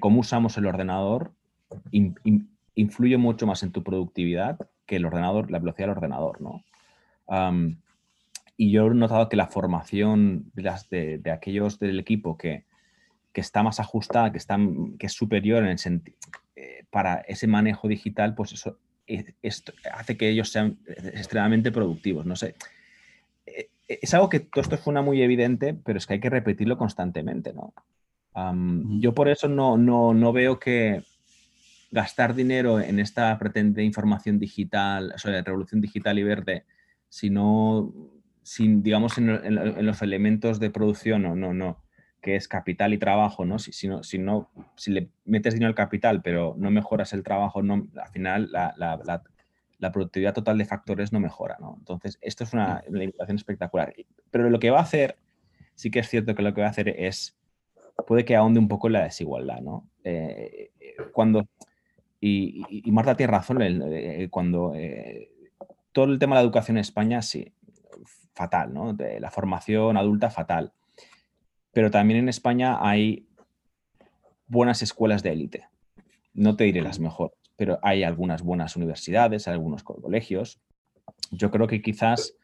cómo 0.00 0.20
usamos 0.20 0.56
el 0.58 0.66
ordenador 0.66 1.32
influye 2.74 3.16
mucho 3.16 3.46
más 3.46 3.62
en 3.62 3.72
tu 3.72 3.82
productividad 3.82 4.58
que 4.84 4.96
el 4.96 5.06
ordenador, 5.06 5.50
la 5.50 5.58
velocidad 5.58 5.88
del 5.88 5.96
ordenador. 5.96 6.40
¿no? 6.40 6.64
Y 8.60 8.72
yo 8.72 8.88
he 8.88 8.94
notado 8.94 9.28
que 9.28 9.36
la 9.36 9.46
formación 9.46 10.50
de, 10.52 11.18
de, 11.18 11.30
aquellos 11.30 11.78
del 11.78 12.00
equipo 12.00 12.36
que, 12.36 12.64
que, 13.32 13.40
está 13.40 13.62
más 13.62 13.78
ajustada, 13.78 14.32
que, 14.32 14.38
están, 14.38 14.98
que 14.98 15.06
es 15.06 15.12
superior 15.12 15.62
en 15.62 15.70
el 15.70 15.78
sentido 15.78 16.18
eh, 16.56 16.84
para 16.90 17.20
ese 17.28 17.46
manejo 17.46 17.86
digital, 17.86 18.34
pues 18.34 18.52
eso 18.52 18.80
esto 19.06 19.72
hace 19.94 20.16
que 20.18 20.28
ellos 20.28 20.50
sean 20.50 20.76
extremadamente 20.86 21.70
productivos. 21.70 22.26
No 22.26 22.34
sé. 22.34 22.56
Eh, 23.46 23.70
es 23.86 24.12
algo 24.12 24.28
que 24.28 24.40
todo 24.40 24.60
esto 24.60 24.76
suena 24.76 25.02
muy 25.02 25.22
evidente, 25.22 25.72
pero 25.72 25.98
es 25.98 26.06
que 26.06 26.14
hay 26.14 26.20
que 26.20 26.28
repetirlo 26.28 26.76
constantemente, 26.76 27.54
¿no? 27.54 27.72
yo 29.00 29.14
por 29.14 29.28
eso 29.28 29.48
no, 29.48 29.76
no, 29.76 30.32
veo 30.32 30.60
que 30.60 31.02
gastar 31.90 32.36
dinero 32.36 32.78
en 32.78 33.00
esta 33.00 33.36
pretende 33.36 33.82
información 33.82 34.38
digital, 34.38 35.10
o 35.12 35.18
sea, 35.18 35.42
revolución 35.42 35.80
digital 35.80 36.20
y 36.20 36.22
verde, 36.22 36.64
sino, 37.08 37.92
sin, 38.48 38.82
digamos, 38.82 39.18
en, 39.18 39.28
en, 39.28 39.84
los 39.84 40.00
elementos 40.00 40.58
de 40.58 40.70
producción, 40.70 41.22
no, 41.22 41.36
no, 41.36 41.52
no 41.52 41.82
que 42.22 42.34
es 42.34 42.48
capital 42.48 42.94
y 42.94 42.98
trabajo, 42.98 43.44
¿no? 43.44 43.58
Si, 43.58 43.72
si, 43.72 43.88
no, 43.88 44.02
si, 44.02 44.18
no, 44.18 44.50
si 44.74 44.90
le 44.90 45.10
metes 45.26 45.52
dinero 45.52 45.68
al 45.68 45.74
capital, 45.74 46.22
pero 46.22 46.54
no 46.56 46.70
mejoras 46.70 47.12
el 47.12 47.22
trabajo, 47.22 47.62
no, 47.62 47.86
al 48.02 48.10
final 48.10 48.50
la, 48.50 48.74
la, 48.78 49.22
la, 49.78 49.92
productividad 49.92 50.32
total 50.32 50.56
de 50.56 50.64
factores 50.64 51.12
no 51.12 51.20
mejora, 51.20 51.58
¿no? 51.60 51.76
Entonces, 51.78 52.18
esto 52.22 52.44
es 52.44 52.54
una, 52.54 52.82
limitación 52.90 53.36
espectacular. 53.36 53.94
Pero 54.30 54.48
lo 54.48 54.58
que 54.58 54.70
va 54.70 54.78
a 54.78 54.82
hacer, 54.82 55.18
sí 55.74 55.90
que 55.90 55.98
es 55.98 56.08
cierto 56.08 56.34
que 56.34 56.42
lo 56.42 56.54
que 56.54 56.62
va 56.62 56.68
a 56.68 56.70
hacer 56.70 56.88
es, 56.88 57.36
puede 58.06 58.24
que 58.24 58.34
ahonde 58.34 58.60
un 58.60 58.68
poco 58.68 58.88
la 58.88 59.04
desigualdad, 59.04 59.60
¿no? 59.60 59.86
Eh, 60.04 60.70
cuando, 61.12 61.46
y, 62.18 62.62
y, 62.70 62.90
Marta 62.92 63.14
tiene 63.14 63.30
razón, 63.30 63.58
eh, 63.60 64.28
cuando 64.30 64.72
eh, 64.74 65.30
todo 65.92 66.06
el 66.06 66.18
tema 66.18 66.34
de 66.34 66.40
la 66.40 66.44
educación 66.44 66.78
en 66.78 66.80
España, 66.80 67.20
sí, 67.20 67.52
fatal, 68.38 68.72
¿no? 68.72 68.94
De 68.94 69.20
la 69.20 69.30
formación 69.30 69.96
adulta, 69.96 70.30
fatal 70.30 70.72
pero 71.78 71.92
también 71.92 72.18
en 72.18 72.28
España 72.28 72.78
hay 72.80 73.28
buenas 74.48 74.82
escuelas 74.82 75.22
de 75.22 75.30
élite. 75.30 75.68
No 76.34 76.56
te 76.56 76.64
diré 76.64 76.82
las 76.82 76.98
mejores, 76.98 77.38
pero 77.54 77.78
hay 77.82 78.02
algunas 78.02 78.42
buenas 78.42 78.74
universidades, 78.74 79.46
algunos 79.46 79.84
colegios. 79.84 80.60
Yo 81.30 81.52
creo 81.52 81.66
que 81.66 81.80
quizás 81.80 82.34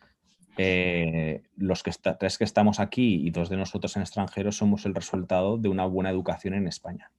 eh, 0.56 1.42
los 1.56 1.82
que 1.82 1.90
tres 2.16 2.38
que 2.38 2.44
estamos 2.44 2.78
aquí 2.78 3.26
y 3.26 3.30
dos 3.30 3.48
de 3.48 3.56
nosotros 3.56 3.96
en 3.96 4.02
extranjero 4.02 4.52
somos 4.52 4.86
el 4.86 4.94
resultado 4.94 5.58
de 5.58 5.68
una 5.68 5.84
buena 5.86 6.10
educación 6.10 6.54
en 6.54 6.68
España. 6.68 7.10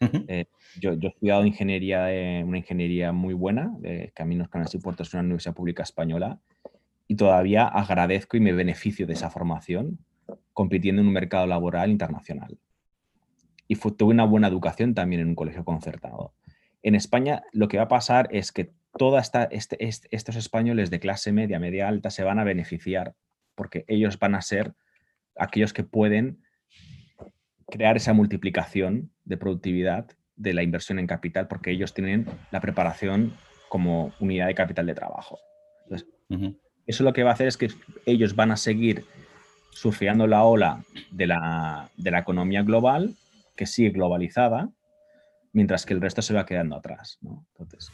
Eh, 0.00 0.44
yo, 0.78 0.92
he 0.92 1.06
estudiado 1.06 1.46
ingeniería, 1.46 2.08
una 2.44 2.58
ingeniería 2.58 3.12
muy 3.12 3.32
buena, 3.32 3.74
de 3.78 4.12
Caminos, 4.14 4.50
Canales 4.50 4.74
y 4.74 4.78
Puertos, 4.78 5.14
una 5.14 5.22
universidad 5.22 5.54
pública 5.54 5.82
española, 5.82 6.38
y 7.06 7.16
todavía 7.16 7.66
agradezco 7.66 8.36
y 8.36 8.40
me 8.40 8.52
beneficio 8.52 9.06
de 9.06 9.12
esa 9.12 9.30
formación 9.30 9.98
compitiendo 10.52 11.02
en 11.02 11.08
un 11.08 11.14
mercado 11.14 11.46
laboral 11.46 11.90
internacional. 11.90 12.58
Y 13.66 13.76
tuve 13.76 14.12
una 14.12 14.24
buena 14.24 14.48
educación 14.48 14.94
también 14.94 15.22
en 15.22 15.28
un 15.28 15.34
colegio 15.34 15.64
concertado. 15.64 16.34
En 16.82 16.94
España 16.94 17.42
lo 17.52 17.68
que 17.68 17.78
va 17.78 17.84
a 17.84 17.88
pasar 17.88 18.28
es 18.30 18.52
que 18.52 18.72
todos 18.96 19.30
este, 19.50 19.76
estos 19.80 20.36
españoles 20.36 20.90
de 20.90 21.00
clase 21.00 21.32
media, 21.32 21.58
media 21.58 21.88
alta, 21.88 22.10
se 22.10 22.22
van 22.22 22.38
a 22.38 22.44
beneficiar 22.44 23.14
porque 23.54 23.84
ellos 23.88 24.18
van 24.18 24.34
a 24.34 24.42
ser 24.42 24.74
aquellos 25.36 25.72
que 25.72 25.82
pueden 25.82 26.40
crear 27.68 27.96
esa 27.96 28.12
multiplicación 28.12 29.10
de 29.24 29.36
productividad 29.36 30.06
de 30.36 30.52
la 30.52 30.62
inversión 30.62 30.98
en 30.98 31.06
capital 31.06 31.48
porque 31.48 31.70
ellos 31.70 31.94
tienen 31.94 32.26
la 32.50 32.60
preparación 32.60 33.34
como 33.68 34.12
unidad 34.20 34.46
de 34.46 34.54
capital 34.54 34.86
de 34.86 34.94
trabajo. 34.94 35.38
Entonces, 35.84 36.08
Eso 36.86 37.04
lo 37.04 37.12
que 37.12 37.22
va 37.22 37.30
a 37.30 37.34
hacer 37.34 37.48
es 37.48 37.56
que 37.56 37.68
ellos 38.06 38.36
van 38.36 38.50
a 38.50 38.56
seguir 38.56 39.04
surfeando 39.70 40.26
la 40.26 40.44
ola 40.44 40.84
de 41.10 41.26
la, 41.26 41.90
economía 42.04 42.62
global, 42.62 43.14
que 43.56 43.66
sigue 43.66 43.90
globalizada, 43.90 44.70
mientras 45.52 45.86
que 45.86 45.94
el 45.94 46.00
resto 46.00 46.22
se 46.22 46.34
va 46.34 46.46
quedando 46.46 46.76
atrás. 46.76 47.18
Entonces, 47.22 47.90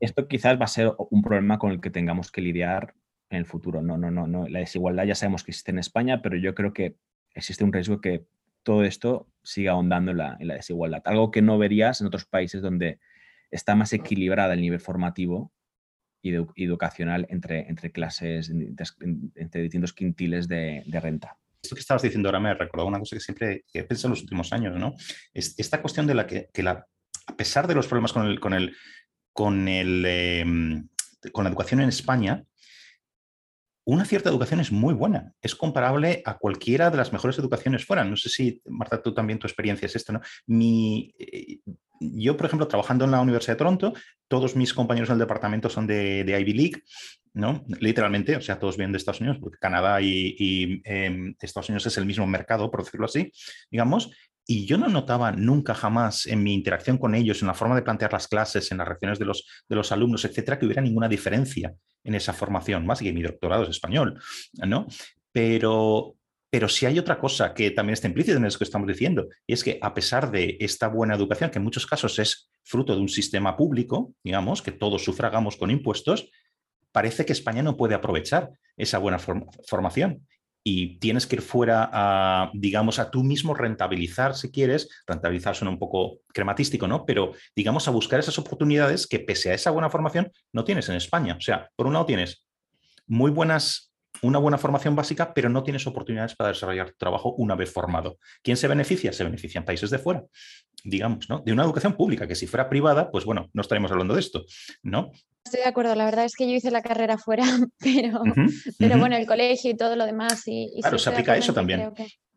esto 0.00 0.28
quizás 0.28 0.60
va 0.60 0.64
a 0.64 0.68
ser 0.68 0.92
un 1.10 1.22
problema 1.22 1.58
con 1.58 1.72
el 1.72 1.80
que 1.80 1.90
tengamos 1.90 2.30
que 2.30 2.40
lidiar 2.40 2.94
en 3.30 3.38
el 3.38 3.46
futuro. 3.46 3.82
No, 3.82 3.96
no, 3.96 4.10
no, 4.10 4.26
no. 4.26 4.48
La 4.48 4.60
desigualdad 4.60 5.04
ya 5.04 5.14
sabemos 5.14 5.44
que 5.44 5.50
existe 5.50 5.70
en 5.70 5.78
España, 5.78 6.22
pero 6.22 6.36
yo 6.36 6.54
creo 6.54 6.72
que 6.72 6.96
existe 7.34 7.64
un 7.64 7.72
riesgo 7.72 8.00
que 8.00 8.24
todo 8.62 8.84
esto 8.84 9.26
siga 9.42 9.72
ahondando 9.72 10.12
en 10.12 10.18
la, 10.18 10.36
en 10.38 10.48
la 10.48 10.54
desigualdad. 10.54 11.02
Algo 11.04 11.30
que 11.30 11.42
no 11.42 11.58
verías 11.58 12.00
en 12.00 12.06
otros 12.06 12.24
países 12.26 12.62
donde 12.62 13.00
está 13.50 13.74
más 13.74 13.92
equilibrada 13.92 14.54
el 14.54 14.60
nivel 14.60 14.80
formativo 14.80 15.52
educacional 16.22 17.26
entre, 17.28 17.92
clases, 17.92 18.50
entre 18.50 19.62
distintos 19.62 19.92
quintiles 19.92 20.48
de, 20.48 20.84
renta. 21.00 21.36
Esto 21.62 21.76
que 21.76 21.80
estabas 21.80 22.02
diciendo 22.02 22.28
ahora 22.28 22.40
me 22.40 22.54
recordado 22.54 22.88
una 22.88 22.98
cosa 22.98 23.16
que 23.16 23.20
siempre 23.20 23.64
he 23.72 23.84
pensado 23.84 24.08
en 24.08 24.12
los 24.12 24.22
últimos 24.22 24.52
años, 24.52 24.76
¿no? 24.78 24.94
Es 25.32 25.54
esta 25.58 25.80
cuestión 25.80 26.06
de 26.06 26.14
la 26.14 26.26
que, 26.26 26.48
a 27.26 27.36
pesar 27.36 27.66
de 27.66 27.74
los 27.74 27.86
problemas 27.86 28.12
con, 28.12 28.26
el, 28.26 28.40
con, 29.32 29.68
el, 29.68 30.04
em, 30.06 30.88
con 31.32 31.44
la 31.44 31.50
educación 31.50 31.80
en 31.80 31.88
España, 31.88 32.44
una 33.84 34.04
cierta 34.04 34.28
educación 34.28 34.60
es 34.60 34.70
muy 34.70 34.94
buena, 34.94 35.34
es 35.40 35.56
comparable 35.56 36.22
a 36.24 36.38
cualquiera 36.38 36.90
de 36.90 36.96
las 36.96 37.12
mejores 37.12 37.38
educaciones 37.38 37.84
fuera. 37.84 38.04
No 38.04 38.16
sé 38.16 38.28
si, 38.28 38.62
Marta, 38.66 39.02
tú 39.02 39.12
también 39.12 39.40
tu 39.40 39.46
experiencia 39.46 39.86
es 39.86 39.96
esta, 39.96 40.12
¿no? 40.12 40.20
Mi, 40.46 41.12
eh, 41.18 41.58
yo, 42.14 42.36
por 42.36 42.46
ejemplo, 42.46 42.68
trabajando 42.68 43.04
en 43.04 43.10
la 43.10 43.20
Universidad 43.20 43.54
de 43.54 43.58
Toronto, 43.58 43.92
todos 44.28 44.56
mis 44.56 44.74
compañeros 44.74 45.08
del 45.08 45.18
departamento 45.18 45.68
son 45.68 45.86
de, 45.86 46.24
Ivy 46.26 46.52
League, 46.52 46.82
¿no? 47.34 47.64
Literalmente, 47.80 48.36
o 48.36 48.40
sea, 48.40 48.58
todos 48.58 48.76
vienen 48.76 48.92
de 48.92 48.98
Estados 48.98 49.20
Unidos, 49.20 49.38
porque 49.40 49.58
Canadá 49.58 50.00
y, 50.00 50.80
em, 50.84 51.34
Estados 51.40 51.68
Unidos 51.68 51.86
es 51.86 51.96
el 51.98 52.06
mismo 52.06 52.26
mercado, 52.26 52.70
por 52.70 52.84
decirlo 52.84 53.06
así, 53.06 53.32
digamos, 53.70 54.10
y 54.46 54.66
yo 54.66 54.76
no 54.76 54.88
notaba 54.88 55.30
nunca 55.32 55.74
jamás 55.74 56.26
en 56.26 56.42
mi 56.42 56.52
interacción 56.52 56.98
con 56.98 57.14
ellos, 57.14 57.42
en 57.42 57.48
la 57.48 57.54
forma 57.54 57.76
de 57.76 57.82
plantear 57.82 58.12
las 58.12 58.26
clases, 58.26 58.70
en 58.72 58.78
las 58.78 58.88
reacciones 58.88 59.18
de 59.18 59.24
los, 59.24 59.46
de 59.68 59.76
los 59.76 59.92
alumnos, 59.92 60.24
etcétera, 60.24 60.58
que 60.58 60.66
hubiera 60.66 60.82
ninguna 60.82 61.08
diferencia 61.08 61.72
en 62.02 62.14
esa 62.14 62.32
formación, 62.32 62.84
más 62.84 62.98
que 62.98 63.12
mi 63.12 63.22
doctorado 63.22 63.62
es 63.62 63.70
español, 63.70 64.20
¿no? 64.66 64.86
Pero, 65.30 66.16
pero 66.52 66.68
si 66.68 66.84
hay 66.84 66.98
otra 66.98 67.18
cosa 67.18 67.54
que 67.54 67.70
también 67.70 67.94
está 67.94 68.08
implícita 68.08 68.36
en 68.36 68.44
eso 68.44 68.58
que 68.58 68.64
estamos 68.64 68.86
diciendo, 68.86 69.26
y 69.46 69.54
es 69.54 69.64
que 69.64 69.78
a 69.80 69.94
pesar 69.94 70.30
de 70.30 70.58
esta 70.60 70.86
buena 70.86 71.14
educación, 71.14 71.48
que 71.48 71.56
en 71.56 71.64
muchos 71.64 71.86
casos 71.86 72.18
es 72.18 72.50
fruto 72.62 72.94
de 72.94 73.00
un 73.00 73.08
sistema 73.08 73.56
público, 73.56 74.12
digamos, 74.22 74.60
que 74.60 74.70
todos 74.70 75.02
sufragamos 75.02 75.56
con 75.56 75.70
impuestos, 75.70 76.28
parece 76.92 77.24
que 77.24 77.32
España 77.32 77.62
no 77.62 77.78
puede 77.78 77.94
aprovechar 77.94 78.50
esa 78.76 78.98
buena 78.98 79.18
formación 79.18 80.26
y 80.62 80.98
tienes 80.98 81.26
que 81.26 81.36
ir 81.36 81.42
fuera 81.42 81.88
a, 81.90 82.50
digamos, 82.52 82.98
a 82.98 83.10
tú 83.10 83.24
mismo 83.24 83.54
rentabilizar, 83.54 84.34
si 84.34 84.50
quieres, 84.50 84.90
rentabilizar 85.06 85.56
suena 85.56 85.70
un 85.70 85.78
poco 85.78 86.18
crematístico, 86.34 86.86
¿no? 86.86 87.06
Pero, 87.06 87.32
digamos, 87.56 87.88
a 87.88 87.92
buscar 87.92 88.20
esas 88.20 88.38
oportunidades 88.38 89.06
que 89.06 89.20
pese 89.20 89.52
a 89.52 89.54
esa 89.54 89.70
buena 89.70 89.88
formación 89.88 90.30
no 90.52 90.64
tienes 90.64 90.86
en 90.90 90.96
España. 90.96 91.34
O 91.38 91.40
sea, 91.40 91.70
por 91.74 91.86
un 91.86 91.94
lado 91.94 92.04
tienes 92.04 92.44
muy 93.06 93.30
buenas 93.30 93.91
una 94.22 94.38
buena 94.38 94.58
formación 94.58 94.94
básica, 94.96 95.34
pero 95.34 95.48
no 95.48 95.62
tienes 95.62 95.86
oportunidades 95.86 96.34
para 96.34 96.50
desarrollar 96.50 96.90
tu 96.90 96.96
trabajo 96.96 97.34
una 97.38 97.54
vez 97.54 97.70
formado. 97.70 98.18
¿Quién 98.42 98.56
se 98.56 98.68
beneficia? 98.68 99.12
Se 99.12 99.24
benefician 99.24 99.64
países 99.64 99.90
de 99.90 99.98
fuera, 99.98 100.24
digamos, 100.84 101.28
¿no? 101.28 101.40
De 101.40 101.52
una 101.52 101.64
educación 101.64 101.94
pública, 101.94 102.26
que 102.26 102.34
si 102.34 102.46
fuera 102.46 102.68
privada, 102.68 103.10
pues 103.10 103.24
bueno, 103.24 103.50
no 103.52 103.62
estaríamos 103.62 103.90
hablando 103.90 104.14
de 104.14 104.20
esto, 104.20 104.44
¿no? 104.82 105.10
Estoy 105.44 105.60
de 105.60 105.68
acuerdo, 105.68 105.94
la 105.96 106.04
verdad 106.04 106.24
es 106.24 106.36
que 106.36 106.48
yo 106.48 106.54
hice 106.54 106.70
la 106.70 106.82
carrera 106.82 107.18
fuera, 107.18 107.44
pero, 107.78 108.22
pero 108.78 108.98
bueno, 108.98 109.16
el 109.16 109.26
colegio 109.26 109.70
y 109.70 109.76
todo 109.76 109.96
lo 109.96 110.06
demás. 110.06 110.42
Y, 110.46 110.80
claro, 110.80 110.98
se 110.98 111.10
aplica 111.10 111.36
eso 111.36 111.52
también. 111.52 111.92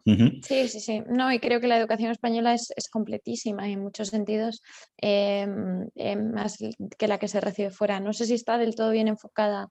Sí, 0.06 0.68
sí, 0.68 0.80
sí. 0.80 1.04
No, 1.08 1.32
y 1.34 1.40
creo 1.40 1.60
que 1.60 1.68
la 1.68 1.78
educación 1.78 2.12
española 2.12 2.54
es, 2.54 2.72
completísima 2.92 3.68
en 3.68 3.82
muchos 3.82 4.10
sentidos, 4.10 4.62
em, 4.98 5.88
em, 5.96 6.32
más 6.32 6.58
que 6.98 7.08
la 7.08 7.18
que 7.18 7.28
se 7.28 7.42
recibe 7.42 7.72
fuera. 7.72 8.00
No 8.00 8.14
sé 8.14 8.26
si 8.26 8.36
está 8.36 8.60
del 8.60 8.76
todo 8.76 8.92
bien 8.92 9.08
enfocada. 9.08 9.68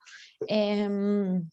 Em, 0.47 1.49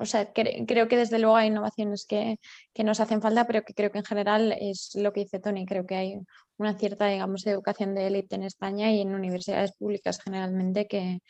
o 0.00 0.06
sea, 0.06 0.32
creo 0.32 0.88
que 0.88 0.96
desde 0.96 1.18
luego 1.18 1.36
hay 1.36 1.48
innovaciones 1.48 2.06
que, 2.06 2.38
nos 2.84 3.00
hacen 3.00 3.20
falta, 3.22 3.46
pero 3.46 3.62
que 3.62 3.74
creo 3.74 3.90
que 3.90 3.98
en 3.98 4.04
general 4.04 4.52
es 4.58 4.92
lo 4.94 5.12
que 5.12 5.20
dice 5.20 5.40
Tony. 5.40 5.66
Creo 5.66 5.86
que 5.86 5.96
hay 5.96 6.18
una 6.56 6.74
cierta, 6.78 7.06
digamos, 7.06 7.46
educación 7.46 7.94
de 7.94 8.06
élite 8.06 8.36
en 8.36 8.44
España 8.44 8.90
y 8.90 9.00
en 9.00 9.14
universidades 9.14 9.72
públicas 9.72 10.20
generalmente 10.22 10.86
que, 10.86 11.20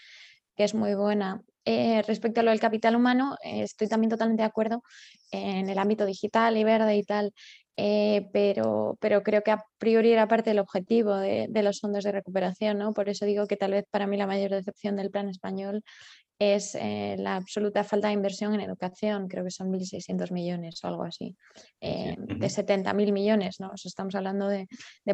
es 0.57 0.75
muy 0.75 0.95
buena. 0.95 1.43
Eh, 1.65 2.03
respecto 2.03 2.41
a 2.41 2.45
lo 2.45 2.51
del 2.51 2.61
capital 2.61 2.95
humano, 2.95 3.37
eh, 3.43 3.63
estoy 3.63 3.89
también 3.89 4.11
totalmente 4.11 4.43
de 4.43 4.49
acuerdo 4.49 4.83
en 5.33 5.69
el 5.69 5.79
ámbito 5.79 6.07
digital 6.07 6.57
y 6.57 6.63
verde 6.63 6.97
y 6.97 7.03
tal, 7.03 7.33
eh, 7.77 8.29
pero, 8.33 8.97
pero 9.01 9.23
creo 9.23 9.43
que 9.43 9.51
a 9.51 9.65
priori 9.79 10.13
era 10.13 10.29
parte 10.29 10.51
del 10.51 10.59
objetivo 10.59 11.17
de, 11.17 11.47
de, 11.49 11.63
los 11.63 11.81
fondos 11.81 12.05
de 12.05 12.13
recuperación, 12.13 12.79
¿no? 12.79 12.93
Por 12.93 13.09
eso 13.09 13.25
digo 13.25 13.47
que 13.47 13.57
tal 13.57 13.73
vez 13.73 13.85
para 13.91 14.07
mí 14.07 14.17
la 14.17 14.27
mayor 14.27 14.51
decepción 14.51 14.97
del 14.97 15.11
plan 15.11 15.29
español 15.29 15.83
es 16.51 16.75
eh, 16.75 17.15
la 17.19 17.37
absoluta 17.37 17.85
falta 17.85 18.09
de 18.09 18.15
inversión 18.15 18.55
en 18.55 18.61
educación, 18.61 19.29
creo 19.29 19.45
que 19.45 19.51
son 19.51 19.71
1.600 19.71 20.33
millones 20.33 20.83
o 20.83 20.89
algo 20.89 21.05
así, 21.05 21.37
eh, 21.81 22.17
de 22.19 22.47
70.000 22.49 23.13
millones, 23.13 23.61
¿no? 23.61 23.71
estamos 23.75 24.15
hablando 24.15 24.49
de, 24.49 24.67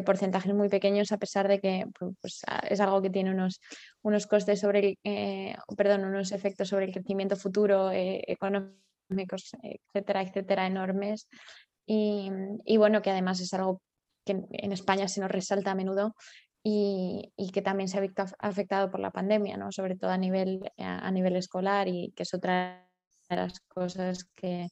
porcentajes 0.03 0.53
muy 0.53 0.69
pequeños 0.69 1.11
a 1.11 1.17
pesar 1.17 1.47
de 1.47 1.59
que 1.59 1.85
pues, 2.19 2.41
es 2.69 2.79
algo 2.79 3.01
que 3.01 3.09
tiene 3.09 3.31
unos, 3.31 3.61
unos 4.01 4.25
costes 4.25 4.59
sobre 4.59 4.79
el, 4.79 4.97
eh, 5.03 5.55
perdón, 5.77 6.05
unos 6.05 6.31
efectos 6.31 6.69
sobre 6.69 6.85
el 6.85 6.93
crecimiento 6.93 7.35
futuro 7.35 7.91
económicos, 7.93 9.51
etcétera, 9.61 10.23
etcétera, 10.23 10.65
enormes. 10.65 11.27
Y, 11.91 12.29
y, 12.65 12.77
bueno, 12.77 13.01
que 13.01 13.09
además 13.09 13.39
es 13.39 13.51
algo 13.55 13.81
que 14.23 14.43
en 14.51 14.71
España 14.71 15.07
se 15.07 15.21
nos 15.21 15.31
resalta 15.31 15.71
a 15.71 15.75
menudo 15.75 16.13
y, 16.63 17.51
que 17.51 17.61
también 17.63 17.87
se 17.87 17.97
ha 17.97 18.01
visto 18.01 18.25
afectado 18.37 18.91
por 18.91 18.99
la 18.99 19.11
pandemia, 19.11 19.57
¿no? 19.57 19.71
sobre 19.71 19.95
todo 19.95 20.11
a 20.11 20.17
nivel, 20.17 20.71
a 20.77 21.11
nivel 21.11 21.35
escolar 21.35 21.87
y 21.87 22.13
que 22.15 22.23
es 22.23 22.33
otra 22.33 22.87
de 23.27 23.35
las 23.35 23.59
cosas 23.61 24.25
que, 24.35 24.67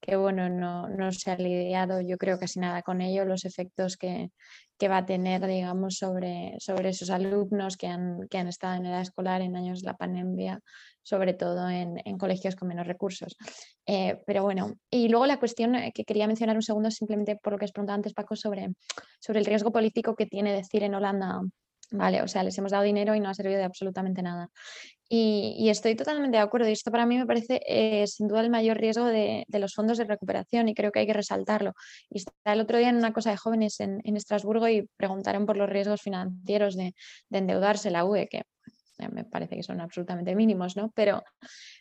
que 0.00 0.16
bueno, 0.16 0.48
no, 0.50 0.88
no, 0.88 1.12
se 1.12 1.30
ha 1.30 1.36
lidiado 1.36 2.00
yo 2.00 2.18
creo 2.18 2.38
casi 2.38 2.60
nada 2.60 2.82
con 2.82 3.00
ello, 3.00 3.24
los 3.24 3.44
efectos 3.44 3.96
que, 3.96 4.30
que 4.80 4.88
va 4.88 4.96
a 4.96 5.06
tener, 5.06 5.46
digamos, 5.46 5.98
sobre, 5.98 6.56
sobre 6.58 6.88
esos 6.88 7.10
alumnos 7.10 7.76
que 7.76 7.86
han, 7.86 8.26
que 8.30 8.38
han 8.38 8.48
estado 8.48 8.76
en 8.76 8.86
edad 8.86 9.02
escolar 9.02 9.42
en 9.42 9.54
años 9.54 9.82
de 9.82 9.86
la 9.86 9.96
pandemia, 9.96 10.58
sobre 11.02 11.34
todo 11.34 11.68
en, 11.68 12.00
en 12.06 12.16
colegios 12.16 12.56
con 12.56 12.68
menos 12.68 12.86
recursos. 12.86 13.36
Eh, 13.86 14.22
pero 14.26 14.42
bueno, 14.42 14.72
y 14.90 15.08
luego 15.10 15.26
la 15.26 15.38
cuestión 15.38 15.74
eh, 15.74 15.92
que 15.94 16.04
quería 16.04 16.26
mencionar 16.26 16.56
un 16.56 16.62
segundo, 16.62 16.90
simplemente 16.90 17.36
por 17.36 17.52
lo 17.52 17.58
que 17.58 17.66
has 17.66 17.72
preguntado 17.72 17.96
antes, 17.96 18.14
Paco, 18.14 18.36
sobre, 18.36 18.70
sobre 19.20 19.40
el 19.40 19.44
riesgo 19.44 19.70
político 19.70 20.16
que 20.16 20.24
tiene 20.24 20.50
decir 20.54 20.82
en 20.82 20.94
Holanda 20.94 21.42
Vale, 21.92 22.22
o 22.22 22.28
sea, 22.28 22.44
les 22.44 22.56
hemos 22.56 22.70
dado 22.70 22.84
dinero 22.84 23.14
y 23.14 23.20
no 23.20 23.28
ha 23.28 23.34
servido 23.34 23.58
de 23.58 23.64
absolutamente 23.64 24.22
nada. 24.22 24.48
Y, 25.08 25.68
estoy 25.70 25.96
totalmente 25.96 26.36
de 26.36 26.42
acuerdo. 26.42 26.68
Y 26.68 26.72
esto 26.72 26.92
para 26.92 27.04
mí 27.04 27.18
me 27.18 27.26
parece 27.26 27.60
eh, 27.66 28.06
sin 28.06 28.28
duda 28.28 28.42
el 28.42 28.50
mayor 28.50 28.78
riesgo 28.78 29.06
de, 29.06 29.44
los 29.48 29.74
fondos 29.74 29.98
de 29.98 30.04
recuperación 30.04 30.68
y 30.68 30.74
creo 30.74 30.92
que 30.92 31.00
hay 31.00 31.06
que 31.06 31.12
resaltarlo. 31.12 31.72
Y 32.08 32.18
estaba 32.18 32.54
el 32.54 32.60
otro 32.60 32.78
día 32.78 32.90
en 32.90 32.96
una 32.96 33.12
cosa 33.12 33.30
de 33.30 33.36
jóvenes 33.36 33.80
en, 33.80 34.00
Estrasburgo 34.16 34.68
y 34.68 34.88
preguntaron 34.96 35.46
por 35.46 35.56
los 35.56 35.68
riesgos 35.68 36.00
financieros 36.00 36.76
de, 36.76 36.94
de 37.28 37.38
endeudarse 37.38 37.90
la 37.90 38.04
UE, 38.04 38.28
que 38.28 38.42
me 39.08 39.24
parece 39.24 39.56
que 39.56 39.62
son 39.62 39.80
absolutamente 39.80 40.34
mínimos, 40.34 40.76
¿no? 40.76 40.92
Pero, 40.94 41.22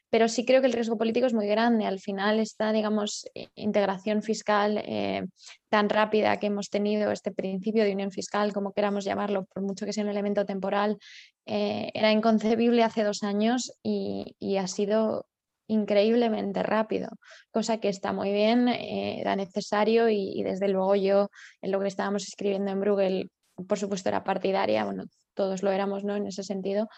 pero 0.10 0.28
sí 0.28 0.46
creo 0.46 0.62
que 0.62 0.68
el 0.68 0.74
riesgo 0.74 0.98
político 0.98 1.28
es 1.28 1.34
muy 1.34 1.48
grande. 1.48 1.86
Al 1.86 2.00
final, 2.00 2.40
esta, 2.40 2.72
digamos, 2.72 3.28
integración 3.56 4.24
fiscal 4.24 4.82
eh, 4.86 5.26
tan 5.70 5.90
rápida 5.90 6.38
que 6.38 6.48
hemos 6.48 6.70
tenido, 6.70 7.12
este 7.12 7.32
principio 7.32 7.84
de 7.84 7.94
unión 7.94 8.12
fiscal, 8.12 8.54
como 8.54 8.74
queramos 8.74 9.06
llamarlo, 9.06 9.46
por 9.46 9.64
mucho 9.64 9.86
que 9.86 9.94
sea 9.94 10.04
un 10.04 10.10
elemento 10.10 10.46
temporal, 10.46 10.98
eh, 11.46 11.92
era 11.94 12.12
inconcebible 12.12 12.84
hace 12.84 13.04
dos 13.04 13.24
años 13.24 13.72
y, 13.84 14.36
ha 14.58 14.68
sido 14.68 15.26
increíblemente 15.68 16.64
rápido, 16.64 17.10
cosa 17.52 17.80
que 17.80 17.90
está 17.90 18.12
muy 18.12 18.32
bien, 18.34 18.68
eh, 18.68 19.22
era 19.22 19.36
necesario 19.36 20.10
y, 20.10 20.32
y, 20.36 20.44
desde 20.44 20.68
luego 20.68 20.96
yo 20.96 21.30
en 21.62 21.72
lo 21.72 21.80
que 21.80 21.88
estábamos 21.88 22.24
escribiendo 22.28 22.72
en 22.72 22.80
Bruegel, 22.80 23.32
por 23.68 23.78
supuesto 23.78 24.10
era 24.10 24.24
partidaria, 24.24 24.86
bueno, 24.86 25.06
todos 25.40 25.64
lo 25.64 25.72
éramos 25.72 26.04
¿no? 26.04 26.18
en 26.18 26.28
ese 26.28 26.44
sentido, 26.44 26.90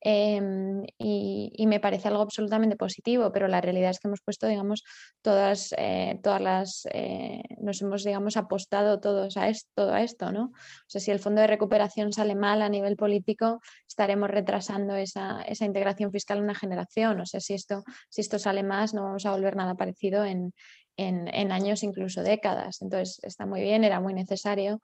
em, 0.00 0.82
y, 0.96 1.66
me 1.66 1.80
parece 1.80 2.08
algo 2.08 2.22
absolutamente 2.22 2.74
positivo, 2.74 3.30
pero 3.30 3.46
la 3.46 3.60
realidad 3.60 3.90
es 3.90 4.00
que 4.00 4.08
hemos 4.08 4.22
puesto, 4.22 4.46
digamos, 4.46 4.82
todas, 5.20 5.74
eh, 5.76 6.18
todas 6.22 6.40
las, 6.40 6.88
eh, 6.94 7.42
nos 7.58 7.82
hemos, 7.82 8.02
digamos, 8.02 8.38
apostado 8.38 9.00
todos 9.00 9.36
a 9.36 9.48
esto, 9.48 9.68
todo 9.74 9.92
a 9.92 10.02
esto, 10.02 10.32
¿no? 10.32 10.44
O 10.44 10.88
sea, 10.88 11.02
si 11.02 11.10
el 11.10 11.18
fondo 11.18 11.42
de 11.42 11.46
recuperación 11.46 12.10
sale 12.10 12.34
mal 12.34 12.62
a 12.62 12.70
nivel 12.70 12.96
político, 12.96 13.60
estaremos 13.86 14.30
retrasando 14.30 14.94
esa, 14.96 15.42
esa 15.42 15.66
integración 15.66 16.10
fiscal 16.10 16.40
una 16.40 16.54
generación, 16.54 17.20
o 17.20 17.26
sea, 17.26 17.40
si 17.40 17.52
esto, 17.52 17.84
si 18.08 18.22
esto 18.22 18.38
sale 18.38 18.62
más, 18.62 18.94
no 18.94 19.02
vamos 19.02 19.26
a 19.26 19.32
volver 19.32 19.56
nada 19.56 19.74
parecido 19.74 20.24
en, 20.24 20.54
en, 20.96 21.28
en 21.34 21.52
años, 21.52 21.82
incluso 21.82 22.22
décadas. 22.22 22.80
Entonces, 22.80 23.20
está 23.22 23.44
muy 23.44 23.60
bien, 23.60 23.84
era 23.84 24.00
muy 24.00 24.14
necesario 24.14 24.80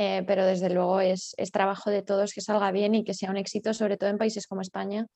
eh, 0.00 0.22
pero 0.28 0.46
desde 0.46 0.70
luego 0.70 1.00
es, 1.00 1.34
trabajo 1.52 1.90
de 1.90 2.02
todos 2.02 2.32
que 2.32 2.40
salga 2.40 2.70
bien 2.70 2.94
y 2.94 3.02
que 3.02 3.14
sea 3.14 3.30
un 3.30 3.36
éxito, 3.36 3.74
sobre 3.74 3.96
todo 3.96 4.10
en 4.10 4.16
países 4.16 4.46
como 4.46 4.60
España. 4.60 5.08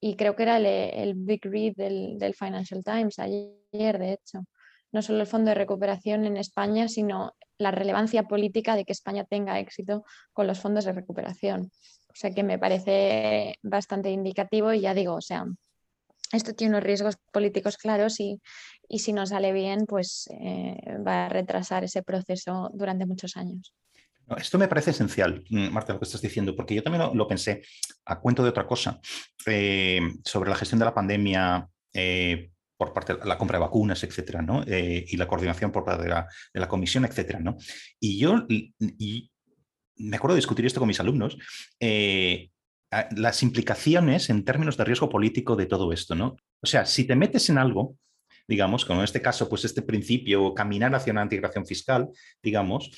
Y 0.00 0.14
creo 0.14 0.36
que 0.36 0.44
era 0.44 0.58
el, 0.58 1.14
Big 1.16 1.40
Read 1.44 1.72
del, 1.74 2.34
Financial 2.34 2.84
Times 2.84 3.18
ayer, 3.18 3.98
de 3.98 4.12
hecho. 4.12 4.44
No 4.92 5.02
solo 5.02 5.22
el 5.22 5.26
Fondo 5.26 5.48
de 5.48 5.56
Recuperación 5.56 6.24
en 6.24 6.36
España, 6.36 6.86
sino 6.86 7.32
la 7.58 7.72
relevancia 7.72 8.22
política 8.28 8.76
de 8.76 8.84
que 8.84 8.92
España 8.92 9.24
tenga 9.24 9.58
éxito 9.58 10.04
con 10.32 10.46
los 10.46 10.60
fondos 10.60 10.84
de 10.84 10.92
recuperación. 10.92 11.72
O 12.08 12.14
sea 12.14 12.30
que 12.30 12.44
me 12.44 12.60
parece 12.60 13.56
bastante 13.62 14.12
indicativo 14.12 14.72
y 14.72 14.82
ya 14.82 14.94
digo, 14.94 15.14
o 15.14 15.20
sea, 15.20 15.46
esto 16.32 16.54
tiene 16.54 16.74
unos 16.74 16.84
riesgos 16.84 17.16
políticos 17.32 17.76
claros 17.76 18.20
y, 18.20 18.40
si 18.88 19.12
no 19.12 19.26
sale 19.26 19.52
bien, 19.52 19.84
pues 19.84 20.28
eh, 20.30 20.76
va 21.04 21.26
a 21.26 21.28
retrasar 21.28 21.82
ese 21.82 22.04
proceso 22.04 22.70
durante 22.72 23.04
muchos 23.04 23.36
años. 23.36 23.74
Esto 24.36 24.58
me 24.58 24.68
parece 24.68 24.90
esencial, 24.90 25.42
mm, 25.48 25.70
Marta, 25.70 25.92
lo 25.92 25.98
que 25.98 26.04
estás 26.04 26.20
diciendo, 26.20 26.54
porque 26.54 26.74
yo 26.74 26.82
también 26.82 27.10
lo, 27.14 27.28
pensé 27.28 27.62
a 28.04 28.20
cuento 28.20 28.42
de 28.42 28.50
otra 28.50 28.66
cosa, 28.66 29.00
eh, 29.46 30.00
sobre 30.24 30.50
la 30.50 30.56
gestión 30.56 30.78
de 30.78 30.84
la 30.84 30.94
pandemia 30.94 31.68
eh, 31.94 32.50
por 32.76 32.92
parte 32.92 33.14
de 33.14 33.24
la 33.24 33.38
compra 33.38 33.58
de 33.58 33.64
vacunas, 33.64 34.02
etcétera, 34.04 34.42
¿no? 34.42 34.62
Eh, 34.66 35.04
y 35.08 35.16
la 35.16 35.26
coordinación 35.26 35.72
por 35.72 35.84
parte 35.84 36.04
de 36.04 36.08
la, 36.08 36.68
comisión, 36.68 37.04
etcétera, 37.04 37.40
¿no? 37.40 37.56
Y 37.98 38.18
yo 38.18 38.46
y 38.48 39.30
me 39.96 40.16
acuerdo 40.16 40.34
de 40.34 40.40
discutir 40.40 40.64
esto 40.66 40.80
con 40.80 40.86
mis 40.86 41.00
alumnos, 41.00 41.36
las 43.10 43.42
implicaciones 43.42 44.30
en 44.30 44.44
términos 44.44 44.76
de 44.76 44.84
riesgo 44.84 45.08
político 45.08 45.56
de 45.56 45.66
todo 45.66 45.92
esto, 45.92 46.14
¿no? 46.14 46.36
O 46.62 46.66
sea, 46.66 46.86
si 46.86 47.04
te 47.04 47.16
metes 47.16 47.50
en 47.50 47.58
algo, 47.58 47.96
digamos, 48.46 48.84
como 48.84 49.00
en 49.00 49.04
este 49.04 49.20
caso, 49.20 49.48
pues 49.48 49.64
este 49.64 49.82
principio, 49.82 50.54
caminar 50.54 50.94
hacia 50.94 51.12
una 51.12 51.22
integración 51.22 51.66
fiscal, 51.66 52.08
digamos, 52.42 52.90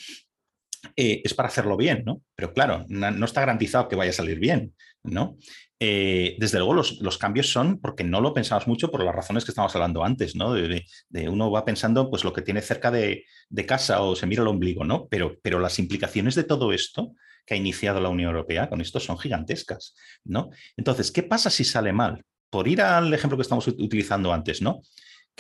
eh, 0.96 1.20
es 1.24 1.34
para 1.34 1.48
hacerlo 1.48 1.76
bien, 1.76 2.02
¿no? 2.04 2.22
Pero 2.34 2.52
claro, 2.52 2.84
no, 2.88 3.24
está 3.24 3.40
garantizado 3.40 3.88
que 3.88 3.96
vaya 3.96 4.10
a 4.10 4.14
salir 4.14 4.38
bien, 4.38 4.74
¿no? 5.02 5.36
Eh, 5.78 6.36
desde 6.38 6.58
luego 6.58 6.74
los, 6.74 7.18
cambios 7.18 7.50
son 7.50 7.80
porque 7.80 8.04
no 8.04 8.20
lo 8.20 8.34
pensamos 8.34 8.66
mucho 8.66 8.90
por 8.90 9.02
las 9.02 9.14
razones 9.14 9.44
que 9.44 9.50
estábamos 9.50 9.74
hablando 9.74 10.04
antes, 10.04 10.36
¿no? 10.36 10.52
De, 10.52 10.84
uno 11.28 11.50
va 11.50 11.64
pensando 11.64 12.10
pues 12.10 12.24
lo 12.24 12.32
que 12.32 12.42
tiene 12.42 12.60
cerca 12.60 12.90
de, 12.90 13.24
casa 13.66 14.02
o 14.02 14.14
se 14.14 14.26
mira 14.26 14.42
el 14.42 14.48
ombligo, 14.48 14.84
¿no? 14.84 15.08
Pero, 15.08 15.36
pero 15.42 15.58
las 15.58 15.78
implicaciones 15.78 16.34
de 16.34 16.44
todo 16.44 16.72
esto 16.72 17.14
que 17.46 17.54
ha 17.54 17.56
iniciado 17.56 18.00
la 18.00 18.08
Unión 18.08 18.30
Europea 18.30 18.68
con 18.68 18.80
esto 18.80 19.00
son 19.00 19.18
gigantescas, 19.18 19.94
¿no? 20.24 20.50
Entonces, 20.76 21.10
¿qué 21.10 21.22
pasa 21.22 21.50
si 21.50 21.64
sale 21.64 21.92
mal? 21.92 22.24
Por 22.50 22.68
ir 22.68 22.82
al 22.82 23.12
ejemplo 23.14 23.36
que 23.36 23.42
estamos 23.42 23.66
utilizando 23.68 24.32
antes, 24.32 24.60
¿no? 24.60 24.82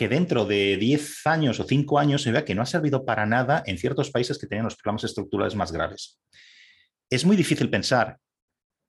Que 0.00 0.08
dentro 0.08 0.46
de 0.46 0.78
10 0.78 1.26
años 1.26 1.60
o 1.60 1.64
5 1.64 1.98
años 1.98 2.22
se 2.22 2.32
vea 2.32 2.46
que 2.46 2.54
no 2.54 2.62
ha 2.62 2.66
servido 2.66 3.04
para 3.04 3.26
nada 3.26 3.62
en 3.66 3.76
ciertos 3.76 4.10
países 4.10 4.38
que 4.38 4.46
tenían 4.46 4.64
los 4.64 4.76
problemas 4.76 5.04
estructurales 5.04 5.54
más 5.54 5.72
graves. 5.72 6.18
Es 7.10 7.26
muy 7.26 7.36
difícil 7.36 7.68
pensar 7.68 8.16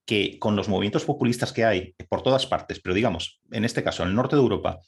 que 0.08 0.40
con 0.40 0.56
los 0.56 0.70
movimientos 0.70 1.04
populistas 1.04 1.52
que 1.52 1.66
hay 1.66 1.94
por 2.08 2.24
todas 2.24 2.48
partes, 2.48 2.80
pero 2.80 2.96
digamos, 2.96 3.42
en 3.52 3.66
este 3.66 3.84
caso, 3.84 4.04
en 4.04 4.10
el 4.10 4.16
norte 4.16 4.38
de 4.38 4.42
Europa, 4.42 4.80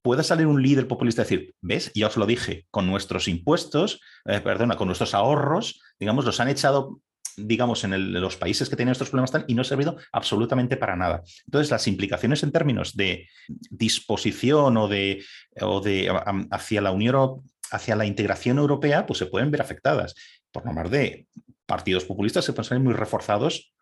pueda 0.00 0.22
salir 0.22 0.46
un 0.46 0.62
líder 0.62 0.88
populista 0.88 1.20
y 1.20 1.24
decir, 1.24 1.54
ves, 1.60 1.92
ya 1.94 2.06
os 2.06 2.16
lo 2.16 2.24
dije, 2.24 2.64
con 2.70 2.86
nuestros 2.86 3.28
impuestos, 3.28 4.00
eh, 4.24 4.40
perdona, 4.40 4.74
con 4.74 4.88
nuestros 4.88 5.12
ahorros, 5.12 5.82
digamos, 6.00 6.24
los 6.24 6.40
han 6.40 6.48
echado 6.48 7.02
digamos, 7.38 7.84
en, 7.84 8.12
los 8.12 8.36
países 8.36 8.68
que 8.68 8.76
tienen 8.76 8.92
estos 8.92 9.10
problemas 9.10 9.44
y 9.46 9.54
no 9.54 9.62
ha 9.62 9.64
servido 9.64 9.96
absolutamente 10.12 10.76
para 10.76 10.96
nada. 10.96 11.22
Entonces, 11.46 11.70
las 11.70 11.86
implicaciones 11.86 12.42
en 12.42 12.52
términos 12.52 12.96
de 12.96 13.28
disposición 13.70 14.76
o 14.76 14.88
de, 14.88 15.24
o 15.60 15.80
de 15.80 16.10
hacia 16.50 16.80
la 16.80 16.92
Unión 16.92 17.42
hacia 17.70 17.96
la 17.96 18.06
integración 18.06 18.58
europea, 18.58 19.04
pues 19.04 19.18
se 19.18 19.26
pueden 19.26 19.50
ver 19.50 19.60
afectadas. 19.60 20.14
Por 20.50 20.64
no 20.64 20.72
más 20.72 20.90
de 20.90 21.26
partidos 21.66 22.04
populistas 22.04 22.46
se 22.46 22.52
pueden 22.54 22.68
salir 22.68 22.84
muy 22.84 22.94
reforzados 22.94 23.72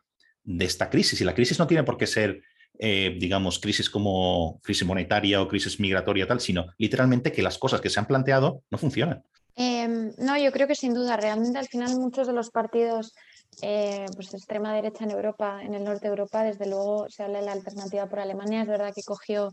de 0.43 0.65
esta 0.65 0.91
crisis. 0.91 1.21
Y 1.21 1.25
la 1.25 1.35
crisis 1.35 1.59
no 1.61 1.69
tiene 1.69 1.85
por 1.85 1.97
qué 1.97 2.09
ser 2.09 2.43
eh, 2.79 3.17
digamos, 3.19 3.59
crisis 3.59 3.89
como 3.89 4.61
crisis 4.63 4.87
monetaria 4.87 5.41
o 5.41 5.49
crisis 5.49 5.81
migratoria 5.81 6.27
tal, 6.27 6.41
sino 6.41 6.67
literalmente 6.77 7.33
que 7.33 7.43
las 7.43 7.57
cosas 7.57 7.81
que 7.81 7.89
se 7.89 7.99
han 7.99 8.07
planteado 8.07 8.63
no 8.71 8.77
funcionan. 8.77 9.23
Em, 9.55 10.13
no, 10.19 10.37
yo 10.37 10.53
creo 10.53 10.69
que 10.69 10.75
sin 10.75 10.93
duda, 10.93 11.17
realmente 11.17 11.59
al 11.59 11.69
final 11.69 11.97
muchos 11.97 12.27
de 12.27 12.35
los 12.35 12.51
partidos 12.51 13.15
eh, 13.63 14.07
pues 14.15 14.35
extrema 14.35 14.75
derecha 14.75 15.05
en 15.05 15.11
Europa, 15.11 15.63
en 15.63 15.75
el 15.75 15.85
norte 15.85 16.03
de 16.03 16.09
Europa, 16.09 16.43
desde 16.43 16.67
luego 16.67 17.07
se 17.09 17.23
habla 17.23 17.41
de 17.41 17.47
la 17.47 17.53
alternativa 17.53 18.07
por 18.07 18.21
Alemania. 18.21 18.63
Es 18.63 18.69
verdad 18.69 18.93
que 18.95 19.03
cogió 19.03 19.51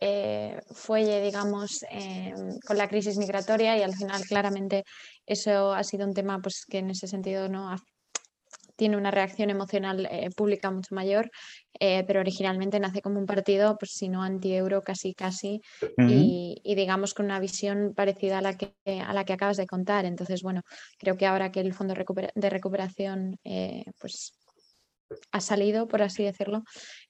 eh, 0.00 0.60
fuelle, 0.72 1.22
digamos, 1.22 1.84
em, 1.90 2.58
con 2.66 2.76
la 2.76 2.88
crisis 2.88 3.16
migratoria 3.16 3.76
y 3.78 3.82
al 3.82 3.94
final 3.94 4.22
claramente 4.24 4.84
eso 5.24 5.72
ha 5.72 5.84
sido 5.84 6.06
un 6.06 6.14
tema 6.14 6.38
pues, 6.40 6.64
que 6.68 6.78
en 6.78 6.90
ese 6.90 7.06
sentido 7.06 7.48
no 7.48 7.70
tiene 8.76 8.96
una 8.96 9.10
reacción 9.10 9.50
emocional 9.50 10.06
eh, 10.10 10.30
pública 10.36 10.70
mucho 10.70 10.94
mayor, 10.94 11.30
eh, 11.80 12.04
pero 12.06 12.20
originalmente 12.20 12.78
nace 12.78 13.02
como 13.02 13.18
un 13.18 13.26
partido, 13.26 13.76
pues 13.78 13.92
si 13.92 14.08
no 14.08 14.22
anti-euro, 14.22 14.82
casi 14.82 15.14
casi, 15.14 15.60
y, 15.98 16.74
digamos 16.74 17.14
con 17.14 17.26
una 17.26 17.40
visión 17.40 17.94
parecida 17.94 18.38
a 18.38 18.42
la, 18.42 18.56
que, 18.56 18.74
a 18.86 19.12
la 19.12 19.24
que 19.24 19.32
acabas 19.32 19.56
de 19.56 19.66
contar. 19.66 20.04
Entonces, 20.04 20.42
bueno, 20.42 20.62
creo 20.98 21.16
que 21.16 21.26
ahora 21.26 21.50
que 21.50 21.60
el 21.60 21.72
Fondo 21.72 21.94
de 21.94 22.50
Recuperación 22.50 23.38
pues 23.98 24.32
ha 25.32 25.40
salido, 25.40 25.86
por 25.86 26.02
así 26.02 26.24
decirlo, 26.24 26.62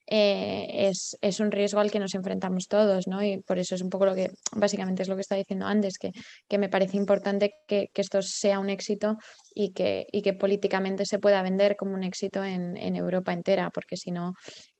eh, 0.08 0.92
es, 1.20 1.40
un 1.40 1.50
riesgo 1.50 1.80
al 1.80 1.90
que 1.90 1.98
nos 1.98 2.14
enfrentamos 2.14 2.68
todos, 2.68 3.08
¿no? 3.08 3.22
Y 3.24 3.38
por 3.38 3.58
eso 3.58 3.74
es 3.74 3.82
un 3.82 3.90
poco 3.90 4.06
lo 4.06 4.14
que, 4.14 4.30
básicamente 4.52 5.02
es 5.02 5.08
lo 5.08 5.16
que 5.16 5.22
está 5.22 5.34
diciendo 5.34 5.66
antes, 5.66 5.98
que, 5.98 6.12
que 6.48 6.58
me 6.58 6.68
parece 6.68 6.96
importante 6.96 7.54
que, 7.66 7.90
esto 7.94 8.22
sea 8.22 8.60
un 8.60 8.70
éxito 8.70 9.16
y 9.54 9.72
que, 9.72 10.06
y 10.12 10.22
que 10.22 10.32
políticamente 10.32 11.06
se 11.06 11.18
pueda 11.18 11.42
vender 11.42 11.76
como 11.76 11.94
un 11.94 12.04
éxito 12.04 12.44
en, 12.44 12.76
Europa 12.96 13.32
entera, 13.32 13.70
porque 13.70 13.96
si 13.96 14.12
no, 14.12 14.34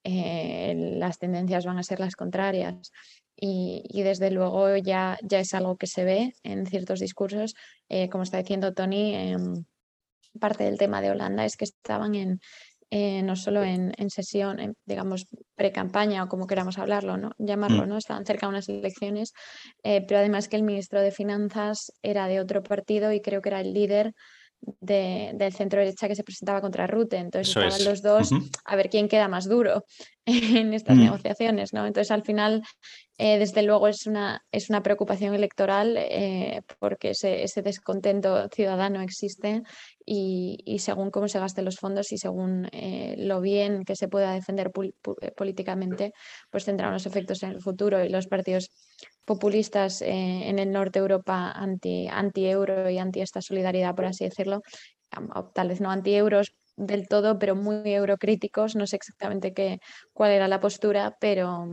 eh, 0.05 0.75
las 0.77 1.19
tendencias 1.19 1.67
van 1.67 1.79
a 1.79 1.83
ser 1.83 1.99
las 1.99 2.15
contrarias. 2.15 2.93
Y, 3.39 4.03
desde 4.03 4.31
luego 4.31 4.77
ya, 4.77 5.19
ya 5.23 5.41
es 5.41 5.53
algo 5.53 5.77
que 5.77 5.87
se 5.87 6.05
ve 6.05 6.33
en 6.43 6.67
ciertos 6.67 7.01
discursos, 7.01 7.55
eh, 7.89 8.09
como 8.09 8.23
está 8.23 8.39
diciendo 8.39 8.73
Tony. 8.73 9.15
Em, 9.15 9.65
parte 10.41 10.65
del 10.65 10.79
tema 10.79 11.01
de 11.01 11.11
Holanda 11.11 11.45
es 11.45 11.57
que 11.57 11.65
estaban 11.65 12.15
en, 12.15 12.41
eh, 12.91 13.23
no 13.23 13.35
solo 13.35 13.65
en, 13.65 13.93
sesión, 14.11 14.75
digamos, 14.85 15.27
pre-campaña 15.57 16.23
o 16.23 16.29
como 16.29 16.47
queramos 16.47 16.79
hablarlo, 16.79 17.17
¿no? 17.17 17.33
llamarlo, 17.39 17.85
mm. 17.85 17.89
¿no? 17.89 17.97
estaban 17.99 18.25
cerca 18.25 18.47
de 18.47 18.51
unas 18.51 18.69
elecciones, 18.69 19.33
eh, 19.83 20.05
pero 20.07 20.21
además 20.21 20.49
que 20.49 20.57
el 20.57 20.63
ministro 20.63 21.01
de 21.01 21.11
Finanzas 21.11 21.93
era 22.03 22.29
de 22.29 22.41
otro 22.41 22.63
partido 22.63 23.13
y 23.13 23.21
creo 23.21 23.43
que 23.43 23.49
era 23.49 23.61
el 23.61 23.73
líder 23.73 24.13
del 24.81 25.53
centro 25.53 25.81
derecha 25.81 26.09
que 26.09 26.15
se 26.15 26.25
presentaba 26.25 26.61
contra 26.61 26.87
Rute. 26.87 27.17
Entonces 27.17 27.49
estaban 27.49 27.85
los 27.85 28.03
dos 28.03 28.31
a 28.65 28.77
ver 28.77 28.91
quién 28.91 29.09
queda 29.09 29.29
más 29.29 29.49
duro 29.49 29.85
en 30.27 30.75
estas 30.75 30.97
mm. 30.97 31.01
negociaciones. 31.01 31.73
¿no? 31.73 31.87
Entonces 31.87 32.11
al 32.11 32.23
final, 32.23 32.63
eh, 33.19 33.39
desde 33.39 33.63
luego, 33.63 33.89
es 33.89 34.07
una, 34.07 34.41
es 34.51 34.71
una 34.71 34.83
preocupación 34.83 35.35
electoral 35.35 35.99
porque 36.79 37.11
ese, 37.11 37.43
ese, 37.43 37.63
descontento 37.63 38.49
ciudadano 38.49 39.01
existe 39.01 39.63
y, 40.07 40.79
según 40.79 41.11
cómo 41.11 41.27
se 41.27 41.41
gasten 41.41 41.65
los 41.65 41.77
fondos 41.77 42.13
y 42.13 42.19
según 42.19 42.69
eh, 42.73 43.17
lo 43.19 43.41
bien 43.41 43.85
que 43.85 43.97
se 43.97 44.09
pueda 44.09 44.33
defender 44.33 44.71
eh, 45.21 45.33
políticamente, 45.33 46.13
pues 46.51 46.65
tendrá 46.65 46.89
unos 46.89 47.07
efectos 47.07 47.43
en 47.43 47.51
el 47.51 47.61
futuro 47.61 48.03
y 48.03 48.09
los 48.09 48.29
partidos 48.29 48.71
populistas 49.27 50.01
eh, 50.01 50.49
en 50.49 50.59
el 50.59 50.73
norte 50.73 50.99
de 50.99 51.03
Europa 51.03 51.53
anti, 51.53 52.09
anti-euro 52.09 52.89
y 52.89 52.99
anti 52.99 53.21
esta 53.21 53.43
solidaridad, 53.43 53.95
por 53.95 54.07
así 54.07 54.25
decirlo, 54.25 54.63
tal 55.55 55.69
vez 55.69 55.81
no 55.81 55.91
anti-euros 55.91 56.55
del 56.77 57.09
todo, 57.09 57.39
pero 57.39 57.55
muy 57.55 57.93
eurocríticos, 57.93 58.77
no 58.77 58.87
sé 58.87 58.97
exactamente 58.97 59.53
qué, 59.53 59.81
cuál 60.13 60.33
era 60.33 60.47
la 60.47 60.61
postura, 60.61 61.17
pero, 61.21 61.67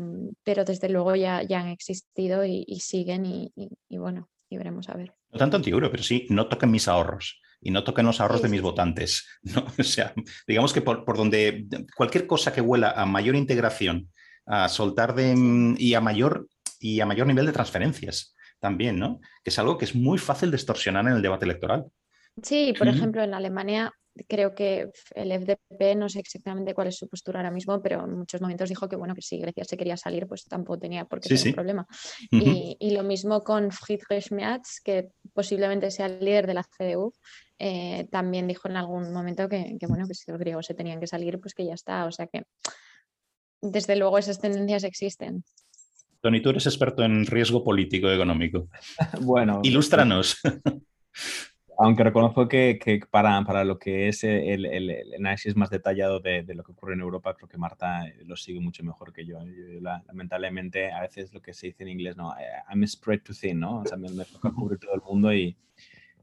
pero 0.44 0.66
desde 0.66 0.90
luego 0.90 1.16
ya, 1.16 1.44
ya 1.44 1.60
han 1.60 1.68
existido 1.68 2.46
y, 2.46 2.66
siguen 2.80 3.26
y, 3.26 3.52
y, 3.90 3.98
bueno, 3.98 4.30
y 4.50 4.58
veremos 4.58 4.90
a 4.90 4.96
ver. 4.96 5.14
No 5.32 5.40
tanto 5.40 5.58
anti-euro, 5.58 5.92
pero 5.92 6.04
sí, 6.04 6.26
no 6.30 6.48
toquen 6.48 6.72
mis 6.72 6.88
ahorros 6.88 7.42
y 7.64 7.72
no 7.72 7.84
toquen 7.84 8.06
los 8.06 8.20
ahorros 8.20 8.42
de 8.42 8.50
mis 8.50 8.62
votantes. 8.62 9.28
¿no? 9.44 9.66
O 9.78 9.84
sea, 9.84 10.14
digamos 10.48 10.74
que 10.74 10.82
por, 10.82 11.06
donde 11.18 11.68
cualquier 11.96 12.28
cosa 12.28 12.54
que 12.54 12.62
huela 12.62 12.92
a 12.92 13.06
mayor 13.06 13.36
integración, 13.36 14.10
a 14.46 14.68
soltar 14.68 15.16
de, 15.16 15.76
y, 15.78 15.94
a 15.94 16.02
mayor, 16.02 16.48
y 16.84 17.00
a 17.00 17.06
mayor 17.06 17.28
nivel 17.28 17.46
de 17.46 17.54
transferencias 17.54 18.36
también, 18.60 19.00
¿no? 19.00 19.22
Que 19.42 19.52
es 19.52 19.58
algo 19.58 19.78
que 19.78 19.86
es 19.86 19.96
muy 19.96 20.18
fácil 20.18 20.52
de 20.52 20.58
extorsionar 20.58 21.08
en 21.08 21.14
el 21.14 21.22
debate 21.22 21.46
electoral. 21.46 21.86
Sí, 22.42 22.74
por 22.78 22.90
ejemplo, 22.90 23.24
en 23.24 23.34
Alemania 23.34 23.94
creo 24.28 24.54
que 24.54 24.92
el 25.16 25.32
FDP, 25.32 25.96
no 25.96 26.10
sé 26.10 26.20
exactamente 26.20 26.74
cuál 26.74 26.88
es 26.88 26.98
su 26.98 27.08
postura 27.08 27.40
ahora 27.40 27.52
mismo, 27.52 27.82
pero 27.82 28.04
en 28.04 28.18
muchos 28.18 28.42
momentos 28.42 28.68
dijo 28.68 28.90
que 28.90 28.98
bueno, 28.98 29.16
que 29.16 29.22
si 29.22 29.40
Grecia 29.40 29.64
se 29.64 29.78
quería 29.78 29.96
salir, 29.96 30.28
pues 30.28 30.44
tampoco 30.44 30.80
tenía 30.80 31.06
por 31.06 31.22
qué 31.22 31.38
ser 31.38 31.52
un 31.52 31.56
problema. 31.56 31.88
y, 32.32 32.92
lo 32.92 33.04
mismo 33.04 33.42
con 33.44 33.72
Friedrich 33.72 34.32
Merz, 34.32 34.82
que 34.84 35.10
posiblemente 35.34 35.90
sea 35.90 36.08
el 36.08 36.20
líder 36.20 36.48
de 36.48 36.54
la 36.54 36.64
CDU, 36.64 37.14
eh, 37.60 38.08
también 38.12 38.46
dijo 38.48 38.68
en 38.68 38.76
algún 38.76 39.14
momento 39.14 39.48
que, 39.48 39.78
bueno, 39.88 40.06
que 40.06 40.14
si 40.14 40.30
los 40.30 40.40
griegos 40.40 40.66
se 40.66 40.74
tenían 40.74 41.00
que 41.00 41.08
salir, 41.08 41.40
pues 41.40 41.54
que 41.54 41.66
ya 41.66 41.76
está. 41.76 42.06
O 42.06 42.12
sea 42.12 42.28
que 42.28 42.44
desde 43.62 43.96
luego 43.96 44.18
esas 44.18 44.40
tendencias 44.40 44.84
existen. 44.84 45.44
Tony, 46.24 46.40
tú 46.40 46.52
eres 46.52 46.66
experto 46.68 47.04
en 47.04 47.26
riesgo 47.26 47.66
político 47.66 48.10
y 48.10 48.16
económico. 48.16 48.70
bueno. 49.24 49.60
Ilústranos. 49.62 50.40
Aunque 51.78 52.06
reconozco 52.06 52.48
que, 52.48 52.80
para, 53.12 53.44
para, 53.44 53.66
lo 53.66 53.78
que 53.78 54.08
es 54.08 54.24
el, 54.24 54.66
el, 54.66 55.14
análisis 55.20 55.58
más 55.58 55.70
detallado 55.70 56.22
de, 56.22 56.46
lo 56.56 56.64
que 56.64 56.72
ocurre 56.72 56.94
en 56.94 57.02
Europa, 57.02 57.36
creo 57.36 57.50
que 57.50 57.58
Marta 57.58 58.08
eh, 58.08 58.24
lo 58.24 58.38
sigue 58.38 58.62
mucho 58.62 58.86
mejor 58.86 59.12
que 59.12 59.26
yo. 59.26 59.38
lamentablemente, 59.82 60.94
a 60.94 61.02
veces 61.02 61.34
lo 61.34 61.42
que 61.42 61.52
se 61.52 61.68
dice 61.68 61.84
en 61.84 61.90
inglés, 61.90 62.16
no, 62.16 62.32
eh, 62.38 62.46
I'm 62.70 62.88
spread 62.88 63.20
too 63.24 63.34
thin, 63.34 63.60
¿no? 63.60 63.80
O 63.80 63.86
sea, 63.86 63.98
me, 63.98 64.08
me 64.10 64.24
toca 64.24 64.50
cubrir 64.52 64.80
todo 64.80 64.96
el 64.96 65.02
mundo 65.02 65.34
y, 65.34 65.58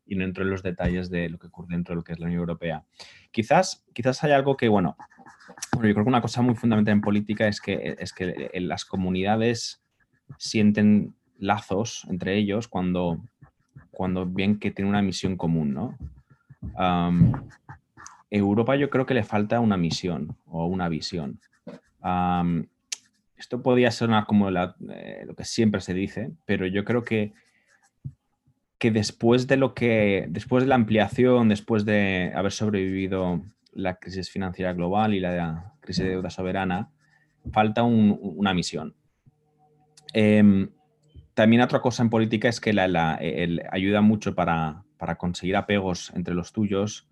y, 0.06 0.16
no 0.16 0.24
entro 0.24 0.44
en 0.44 0.50
los 0.50 0.62
detalles 0.62 1.10
de 1.10 1.28
lo 1.28 1.38
que 1.38 1.48
ocurre 1.48 1.74
dentro 1.74 1.92
de 1.92 1.96
lo 1.96 2.04
que 2.04 2.12
es 2.14 2.18
la 2.18 2.24
Unión 2.24 2.40
Europea. 2.40 2.86
Quizás, 3.32 3.84
quizás 3.92 4.24
hay 4.24 4.32
algo 4.32 4.56
que, 4.56 4.68
bueno, 4.68 4.96
bueno, 5.72 5.88
yo 5.88 5.94
creo 5.94 6.04
que 6.04 6.08
una 6.08 6.22
cosa 6.22 6.40
muy 6.40 6.54
fundamental 6.54 6.92
en 6.92 7.00
política 7.00 7.48
es 7.48 7.60
que, 7.60 7.96
es 7.98 8.12
que 8.12 8.50
las 8.54 8.84
comunidades 8.84 9.79
sienten 10.38 11.14
lazos 11.38 12.06
entre 12.08 12.36
ellos 12.36 12.68
cuando 12.68 13.20
cuando 13.90 14.26
ven 14.26 14.58
que 14.58 14.70
tiene 14.70 14.88
una 14.88 15.02
misión 15.02 15.36
común, 15.36 15.74
¿no? 15.74 15.98
Europa 18.30 18.76
yo 18.76 18.88
creo 18.88 19.04
que 19.04 19.14
le 19.14 19.24
falta 19.24 19.60
una 19.60 19.76
misión 19.76 20.36
o 20.46 20.66
una 20.66 20.88
visión. 20.88 21.38
esto 23.36 23.62
podría 23.62 23.90
sonar 23.90 24.24
como 24.24 24.48
eh, 24.48 25.24
lo 25.26 25.34
que 25.34 25.44
siempre 25.44 25.80
se 25.80 25.92
dice, 25.92 26.30
pero 26.46 26.66
yo 26.66 26.84
creo 26.84 27.04
que, 27.04 27.32
que 28.78 28.90
después 28.90 29.46
de 29.46 29.56
lo 29.58 29.74
que, 29.74 30.26
después 30.30 30.62
de 30.62 30.68
la 30.68 30.76
ampliación, 30.76 31.48
después 31.48 31.84
de 31.84 32.32
haber 32.34 32.52
sobrevivido 32.52 33.42
la 33.72 33.96
crisis 33.96 34.30
financiera 34.30 34.72
global 34.72 35.12
y 35.12 35.20
la 35.20 35.74
crisis 35.80 36.04
de 36.04 36.10
deuda 36.12 36.30
soberana, 36.30 36.90
falta 37.52 37.82
una 37.82 38.54
misión. 38.54 38.94
Em, 40.12 40.70
también 41.34 41.62
otra 41.62 41.80
cosa 41.80 42.02
en 42.02 42.10
política 42.10 42.48
es 42.48 42.60
que 42.60 42.72
la, 42.72 43.18
ayuda 43.70 44.00
mucho 44.00 44.34
para, 44.34 44.84
conseguir 45.18 45.56
apegos 45.56 46.12
entre 46.14 46.34
los 46.34 46.52
tuyos, 46.52 47.08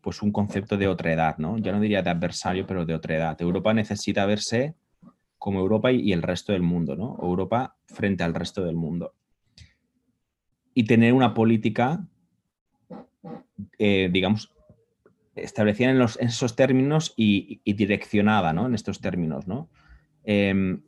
pues 0.00 0.22
un 0.22 0.32
concepto 0.32 0.76
de 0.76 0.88
otra 0.88 1.12
edad, 1.12 1.38
¿no? 1.38 1.58
Yo 1.58 1.72
no 1.72 1.80
diría 1.80 2.02
de 2.02 2.10
adversario, 2.10 2.66
pero 2.66 2.86
de 2.86 2.94
otra 2.94 3.16
edad. 3.16 3.40
Europa 3.40 3.74
necesita 3.74 4.26
verse 4.26 4.74
como 5.38 5.60
Europa 5.60 5.92
y, 5.92 6.12
el 6.12 6.22
resto 6.22 6.52
del 6.52 6.62
mundo, 6.62 6.96
¿no? 6.96 7.16
Europa 7.22 7.76
frente 7.86 8.24
al 8.24 8.34
resto 8.34 8.64
del 8.64 8.74
mundo. 8.74 9.14
Y 10.74 10.84
tener 10.84 11.12
una 11.12 11.34
política, 11.34 12.04
eh, 13.78 14.08
digamos, 14.12 14.52
establecida 15.36 15.90
en, 15.90 16.00
esos 16.00 16.56
términos 16.56 17.14
y, 17.16 17.60
direccionada, 17.64 18.52
¿no? 18.52 18.66
En 18.66 18.74
estos 18.74 19.00
términos, 19.00 19.46
¿no? 19.46 19.68
Em, 20.24 20.82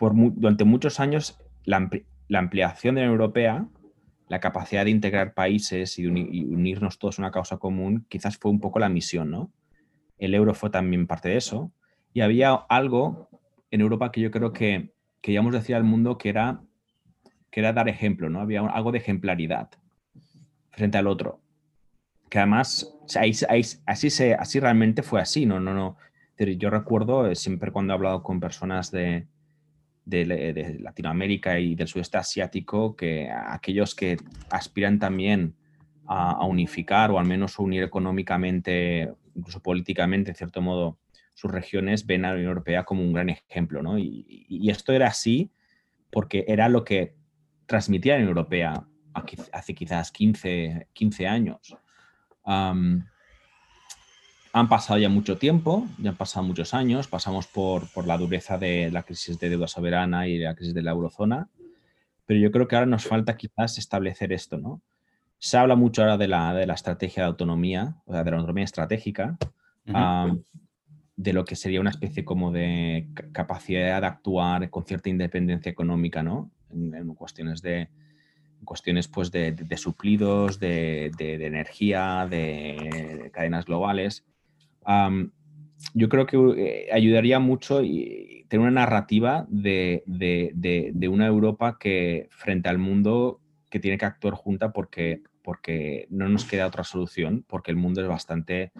por 0.00 0.14
durante 0.14 0.64
muchos 0.64 0.98
años 0.98 1.38
la, 1.64 1.76
ampliación 2.38 2.94
de 2.94 3.02
la 3.02 3.08
Unión 3.08 3.20
Europea, 3.20 3.66
la 4.28 4.40
capacidad 4.40 4.86
de 4.86 4.90
integrar 4.90 5.34
países 5.34 5.98
y, 5.98 6.06
unirnos 6.06 6.98
todos 6.98 7.18
a 7.18 7.22
una 7.22 7.30
causa 7.30 7.58
común, 7.58 8.06
quizás 8.08 8.38
fue 8.38 8.50
un 8.50 8.60
poco 8.60 8.78
la 8.78 8.88
misión, 8.88 9.30
¿no? 9.30 9.52
El 10.16 10.34
euro 10.34 10.54
fue 10.54 10.70
también 10.70 11.06
parte 11.06 11.28
de 11.28 11.36
eso. 11.36 11.70
Y 12.14 12.22
había 12.22 12.54
algo 12.54 13.28
en 13.70 13.82
Europa 13.82 14.10
que 14.10 14.22
yo 14.22 14.30
creo 14.30 14.54
que 14.54 14.90
queríamos 15.20 15.52
decir 15.52 15.76
al 15.76 15.84
mundo 15.84 16.16
que 16.16 16.30
era, 16.30 16.62
que 17.50 17.60
era 17.60 17.74
dar 17.74 17.90
ejemplo, 17.90 18.30
¿no? 18.30 18.40
Había 18.40 18.62
algo 18.62 18.92
de 18.92 18.98
ejemplaridad 18.98 19.68
frente 20.70 20.96
al 20.96 21.08
otro. 21.08 21.42
Que 22.30 22.38
además, 22.38 22.90
así, 23.86 24.10
se, 24.10 24.34
así 24.34 24.60
realmente 24.60 25.02
fue 25.02 25.20
así, 25.20 25.44
¿no? 25.44 25.60
no, 25.60 25.74
no. 25.74 25.98
Yo 26.38 26.70
recuerdo 26.70 27.26
eh, 27.26 27.36
siempre 27.36 27.70
cuando 27.70 27.92
he 27.92 27.96
hablado 27.96 28.22
con 28.22 28.40
personas 28.40 28.90
de, 28.90 29.26
de, 30.04 30.78
Latinoamérica 30.80 31.58
y 31.58 31.74
del 31.74 31.88
sudeste 31.88 32.18
asiático, 32.18 32.96
que 32.96 33.30
aquellos 33.30 33.94
que 33.94 34.16
aspiran 34.50 34.98
también 34.98 35.54
a, 36.06 36.44
unificar 36.44 37.10
o 37.10 37.18
al 37.18 37.26
menos 37.26 37.58
unir 37.58 37.82
económicamente, 37.82 39.12
incluso 39.34 39.62
políticamente, 39.62 40.30
en 40.30 40.36
cierto 40.36 40.60
modo, 40.60 40.98
sus 41.34 41.50
regiones, 41.50 42.06
ven 42.06 42.24
a 42.24 42.28
la 42.28 42.34
Unión 42.34 42.48
Europea 42.48 42.84
como 42.84 43.02
un 43.02 43.12
gran 43.12 43.30
ejemplo. 43.30 43.82
¿no? 43.82 43.98
Y, 43.98 44.68
esto 44.70 44.92
era 44.92 45.06
así 45.06 45.50
porque 46.10 46.44
era 46.48 46.68
lo 46.68 46.84
que 46.84 47.14
transmitía 47.66 48.14
la 48.14 48.18
Unión 48.18 48.30
Europea 48.30 48.86
hace 49.52 49.74
quizás 49.74 50.10
15, 50.12 50.88
15 50.92 51.26
años 51.26 51.76
han 54.52 54.68
pasado 54.68 54.98
ya 54.98 55.08
mucho 55.08 55.38
tiempo, 55.38 55.86
ya 55.98 56.10
han 56.10 56.16
pasado 56.16 56.44
muchos 56.44 56.74
años, 56.74 57.06
pasamos 57.06 57.46
por, 57.46 57.84
la 58.06 58.18
dureza 58.18 58.58
de 58.58 58.90
la 58.90 59.02
crisis 59.02 59.38
de 59.38 59.48
deuda 59.48 59.68
soberana 59.68 60.26
y 60.26 60.38
la 60.38 60.54
crisis 60.54 60.74
de 60.74 60.82
la 60.82 60.90
eurozona, 60.90 61.48
pero 62.26 62.40
yo 62.40 62.50
creo 62.50 62.66
que 62.66 62.76
ahora 62.76 62.86
nos 62.86 63.04
falta 63.04 63.36
quizás 63.36 63.78
establecer 63.78 64.32
esto, 64.32 64.58
¿no? 64.58 64.80
Se 65.38 65.56
habla 65.56 65.74
mucho 65.74 66.02
ahora 66.02 66.18
de 66.18 66.28
la, 66.28 66.52
de 66.52 66.66
la 66.66 66.74
estrategia 66.74 67.22
de 67.22 67.28
autonomía, 67.28 67.96
o 68.06 68.12
sea, 68.12 68.24
de 68.24 68.30
la 68.30 68.36
autonomía 68.36 68.64
estratégica, 68.64 69.38
de 71.16 71.32
lo 71.32 71.44
que 71.44 71.56
sería 71.56 71.80
una 71.80 71.90
especie 71.90 72.24
como 72.24 72.50
de 72.50 73.08
capacidad 73.32 74.00
de 74.00 74.06
actuar 74.06 74.70
con 74.70 74.84
cierta 74.84 75.08
independencia 75.08 75.70
económica, 75.70 76.22
¿no? 76.22 76.50
En, 76.70 77.14
cuestiones 77.14 77.62
de 77.62 77.88
cuestiones 78.64 79.08
pues 79.08 79.30
de, 79.30 79.76
suplidos, 79.76 80.60
de, 80.60 81.10
energía, 81.18 82.26
de 82.30 83.30
cadenas 83.32 83.64
globales. 83.66 84.24
Yo 85.94 86.08
creo 86.08 86.26
que 86.26 86.36
eh, 86.56 86.88
ayudaría 86.92 87.38
mucho 87.38 87.82
y 87.82 88.46
tener 88.48 88.62
una 88.66 88.82
narrativa 88.82 89.46
de, 89.48 90.02
una 91.10 91.26
Europa 91.26 91.78
que 91.78 92.28
frente 92.30 92.68
al 92.68 92.78
mundo 92.78 93.40
que 93.70 93.80
tiene 93.80 93.98
que 93.98 94.04
actuar 94.04 94.34
junta 94.34 94.72
porque 94.72 95.22
porque 95.42 96.06
no 96.10 96.28
nos 96.28 96.44
queda 96.44 96.66
otra 96.66 96.84
solución, 96.84 97.44
porque 97.48 97.70
el 97.70 97.76
mundo 97.76 98.00
es 98.02 98.08
bastante, 98.08 98.72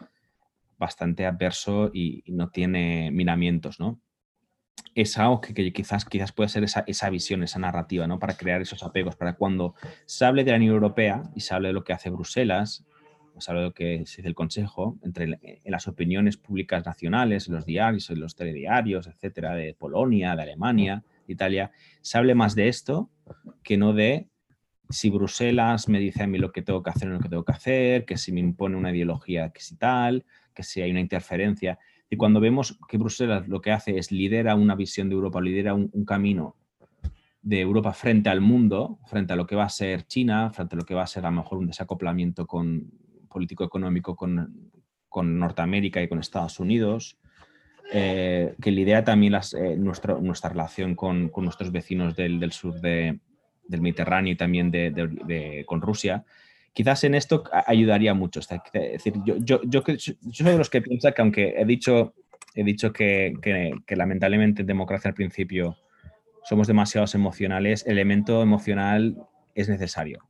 bastante 0.79 1.27
adverso 1.27 1.91
y, 1.93 2.23
no 2.27 2.51
tiene 2.51 3.11
miramientos, 3.11 3.81
¿no? 3.81 4.01
Es 4.95 5.19
algo 5.19 5.41
que, 5.41 5.73
quizás, 5.73 6.05
quizás 6.05 6.33
puede 6.33 6.49
ser 6.49 6.65
esa, 6.65 6.85
esa, 6.87 7.11
visión, 7.11 7.43
esa 7.43 7.59
narrativa, 7.59 8.07
¿no? 8.07 8.19
Para 8.19 8.37
crear 8.37 8.61
esos 8.61 8.83
apegos, 8.83 9.17
para 9.17 9.37
cuando 9.37 9.75
se 10.07 10.25
hable 10.25 10.45
de 10.45 10.51
la 10.51 10.59
Unión 10.59 10.75
Europea 10.75 11.23
y 11.35 11.41
se 11.41 11.55
hable 11.55 11.69
de 11.69 11.75
lo 11.75 11.85
que 11.85 11.93
hace 11.93 12.11
Bruselas, 12.11 12.85
de 13.47 13.55
lo 13.55 13.75
que 13.75 14.07
se 14.07 14.19
dice 14.19 14.29
el 14.29 14.35
Consejo, 14.35 14.99
entre 15.03 15.39
en 15.43 15.73
las 15.73 15.89
opiniones 15.89 16.37
públicas 16.37 16.85
nacionales, 16.85 17.49
los 17.49 17.67
diarios, 17.67 18.11
los 18.11 18.37
telediarios, 18.37 19.07
etcétera, 19.07 19.55
de 19.55 19.75
Polonia, 19.75 20.37
de 20.37 20.43
Alemania, 20.43 21.03
de 21.27 21.33
Italia, 21.33 21.71
se 22.01 22.19
hable 22.19 22.35
más 22.35 22.55
de 22.55 22.69
esto 22.69 23.11
que 23.63 23.77
no 23.77 23.93
de 23.93 24.29
si 24.91 25.09
Bruselas 25.09 25.89
me 25.89 26.01
dice 26.01 26.25
a 26.25 26.27
mí 26.27 26.39
lo 26.39 26.53
que 26.53 26.63
tengo 26.63 26.83
que 26.83 26.91
hacer 26.91 27.09
o 27.09 27.13
lo 27.13 27.21
que 27.21 27.29
tengo 27.29 27.45
que 27.45 27.53
hacer, 27.53 28.05
que 28.05 28.17
si 28.17 28.33
me 28.33 28.41
impone 28.41 28.77
una 28.77 28.91
ideología 28.91 29.51
que 29.51 29.61
si 29.61 29.77
tal, 29.77 30.25
que 30.53 30.63
si 30.63 30.83
hay 30.83 30.91
una 30.91 31.01
interferencia. 31.01 31.79
Y 32.11 32.17
cuando 32.17 32.41
vemos 32.41 32.79
que 32.89 32.99
Bruselas 32.99 33.49
lo 33.49 33.61
que 33.61 33.71
hace 33.71 33.97
es 33.99 34.11
lidera 34.11 34.57
una 34.57 34.75
visión 34.75 35.09
de 35.09 35.15
Europa, 35.15 35.41
lidera 35.41 35.75
un, 35.75 36.05
camino 36.05 36.57
de 37.41 37.61
Europa 37.61 37.93
frente 37.93 38.29
al 38.29 38.41
mundo, 38.41 38.99
frente 39.07 39.33
a 39.33 39.37
lo 39.37 39.47
que 39.47 39.55
va 39.55 39.65
a 39.65 39.69
ser 39.69 40.07
China, 40.07 40.51
frente 40.51 40.75
a 40.75 40.79
lo 40.79 40.85
que 40.85 40.95
va 40.95 41.05
a 41.05 41.07
ser 41.07 41.25
a 41.25 41.31
lo 41.31 41.37
mejor 41.37 41.59
un 41.59 41.69
desacoplamiento 41.69 42.47
con, 42.47 42.91
político-económico 43.31 44.17
con, 44.17 44.71
con, 45.09 45.39
Norteamérica 45.39 46.03
y 46.03 46.09
con 46.09 46.19
Estados 46.19 46.61
Unidos, 46.61 47.17
eh, 47.93 48.55
que 48.61 48.71
lidera 48.71 49.05
también 49.05 49.33
las, 49.33 49.55
eh, 49.55 49.77
nuestra 49.77 50.49
relación 50.49 50.95
con, 50.95 51.29
con 51.29 51.45
nuestros 51.45 51.73
vecinos 51.73 52.15
del, 52.17 52.39
del 52.39 52.53
sur 52.53 52.81
de, 52.81 53.19
del 53.71 53.81
Mediterráneo 53.81 54.33
y 54.33 54.37
también 54.37 54.71
de, 54.71 55.65
con 55.67 55.81
Rusia, 55.81 56.25
quizás 56.73 57.05
en 57.05 57.15
esto 57.15 57.45
ayudaría 57.67 58.13
mucho. 58.15 58.41
Es 58.41 58.49
decir, 58.73 59.15
yo, 59.25 59.37
yo, 59.39 59.61
yo, 59.65 59.83
soy 59.87 60.47
de 60.47 60.59
los 60.59 60.69
que 60.69 60.83
piensa 60.83 61.13
que 61.13 61.23
aunque 61.23 61.55
he 61.57 61.65
dicho, 61.65 62.15
he 62.55 62.65
dicho 62.65 62.93
que, 62.93 63.35
que, 63.41 63.97
lamentablemente 63.97 64.63
en 64.63 64.67
democracia 64.67 65.09
al 65.09 65.15
principio 65.15 65.77
somos 66.43 66.67
demasiados 66.67 67.15
emocionales, 67.15 67.87
el 67.87 67.93
elemento 67.93 68.43
emocional 68.43 69.17
es 69.55 69.69
necesario. 69.69 70.29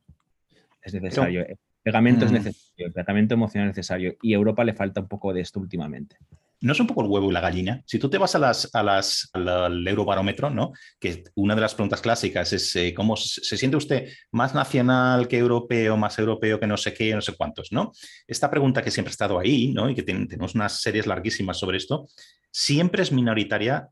Es 0.83 0.93
necesario. 0.93 1.45
el 1.45 1.57
pegamento 1.83 2.25
es 2.25 2.31
mm. 2.31 2.35
necesario, 2.35 2.87
el 2.87 2.93
pegamento 2.93 3.33
emocional 3.33 3.69
es 3.69 3.75
necesario 3.75 4.15
y 4.21 4.33
a 4.33 4.37
Europa 4.37 4.63
le 4.63 4.73
falta 4.73 5.01
un 5.01 5.07
poco 5.07 5.33
de 5.33 5.41
esto 5.41 5.59
últimamente. 5.59 6.17
¿No 6.63 6.73
es 6.73 6.79
un 6.79 6.85
poco 6.85 7.01
el 7.01 7.07
huevo 7.07 7.31
y 7.31 7.33
la 7.33 7.41
gallina? 7.41 7.81
Si 7.87 7.97
tú 7.97 8.07
te 8.07 8.19
vas 8.19 8.35
a 8.35 8.39
las, 8.39 8.69
a 8.73 8.83
las, 8.83 9.31
al 9.33 9.87
eurobarómetro, 9.87 10.51
¿no? 10.51 10.73
que 10.99 11.23
una 11.33 11.55
de 11.55 11.61
las 11.61 11.73
preguntas 11.73 12.01
clásicas 12.01 12.53
es 12.53 12.75
eh, 12.75 12.93
cómo 12.93 13.17
se 13.17 13.57
siente 13.57 13.77
usted 13.77 14.09
más 14.31 14.53
nacional 14.53 15.27
que 15.27 15.39
europeo, 15.39 15.97
más 15.97 16.19
europeo 16.19 16.59
que 16.59 16.67
no 16.67 16.77
sé 16.77 16.93
qué, 16.93 17.15
no 17.15 17.21
sé 17.21 17.33
cuántos, 17.35 17.71
¿no? 17.71 17.91
Esta 18.27 18.51
pregunta 18.51 18.83
que 18.83 18.91
siempre 18.91 19.09
ha 19.09 19.13
estado 19.13 19.39
ahí, 19.39 19.73
¿no? 19.73 19.89
y 19.89 19.95
que 19.95 20.03
tenemos 20.03 20.53
unas 20.53 20.81
series 20.81 21.07
larguísimas 21.07 21.57
sobre 21.57 21.77
esto, 21.77 22.07
siempre 22.51 23.01
es 23.01 23.11
minoritaria 23.11 23.89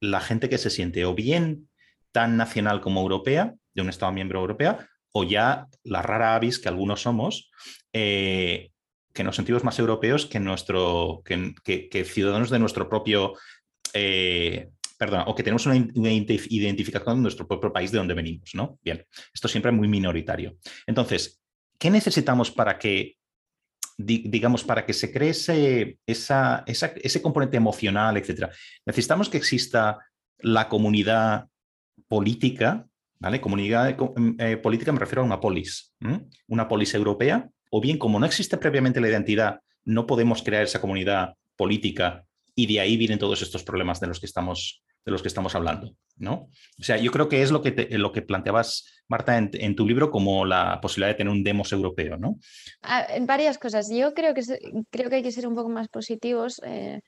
la 0.00 0.20
gente 0.20 0.48
que 0.48 0.58
se 0.58 0.70
siente 0.70 1.04
o 1.04 1.14
bien 1.14 1.68
tan 2.10 2.36
nacional 2.36 2.80
como 2.80 3.00
europea, 3.02 3.54
de 3.74 3.82
un 3.82 3.88
Estado 3.88 4.10
miembro 4.10 4.40
europea, 4.40 4.88
o 5.12 5.24
ya 5.24 5.66
la 5.84 6.02
rara 6.02 6.34
avis 6.34 6.58
que 6.58 6.68
algunos 6.68 7.02
somos, 7.02 7.50
eh, 7.92 8.70
que 9.12 9.24
nos 9.24 9.36
sentimos 9.36 9.64
más 9.64 9.78
europeos 9.78 10.26
que, 10.26 10.40
nuestro, 10.40 11.22
que, 11.24 12.04
ciudadanos 12.04 12.50
de 12.50 12.58
nuestro 12.58 12.88
propio, 12.88 13.34
eh, 13.94 14.70
perdón, 14.96 15.24
o 15.26 15.34
que 15.34 15.42
tenemos 15.42 15.66
una, 15.66 15.76
identificación 15.76 17.04
con 17.04 17.22
nuestro 17.22 17.46
propio 17.46 17.72
país 17.72 17.90
de 17.90 17.98
donde 17.98 18.14
venimos, 18.14 18.54
¿no? 18.54 18.78
Bien, 18.82 19.04
esto 19.32 19.48
siempre 19.48 19.72
es 19.72 19.76
muy 19.76 19.88
minoritario. 19.88 20.56
Entonces, 20.86 21.40
¿qué 21.78 21.90
necesitamos 21.90 22.50
para 22.50 22.78
que, 22.78 23.16
digamos, 23.96 24.62
para 24.62 24.86
que 24.86 24.92
se 24.92 25.12
cree 25.12 25.30
ese, 25.30 25.98
ese 26.06 27.22
componente 27.22 27.56
emocional, 27.56 28.16
etcétera? 28.16 28.50
Necesitamos 28.86 29.28
que 29.28 29.38
exista 29.38 29.98
la 30.38 30.68
comunidad 30.68 31.48
política, 32.06 32.87
Comunidad 33.40 33.96
eh, 34.38 34.56
política 34.56 34.92
me 34.92 35.00
refiero 35.00 35.22
a 35.22 35.24
una 35.24 35.40
polis, 35.40 35.94
una 36.46 36.68
polis 36.68 36.94
europea 36.94 37.48
o 37.70 37.80
bien 37.80 37.98
como 37.98 38.18
no 38.18 38.26
existe 38.26 38.56
previamente 38.56 39.00
la 39.00 39.08
identidad, 39.08 39.60
no 39.84 40.06
podemos 40.06 40.42
crear 40.42 40.62
esa 40.62 40.80
comunidad 40.80 41.34
política 41.56 42.24
y 42.54 42.66
de 42.66 42.80
ahí 42.80 42.96
vienen 42.96 43.18
todos 43.18 43.42
estos 43.42 43.62
problemas 43.62 44.00
de 44.00 44.06
los 44.06 44.20
que 44.20 44.26
estamos, 44.26 44.82
de 45.04 45.12
los 45.12 45.22
que 45.22 45.28
estamos 45.28 45.54
hablando. 45.54 45.94
¿no? 46.16 46.48
O 46.78 46.82
sea, 46.82 46.96
yo 46.96 47.12
creo 47.12 47.28
que 47.28 47.42
es 47.42 47.50
lo 47.50 47.62
que, 47.62 47.88
lo 47.92 48.12
que 48.12 48.22
planteabas, 48.22 49.02
Marta, 49.08 49.38
en, 49.38 49.76
tu 49.76 49.86
libro 49.86 50.10
como 50.10 50.44
la 50.44 50.80
posibilidad 50.80 51.12
de 51.12 51.18
tener 51.18 51.32
un 51.32 51.44
demos 51.44 51.72
europeo. 51.72 52.16
¿no? 52.16 52.38
Ah, 52.82 53.06
en 53.08 53.26
varias 53.26 53.58
cosas. 53.58 53.88
Yo 53.92 54.12
creo 54.14 54.34
que, 54.34 54.42
creo 54.90 55.08
que 55.08 55.16
hay 55.16 55.22
que 55.22 55.32
ser 55.32 55.46
un 55.46 55.54
poco 55.54 55.68
más 55.68 55.88
positivos. 55.88 56.60
Eh, 56.64 57.00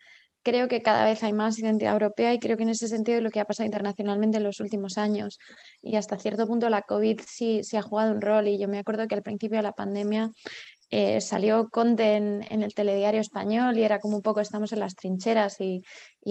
creo 0.42 0.68
que 0.68 0.82
cada 0.82 1.04
vez 1.04 1.22
hay 1.22 1.32
más 1.32 1.58
identidad 1.58 1.92
europea 1.92 2.32
y 2.34 2.38
creo 2.38 2.56
que 2.56 2.62
en 2.62 2.70
ese 2.70 2.88
sentido 2.88 3.20
lo 3.20 3.30
que 3.30 3.40
ha 3.40 3.44
pasado 3.44 3.66
internacionalmente 3.66 4.38
en 4.38 4.44
los 4.44 4.60
últimos 4.60 4.98
años. 4.98 5.38
Y 5.82 5.96
hasta 5.96 6.18
cierto 6.18 6.46
punto 6.46 6.68
la 6.70 6.82
COVID 6.82 7.20
sí, 7.26 7.62
sí 7.64 7.76
ha 7.76 7.82
jugado 7.82 8.12
un 8.12 8.20
rol 8.20 8.48
y 8.48 8.58
yo 8.58 8.68
me 8.68 8.78
acuerdo 8.78 9.06
que 9.08 9.14
al 9.14 9.22
principio 9.22 9.58
de 9.58 9.62
la 9.62 9.72
pandemia 9.72 10.30
eh, 10.92 11.20
salió 11.20 11.68
Conte 11.68 12.16
en, 12.16 12.42
el 12.50 12.74
telediario 12.74 13.20
español 13.20 13.78
y 13.78 13.84
era 13.84 14.00
como 14.00 14.16
un 14.16 14.22
poco 14.22 14.40
estamos 14.40 14.72
en 14.72 14.80
las 14.80 14.96
trincheras 14.96 15.60
y, 15.60 15.82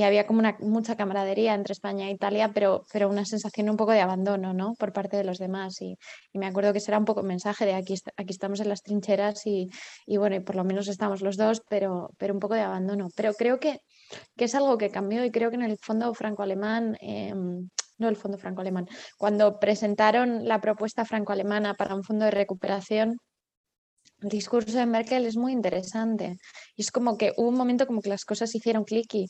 había 0.03 0.27
como 0.27 0.39
una, 0.39 0.57
mucha 0.59 0.97
camaradería 0.97 1.53
entre 1.53 1.71
España 1.71 2.07
e 2.07 2.11
Italia, 2.11 2.51
pero, 2.53 2.83
pero 2.91 3.09
una 3.09 3.23
sensación 3.23 3.69
un 3.69 3.77
poco 3.77 3.93
de 3.93 4.01
abandono 4.01 4.53
¿no? 4.53 4.73
por 4.77 4.91
parte 4.91 5.15
de 5.15 5.23
los 5.23 5.37
demás. 5.37 5.81
Y, 5.81 5.97
me 6.33 6.45
acuerdo 6.45 6.73
que 6.73 6.79
ese 6.79 6.91
era 6.91 6.99
un 6.99 7.05
poco 7.05 7.21
el 7.21 7.27
mensaje 7.27 7.65
de 7.65 7.73
aquí, 7.73 7.95
aquí 8.17 8.31
estamos 8.31 8.59
en 8.59 8.69
las 8.69 8.83
trincheras 8.83 9.45
y, 9.45 9.69
bueno, 10.17 10.35
y 10.35 10.41
por 10.41 10.55
lo 10.55 10.65
menos 10.65 10.89
estamos 10.89 11.21
los 11.21 11.37
dos, 11.37 11.61
pero, 11.69 12.09
pero 12.17 12.33
un 12.33 12.39
poco 12.41 12.55
de 12.55 12.61
abandono. 12.61 13.07
Pero 13.15 13.33
creo 13.33 13.59
que, 13.59 13.79
que 14.35 14.45
es 14.45 14.55
algo 14.55 14.77
que 14.77 14.89
cambió 14.91 15.23
y 15.23 15.31
creo 15.31 15.49
que 15.49 15.55
en 15.55 15.63
el 15.63 15.77
fondo 15.77 16.13
franco-alemán... 16.13 16.97
Em, 16.99 17.69
no 17.97 18.07
el 18.07 18.15
fondo 18.15 18.37
franco-alemán, 18.37 18.87
cuando 19.17 19.59
presentaron 19.59 20.47
la 20.47 20.61
propuesta 20.61 21.03
franco-alemana 21.03 21.73
para 21.73 21.95
un 21.95 22.03
fondo 22.05 22.23
de 22.23 22.31
recuperación, 22.31 23.17
el 24.21 24.29
discurso 24.29 24.77
de 24.77 24.85
Merkel 24.85 25.25
es 25.25 25.37
muy 25.37 25.51
interesante. 25.51 26.37
Y 26.75 26.81
es 26.81 26.91
como 26.91 27.17
que 27.17 27.33
hubo 27.37 27.49
un 27.49 27.55
momento 27.55 27.87
como 27.87 28.01
que 28.01 28.09
las 28.09 28.25
cosas 28.25 28.53
hicieron 28.53 28.83
clic 28.83 29.13
y, 29.13 29.27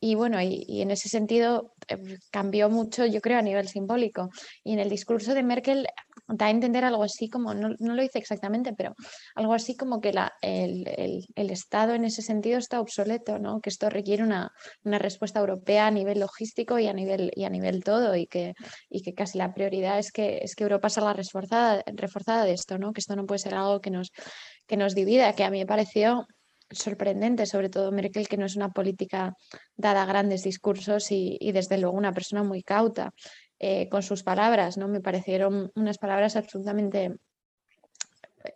y, 0.00 0.14
bueno, 0.14 0.40
y, 0.40 0.82
en 0.82 0.90
ese 0.90 1.08
sentido 1.08 1.74
eh, 1.88 2.18
cambió 2.30 2.68
mucho, 2.68 3.06
yo 3.06 3.20
creo, 3.20 3.38
a 3.38 3.42
nivel 3.42 3.68
simbólico. 3.68 4.30
Y 4.64 4.72
en 4.72 4.80
el 4.80 4.88
discurso 4.88 5.34
de 5.34 5.42
Merkel 5.42 5.86
da 6.28 6.46
a 6.46 6.50
entender 6.50 6.84
algo 6.84 7.02
así 7.02 7.28
como, 7.28 7.54
no, 7.54 7.70
lo 7.78 8.02
hice 8.02 8.18
exactamente, 8.18 8.72
pero 8.76 8.94
algo 9.34 9.54
así 9.54 9.76
como 9.76 10.00
que 10.00 10.12
la, 10.12 10.32
el, 10.40 11.26
Estado 11.34 11.94
en 11.94 12.04
ese 12.04 12.22
sentido 12.22 12.58
está 12.58 12.80
obsoleto, 12.80 13.38
¿no? 13.38 13.60
que 13.60 13.68
esto 13.68 13.90
requiere 13.90 14.22
una, 14.22 14.50
respuesta 14.84 15.40
europea 15.40 15.86
a 15.86 15.90
nivel 15.90 16.20
logístico 16.20 16.78
y 16.78 16.86
a 16.86 16.92
nivel, 16.92 17.30
y 17.34 17.44
a 17.44 17.50
nivel 17.50 17.84
todo, 17.84 18.16
y 18.16 18.26
que, 18.26 18.54
y 18.88 19.02
que 19.02 19.14
casi 19.14 19.38
la 19.38 19.52
prioridad 19.52 19.98
es 19.98 20.12
que, 20.12 20.38
es 20.42 20.54
que 20.54 20.64
Europa 20.64 20.88
salga 20.88 21.12
reforzada, 21.12 21.82
reforzada 21.86 22.44
de 22.44 22.52
esto, 22.52 22.78
¿no? 22.78 22.92
que 22.92 23.00
esto 23.00 23.16
no 23.16 23.26
puede 23.26 23.40
ser 23.40 23.54
algo 23.54 23.80
que 23.80 23.90
nos, 23.90 24.10
que 24.66 24.76
nos 24.76 24.94
divida, 24.94 25.34
que 25.34 25.44
a 25.44 25.50
mí 25.50 25.58
me 25.58 25.66
pareció 25.66 26.26
sorprendente, 26.74 27.46
sobre 27.46 27.68
todo 27.68 27.92
Merkel, 27.92 28.28
que 28.28 28.36
no 28.36 28.46
es 28.46 28.56
una 28.56 28.70
política 28.70 29.34
dada 29.76 30.02
a 30.02 30.06
grandes 30.06 30.42
discursos 30.42 31.10
y, 31.10 31.38
desde 31.52 31.78
luego 31.78 31.96
una 31.96 32.12
persona 32.12 32.42
muy 32.42 32.62
cauta 32.62 33.12
eh, 33.64 33.88
con 33.88 34.02
sus 34.02 34.24
palabras, 34.24 34.76
¿no? 34.76 34.88
Me 34.88 35.00
parecieron 35.00 35.70
unas 35.76 35.96
palabras 35.96 36.34
absolutamente 36.34 37.16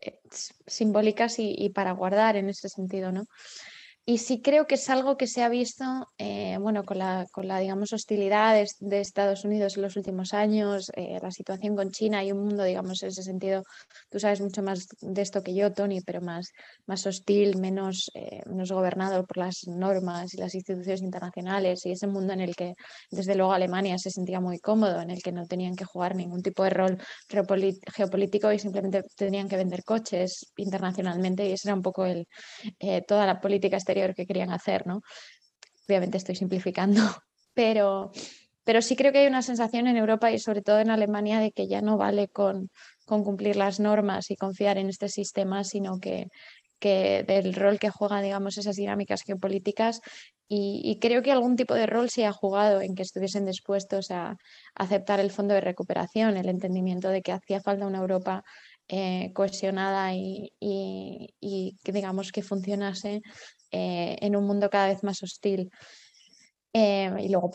eh, 0.02 0.18
simbólicas 0.66 1.36
y, 1.38 1.70
para 1.70 1.92
guardar 1.92 2.34
en 2.34 2.48
ese 2.48 2.68
sentido, 2.68 3.12
¿no? 3.12 3.26
Y 4.08 4.18
sí 4.18 4.40
creo 4.40 4.68
que 4.68 4.76
es 4.76 4.88
algo 4.88 5.16
que 5.16 5.26
se 5.26 5.42
ha 5.42 5.48
visto, 5.48 5.84
eh, 6.16 6.58
bueno, 6.60 6.84
con 6.84 6.98
la, 6.98 7.26
con 7.32 7.48
la, 7.48 7.58
digamos, 7.58 7.92
hostilidad 7.92 8.54
de, 8.78 9.00
Estados 9.00 9.44
Unidos 9.44 9.76
en 9.76 9.82
los 9.82 9.96
últimos 9.96 10.32
años, 10.32 10.92
eh, 10.94 11.18
la 11.20 11.32
situación 11.32 11.74
con 11.74 11.90
China 11.90 12.22
y 12.22 12.30
un 12.30 12.38
mundo, 12.38 12.62
digamos, 12.62 13.02
en 13.02 13.08
ese 13.08 13.24
sentido, 13.24 13.64
tú 14.08 14.20
sabes 14.20 14.40
mucho 14.40 14.62
más 14.62 14.86
de 15.00 15.22
esto 15.22 15.42
que 15.42 15.54
yo, 15.54 15.72
Tony, 15.72 16.02
pero 16.02 16.20
más, 16.20 16.52
más 16.86 17.04
hostil, 17.04 17.58
menos, 17.58 18.08
eh, 18.14 18.42
menos 18.46 18.70
gobernado 18.70 19.26
por 19.26 19.38
las 19.38 19.66
normas 19.66 20.34
y 20.34 20.36
las 20.36 20.54
instituciones 20.54 21.02
internacionales 21.02 21.84
y 21.84 21.90
ese 21.90 22.06
mundo 22.06 22.32
en 22.32 22.42
el 22.42 22.54
que, 22.54 22.74
desde 23.10 23.34
luego, 23.34 23.54
Alemania 23.54 23.98
se 23.98 24.12
sentía 24.12 24.38
muy 24.38 24.60
cómodo, 24.60 25.00
en 25.00 25.10
el 25.10 25.20
que 25.20 25.32
no 25.32 25.46
tenían 25.46 25.74
que 25.74 25.84
jugar 25.84 26.14
ningún 26.14 26.42
tipo 26.42 26.62
de 26.62 26.70
rol 26.70 26.98
geopolítico 27.28 28.52
y 28.52 28.60
simplemente 28.60 29.02
tenían 29.16 29.48
que 29.48 29.56
vender 29.56 29.82
coches 29.82 30.52
internacionalmente 30.56 31.48
y 31.48 31.52
ese 31.52 31.70
era 31.70 31.74
un 31.74 31.82
poco 31.82 32.04
el, 32.04 32.28
toda 33.08 33.26
la 33.26 33.40
política 33.40 33.76
exterior 33.96 34.14
que 34.14 34.26
querían 34.26 34.50
hacer, 34.50 34.86
¿no? 34.86 35.02
Obviamente 35.88 36.18
estoy 36.18 36.36
simplificando, 36.36 37.00
pero, 37.54 38.10
pero 38.64 38.82
sí 38.82 38.96
creo 38.96 39.12
que 39.12 39.18
hay 39.18 39.26
una 39.26 39.42
sensación 39.42 39.86
en 39.86 39.96
Europa 39.96 40.30
y 40.30 40.38
sobre 40.38 40.62
todo 40.62 40.80
en 40.80 40.90
Alemania 40.90 41.40
de 41.40 41.52
que 41.52 41.68
ya 41.68 41.80
no 41.80 41.96
vale 41.96 42.28
con, 42.28 42.70
con 43.04 43.24
cumplir 43.24 43.56
las 43.56 43.80
normas 43.80 44.30
y 44.30 44.36
confiar 44.36 44.78
en 44.78 44.88
este 44.88 45.08
sistema, 45.08 45.64
sino 45.64 45.98
que, 46.00 46.28
que 46.78 47.24
del 47.26 47.54
rol 47.54 47.78
que 47.78 47.90
juegan, 47.90 48.22
digamos, 48.22 48.58
esas 48.58 48.76
dinámicas 48.76 49.22
geopolíticas 49.22 50.00
y, 50.48 50.98
creo 51.00 51.22
que 51.22 51.32
algún 51.32 51.56
tipo 51.56 51.74
de 51.74 51.86
rol 51.86 52.08
se 52.08 52.24
ha 52.24 52.32
jugado 52.32 52.80
en 52.80 52.94
que 52.94 53.02
estuviesen 53.02 53.46
dispuestos 53.46 54.12
a, 54.12 54.36
aceptar 54.76 55.18
el 55.18 55.32
fondo 55.32 55.54
de 55.54 55.60
recuperación, 55.60 56.36
el 56.36 56.48
entendimiento 56.48 57.08
de 57.08 57.22
que 57.22 57.32
hacía 57.32 57.60
falta 57.60 57.86
una 57.86 57.98
Europa 57.98 58.44
eh, 58.88 59.32
cohesionada 59.34 60.14
y, 60.14 60.52
y, 60.60 61.76
que 61.82 61.92
digamos 61.92 62.30
que 62.30 62.42
funcionase 62.42 63.22
eh, 63.70 64.16
en 64.20 64.36
un 64.36 64.46
mundo 64.46 64.70
cada 64.70 64.88
vez 64.88 65.02
más 65.02 65.22
hostil. 65.22 65.70
Eh, 66.78 67.10
y 67.20 67.30
luego 67.30 67.50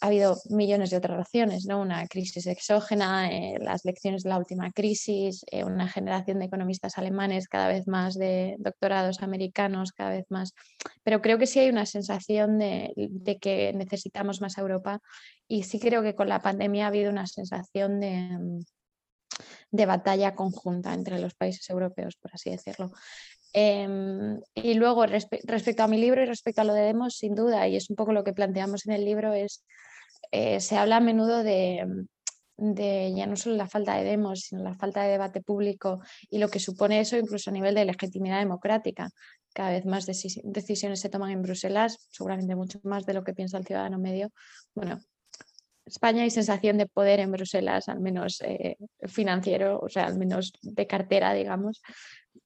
ha 0.00 0.06
habido 0.06 0.36
millones 0.50 0.90
de 0.90 0.96
otras 0.96 1.18
razones, 1.18 1.66
¿no? 1.66 1.80
una 1.80 2.04
crisis 2.08 2.48
exógena, 2.48 3.30
eh, 3.30 3.58
las 3.60 3.84
lecciones 3.84 4.24
de 4.24 4.30
la 4.30 4.38
última 4.38 4.72
crisis, 4.72 5.44
una 5.64 5.86
generación 5.86 6.40
de 6.40 6.46
economistas 6.46 6.98
alemanes, 6.98 7.46
cada 7.46 7.68
vez 7.68 7.86
más 7.86 8.14
de 8.14 8.56
doctorados 8.58 9.22
americanos, 9.22 9.92
cada 9.92 10.10
vez 10.10 10.24
más. 10.30 10.52
Pero 11.04 11.22
creo 11.22 11.38
que 11.38 11.46
sí 11.46 11.60
hay 11.60 11.68
una 11.68 11.86
sensación 11.86 12.58
de, 12.58 12.92
de, 12.96 13.38
que 13.38 13.72
necesitamos 13.72 14.40
más 14.40 14.58
Europa 14.58 14.98
y 15.46 15.62
sí 15.62 15.78
creo 15.78 16.02
que 16.02 16.16
con 16.16 16.28
la 16.28 16.42
pandemia 16.42 16.86
ha 16.86 16.88
habido 16.88 17.12
una 17.12 17.28
sensación 17.28 18.00
de, 18.00 18.64
de 19.70 19.86
batalla 19.86 20.34
conjunta 20.34 20.94
entre 20.94 21.18
los 21.20 21.34
países 21.34 21.68
europeos, 21.70 22.16
por 22.16 22.30
así 22.34 22.50
decirlo. 22.50 22.90
Em, 23.58 24.38
y 24.54 24.74
luego, 24.74 25.06
respecto 25.06 25.82
a 25.82 25.88
mi 25.88 25.98
libro 25.98 26.22
y 26.22 26.26
respecto 26.26 26.60
a 26.60 26.64
lo 26.64 26.74
de 26.74 26.82
Demos, 26.82 27.16
sin 27.16 27.34
duda, 27.34 27.66
y 27.66 27.76
es 27.76 27.88
un 27.88 27.96
poco 27.96 28.12
lo 28.12 28.22
que 28.22 28.34
planteamos 28.34 28.84
en 28.86 28.92
el 28.92 29.02
libro, 29.06 29.32
es, 29.32 29.64
eh, 30.30 30.60
se 30.60 30.76
habla 30.76 30.98
a 30.98 31.00
menudo 31.00 31.42
de, 31.42 32.06
de, 32.58 33.14
ya 33.16 33.26
no 33.26 33.34
solo 33.36 33.56
la 33.56 33.66
falta 33.66 33.96
de 33.96 34.04
demos, 34.04 34.40
sino 34.40 34.62
la 34.62 34.74
falta 34.74 35.04
de 35.04 35.12
debate 35.12 35.40
público 35.40 36.02
y 36.28 36.36
lo 36.36 36.48
que 36.48 36.60
supone 36.60 37.00
eso 37.00 37.16
incluso 37.16 37.48
a 37.48 37.54
nivel 37.54 37.74
de 37.74 37.86
legitimidad 37.86 38.40
democrática. 38.40 39.08
Cada 39.54 39.70
vez 39.70 39.86
más 39.86 40.04
decisiones 40.04 41.00
se 41.00 41.08
toman 41.08 41.30
en 41.30 41.40
Bruselas, 41.40 42.08
seguramente 42.10 42.54
mucho 42.56 42.78
más 42.82 43.06
de 43.06 43.14
lo 43.14 43.24
que 43.24 43.32
piensa 43.32 43.56
el 43.56 43.64
ciudadano 43.64 43.98
medio. 43.98 44.30
Bueno, 44.74 45.00
España 45.86 46.24
hay 46.24 46.30
sensación 46.30 46.76
de 46.76 46.86
poder 46.86 47.20
en 47.20 47.32
Bruselas, 47.32 47.88
al 47.88 48.00
menos 48.00 48.42
eh, 48.42 48.76
financiero, 49.06 49.78
o 49.80 49.88
sea, 49.88 50.06
al 50.06 50.18
menos 50.18 50.52
de 50.60 50.86
cartera, 50.86 51.32
digamos, 51.32 51.80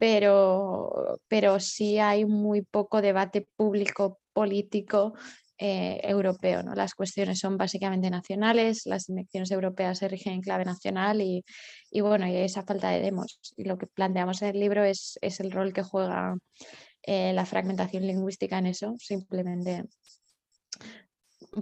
pero, 0.00 1.20
pero 1.28 1.60
sí 1.60 1.98
hay 1.98 2.24
muy 2.24 2.62
poco 2.62 3.02
debate 3.02 3.46
público 3.54 4.18
político 4.32 5.12
eh, 5.58 6.00
europeo. 6.02 6.62
¿no? 6.62 6.74
Las 6.74 6.94
cuestiones 6.94 7.38
son 7.38 7.58
básicamente 7.58 8.08
nacionales, 8.08 8.86
las 8.86 9.10
elecciones 9.10 9.50
europeas 9.50 9.98
se 9.98 10.08
rigen 10.08 10.32
en 10.32 10.40
clave 10.40 10.64
nacional 10.64 11.20
y, 11.20 11.44
y 11.90 12.00
bueno, 12.00 12.26
y 12.26 12.34
esa 12.34 12.62
falta 12.62 12.88
de 12.88 13.00
demos. 13.00 13.40
Y 13.58 13.64
lo 13.64 13.76
que 13.76 13.86
planteamos 13.88 14.40
en 14.40 14.48
el 14.48 14.60
libro 14.60 14.84
es, 14.84 15.18
es 15.20 15.38
el 15.40 15.50
rol 15.50 15.74
que 15.74 15.82
juega 15.82 16.34
eh, 17.02 17.34
la 17.34 17.44
fragmentación 17.44 18.06
lingüística 18.06 18.56
en 18.56 18.68
eso, 18.68 18.94
simplemente 18.98 19.84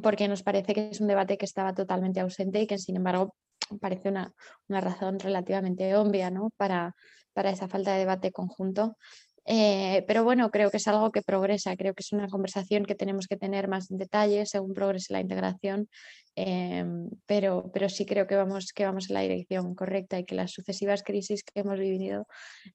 porque 0.01 0.28
nos 0.28 0.45
parece 0.45 0.74
que 0.74 0.91
es 0.91 1.01
un 1.01 1.09
debate 1.09 1.36
que 1.39 1.47
estaba 1.47 1.74
totalmente 1.74 2.20
ausente 2.20 2.61
y 2.61 2.68
que 2.68 2.78
sin 2.78 2.95
embargo 2.95 3.34
parece 3.80 4.11
una, 4.11 4.32
una 4.68 4.80
razón 4.80 5.18
relativamente 5.18 5.97
obvia 5.97 6.30
¿no? 6.30 6.51
para, 6.57 6.95
para 7.39 7.51
esa 7.51 7.68
falta 7.68 7.93
de 7.93 8.01
debate 8.01 8.32
conjunto. 8.32 8.97
Eh, 9.45 10.05
pero 10.09 10.24
bueno, 10.24 10.51
creo 10.51 10.72
que 10.72 10.78
es 10.78 10.89
algo 10.89 11.12
que 11.12 11.22
progresa, 11.22 11.76
creo 11.76 11.95
que 11.95 12.03
es 12.03 12.12
una 12.12 12.26
conversación 12.26 12.84
que 12.84 12.97
tenemos 12.97 13.28
que 13.28 13.36
tener 13.36 13.68
más 13.68 13.93
en 13.93 13.99
detalle 13.99 14.45
según 14.45 14.74
progrese 14.74 15.12
la 15.12 15.20
integración, 15.20 15.89
em, 16.34 17.09
pero, 17.26 17.70
pero 17.72 17.89
sí 17.89 18.07
creo 18.07 18.26
que 18.26 18.34
vamos, 18.34 18.72
que 18.74 18.84
vamos 18.84 19.09
en 19.09 19.14
la 19.14 19.20
dirección 19.20 19.76
correcta 19.76 20.18
y 20.18 20.24
que 20.24 20.34
las 20.34 20.51
sucesivas 20.51 21.05
crisis 21.05 21.45
que 21.45 21.61
hemos 21.61 21.78
vivido, 21.78 22.26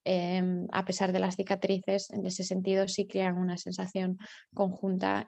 em, 0.05 0.65
a 0.71 0.85
pesar 0.85 1.11
de 1.11 1.19
las 1.19 1.35
cicatrices, 1.35 2.09
en 2.11 2.25
ese 2.25 2.45
sentido 2.45 2.87
sí 2.87 3.05
crean 3.05 3.37
una 3.37 3.57
sensación 3.57 4.17
conjunta 4.53 5.27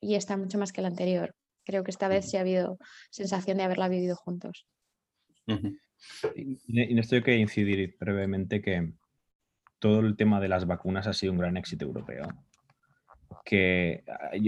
y 0.00 0.14
está 0.16 0.36
mucho 0.36 0.58
más 0.58 0.72
que 0.72 0.82
la 0.82 0.88
anterior. 0.88 1.36
Creo 1.64 1.84
que 1.84 1.92
esta 1.92 2.08
vez 2.08 2.28
sí 2.28 2.36
ha 2.36 2.40
habido 2.40 2.78
sensación 3.12 3.58
de 3.58 3.62
haberla 3.62 3.88
vivido 3.88 4.16
juntos. 4.16 4.66
En 6.34 6.98
esto 6.98 7.16
hay 7.16 7.22
que 7.22 7.36
incidir 7.36 7.96
brevemente 7.98 8.60
que 8.60 8.92
todo 9.78 10.00
el 10.00 10.16
tema 10.16 10.40
de 10.40 10.48
las 10.48 10.66
vacunas 10.66 11.06
ha 11.06 11.12
sido 11.12 11.32
un 11.32 11.38
gran 11.38 11.56
éxito 11.56 11.84
europeo. 11.84 12.26
Que 13.44 14.02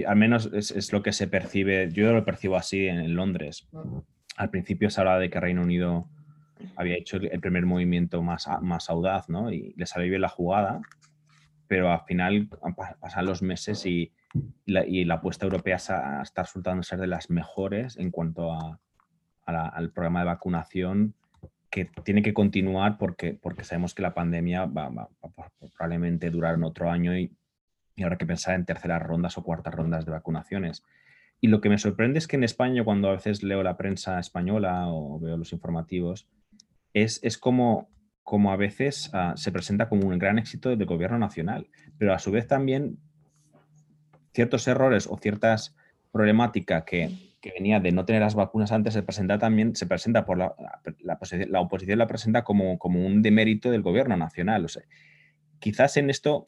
al 0.06 0.16
menos 0.16 0.50
es, 0.54 0.92
lo 0.92 1.02
que 1.02 1.12
se 1.12 1.28
percibe, 1.28 1.90
yo 1.92 2.10
lo 2.12 2.24
percibo 2.24 2.56
así 2.56 2.86
en, 2.86 3.14
Londres. 3.14 3.68
Al 4.36 4.48
principio 4.48 4.88
se 4.88 5.00
hablaba 5.00 5.18
de 5.18 5.28
que 5.28 5.38
Reino 5.38 5.60
Unido 5.60 6.08
había 6.74 6.96
hecho 6.96 7.18
el 7.18 7.40
primer 7.40 7.66
movimiento 7.66 8.22
más, 8.22 8.48
más 8.62 8.88
audaz, 8.88 9.28
¿no? 9.28 9.52
Y 9.52 9.74
le 9.76 9.84
salió 9.84 10.08
bien 10.08 10.22
la 10.22 10.30
jugada, 10.30 10.80
pero 11.66 11.92
al 11.92 12.04
final 12.06 12.48
pasan 12.98 13.26
los 13.26 13.42
meses 13.42 13.84
y, 13.84 14.12
la, 14.64 15.14
apuesta 15.14 15.44
europea 15.44 15.76
está 15.76 16.22
resultando 16.34 16.82
ser 16.82 16.98
de 16.98 17.08
las 17.08 17.28
mejores 17.28 17.98
en 17.98 18.10
cuanto 18.10 18.52
a, 18.52 18.80
al 19.44 19.90
programa 19.92 20.20
de 20.20 20.26
vacunación 20.26 21.14
que 21.76 21.90
tiene 22.04 22.22
que 22.22 22.32
continuar 22.32 22.96
porque, 22.96 23.34
porque 23.34 23.62
sabemos 23.62 23.94
que 23.94 24.00
la 24.00 24.14
pandemia 24.14 24.64
va, 24.64 24.88
va, 24.88 25.10
probablemente 25.76 26.30
durar 26.30 26.56
otro 26.64 26.90
año 26.90 27.14
y, 27.14 27.30
y, 27.94 28.02
habrá 28.02 28.16
que 28.16 28.24
pensar 28.24 28.54
en 28.54 28.64
terceras 28.64 29.02
rondas 29.02 29.36
o 29.36 29.42
cuartas 29.42 29.74
rondas 29.74 30.06
de 30.06 30.12
vacunaciones. 30.12 30.82
Y 31.38 31.48
lo 31.48 31.60
que 31.60 31.68
me 31.68 31.76
sorprende 31.76 32.18
es 32.18 32.26
que 32.26 32.36
en 32.36 32.44
España, 32.44 32.82
cuando 32.82 33.10
a 33.10 33.12
veces 33.12 33.42
leo 33.42 33.62
la 33.62 33.76
prensa 33.76 34.18
española 34.18 34.88
o 34.88 35.20
veo 35.20 35.36
los 35.36 35.52
informativos, 35.52 36.26
es, 36.94 37.20
es 37.22 37.36
como, 37.36 37.90
como 38.22 38.52
a 38.52 38.56
veces 38.56 39.10
ah, 39.12 39.34
se 39.36 39.52
presenta 39.52 39.90
como 39.90 40.08
un 40.08 40.18
gran 40.18 40.38
éxito 40.38 40.70
del 40.70 40.86
gobierno 40.86 41.18
nacional, 41.18 41.68
pero 41.98 42.14
a 42.14 42.18
su 42.18 42.30
vez 42.30 42.46
también 42.46 42.96
ciertos 44.32 44.66
errores 44.66 45.06
o 45.06 45.18
ciertas 45.18 45.76
problemáticas 46.10 46.84
que, 46.84 47.10
que 47.40 47.52
venía 47.52 47.80
de 47.80 47.92
no 47.92 48.04
tener 48.04 48.22
las 48.22 48.34
vacunas 48.34 48.72
antes, 48.72 48.94
se 48.94 49.02
presenta 49.02 49.38
también, 49.38 49.76
se 49.76 49.86
presenta 49.86 50.24
por 50.24 50.38
la, 50.38 50.54
la, 50.58 51.18
la 51.48 51.60
oposición 51.60 51.98
la 51.98 52.06
presenta 52.06 52.44
como, 52.44 52.78
como, 52.78 53.04
un 53.04 53.22
demérito 53.22 53.70
del 53.70 53.82
gobierno 53.82 54.16
nacional. 54.16 54.64
O 54.64 54.68
sea, 54.68 54.82
quizás 55.58 55.96
en 55.96 56.10
esto 56.10 56.44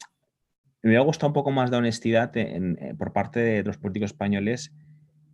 me 0.81 0.89
hubiera 0.89 1.03
gustado 1.03 1.27
un 1.27 1.33
poco 1.33 1.51
más 1.51 1.71
de 1.71 1.77
honestidad 1.77 2.31
eh, 2.35 2.95
por 2.97 3.13
parte 3.13 3.39
de 3.39 3.63
los 3.63 3.77
políticos 3.77 4.11
españoles 4.11 4.73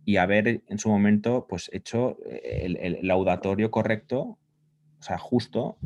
y 0.04 0.18
haber 0.18 0.62
en 0.68 0.78
su 0.78 0.88
momento 0.88 1.46
pues 1.48 1.68
hecho 1.72 2.18
el, 2.24 2.98
laudatorio 3.02 3.70
correcto, 3.70 4.38
o 4.98 5.02
sea, 5.02 5.18
justo, 5.18 5.78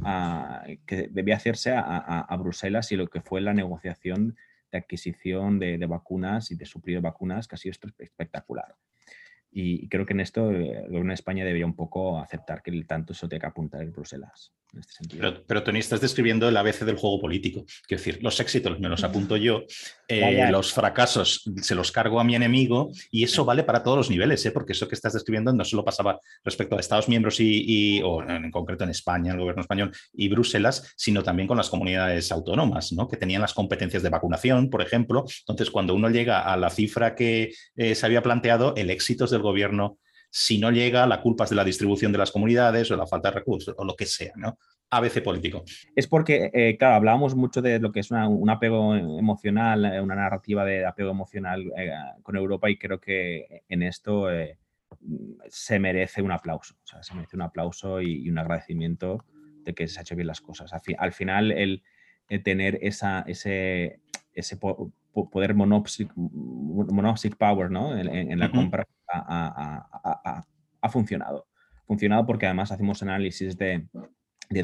que 0.87 1.09
debía 1.11 1.37
hacerse 1.37 1.73
a, 1.73 1.81
a, 1.81 2.37
Bruselas 2.37 2.93
y 2.93 2.97
lo 2.97 3.09
que 3.09 3.23
fue 3.23 3.41
la 3.41 3.55
negociación 3.55 4.37
de 4.71 4.79
adquisición 4.79 5.59
de, 5.59 5.79
de 5.79 5.87
vacunas 5.87 6.51
y 6.51 6.57
de 6.57 6.67
suplir 6.67 6.99
de 6.99 7.03
vacunas, 7.03 7.49
que 7.49 7.55
ha 7.55 7.59
sido 7.59 7.75
espectacular. 7.99 8.77
Y 9.53 9.89
creo 9.89 10.07
que 10.07 10.13
en 10.13 10.21
esto 10.21 10.51
eh, 10.53 10.83
el 10.85 10.89
gobierno 10.89 11.11
de 11.11 11.15
España 11.15 11.45
debería 11.45 11.67
un 11.67 11.77
poco 11.77 12.19
aceptar 12.19 12.63
que 12.63 12.71
el 12.71 12.87
tanto 12.87 13.13
eso 13.13 13.29
tenga 13.29 13.41
que 13.41 13.47
apuntar 13.47 13.83
en 13.83 13.93
Bruselas. 13.93 14.53
Este 14.79 15.19
pero, 15.47 15.63
Tony, 15.65 15.81
estás 15.81 16.01
describiendo 16.01 16.49
el 16.49 16.57
ABC 16.57 16.85
del 16.85 16.97
juego 16.97 17.21
político. 17.21 17.65
Es 17.67 17.89
decir, 17.89 18.23
los 18.23 18.39
éxitos 18.39 18.79
me 18.79 18.89
los 18.89 19.03
apunto 19.03 19.37
yo, 19.37 19.65
eh, 20.09 20.49
los 20.51 20.73
fracasos 20.73 21.43
se 21.61 21.75
los 21.75 21.91
cargo 21.91 22.21
a 22.21 22.25
mi 22.25 22.37
enemigo 22.37 22.91
y 23.11 23.25
eso 23.25 23.45
vale 23.45 23.65
para 23.65 23.83
todos 23.83 23.97
los 23.97 24.11
niveles, 24.11 24.45
¿eh? 24.47 24.53
porque 24.53 24.73
eso 24.73 24.87
que 24.87 24.95
estás 24.95 25.13
describiendo 25.13 25.53
no 25.53 25.65
solo 25.65 25.85
pasaba 25.85 26.21
respecto 26.45 26.77
a 26.77 26.81
Estados 26.81 27.09
miembros 27.09 27.41
y, 27.41 28.01
o 28.05 28.23
en 28.23 28.51
concreto 28.51 28.85
en 28.85 28.91
España, 28.91 29.33
el 29.33 29.39
gobierno 29.39 29.63
español 29.63 29.93
y 30.13 30.29
Bruselas, 30.29 30.95
sino 30.97 31.23
también 31.23 31.49
con 31.49 31.57
las 31.57 31.69
comunidades 31.69 32.31
autónomas, 32.31 32.93
¿no? 32.93 33.09
que 33.09 33.17
tenían 33.17 33.41
las 33.41 33.55
competencias 33.55 34.03
de 34.03 34.09
vacunación, 34.09 34.71
por 34.71 34.83
ejemplo. 34.83 35.25
Entonces, 35.41 35.71
cuando 35.71 35.95
uno 35.95 36.09
llega 36.11 36.41
a 36.41 36.57
la 36.57 36.71
cifra 36.71 37.15
que 37.15 37.53
eh, 37.77 37.95
se 37.95 38.07
había 38.07 38.23
planteado, 38.23 38.75
el 38.77 38.91
éxito 38.91 39.25
es 39.25 39.31
del 39.31 39.40
gobierno 39.43 39.99
si 40.31 40.59
no 40.59 40.71
llega, 40.71 41.07
la 41.07 41.21
culpa 41.21 41.45
es 41.45 41.51
de 41.51 41.57
la 41.57 41.65
distribución 41.65 42.13
de 42.13 42.19
las 42.19 42.31
comunidades 42.31 42.91
o 42.91 42.97
la 42.97 43.07
falta 43.07 43.31
de 43.31 43.39
recursos 43.39 43.75
o 43.77 43.85
lo 43.85 43.97
que 43.97 44.07
sea, 44.07 44.33
¿no? 44.37 44.59
ABC 44.91 45.23
político. 45.23 45.65
Es 45.95 46.07
porque, 46.07 46.51
eh, 46.53 46.77
claro, 46.77 46.95
hablábamos 46.97 47.35
mucho 47.35 47.61
de 47.63 47.79
lo 47.79 47.93
que 47.93 48.01
es 48.01 48.11
un 48.11 48.51
apego 48.51 48.95
emocional, 48.97 49.85
eh, 49.85 50.01
una 50.01 50.15
narrativa 50.15 50.65
de 50.65 50.87
apego 50.87 51.11
emocional 51.11 51.73
eh, 51.77 51.93
con 52.23 52.37
Europa 52.37 52.71
y 52.71 52.79
creo 52.79 53.01
que 53.01 53.63
en 53.69 53.83
esto 53.83 54.27
se 55.49 55.79
merece 55.79 56.23
un 56.23 56.33
aplauso, 56.33 56.75
o 56.75 56.87
sea, 56.87 57.03
se 57.03 57.15
merece 57.15 57.37
un 57.37 57.43
aplauso 57.43 58.01
y, 58.01 58.29
un 58.29 58.39
agradecimiento 58.39 59.25
de 59.65 59.75
que 59.75 59.87
se 59.87 59.99
ha 60.01 60.03
hecho 60.03 60.17
bien 60.17 60.27
las 60.27 60.41
cosas. 60.41 60.73
Al, 60.99 61.13
final, 61.13 61.53
el, 61.53 61.83
tener 62.43 62.79
esa, 62.83 63.25
ese, 63.29 64.01
ese 64.33 64.57
poder 64.57 65.55
monopsic, 65.55 66.13
power 67.39 67.71
¿no? 67.71 67.97
en, 67.97 68.39
la 68.39 68.51
compra 68.51 68.87
ha, 69.13 70.89
funcionado. 70.91 71.49
Ha 71.77 71.87
funcionado 71.87 72.27
porque 72.27 72.47
además 72.47 72.73
hacemos 72.73 73.03
análisis 73.03 73.57
de 73.57 73.89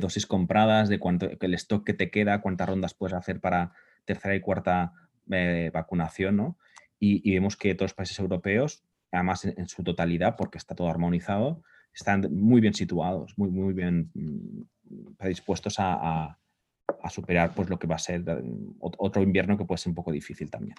dosis 0.00 0.26
compradas, 0.26 0.88
de 0.88 0.98
cuánto 0.98 1.28
el 1.40 1.54
stock 1.54 1.84
que 1.84 1.94
te 1.94 2.10
queda, 2.10 2.40
cuántas 2.40 2.68
rondas 2.68 2.94
puedes 2.94 3.14
hacer 3.14 3.40
para 3.40 3.72
tercera 4.04 4.34
y 4.34 4.40
cuarta 4.40 4.92
eh, 5.30 5.70
vacunación, 5.72 6.36
¿no? 6.36 6.58
Y, 6.98 7.30
vemos 7.34 7.56
que 7.56 7.74
todos 7.74 7.90
los 7.90 7.94
países 7.94 8.18
europeos, 8.18 8.84
además 9.12 9.44
en, 9.44 9.68
su 9.68 9.82
totalidad, 9.82 10.34
porque 10.36 10.56
está 10.56 10.74
todo 10.74 10.88
armonizado, 10.88 11.62
están 11.92 12.26
muy 12.32 12.60
bien 12.62 12.72
situados, 12.72 13.34
muy, 13.36 13.50
muy 13.50 13.74
bien 13.74 14.10
mm, 14.14 15.14
predispuestos 15.18 15.78
a, 15.78 16.38
a, 17.02 17.10
superar 17.10 17.52
pues, 17.54 17.68
lo 17.68 17.78
que 17.78 17.86
va 17.86 17.96
a 17.96 17.98
ser 17.98 18.22
eh, 18.26 18.42
otro 18.78 19.22
invierno 19.22 19.58
que 19.58 19.64
puede 19.64 19.78
ser 19.78 19.90
un 19.90 19.94
poco 19.94 20.10
difícil 20.10 20.50
también. 20.50 20.76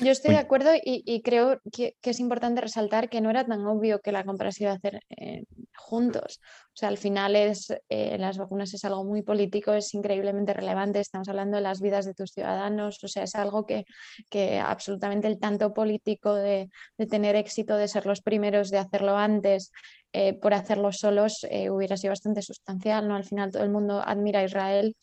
Yo 0.00 0.10
estoy 0.12 0.32
de 0.32 0.38
acuerdo 0.38 0.70
y, 0.82 1.22
creo 1.22 1.60
que, 1.70 1.94
es 2.02 2.20
importante 2.20 2.60
resaltar 2.62 3.10
que 3.10 3.20
no 3.20 3.28
era 3.28 3.44
tan 3.44 3.66
obvio 3.66 4.00
que 4.00 4.12
la 4.12 4.24
compra 4.24 4.50
se 4.50 4.64
iba 4.64 4.72
a 4.72 4.76
hacer 4.76 5.00
eh, 5.10 5.44
juntos. 5.76 6.40
O 6.68 6.78
sea, 6.78 6.88
al 6.88 6.96
final 6.96 7.36
es, 7.36 7.72
eh, 7.88 8.16
las 8.18 8.38
vacunas 8.38 8.72
es 8.72 8.84
algo 8.84 9.04
muy 9.04 9.22
político, 9.22 9.74
es 9.74 9.92
increíblemente 9.92 10.54
relevante, 10.54 11.00
estamos 11.00 11.28
hablando 11.28 11.56
de 11.56 11.62
las 11.62 11.80
vidas 11.80 12.06
de 12.06 12.14
tus 12.14 12.30
ciudadanos, 12.30 13.02
o 13.02 13.08
sea, 13.08 13.24
es 13.24 13.34
algo 13.34 13.66
que, 13.66 13.84
que 14.30 14.58
absolutamente 14.58 15.28
el 15.28 15.38
tanto 15.38 15.74
político 15.74 16.34
de, 16.34 16.70
de, 16.96 17.06
tener 17.06 17.36
éxito, 17.36 17.76
de 17.76 17.88
ser 17.88 18.06
los 18.06 18.22
primeros, 18.22 18.70
de 18.70 18.78
hacerlo 18.78 19.16
antes, 19.16 19.70
eh, 20.12 20.32
por 20.32 20.54
hacerlo 20.54 20.92
solos, 20.92 21.46
hubiera 21.70 21.98
sido 21.98 22.12
bastante 22.12 22.40
sustancial. 22.40 23.06
¿no? 23.06 23.16
Al 23.16 23.24
final 23.24 23.50
todo 23.52 23.64
el 23.64 23.70
mundo 23.70 24.02
admira 24.04 24.40
a 24.40 24.44
Israel 24.44 24.96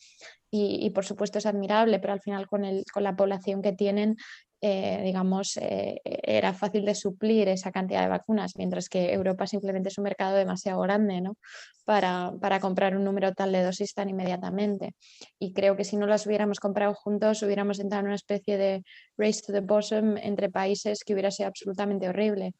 y, 0.56 0.90
por 0.90 1.04
supuesto 1.04 1.38
es 1.38 1.46
admirable, 1.46 1.98
pero 1.98 2.12
al 2.12 2.20
final 2.20 2.46
con, 2.46 2.64
el, 2.64 2.84
con 2.92 3.02
la 3.02 3.16
población 3.16 3.60
que 3.60 3.72
tienen, 3.72 4.16
eh, 4.60 5.00
digamos, 5.02 5.56
eh, 5.56 6.00
era 6.04 6.54
fácil 6.54 6.84
de 6.84 6.94
suplir 6.94 7.48
esa 7.48 7.72
cantidad 7.72 8.02
de 8.02 8.08
vacunas, 8.08 8.52
mientras 8.56 8.88
que 8.88 9.12
Europa 9.12 9.48
simplemente 9.48 9.88
es 9.88 9.98
un 9.98 10.04
mercado 10.04 10.36
demasiado 10.36 10.80
grande 10.82 11.20
¿no? 11.20 11.36
para, 11.84 12.32
para, 12.40 12.60
comprar 12.60 12.96
un 12.96 13.02
número 13.02 13.32
tal 13.32 13.50
de 13.50 13.64
dosis 13.64 13.94
tan 13.94 14.08
inmediatamente. 14.08 14.94
Y 15.40 15.52
creo 15.52 15.74
que 15.74 15.82
si 15.82 15.96
no 15.96 16.06
las 16.06 16.24
hubiéramos 16.24 16.60
comprado 16.60 16.94
juntos, 16.94 17.42
hubiéramos 17.42 17.80
entrado 17.80 18.02
en 18.02 18.06
una 18.06 18.14
especie 18.14 18.56
de 18.56 18.84
race 19.18 19.42
to 19.44 19.52
the 19.52 19.60
bottom 19.60 20.16
entre 20.18 20.50
países 20.50 21.02
que 21.04 21.14
hubiera 21.14 21.32
sido 21.32 21.48
absolutamente 21.48 22.08
horrible. 22.08 22.52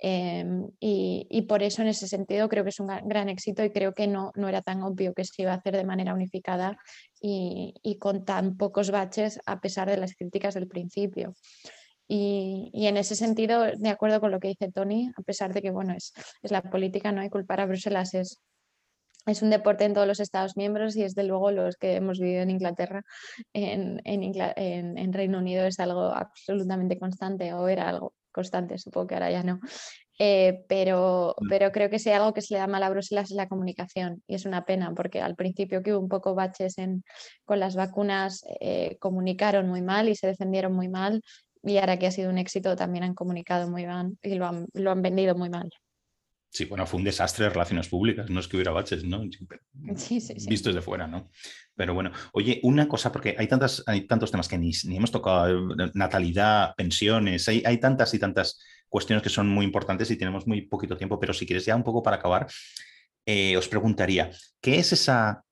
Em, 0.00 0.68
y, 0.78 1.42
por 1.48 1.62
eso 1.62 1.82
en 1.82 1.88
ese 1.88 2.06
sentido 2.06 2.48
creo 2.48 2.62
que 2.62 2.70
es 2.70 2.78
un 2.78 2.86
gran 2.86 3.28
éxito 3.28 3.64
y 3.64 3.72
creo 3.72 3.94
que 3.94 4.06
no, 4.06 4.30
no 4.36 4.48
era 4.48 4.62
tan 4.62 4.82
obvio 4.82 5.12
que 5.12 5.24
se 5.24 5.42
iba 5.42 5.52
a 5.52 5.56
hacer 5.56 5.76
de 5.76 5.84
manera 5.84 6.14
unificada 6.14 6.78
y, 7.20 7.96
con 8.00 8.24
tan 8.24 8.56
pocos 8.56 8.90
baches 8.90 9.40
a 9.46 9.60
pesar 9.60 9.88
de 9.88 9.96
las 9.96 10.14
críticas 10.14 10.54
del 10.54 10.68
principio. 10.68 11.34
Y, 12.06 12.70
en 12.86 12.96
ese 12.96 13.14
sentido, 13.14 13.64
de 13.76 13.88
acuerdo 13.88 14.20
con 14.20 14.30
lo 14.30 14.40
que 14.40 14.48
dice 14.48 14.72
Tony, 14.72 15.10
a 15.16 15.22
pesar 15.22 15.52
de 15.52 15.62
que 15.62 15.70
bueno, 15.70 15.94
es, 15.94 16.12
es 16.42 16.50
la 16.50 16.62
política, 16.62 17.12
no 17.12 17.20
hay 17.20 17.30
culpar 17.30 17.60
a 17.60 17.66
Bruselas, 17.66 18.14
es, 18.14 18.40
es 19.26 19.42
un 19.42 19.50
deporte 19.50 19.84
en 19.84 19.94
todos 19.94 20.06
los 20.06 20.20
Estados 20.20 20.56
miembros 20.56 20.96
y 20.96 21.02
desde 21.02 21.22
luego 21.22 21.50
los 21.50 21.76
que 21.76 21.96
hemos 21.96 22.18
vivido 22.18 22.42
en 22.42 22.50
Inglaterra, 22.50 23.02
en, 23.52 24.00
en, 24.04 24.98
en 24.98 25.12
Reino 25.12 25.38
Unido 25.38 25.66
es 25.66 25.78
algo 25.80 26.04
absolutamente 26.04 26.98
constante 26.98 27.52
o 27.52 27.68
era 27.68 27.88
algo 27.88 28.14
constante, 28.32 28.78
supongo 28.78 29.08
que 29.08 29.14
ahora 29.14 29.30
ya 29.30 29.42
no. 29.42 29.60
Eh, 30.18 30.64
pero, 30.68 31.36
mm. 31.38 31.48
pero 31.48 31.70
creo 31.70 31.90
que 31.90 31.98
si 31.98 32.10
algo 32.10 32.34
que 32.34 32.42
se 32.42 32.54
le 32.54 32.60
da 32.60 32.66
mal 32.66 32.82
a 32.82 32.90
Bruselas 32.90 33.30
es 33.30 33.36
la 33.36 33.48
comunicación 33.48 34.22
y 34.26 34.34
es 34.34 34.46
una 34.46 34.64
pena 34.64 34.92
porque 34.94 35.20
al 35.20 35.36
principio 35.36 35.82
que 35.82 35.92
hubo 35.92 36.00
un 36.00 36.08
poco 36.08 36.34
baches 36.34 36.78
en, 36.78 37.04
con 37.44 37.60
las 37.60 37.76
vacunas 37.76 38.44
eh, 38.60 38.96
comunicaron 38.98 39.68
muy 39.68 39.80
mal 39.82 40.08
y 40.08 40.16
se 40.16 40.26
defendieron 40.26 40.72
muy 40.72 40.88
mal 40.88 41.22
y 41.62 41.78
ahora 41.78 41.98
que 41.98 42.06
ha 42.08 42.10
sido 42.10 42.30
un 42.30 42.38
éxito 42.38 42.74
también 42.74 43.04
han 43.04 43.14
comunicado 43.14 43.70
muy 43.70 43.86
mal 43.86 44.16
y 44.22 44.34
lo 44.34 44.46
han, 44.46 44.66
lo 44.72 44.90
han 44.90 45.02
vendido 45.02 45.36
muy 45.36 45.50
mal. 45.50 45.70
Sí, 46.50 46.64
bueno, 46.64 46.86
fue 46.86 46.98
un 46.98 47.04
desastre 47.04 47.44
de 47.44 47.50
relaciones 47.50 47.88
públicas, 47.88 48.30
no 48.30 48.40
es 48.40 48.48
que 48.48 48.56
hubiera 48.56 48.72
baches, 48.72 49.04
¿no? 49.04 49.22
Sí, 49.96 50.20
sí, 50.20 50.40
sí. 50.40 50.48
Visto 50.48 50.70
desde 50.70 50.80
fuera, 50.80 51.06
¿no? 51.06 51.30
Pero 51.74 51.94
bueno, 51.94 52.10
oye, 52.32 52.58
una 52.62 52.88
cosa, 52.88 53.12
porque 53.12 53.36
hay, 53.38 53.46
tantas, 53.46 53.82
hay 53.86 54.06
tantos 54.06 54.30
temas 54.30 54.48
que 54.48 54.58
ni, 54.58 54.72
ni 54.84 54.96
hemos 54.96 55.10
tocado, 55.10 55.72
eh, 55.72 55.90
natalidad, 55.94 56.74
pensiones, 56.74 57.48
hay, 57.48 57.62
hay, 57.64 57.78
tantas 57.78 58.14
y 58.14 58.18
tantas 58.18 58.60
cuestiones 58.88 59.22
que 59.22 59.28
son 59.28 59.48
muy 59.48 59.66
importantes 59.66 60.10
y 60.10 60.16
tenemos 60.16 60.46
muy 60.46 60.62
poquito 60.62 60.96
tiempo, 60.96 61.20
pero 61.20 61.34
si 61.34 61.46
quieres 61.46 61.66
ya 61.66 61.76
un 61.76 61.84
poco 61.84 62.02
para 62.02 62.16
acabar, 62.16 62.46
eh, 63.26 63.56
os 63.58 63.68
preguntaría, 63.68 64.30
¿qué 64.62 64.78
es 64.78 64.94
esa, 64.94 65.44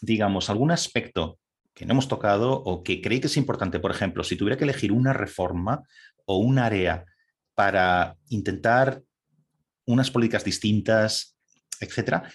digamos, 0.00 0.50
algún 0.50 0.72
aspecto 0.72 1.38
que 1.72 1.86
no 1.86 1.92
hemos 1.92 2.08
tocado 2.08 2.52
o 2.52 2.82
que 2.82 3.00
creéis 3.00 3.20
que 3.20 3.26
es 3.28 3.36
importante? 3.36 3.78
Por 3.78 3.92
ejemplo, 3.92 4.24
si 4.24 4.34
tuviera 4.34 4.56
que 4.56 4.64
elegir 4.64 4.90
una 4.90 5.12
reforma 5.12 5.84
o 6.24 6.38
un 6.38 6.58
área 6.58 7.04
para 7.54 8.16
intentar 8.28 9.02
unas 9.86 10.10
políticas 10.10 10.44
distintas, 10.44 11.36
etcétera, 11.80 12.30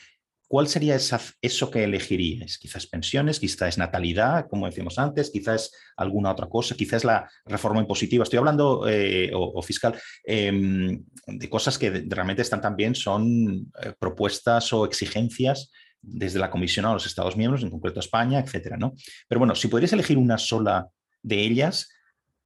¿cuál 0.48 0.68
sería 0.68 0.98
eso 1.42 1.72
que 1.72 1.84
elegiríais? 1.84 2.58
Quizás 2.58 2.86
pensiones, 2.86 3.40
quizás 3.40 3.78
natalidad, 3.78 4.48
como 4.50 4.66
decíamos 4.66 5.00
antes, 5.00 5.30
quizás 5.30 5.72
alguna 5.96 6.32
otra 6.32 6.48
cosa, 6.48 6.76
quizás 6.76 7.06
la 7.06 7.30
reforma 7.46 7.80
impositiva. 7.80 8.24
Estoy 8.24 8.40
hablando, 8.40 8.88
eh, 8.88 9.32
o, 9.34 9.62
fiscal, 9.62 9.96
em, 10.26 11.04
de 11.26 11.50
cosas 11.50 11.78
que 11.78 11.90
realmente 12.08 12.42
están 12.42 12.60
también, 12.60 12.96
son 12.96 13.72
eh, 13.82 13.94
propuestas 13.98 14.74
o 14.74 14.86
exigencias 14.86 15.72
desde 16.02 16.40
la 16.40 16.50
Comisión 16.50 16.86
a 16.86 16.94
los 16.94 17.06
Estados 17.06 17.38
miembros, 17.38 17.64
en 17.64 17.70
concreto 17.70 18.00
España, 18.00 18.40
etcétera, 18.40 18.76
¿no? 18.76 18.94
Pero 19.28 19.40
bueno, 19.40 19.56
si 19.56 19.68
podrías 19.68 19.94
elegir 19.94 20.18
una 20.18 20.38
sola 20.38 20.88
de 21.22 21.42
ellas, 21.42 21.90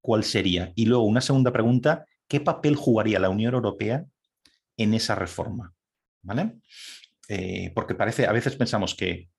¿cuál 0.01 0.23
sería? 0.23 0.73
Y 0.75 0.85
luego 0.85 1.05
una 1.05 1.21
segunda 1.21 1.51
pregunta, 1.51 2.05
¿qué 2.27 2.39
papel 2.39 2.75
jugaría 2.75 3.19
la 3.19 3.29
Unión 3.29 3.53
Europea 3.53 4.05
en 4.77 4.93
esa 4.93 5.15
reforma. 5.15 5.73
¿Vale? 6.21 6.57
Eh, 7.27 7.71
porque 7.73 7.95
parece, 7.95 8.25
a 8.25 8.31
veces 8.31 8.55
pensamos 8.55 8.95
que, 8.95 9.29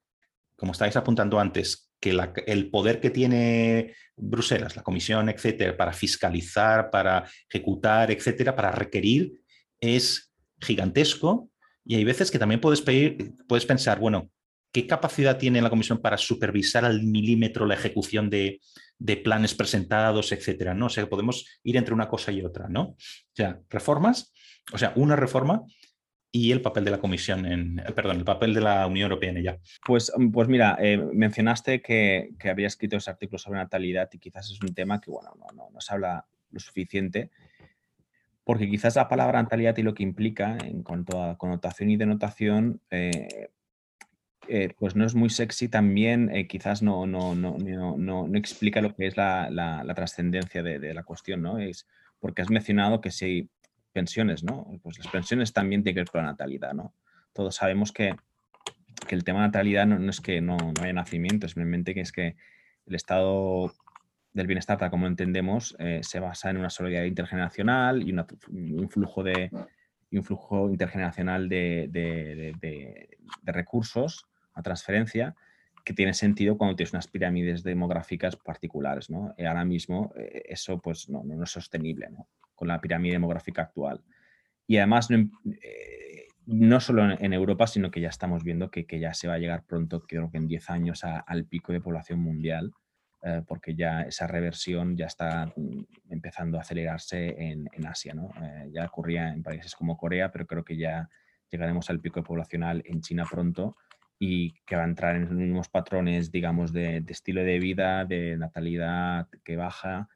como 0.56 0.72
estáis 0.72 0.96
apuntando 0.96 1.38
antes, 1.38 1.90
que 2.00 2.16
el 2.46 2.70
poder 2.70 3.00
que 3.00 3.10
tiene 3.10 3.94
Bruselas, 4.16 4.76
la 4.76 4.82
Comisión, 4.82 5.28
etcétera, 5.28 5.76
para 5.76 5.92
fiscalizar, 5.92 6.90
para 6.90 7.28
ejecutar, 7.48 8.10
etcétera, 8.10 8.54
para 8.54 8.70
requerir, 8.70 9.40
es 9.80 10.32
gigantesco. 10.60 11.50
Y 11.84 11.96
hay 11.96 12.04
veces 12.04 12.30
que 12.30 12.38
también 12.38 12.60
puedes, 12.60 12.82
pensar, 12.82 13.98
bueno, 13.98 14.30
¿qué 14.72 14.86
capacidad 14.86 15.38
tiene 15.38 15.62
la 15.62 15.70
Comisión 15.70 15.98
para 15.98 16.18
supervisar 16.18 16.84
al 16.84 17.02
milímetro 17.02 17.66
la 17.66 17.74
ejecución 17.74 18.28
de, 18.28 18.60
de 18.98 19.16
planes 19.16 19.54
presentados, 19.54 20.32
etcétera? 20.32 20.74
¿no? 20.74 20.86
O 20.86 20.90
sea, 20.90 21.08
podemos 21.08 21.46
ir 21.62 21.76
entre 21.76 21.94
una 21.94 22.08
cosa 22.08 22.32
y 22.32 22.42
otra, 22.42 22.68
¿no? 22.68 22.82
O 22.82 22.96
sea, 23.34 23.60
reformas 23.70 24.32
o 24.72 24.78
sea, 24.78 24.92
una 24.96 25.16
reforma 25.16 25.64
y 26.36 26.52
el 26.52 26.60
papel 26.60 26.84
de 26.84 26.90
la 26.90 26.98
Comisión 26.98 27.46
en, 27.46 27.78
eh, 27.78 27.92
perdón, 27.92 28.18
el 28.18 28.24
papel 28.24 28.52
de 28.52 28.60
la 28.60 28.86
Unión 28.86 29.04
Europea 29.10 29.30
en 29.30 29.38
ella. 29.38 29.58
Pues, 29.84 30.12
mm, 30.14 30.30
pues 30.30 30.48
mira, 30.48 30.76
eh, 30.80 30.98
mencionaste 30.98 31.80
que, 31.80 32.30
que, 32.38 32.50
había 32.50 32.66
escrito 32.66 32.96
ese 32.96 33.10
artículo 33.10 33.38
sobre 33.38 33.58
natalidad 33.58 34.10
y 34.12 34.18
quizás 34.18 34.50
es 34.50 34.60
un 34.60 34.74
tema 34.74 35.00
que, 35.00 35.10
bueno, 35.10 35.30
no, 35.38 35.46
no, 35.54 35.70
no 35.70 35.80
se 35.80 35.94
habla 35.94 36.26
lo 36.50 36.60
suficiente, 36.60 37.30
porque 38.44 38.68
quizás 38.68 38.96
la 38.96 39.08
palabra 39.08 39.42
natalidad 39.42 39.76
y 39.78 39.82
lo 39.82 39.94
que 39.94 40.02
implica 40.02 40.58
en 40.62 40.82
cuanto 40.82 41.22
a 41.22 41.38
connotación 41.38 41.90
y 41.90 41.96
denotación, 41.96 42.80
eh, 42.90 43.48
pues 44.78 44.94
no 44.94 45.04
es 45.04 45.14
muy 45.16 45.30
sexy, 45.30 45.68
también 45.68 46.30
quizás 46.48 46.80
no, 46.80 47.06
no, 47.06 47.34
no, 47.34 47.56
no, 47.58 48.38
explica 48.38 48.80
lo 48.80 48.94
que 48.94 49.08
es 49.08 49.16
la, 49.16 49.50
la, 49.50 49.82
la 49.82 49.94
trascendencia 49.94 50.62
de, 50.62 50.78
de, 50.78 50.94
la 50.94 51.02
cuestión, 51.02 51.42
¿no? 51.42 51.58
Es 51.58 51.88
porque 52.20 52.42
has 52.42 52.50
mencionado 52.50 53.00
que 53.00 53.10
si 53.10 53.50
pensiones, 53.96 54.44
¿no? 54.44 54.66
Pues 54.82 54.98
las 54.98 55.08
pensiones 55.08 55.54
también 55.54 55.82
tienen 55.82 55.94
que 55.94 56.00
ver 56.00 56.10
con 56.10 56.20
la 56.20 56.32
natalidad, 56.32 56.74
¿no? 56.74 56.92
Todos 57.32 57.54
sabemos 57.56 57.92
que, 57.92 58.14
el 59.08 59.24
tema 59.24 59.40
de 59.40 59.46
natalidad 59.46 59.86
no, 59.86 60.10
es 60.10 60.20
que 60.20 60.42
no, 60.42 60.56
haya 60.82 60.92
nacimiento, 60.92 61.48
simplemente 61.48 61.94
que 61.94 62.02
es 62.02 62.12
que 62.12 62.36
el 62.86 62.94
estado 62.94 63.72
del 64.34 64.46
bienestar, 64.46 64.76
tal 64.76 64.90
como 64.90 65.06
entendemos, 65.06 65.76
eh, 65.78 66.00
se 66.02 66.20
basa 66.20 66.50
en 66.50 66.58
una 66.58 66.68
solidaridad 66.68 67.08
intergeneracional 67.08 68.02
y 68.06 68.12
un 68.12 68.90
flujo 68.90 69.22
de 69.22 69.50
un 70.12 70.24
flujo 70.24 70.68
intergeneracional 70.68 71.48
de, 71.48 73.08
recursos, 73.44 74.26
a 74.54 74.62
transferencia, 74.62 75.34
que 75.84 75.94
tiene 75.94 76.14
sentido 76.14 76.58
cuando 76.58 76.76
tienes 76.76 76.92
unas 76.92 77.08
pirámides 77.08 77.62
demográficas 77.62 78.36
particulares. 78.36 79.08
¿no? 79.08 79.34
Y 79.38 79.44
ahora 79.44 79.64
mismo 79.64 80.12
eh, 80.16 80.42
eso 80.48 80.78
pues, 80.80 81.08
no, 81.08 81.22
no, 81.24 81.44
es 81.44 81.50
sostenible. 81.50 82.08
¿no? 82.10 82.28
Con 82.56 82.68
la 82.68 82.80
pirámide 82.80 83.12
demográfica 83.12 83.62
actual. 83.62 84.02
Y 84.66 84.78
además, 84.78 85.08
eh, 85.10 86.26
no 86.46 86.80
solo 86.80 87.08
en, 87.12 87.32
Europa, 87.32 87.68
sino 87.68 87.90
que 87.90 88.00
ya 88.00 88.08
estamos 88.08 88.42
viendo 88.42 88.70
que, 88.70 88.84
ya 88.98 89.14
se 89.14 89.28
va 89.28 89.34
a 89.34 89.38
llegar 89.38 89.64
pronto, 89.64 90.02
creo 90.02 90.30
que 90.30 90.38
en 90.38 90.48
10 90.48 90.70
años, 90.70 91.04
al 91.04 91.44
pico 91.44 91.72
de 91.72 91.80
población 91.80 92.18
mundial, 92.18 92.72
eh, 93.22 93.42
porque 93.46 93.74
ya 93.74 94.02
esa 94.02 94.26
reversión 94.26 94.96
ya 94.96 95.06
está 95.06 95.46
mm, 95.56 95.82
empezando 96.10 96.58
a 96.58 96.62
acelerarse 96.62 97.34
en, 97.38 97.68
Asia. 97.86 98.14
¿no? 98.14 98.30
Eh, 98.42 98.70
ya 98.72 98.84
ocurría 98.86 99.28
en 99.28 99.42
países 99.42 99.74
como 99.74 99.96
Corea, 99.96 100.30
pero 100.30 100.46
creo 100.46 100.64
que 100.64 100.76
ya 100.76 101.08
llegaremos 101.50 101.90
al 101.90 102.00
pico 102.00 102.22
poblacional 102.22 102.82
en 102.86 103.00
China 103.00 103.24
pronto 103.30 103.76
y 104.18 104.52
que 104.64 104.76
va 104.76 104.82
a 104.82 104.86
entrar 104.86 105.16
en 105.16 105.22
los 105.22 105.32
mismos 105.32 105.68
patrones, 105.68 106.30
digamos, 106.30 106.72
de, 106.72 107.04
estilo 107.08 107.42
de 107.42 107.58
vida, 107.58 108.04
de 108.04 108.36
natalidad 108.36 109.28
que 109.44 109.56
baja 109.56 110.08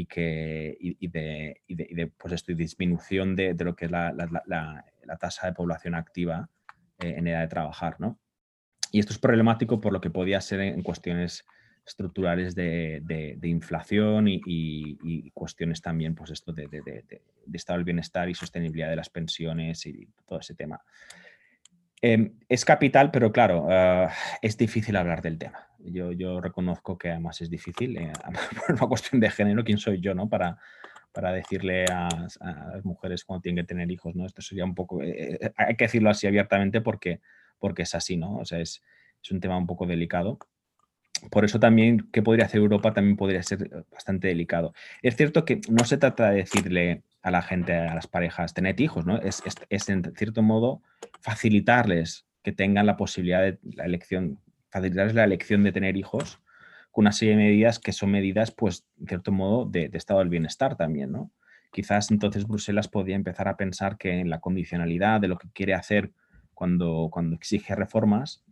y, 0.00 0.06
que, 0.06 0.76
y, 0.80 1.08
de, 1.08 1.60
y 1.66 1.74
de, 1.74 2.06
pues 2.06 2.32
esto, 2.32 2.54
disminución 2.54 3.36
de, 3.36 3.54
lo 3.58 3.76
que 3.76 3.84
es 3.84 3.90
la, 3.90 4.12
la, 4.46 5.16
tasa 5.18 5.48
de 5.48 5.52
población 5.52 5.94
activa 5.94 6.48
eh, 7.00 7.14
en 7.18 7.26
edad 7.26 7.40
de 7.40 7.48
trabajar. 7.48 7.96
¿no? 7.98 8.18
Y 8.92 9.00
esto 9.00 9.12
es 9.12 9.18
problemático 9.18 9.80
por 9.80 9.92
lo 9.92 10.00
que 10.00 10.10
podía 10.10 10.40
ser 10.40 10.60
en 10.60 10.82
cuestiones 10.82 11.44
estructurales 11.86 12.54
de, 12.54 13.02
de 13.04 13.48
inflación 13.48 14.28
y, 14.28 14.40
y, 14.46 15.30
cuestiones 15.32 15.82
también, 15.82 16.14
pues 16.14 16.30
esto 16.30 16.52
de, 16.52 16.68
estado 17.52 17.78
del 17.78 17.84
bienestar 17.84 18.28
y 18.28 18.34
sostenibilidad 18.34 18.88
de 18.88 18.96
las 18.96 19.10
pensiones 19.10 19.84
y 19.86 20.08
todo 20.26 20.38
ese 20.40 20.54
tema. 20.54 20.80
Em, 22.02 22.32
es 22.48 22.64
capital, 22.64 23.10
pero 23.10 23.30
claro, 23.30 23.66
ah, 23.70 24.10
es 24.40 24.56
difícil 24.56 24.96
hablar 24.96 25.20
del 25.20 25.38
tema. 25.38 25.68
Yo, 25.78 26.40
reconozco 26.40 26.96
que 26.96 27.10
además 27.10 27.40
es 27.40 27.50
difícil, 27.50 27.96
eh, 27.96 28.12
por 28.66 28.74
una 28.76 28.86
cuestión 28.86 29.20
de 29.20 29.30
género, 29.30 29.64
¿quién 29.64 29.78
soy 29.78 30.00
yo 30.00 30.14
no? 30.14 30.28
para, 30.28 30.58
para 31.12 31.32
decirle 31.32 31.84
a, 31.90 32.08
las 32.72 32.84
mujeres 32.84 33.24
cuando 33.24 33.42
tienen 33.42 33.64
que 33.64 33.68
tener 33.68 33.90
hijos? 33.90 34.14
¿no? 34.14 34.26
Esto 34.26 34.42
sería 34.42 34.64
un 34.64 34.74
poco, 34.74 35.02
eh, 35.02 35.38
eh, 35.40 35.52
hay 35.56 35.76
que 35.76 35.84
decirlo 35.84 36.10
así 36.10 36.26
abiertamente 36.26 36.80
porque, 36.80 37.20
porque 37.58 37.82
es 37.82 37.94
así, 37.94 38.16
¿no? 38.16 38.36
O 38.36 38.44
sea, 38.44 38.60
es, 38.60 38.82
es 39.22 39.30
un 39.30 39.40
tema 39.40 39.58
un 39.58 39.66
poco 39.66 39.86
delicado 39.86 40.38
por 41.30 41.44
eso 41.44 41.60
también, 41.60 42.08
¿qué 42.12 42.22
podría 42.22 42.46
hacer 42.46 42.60
Europa? 42.60 42.94
También 42.94 43.16
podría 43.16 43.42
ser 43.42 43.84
bastante 43.90 44.28
delicado. 44.28 44.72
Es 45.02 45.16
cierto 45.16 45.44
que 45.44 45.60
no 45.68 45.84
se 45.84 45.98
trata 45.98 46.30
de 46.30 46.36
decirle 46.36 47.02
a 47.22 47.30
la 47.30 47.42
gente, 47.42 47.74
a 47.74 47.94
las 47.94 48.06
parejas, 48.06 48.54
tened 48.54 48.78
hijos, 48.78 49.06
¿no? 49.06 49.18
Es, 49.18 49.42
es, 49.68 49.88
en 49.88 50.14
cierto 50.16 50.42
modo 50.42 50.82
facilitarles 51.20 52.26
que 52.42 52.52
tengan 52.52 52.86
la 52.86 52.96
posibilidad 52.96 53.42
de 53.42 53.58
la 53.74 53.84
elección, 53.84 54.38
facilitarles 54.70 55.14
la 55.14 55.24
elección 55.24 55.62
de 55.62 55.72
tener 55.72 55.96
hijos 55.96 56.40
con 56.90 57.02
una 57.04 57.12
serie 57.12 57.36
de 57.36 57.42
medidas 57.42 57.78
que 57.78 57.92
son 57.92 58.10
medidas, 58.10 58.50
pues, 58.50 58.86
en 58.98 59.06
cierto 59.06 59.32
modo, 59.32 59.66
de, 59.66 59.90
estado 59.92 60.20
del 60.20 60.28
bienestar 60.28 60.76
también, 60.76 61.12
¿no? 61.12 61.30
Quizás 61.72 62.10
entonces 62.10 62.48
Bruselas 62.48 62.88
podría 62.88 63.14
empezar 63.14 63.46
a 63.46 63.56
pensar 63.56 63.96
que 63.96 64.20
en 64.20 64.28
la 64.28 64.40
condicionalidad 64.40 65.20
de 65.20 65.28
lo 65.28 65.38
que 65.38 65.48
quiere 65.52 65.74
hacer 65.74 66.10
cuando, 66.52 67.08
cuando 67.12 67.36
exige 67.36 67.76
reformas, 67.76 68.42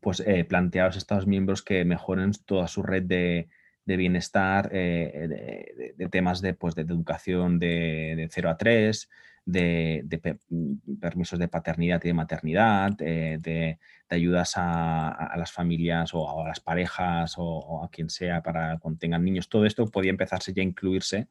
pues 0.00 0.20
eh, 0.20 0.46
a 0.50 0.84
los 0.86 0.96
Estados 0.96 1.26
miembros 1.26 1.62
que 1.62 1.84
mejoren 1.84 2.30
toda 2.44 2.68
su 2.68 2.82
red 2.82 3.02
de, 3.02 3.48
de 3.86 3.96
bienestar, 3.96 4.68
eh, 4.72 5.94
de, 5.96 6.08
temas 6.08 6.42
de, 6.42 6.54
pues, 6.54 6.74
de 6.74 6.82
educación 6.82 7.58
de, 7.58 8.28
0 8.30 8.50
a 8.50 8.56
3, 8.56 9.08
de, 9.46 10.36
mm, 10.50 10.98
permisos 11.00 11.38
de 11.38 11.46
paternidad 11.46 12.02
y 12.02 12.08
de 12.08 12.14
maternidad, 12.14 12.96
eh, 13.00 13.38
de, 13.40 13.78
ayudas 14.08 14.54
a, 14.56 15.34
las 15.36 15.52
familias 15.52 16.12
o 16.14 16.42
a 16.42 16.48
las 16.48 16.60
parejas 16.60 17.34
o, 17.38 17.84
a 17.84 17.90
quien 17.90 18.10
sea 18.10 18.42
para 18.42 18.78
cuando 18.78 18.98
tengan 18.98 19.24
niños. 19.24 19.48
Todo 19.48 19.64
esto 19.66 19.86
podía 19.86 20.10
empezarse 20.10 20.52
ya 20.52 20.62
a 20.62 20.64
incluirse 20.64 21.28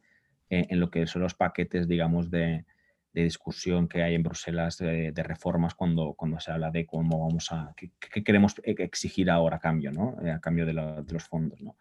en 0.49 0.79
lo 0.79 0.91
que 0.91 1.07
son 1.07 1.23
los 1.23 1.33
paquetes, 1.33 1.87
digamos, 1.87 2.29
de, 2.29 2.65
discusión 3.13 3.87
que 3.87 4.03
hay 4.03 4.13
en 4.13 4.23
Bruselas 4.23 4.77
de, 4.77 5.23
reformas 5.23 5.73
cuando, 5.73 6.13
cuando 6.15 6.37
se 6.41 6.51
habla 6.51 6.69
de 6.69 6.85
cómo 6.85 7.25
vamos 7.25 7.49
a, 7.51 7.73
qué, 7.77 7.91
queremos 8.23 8.55
exigir 8.63 9.29
ahora 9.29 9.55
a 9.55 9.59
cambio, 9.59 9.91
¿no? 9.91 10.17
Eh, 10.21 10.31
a 10.31 10.41
cambio 10.41 10.65
de, 10.65 10.73
los 10.73 11.23
fondos, 11.23 11.61
¿no? 11.61 11.77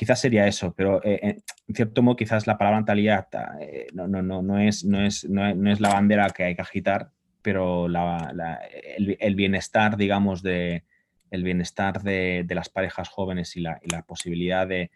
Quizás 0.00 0.18
sería 0.18 0.46
eso, 0.46 0.72
pero 0.74 1.04
eh, 1.04 1.42
en 1.68 1.74
cierto 1.74 2.00
modo 2.00 2.16
quizás 2.16 2.46
la 2.46 2.56
palabra 2.56 2.80
natalidad 2.80 3.28
eh, 3.60 3.86
no, 3.92 4.08
no, 4.08 4.22
no, 4.22 4.40
no, 4.40 4.58
es, 4.58 4.82
no, 4.82 5.04
es, 5.04 5.28
no, 5.28 5.70
es 5.70 5.78
la 5.78 5.90
bandera 5.90 6.30
que 6.30 6.44
hay 6.44 6.54
que 6.54 6.62
agitar, 6.62 7.10
pero 7.42 7.84
el, 7.84 9.34
bienestar, 9.34 9.98
digamos, 9.98 10.42
de, 10.42 10.84
el 11.30 11.44
bienestar 11.44 12.02
de, 12.02 12.46
las 12.48 12.70
parejas 12.70 13.10
jóvenes 13.10 13.58
y 13.58 13.60
la, 13.60 13.78
posibilidad 14.08 14.66
de, 14.66 14.90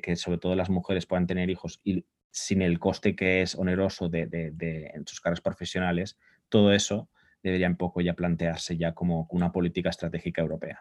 que 0.00 0.16
sobre 0.16 0.38
todo 0.38 0.54
las 0.54 0.70
mujeres 0.70 1.04
puedan 1.04 1.26
tener 1.26 1.50
hijos 1.50 1.82
y 1.84 2.06
sin 2.30 2.62
el 2.62 2.78
coste 2.78 3.14
que 3.14 3.42
es 3.42 3.56
oneroso 3.56 4.08
de, 4.08 4.54
en 4.94 5.06
sus 5.06 5.20
carreras 5.20 5.42
profesionales, 5.42 6.16
todo 6.48 6.72
eso 6.72 7.10
debería 7.42 7.68
un 7.68 7.76
poco 7.76 8.00
ya 8.00 8.14
plantearse 8.14 8.78
ya 8.78 8.94
como 8.94 9.28
una 9.32 9.52
política 9.52 9.90
estratégica 9.90 10.40
europea. 10.40 10.80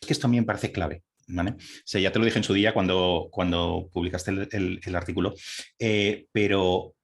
Es 0.00 0.06
que 0.06 0.14
esto 0.14 0.22
también 0.22 0.46
parece 0.46 0.72
clave. 0.72 1.02
¿Vale? 1.28 1.56
ya 1.86 2.12
te 2.12 2.18
lo 2.18 2.24
dije 2.24 2.38
en 2.38 2.44
su 2.44 2.54
día 2.54 2.72
cuando, 2.72 3.28
cuando 3.30 3.88
publicaste 3.92 4.30
el, 4.30 4.96
artículo, 4.96 5.34
eh, 5.78 6.26
pero 6.32 6.94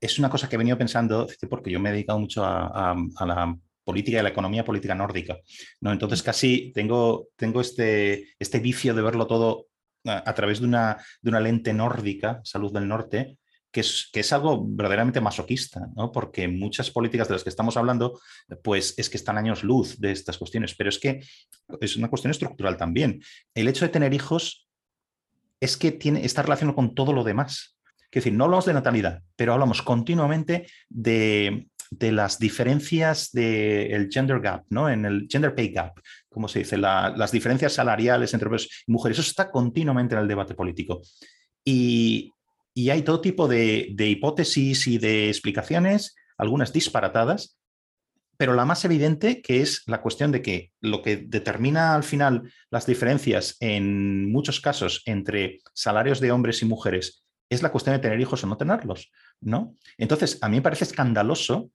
es 0.00 0.18
una 0.18 0.28
cosa 0.28 0.48
que 0.48 0.56
he 0.56 0.58
venido 0.58 0.76
pensando, 0.76 1.26
porque 1.48 1.70
yo 1.70 1.80
me 1.80 1.90
he 1.90 1.92
dedicado 1.92 2.18
mucho 2.18 2.44
a, 2.44 2.96
la 3.24 3.56
política 3.84 4.18
y 4.18 4.22
la 4.22 4.28
economía 4.28 4.64
política 4.64 4.94
nórdica, 4.94 5.38
¿no? 5.80 5.92
Entonces 5.92 6.22
casi 6.22 6.72
tengo, 6.72 7.28
tengo 7.36 7.60
este, 7.60 8.28
este 8.38 8.60
vicio 8.60 8.94
de 8.94 9.02
verlo 9.02 9.26
todo 9.26 9.66
a, 10.04 10.34
través 10.34 10.60
de 10.60 10.66
una, 10.66 10.98
de 11.20 11.30
una 11.30 11.40
lente 11.40 11.72
nórdica, 11.72 12.40
salud 12.44 12.72
del 12.72 12.88
norte, 12.88 13.38
que 13.72 13.80
es, 13.80 14.32
algo 14.32 14.64
verdaderamente 14.64 15.20
masoquista, 15.20 15.88
¿no? 15.96 16.12
porque 16.12 16.46
muchas 16.46 16.90
políticas 16.90 17.26
de 17.26 17.34
las 17.34 17.42
que 17.42 17.48
estamos 17.48 17.78
hablando, 17.78 18.20
pues 18.62 18.94
es 18.98 19.08
que 19.08 19.16
están 19.16 19.38
años 19.38 19.64
luz 19.64 19.98
de 19.98 20.12
estas 20.12 20.36
cuestiones, 20.36 20.74
pero 20.74 20.90
es 20.90 20.98
que 20.98 21.24
es 21.80 21.96
una 21.96 22.08
cuestión 22.08 22.30
estructural 22.30 22.76
también. 22.76 23.22
El 23.54 23.68
hecho 23.68 23.86
de 23.86 23.88
tener 23.88 24.12
hijos 24.12 24.68
es 25.58 25.78
que 25.78 25.90
tiene, 25.90 26.24
está 26.24 26.42
relacionado 26.42 26.76
con 26.76 26.94
todo 26.94 27.14
lo 27.14 27.24
demás. 27.24 27.78
Es 28.10 28.24
decir, 28.24 28.34
no 28.34 28.44
hablamos 28.44 28.66
de 28.66 28.74
natalidad, 28.74 29.22
pero 29.36 29.54
hablamos 29.54 29.80
continuamente 29.80 30.66
de, 30.90 31.66
las 31.98 32.38
diferencias 32.38 33.32
del 33.32 34.10
gender 34.10 34.40
gap, 34.40 34.64
¿no? 34.68 34.90
En 34.90 35.06
el 35.06 35.26
gender 35.30 35.54
pay 35.54 35.72
gap, 35.72 35.98
como 36.28 36.46
se 36.46 36.58
dice, 36.58 36.76
las 36.76 37.32
diferencias 37.32 37.72
salariales 37.72 38.34
entre 38.34 38.48
hombres 38.48 38.84
y 38.86 38.92
mujeres. 38.92 39.18
Eso 39.18 39.30
está 39.30 39.50
continuamente 39.50 40.14
en 40.14 40.20
el 40.20 40.28
debate 40.28 40.54
político. 40.54 41.00
Y, 41.64 42.30
y 42.74 42.90
hay 42.90 43.02
todo 43.02 43.20
tipo 43.20 43.48
de, 43.48 43.94
hipótesis 43.98 44.86
y 44.86 44.98
de 44.98 45.28
explicaciones, 45.28 46.14
algunas 46.38 46.72
disparatadas, 46.72 47.58
pero 48.36 48.54
la 48.54 48.64
más 48.64 48.84
evidente 48.84 49.42
que 49.42 49.60
es 49.60 49.82
la 49.86 50.00
cuestión 50.00 50.32
de 50.32 50.42
que 50.42 50.72
lo 50.80 51.02
que 51.02 51.16
determina 51.16 51.94
al 51.94 52.02
final 52.02 52.50
las 52.70 52.86
diferencias 52.86 53.56
en 53.60 54.32
muchos 54.32 54.60
casos 54.60 55.02
entre 55.06 55.60
salarios 55.74 56.18
de 56.20 56.32
hombres 56.32 56.62
y 56.62 56.66
mujeres 56.66 57.24
es 57.50 57.62
la 57.62 57.70
cuestión 57.70 57.94
de 57.94 58.00
tener 58.00 58.20
hijos 58.20 58.42
o 58.42 58.46
no 58.46 58.56
tenerlos, 58.56 59.12
¿no? 59.40 59.76
Entonces, 59.98 60.38
a 60.40 60.48
mí 60.48 60.56
me 60.56 60.62
parece 60.62 60.84
escandaloso 60.84 61.70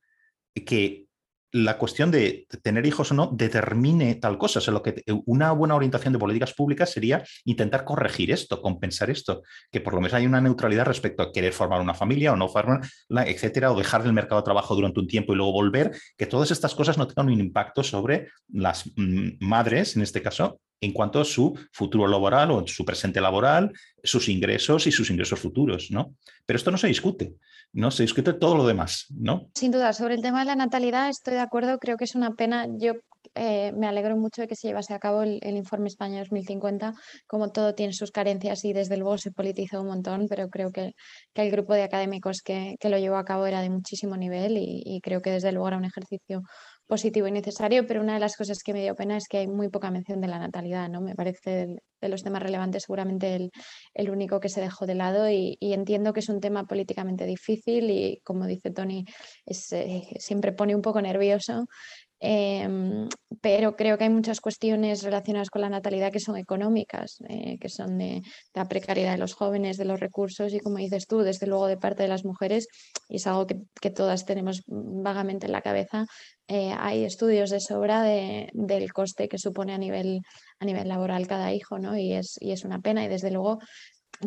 que 0.66 1.07
la 1.52 1.78
cuestión 1.78 2.10
de 2.10 2.46
tener 2.62 2.86
hijos 2.86 3.10
o 3.10 3.14
no 3.14 3.30
determine 3.32 4.14
tal 4.16 4.36
cosa. 4.38 4.60
O 4.66 4.70
lo 4.70 4.82
que, 4.82 5.02
una 5.26 5.52
buena 5.52 5.74
orientación 5.74 6.12
de 6.12 6.18
políticas 6.18 6.52
públicas 6.52 6.90
sería 6.90 7.24
intentar 7.44 7.84
corregir 7.84 8.30
esto, 8.30 8.60
compensar 8.60 9.10
esto, 9.10 9.42
que 9.70 9.80
por 9.80 9.94
lo 9.94 10.00
menos 10.00 10.14
hay 10.14 10.26
una 10.26 10.40
neutralidad 10.40 10.86
respecto 10.86 11.22
a 11.22 11.32
querer 11.32 11.52
formar 11.52 11.80
una 11.80 11.94
familia 11.94 12.32
o 12.32 12.36
no 12.36 12.48
formar, 12.48 12.80
etcétera, 13.26 13.72
o 13.72 13.78
dejar 13.78 14.04
el 14.04 14.12
mercado 14.12 14.40
de 14.40 14.44
trabajo 14.44 14.74
durante 14.74 15.00
un 15.00 15.08
tiempo 15.08 15.32
y 15.32 15.36
luego 15.36 15.52
volver, 15.52 15.92
que 16.16 16.26
todas 16.26 16.50
estas 16.50 16.74
cosas 16.74 16.98
no 16.98 17.06
tengan 17.06 17.32
un 17.32 17.40
impacto 17.40 17.82
sobre 17.82 18.28
las 18.52 18.86
mm, 18.96 19.38
madres, 19.40 19.96
en 19.96 20.02
este 20.02 20.22
caso, 20.22 20.60
en 20.80 20.92
cuanto 20.92 21.20
a 21.20 21.24
su 21.24 21.58
futuro 21.72 22.06
laboral 22.06 22.50
o 22.50 22.66
su 22.66 22.84
presente 22.84 23.20
laboral, 23.20 23.72
sus 24.02 24.28
ingresos 24.28 24.86
y 24.86 24.92
sus 24.92 25.10
ingresos 25.10 25.40
futuros, 25.40 25.90
¿no? 25.90 26.14
Pero 26.46 26.56
esto 26.56 26.70
no 26.70 26.78
se 26.78 26.86
discute. 26.86 27.34
¿No? 27.72 27.90
Se 27.90 28.02
discute 28.02 28.32
todo 28.32 28.56
lo 28.56 28.66
demás, 28.66 29.06
¿no? 29.10 29.50
Sin 29.54 29.70
duda, 29.70 29.92
sobre 29.92 30.14
el 30.14 30.22
tema 30.22 30.40
de 30.40 30.46
la 30.46 30.56
natalidad 30.56 31.08
estoy 31.08 31.34
de 31.34 31.40
acuerdo, 31.40 31.78
creo 31.78 31.96
que 31.96 32.04
es 32.04 32.14
una 32.14 32.32
pena. 32.32 32.66
Yo 32.78 32.94
eh, 33.34 33.72
me 33.72 33.86
alegro 33.86 34.16
mucho 34.16 34.42
de 34.42 34.48
que 34.48 34.56
se 34.56 34.68
llevase 34.68 34.94
a 34.94 34.98
cabo 34.98 35.22
el, 35.22 35.40
informe 35.56 35.88
España 35.88 36.20
2050, 36.20 36.94
como 37.26 37.50
todo 37.52 37.74
tiene 37.74 37.92
sus 37.92 38.10
carencias 38.10 38.64
y 38.64 38.72
desde 38.72 38.96
luego 38.96 39.18
se 39.18 39.30
politizó 39.30 39.80
un 39.82 39.88
montón, 39.88 40.26
pero 40.28 40.48
creo 40.48 40.72
que, 40.72 40.94
el 41.34 41.50
grupo 41.50 41.74
de 41.74 41.82
académicos 41.82 42.42
que, 42.42 42.76
lo 42.82 42.98
llevó 42.98 43.16
a 43.16 43.24
cabo 43.24 43.46
era 43.46 43.60
de 43.60 43.70
muchísimo 43.70 44.16
nivel 44.16 44.56
y 44.58 45.00
creo 45.02 45.20
que 45.20 45.30
desde 45.30 45.52
luego 45.52 45.68
era 45.68 45.76
un 45.76 45.84
ejercicio 45.84 46.42
positivo 46.88 47.28
y 47.28 47.32
necesario, 47.32 47.86
pero 47.86 48.00
una 48.00 48.14
de 48.14 48.20
las 48.20 48.36
cosas 48.36 48.62
que 48.64 48.72
me 48.72 48.82
dio 48.82 48.96
pena 48.96 49.16
es 49.16 49.28
que 49.28 49.38
hay 49.38 49.46
muy 49.46 49.68
poca 49.68 49.90
mención 49.90 50.20
de 50.20 50.26
la 50.28 50.38
natalidad, 50.38 50.88
¿no? 50.88 51.00
Me 51.00 51.14
parece 51.14 51.78
de, 52.00 52.08
los 52.08 52.22
temas 52.22 52.42
relevantes 52.42 52.84
seguramente 52.84 53.34
el, 53.34 53.50
el, 53.92 54.10
único 54.10 54.40
que 54.40 54.48
se 54.48 54.60
dejó 54.60 54.86
de 54.86 54.94
lado 54.94 55.28
y, 55.30 55.58
entiendo 55.60 56.12
que 56.12 56.20
es 56.20 56.28
un 56.28 56.40
tema 56.40 56.64
políticamente 56.64 57.26
difícil 57.26 57.90
y 57.90 58.20
como 58.24 58.46
dice 58.46 58.70
Tony, 58.70 59.04
es, 59.44 59.72
eh, 59.72 60.02
siempre 60.18 60.52
pone 60.52 60.74
un 60.74 60.82
poco 60.82 61.02
nervioso, 61.02 61.66
Em, 62.20 63.08
pero 63.40 63.76
creo 63.76 63.96
que 63.96 64.04
hay 64.04 64.10
muchas 64.10 64.40
cuestiones 64.40 65.04
relacionadas 65.04 65.50
con 65.50 65.62
la 65.62 65.68
natalidad 65.68 66.10
que 66.10 66.18
son 66.18 66.36
económicas, 66.36 67.18
eh, 67.28 67.58
que 67.60 67.68
son 67.68 67.96
de, 67.98 68.22
la 68.54 68.66
precariedad 68.66 69.12
de 69.12 69.18
los 69.18 69.34
jóvenes, 69.34 69.76
de 69.76 69.84
los 69.84 70.00
recursos 70.00 70.52
y 70.52 70.58
como 70.58 70.78
dices 70.78 71.06
tú, 71.06 71.20
desde 71.20 71.46
luego 71.46 71.68
de 71.68 71.76
parte 71.76 72.02
de 72.02 72.08
las 72.08 72.24
mujeres, 72.24 72.66
y 73.08 73.16
es 73.16 73.26
algo 73.28 73.46
que, 73.46 73.90
todas 73.90 74.26
tenemos 74.26 74.62
vagamente 74.66 75.46
en 75.46 75.52
la 75.52 75.62
cabeza, 75.62 76.06
eh, 76.48 76.74
hay 76.78 77.04
estudios 77.04 77.50
de 77.50 77.60
sobra 77.60 78.02
del 78.02 78.92
coste 78.92 79.28
que 79.28 79.38
supone 79.38 79.74
a 79.74 79.78
nivel, 79.78 80.22
a 80.58 80.64
nivel 80.64 80.88
laboral 80.88 81.26
cada 81.26 81.52
hijo, 81.52 81.78
¿no? 81.78 81.96
Y 81.96 82.14
es, 82.14 82.36
y 82.40 82.52
es 82.52 82.64
una 82.64 82.80
pena 82.80 83.04
y 83.04 83.08
desde 83.08 83.30
luego 83.30 83.58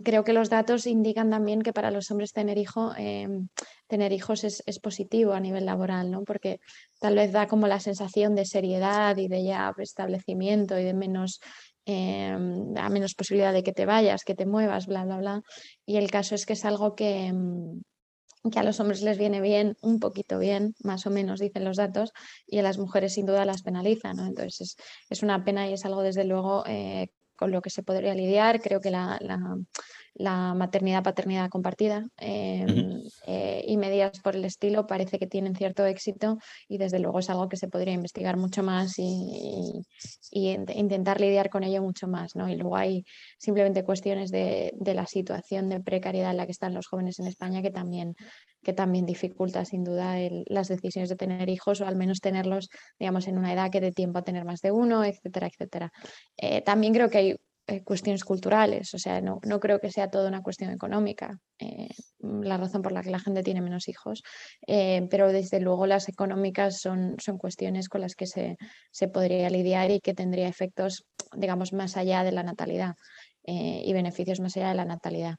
creo 0.04 0.24
que 0.24 0.34
los 0.34 0.50
datos 0.50 0.88
indican 0.88 1.30
también 1.30 1.62
que 1.62 1.74
para 1.74 1.92
los 1.92 2.10
hombres 2.12 2.32
tener, 2.32 2.58
hijo, 2.58 2.94
em, 2.96 3.50
tener 3.88 4.14
hijos 4.14 4.44
es, 4.44 4.62
positivo 4.82 5.34
a 5.34 5.40
nivel 5.40 5.66
laboral, 5.66 6.12
¿no? 6.12 6.24
porque 6.24 6.60
tal 7.00 7.16
vez 7.16 7.32
da 7.32 7.48
como 7.48 7.68
la 7.68 7.80
sensación 7.80 8.36
de 8.36 8.46
seriedad 8.46 9.18
y 9.18 9.28
de 9.28 9.44
ya 9.44 9.74
establecimiento 9.78 10.80
y 10.80 10.84
de 10.84 10.94
menos, 10.94 11.40
em, 11.86 12.72
menos 12.92 13.16
posibilidad 13.16 13.54
de 13.54 13.64
que 13.64 13.74
te 13.74 13.86
vayas, 13.86 14.24
que 14.24 14.36
te 14.36 14.46
muevas, 14.46 14.88
bla, 14.88 15.04
bla, 15.04 15.18
bla. 15.18 15.42
Y 15.86 15.98
el 15.98 16.10
caso 16.10 16.36
es 16.36 16.46
que 16.46 16.54
es 16.54 16.66
algo 16.66 16.96
que, 16.96 17.26
em, 17.26 17.82
que 18.50 18.60
a 18.60 18.64
los 18.64 18.80
hombres 18.80 19.02
les 19.02 19.18
viene 19.18 19.42
bien, 19.42 19.78
un 19.82 20.00
poquito 20.00 20.40
bien, 20.40 20.74
más 20.84 21.06
o 21.06 21.10
menos 21.10 21.40
dicen 21.40 21.64
los 21.64 21.78
datos, 21.78 22.12
y 22.48 22.58
a 22.60 22.64
las 22.64 22.78
mujeres 22.78 23.14
sin 23.14 23.26
duda 23.26 23.46
las 23.46 23.62
penaliza. 23.62 24.14
¿no? 24.14 24.26
Entonces 24.26 24.76
es, 25.10 25.24
una 25.24 25.44
pena 25.44 25.68
y 25.70 25.74
es 25.74 25.86
algo 25.86 26.02
desde 26.02 26.24
luego 26.24 26.64
eh, 26.68 27.10
con 27.36 27.52
lo 27.52 27.62
que 27.62 27.70
se 27.70 27.84
podría 27.84 28.16
lidiar. 28.16 28.62
Creo 28.62 28.82
que 28.82 28.92
la, 28.92 29.18
la 29.22 29.38
maternidad-paternidad 30.20 31.50
compartida 31.50 32.08
em, 32.18 33.02
eh, 33.28 33.64
y 33.66 33.78
medidas 33.78 34.20
por 34.20 34.36
el 34.36 34.46
estilo 34.46 34.86
parece 34.86 35.18
que 35.18 35.28
tienen 35.28 35.56
cierto 35.56 35.86
éxito 35.86 36.38
y 36.68 36.78
desde 36.78 37.00
luego 37.00 37.20
es 37.20 37.30
algo 37.30 37.48
que 37.48 37.58
se 37.58 37.68
podría 37.68 37.94
investigar 37.94 38.38
mucho 38.38 38.64
más 38.64 38.96
y, 38.98 39.82
intentar 40.32 41.20
lidiar 41.20 41.50
con 41.50 41.64
ello 41.64 41.82
mucho 41.82 42.08
más. 42.08 42.36
¿no? 42.36 42.50
Y 42.50 42.56
luego 42.56 42.76
hay 42.76 43.06
simplemente 43.38 43.84
cuestiones 43.84 44.32
de, 44.32 44.74
la 44.82 45.06
situación 45.06 45.70
de 45.70 45.80
precariedad 45.80 46.32
en 46.32 46.38
la 46.38 46.46
que 46.46 46.52
están 46.52 46.74
los 46.74 46.88
jóvenes 46.88 47.20
en 47.20 47.28
España 47.28 47.62
que 47.62 47.72
también, 47.72 48.16
que 48.64 48.74
también 48.74 49.06
dificulta 49.06 49.64
sin 49.66 49.84
duda 49.84 50.18
las 50.48 50.68
decisiones 50.68 51.10
de 51.10 51.16
tener 51.16 51.50
hijos 51.50 51.82
o 51.82 51.88
al 51.88 51.96
menos 51.96 52.20
tenerlos 52.20 52.70
digamos 53.00 53.28
en 53.28 53.38
una 53.38 53.54
edad 53.54 53.72
que 53.72 53.80
dé 53.80 53.92
tiempo 53.92 54.20
a 54.20 54.24
tener 54.24 54.46
más 54.46 54.62
de 54.62 54.72
uno, 54.72 55.04
etcétera, 55.04 55.48
etcétera. 55.48 55.92
Eh, 56.38 56.62
también 56.62 56.94
creo 56.94 57.10
que 57.10 57.18
hay 57.18 57.36
eh, 57.72 57.84
cuestiones 57.84 58.26
culturales, 58.26 58.94
o 58.94 59.00
sea, 59.00 59.22
no, 59.22 59.40
no, 59.44 59.62
creo 59.62 59.80
que 59.80 59.90
sea 59.90 60.10
toda 60.10 60.28
una 60.28 60.44
cuestión 60.44 60.72
económica, 60.72 61.40
eh, 61.58 61.88
la 62.20 62.58
razón 62.58 62.82
por 62.82 62.92
la 62.92 63.02
que 63.02 63.12
la 63.12 63.20
gente 63.20 63.44
tiene 63.44 63.62
menos 63.62 63.88
hijos, 63.88 64.24
eh, 64.68 65.08
pero 65.10 65.32
desde 65.32 65.62
luego 65.62 65.88
las 65.88 66.10
económicas 66.10 66.82
son, 66.82 67.16
son 67.18 67.38
cuestiones 67.38 67.88
con 67.88 68.02
las 68.02 68.16
que 68.16 68.28
se, 68.28 68.58
se, 68.92 69.08
podría 69.08 69.50
lidiar 69.50 69.90
y 69.90 70.02
que 70.02 70.14
tendría 70.14 70.50
efectos, 70.50 71.06
digamos, 71.34 71.72
más 71.72 71.96
allá 71.96 72.26
de 72.26 72.34
la 72.34 72.44
natalidad 72.44 72.96
y 73.44 73.92
beneficios 73.94 74.40
más 74.40 74.56
allá 74.56 74.70
de 74.70 74.76
la 74.76 74.86
natalidad. 74.86 75.36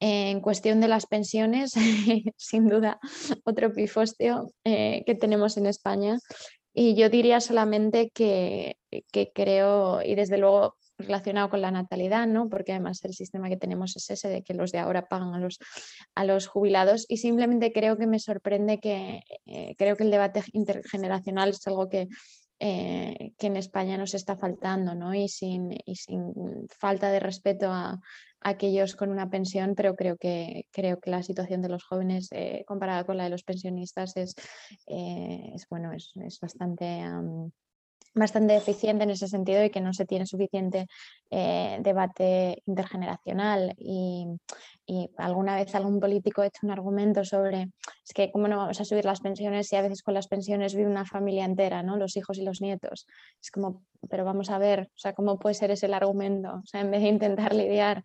En 0.00 0.40
cuestión 0.40 0.80
de 0.80 0.88
las 0.88 1.06
pensiones, 1.06 1.72
sin 2.36 2.66
duda, 2.66 2.98
otro 3.44 3.72
pifostio 3.72 4.50
que 4.64 5.16
tenemos 5.20 5.56
en 5.56 5.66
España. 5.66 6.18
Y 6.80 6.94
yo 6.94 7.08
diría 7.10 7.40
solamente 7.40 8.10
que, 8.10 8.76
que 9.10 9.32
creo, 9.34 10.00
y 10.00 10.14
desde 10.14 10.38
luego 10.38 10.76
relacionado 10.96 11.50
con 11.50 11.60
la 11.60 11.72
natalidad, 11.72 12.28
¿no? 12.28 12.48
porque 12.48 12.70
además 12.70 13.04
el 13.04 13.14
sistema 13.14 13.48
que 13.48 13.56
tenemos 13.56 13.96
es 13.96 14.08
ese 14.10 14.28
de 14.28 14.44
que 14.44 14.54
los 14.54 14.70
de 14.70 14.78
ahora 14.78 15.08
pagan 15.08 15.34
a 15.34 15.40
los, 15.40 15.58
a 16.14 16.24
los 16.24 16.46
jubilados 16.46 17.04
y 17.08 17.16
simplemente 17.16 17.72
creo 17.72 17.96
que 17.96 18.06
me 18.06 18.20
sorprende 18.20 18.78
que 18.78 19.22
eh, 19.46 19.74
creo 19.76 19.96
que 19.96 20.04
el 20.04 20.12
debate 20.12 20.44
intergeneracional 20.52 21.48
es 21.48 21.66
algo 21.66 21.88
que, 21.88 22.06
eh, 22.60 23.32
que 23.38 23.46
en 23.46 23.56
España 23.56 23.96
nos 23.96 24.14
está 24.14 24.36
faltando 24.36 24.94
¿no? 24.94 25.14
y, 25.14 25.28
sin, 25.28 25.76
falta 26.78 27.10
de 27.10 27.20
respeto 27.20 27.70
a, 27.70 28.00
aquellos 28.40 28.94
con 28.94 29.10
una 29.10 29.28
pensión, 29.28 29.74
pero 29.74 29.96
creo 29.96 30.16
que, 30.16 30.66
creo 30.70 31.00
que 31.00 31.10
la 31.10 31.22
situación 31.22 31.60
de 31.60 31.68
los 31.68 31.84
jóvenes 31.84 32.28
eh, 32.30 32.64
comparada 32.66 33.04
con 33.04 33.16
la 33.16 33.24
de 33.24 33.30
los 33.30 33.42
pensionistas 33.42 34.16
es, 34.16 34.34
es 34.86 35.66
bueno, 35.68 35.92
es 35.92 36.38
bastante 36.40 37.02
bastante 38.18 38.56
eficiente 38.56 39.04
en 39.04 39.10
ese 39.10 39.28
sentido 39.28 39.64
y 39.64 39.70
que 39.70 39.80
no 39.80 39.92
se 39.92 40.06
tiene 40.06 40.26
suficiente 40.26 40.86
eh, 41.30 41.78
debate 41.80 42.62
intergeneracional 42.66 43.74
y, 43.78 44.26
y, 44.86 45.10
alguna 45.16 45.56
vez 45.56 45.74
algún 45.74 46.00
político 46.00 46.42
ha 46.42 46.46
hecho 46.46 46.60
un 46.62 46.70
argumento 46.70 47.24
sobre 47.24 47.68
es 48.04 48.12
que 48.14 48.30
cómo 48.30 48.48
no 48.48 48.56
vamos 48.56 48.80
a 48.80 48.84
subir 48.84 49.04
las 49.04 49.20
pensiones 49.20 49.68
si 49.68 49.76
a 49.76 49.82
veces 49.82 50.02
con 50.02 50.14
las 50.14 50.28
pensiones 50.28 50.74
vive 50.74 50.88
una 50.88 51.04
familia 51.04 51.44
entera, 51.44 51.82
¿no? 51.82 51.96
los 51.96 52.16
hijos 52.16 52.38
y 52.38 52.42
los 52.42 52.60
nietos. 52.60 53.06
Es 53.40 53.50
como, 53.50 53.82
pero 54.08 54.24
vamos 54.24 54.50
a 54.50 54.58
ver, 54.58 54.90
o 54.94 54.98
sea, 54.98 55.12
cómo 55.12 55.38
puede 55.38 55.54
ser 55.54 55.70
ese 55.70 55.86
el 55.86 55.94
argumento, 55.94 56.60
o 56.62 56.66
sea, 56.66 56.80
en 56.80 56.90
vez 56.90 57.02
de 57.02 57.08
intentar 57.08 57.54
lidiar 57.54 58.02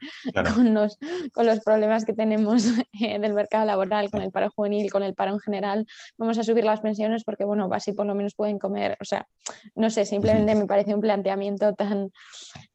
con, 0.56 0.74
los, 0.74 0.98
con 1.34 1.46
los 1.46 1.60
problemas 1.60 2.06
que 2.06 2.14
tenemos 2.14 2.66
eh, 3.02 3.20
del 3.20 3.34
mercado 3.34 3.66
laboral, 3.66 4.10
con 4.10 4.22
el 4.22 4.32
paro 4.32 4.50
juvenil, 4.56 4.92
con 4.92 5.04
el 5.04 5.14
paro 5.14 5.34
en 5.34 5.40
general, 5.40 5.86
vamos 6.18 6.38
a 6.38 6.44
subir 6.44 6.64
las 6.64 6.82
pensiones 6.82 7.24
porque, 7.24 7.46
bueno, 7.46 7.70
así 7.72 7.94
por 7.94 8.06
lo 8.06 8.16
menos 8.16 8.34
pueden 8.36 8.60
comer, 8.60 8.98
o 9.00 9.06
sea, 9.06 9.28
no 9.76 9.90
sé, 9.90 10.06
simplemente 10.06 10.56
me 10.56 10.66
parece 10.66 10.96
un 10.96 11.02
planteamiento 11.02 11.74
tan, 11.74 12.12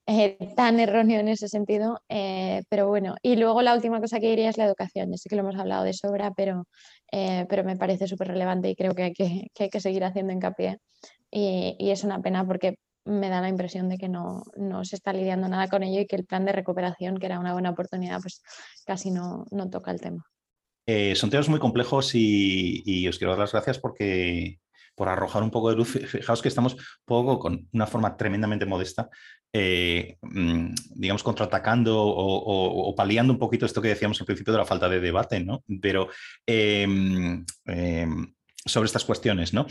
eh, 0.07 0.39
tan 0.57 0.79
erróneo 0.81 1.21
en 1.21 1.29
ese 1.29 1.49
sentido, 1.49 2.01
eh, 2.09 2.63
pero 2.69 2.89
bueno, 2.89 3.17
y 3.23 3.37
luego 3.37 3.63
la 3.63 3.75
última 3.75 4.01
cosa 4.01 4.21
que 4.21 4.31
diría 4.31 4.49
es 4.49 4.59
la 4.59 4.65
educación, 4.65 5.11
ya 5.11 5.17
sé 5.17 5.29
que 5.29 5.37
lo 5.37 5.43
hemos 5.43 5.57
hablado 5.57 5.85
de 5.85 5.93
sobra, 5.93 6.33
pero, 6.35 6.67
pero 7.11 7.65
me 7.65 7.77
parece 7.77 8.07
súper 8.07 8.29
relevante 8.29 8.69
y 8.69 8.77
creo 8.77 8.95
que 8.95 9.03
hay 9.05 9.13
que, 9.13 9.47
que 9.55 9.65
hay 9.65 9.71
que 9.71 9.81
seguir 9.81 10.05
haciendo 10.05 10.33
hincapié. 10.33 10.79
Y, 11.31 11.77
y, 11.79 11.91
es 11.91 12.05
una 12.05 12.23
pena 12.23 12.47
porque 12.47 12.79
me 13.09 13.29
da 13.31 13.41
la 13.41 13.49
impresión 13.49 13.89
de 13.89 13.99
que 13.99 14.09
no, 14.09 14.45
se 14.83 14.97
está 14.97 15.13
lidiando 15.13 15.49
nada 15.49 15.69
con 15.69 15.83
ello 15.83 16.01
y 16.01 16.07
que 16.07 16.17
el 16.17 16.27
plan 16.27 16.45
de 16.45 16.53
recuperación, 16.53 17.19
que 17.19 17.27
era 17.27 17.41
una 17.41 17.55
buena 17.55 17.71
oportunidad, 17.71 18.21
pues 18.21 18.43
casi 18.87 19.11
no, 19.11 19.47
toca 19.71 19.91
el 19.91 20.01
tema. 20.01 20.25
Eh, 20.87 21.15
son 21.15 21.31
temas 21.31 21.49
muy 21.49 21.59
complejos 21.59 22.11
y, 22.15 23.07
os 23.09 23.19
quiero 23.19 23.33
dar 23.33 23.41
las 23.41 23.53
gracias 23.53 23.79
porque 23.79 24.59
por 24.95 25.09
arrojar 25.09 25.43
un 25.43 25.51
poco 25.51 25.71
de 25.71 25.77
luz. 25.77 25.89
Fijaos 25.89 26.43
que 26.43 26.49
estamos 26.49 26.77
poco 27.05 27.39
con 27.39 27.69
una 27.73 27.87
forma 27.87 28.17
tremendamente 28.17 28.67
modesta, 28.67 29.09
eh, 29.53 30.17
mm, 30.23 30.75
digamos, 30.97 31.23
contraatacando 31.23 31.97
o, 31.97 32.95
paliando 32.97 33.33
un 33.33 33.39
poquito 33.39 33.65
esto 33.65 33.81
que 33.81 33.89
decíamos 33.89 34.21
al 34.21 34.27
principio 34.27 34.53
de 34.53 34.59
la 34.59 34.67
falta 34.67 34.89
de 34.89 35.01
debate, 35.01 35.41
¿no? 35.41 35.63
Pero 35.81 36.09
em, 36.45 37.45
em, 37.67 38.35
sobre 38.67 38.87
estas 38.87 39.05
cuestiones, 39.05 39.55
¿no? 39.55 39.67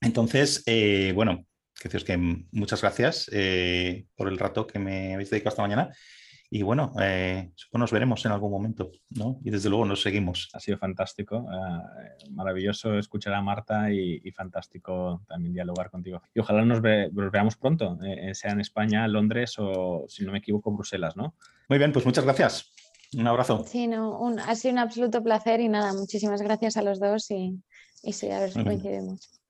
Entonces, 0.00 0.62
eh, 0.66 1.12
bueno, 1.14 1.44
que 1.78 1.88
que 1.88 2.16
muchas 2.52 2.80
gracias 2.80 3.30
eh, 3.32 4.06
por 4.16 4.28
el 4.28 4.38
rato 4.38 4.66
que 4.66 4.78
me 4.78 5.14
habéis 5.14 5.30
dedicado 5.30 5.50
esta 5.50 5.62
mañana. 5.62 5.90
Y 6.50 6.62
bueno, 6.62 6.94
eh, 7.00 7.50
nos 7.72 7.92
veremos 7.92 8.24
en 8.24 8.32
algún 8.32 8.50
momento, 8.50 8.90
¿no? 9.10 9.38
Y 9.44 9.50
desde 9.50 9.68
luego 9.68 9.84
nos 9.84 10.00
seguimos. 10.00 10.48
Ha 10.54 10.60
sido 10.60 10.78
fantástico, 10.78 11.46
eh, 11.52 12.24
maravilloso 12.30 12.98
escuchar 12.98 13.34
a 13.34 13.42
Marta 13.42 13.92
y, 13.92 14.30
fantástico 14.32 15.22
también 15.28 15.52
dialogar 15.52 15.90
contigo. 15.90 16.22
Y 16.34 16.40
ojalá 16.40 16.64
nos, 16.64 16.80
veamos 16.80 17.56
pronto, 17.56 17.98
eh, 18.02 18.34
sea 18.34 18.52
en 18.52 18.60
España, 18.60 19.06
Londres 19.08 19.56
o, 19.58 20.06
si 20.08 20.24
no 20.24 20.32
me 20.32 20.38
equivoco, 20.38 20.70
Bruselas, 20.70 21.16
¿no? 21.16 21.34
Muy 21.68 21.78
bien, 21.78 21.92
pues 21.92 22.06
muchas 22.06 22.24
gracias. 22.24 22.72
Un 23.14 23.26
abrazo. 23.26 23.64
Sí, 23.66 23.86
no, 23.86 24.34
ha 24.46 24.54
sido 24.54 24.72
un 24.72 24.78
absoluto 24.78 25.22
placer 25.22 25.60
y 25.60 25.68
nada, 25.68 25.92
muchísimas 25.92 26.40
gracias 26.40 26.76
a 26.76 26.82
los 26.82 26.98
dos 26.98 27.30
y, 27.30 27.60
y 28.02 28.12
sí, 28.12 28.30
a 28.30 28.40
ver 28.40 28.52
si 28.52 28.64
coincidimos. 28.64 29.40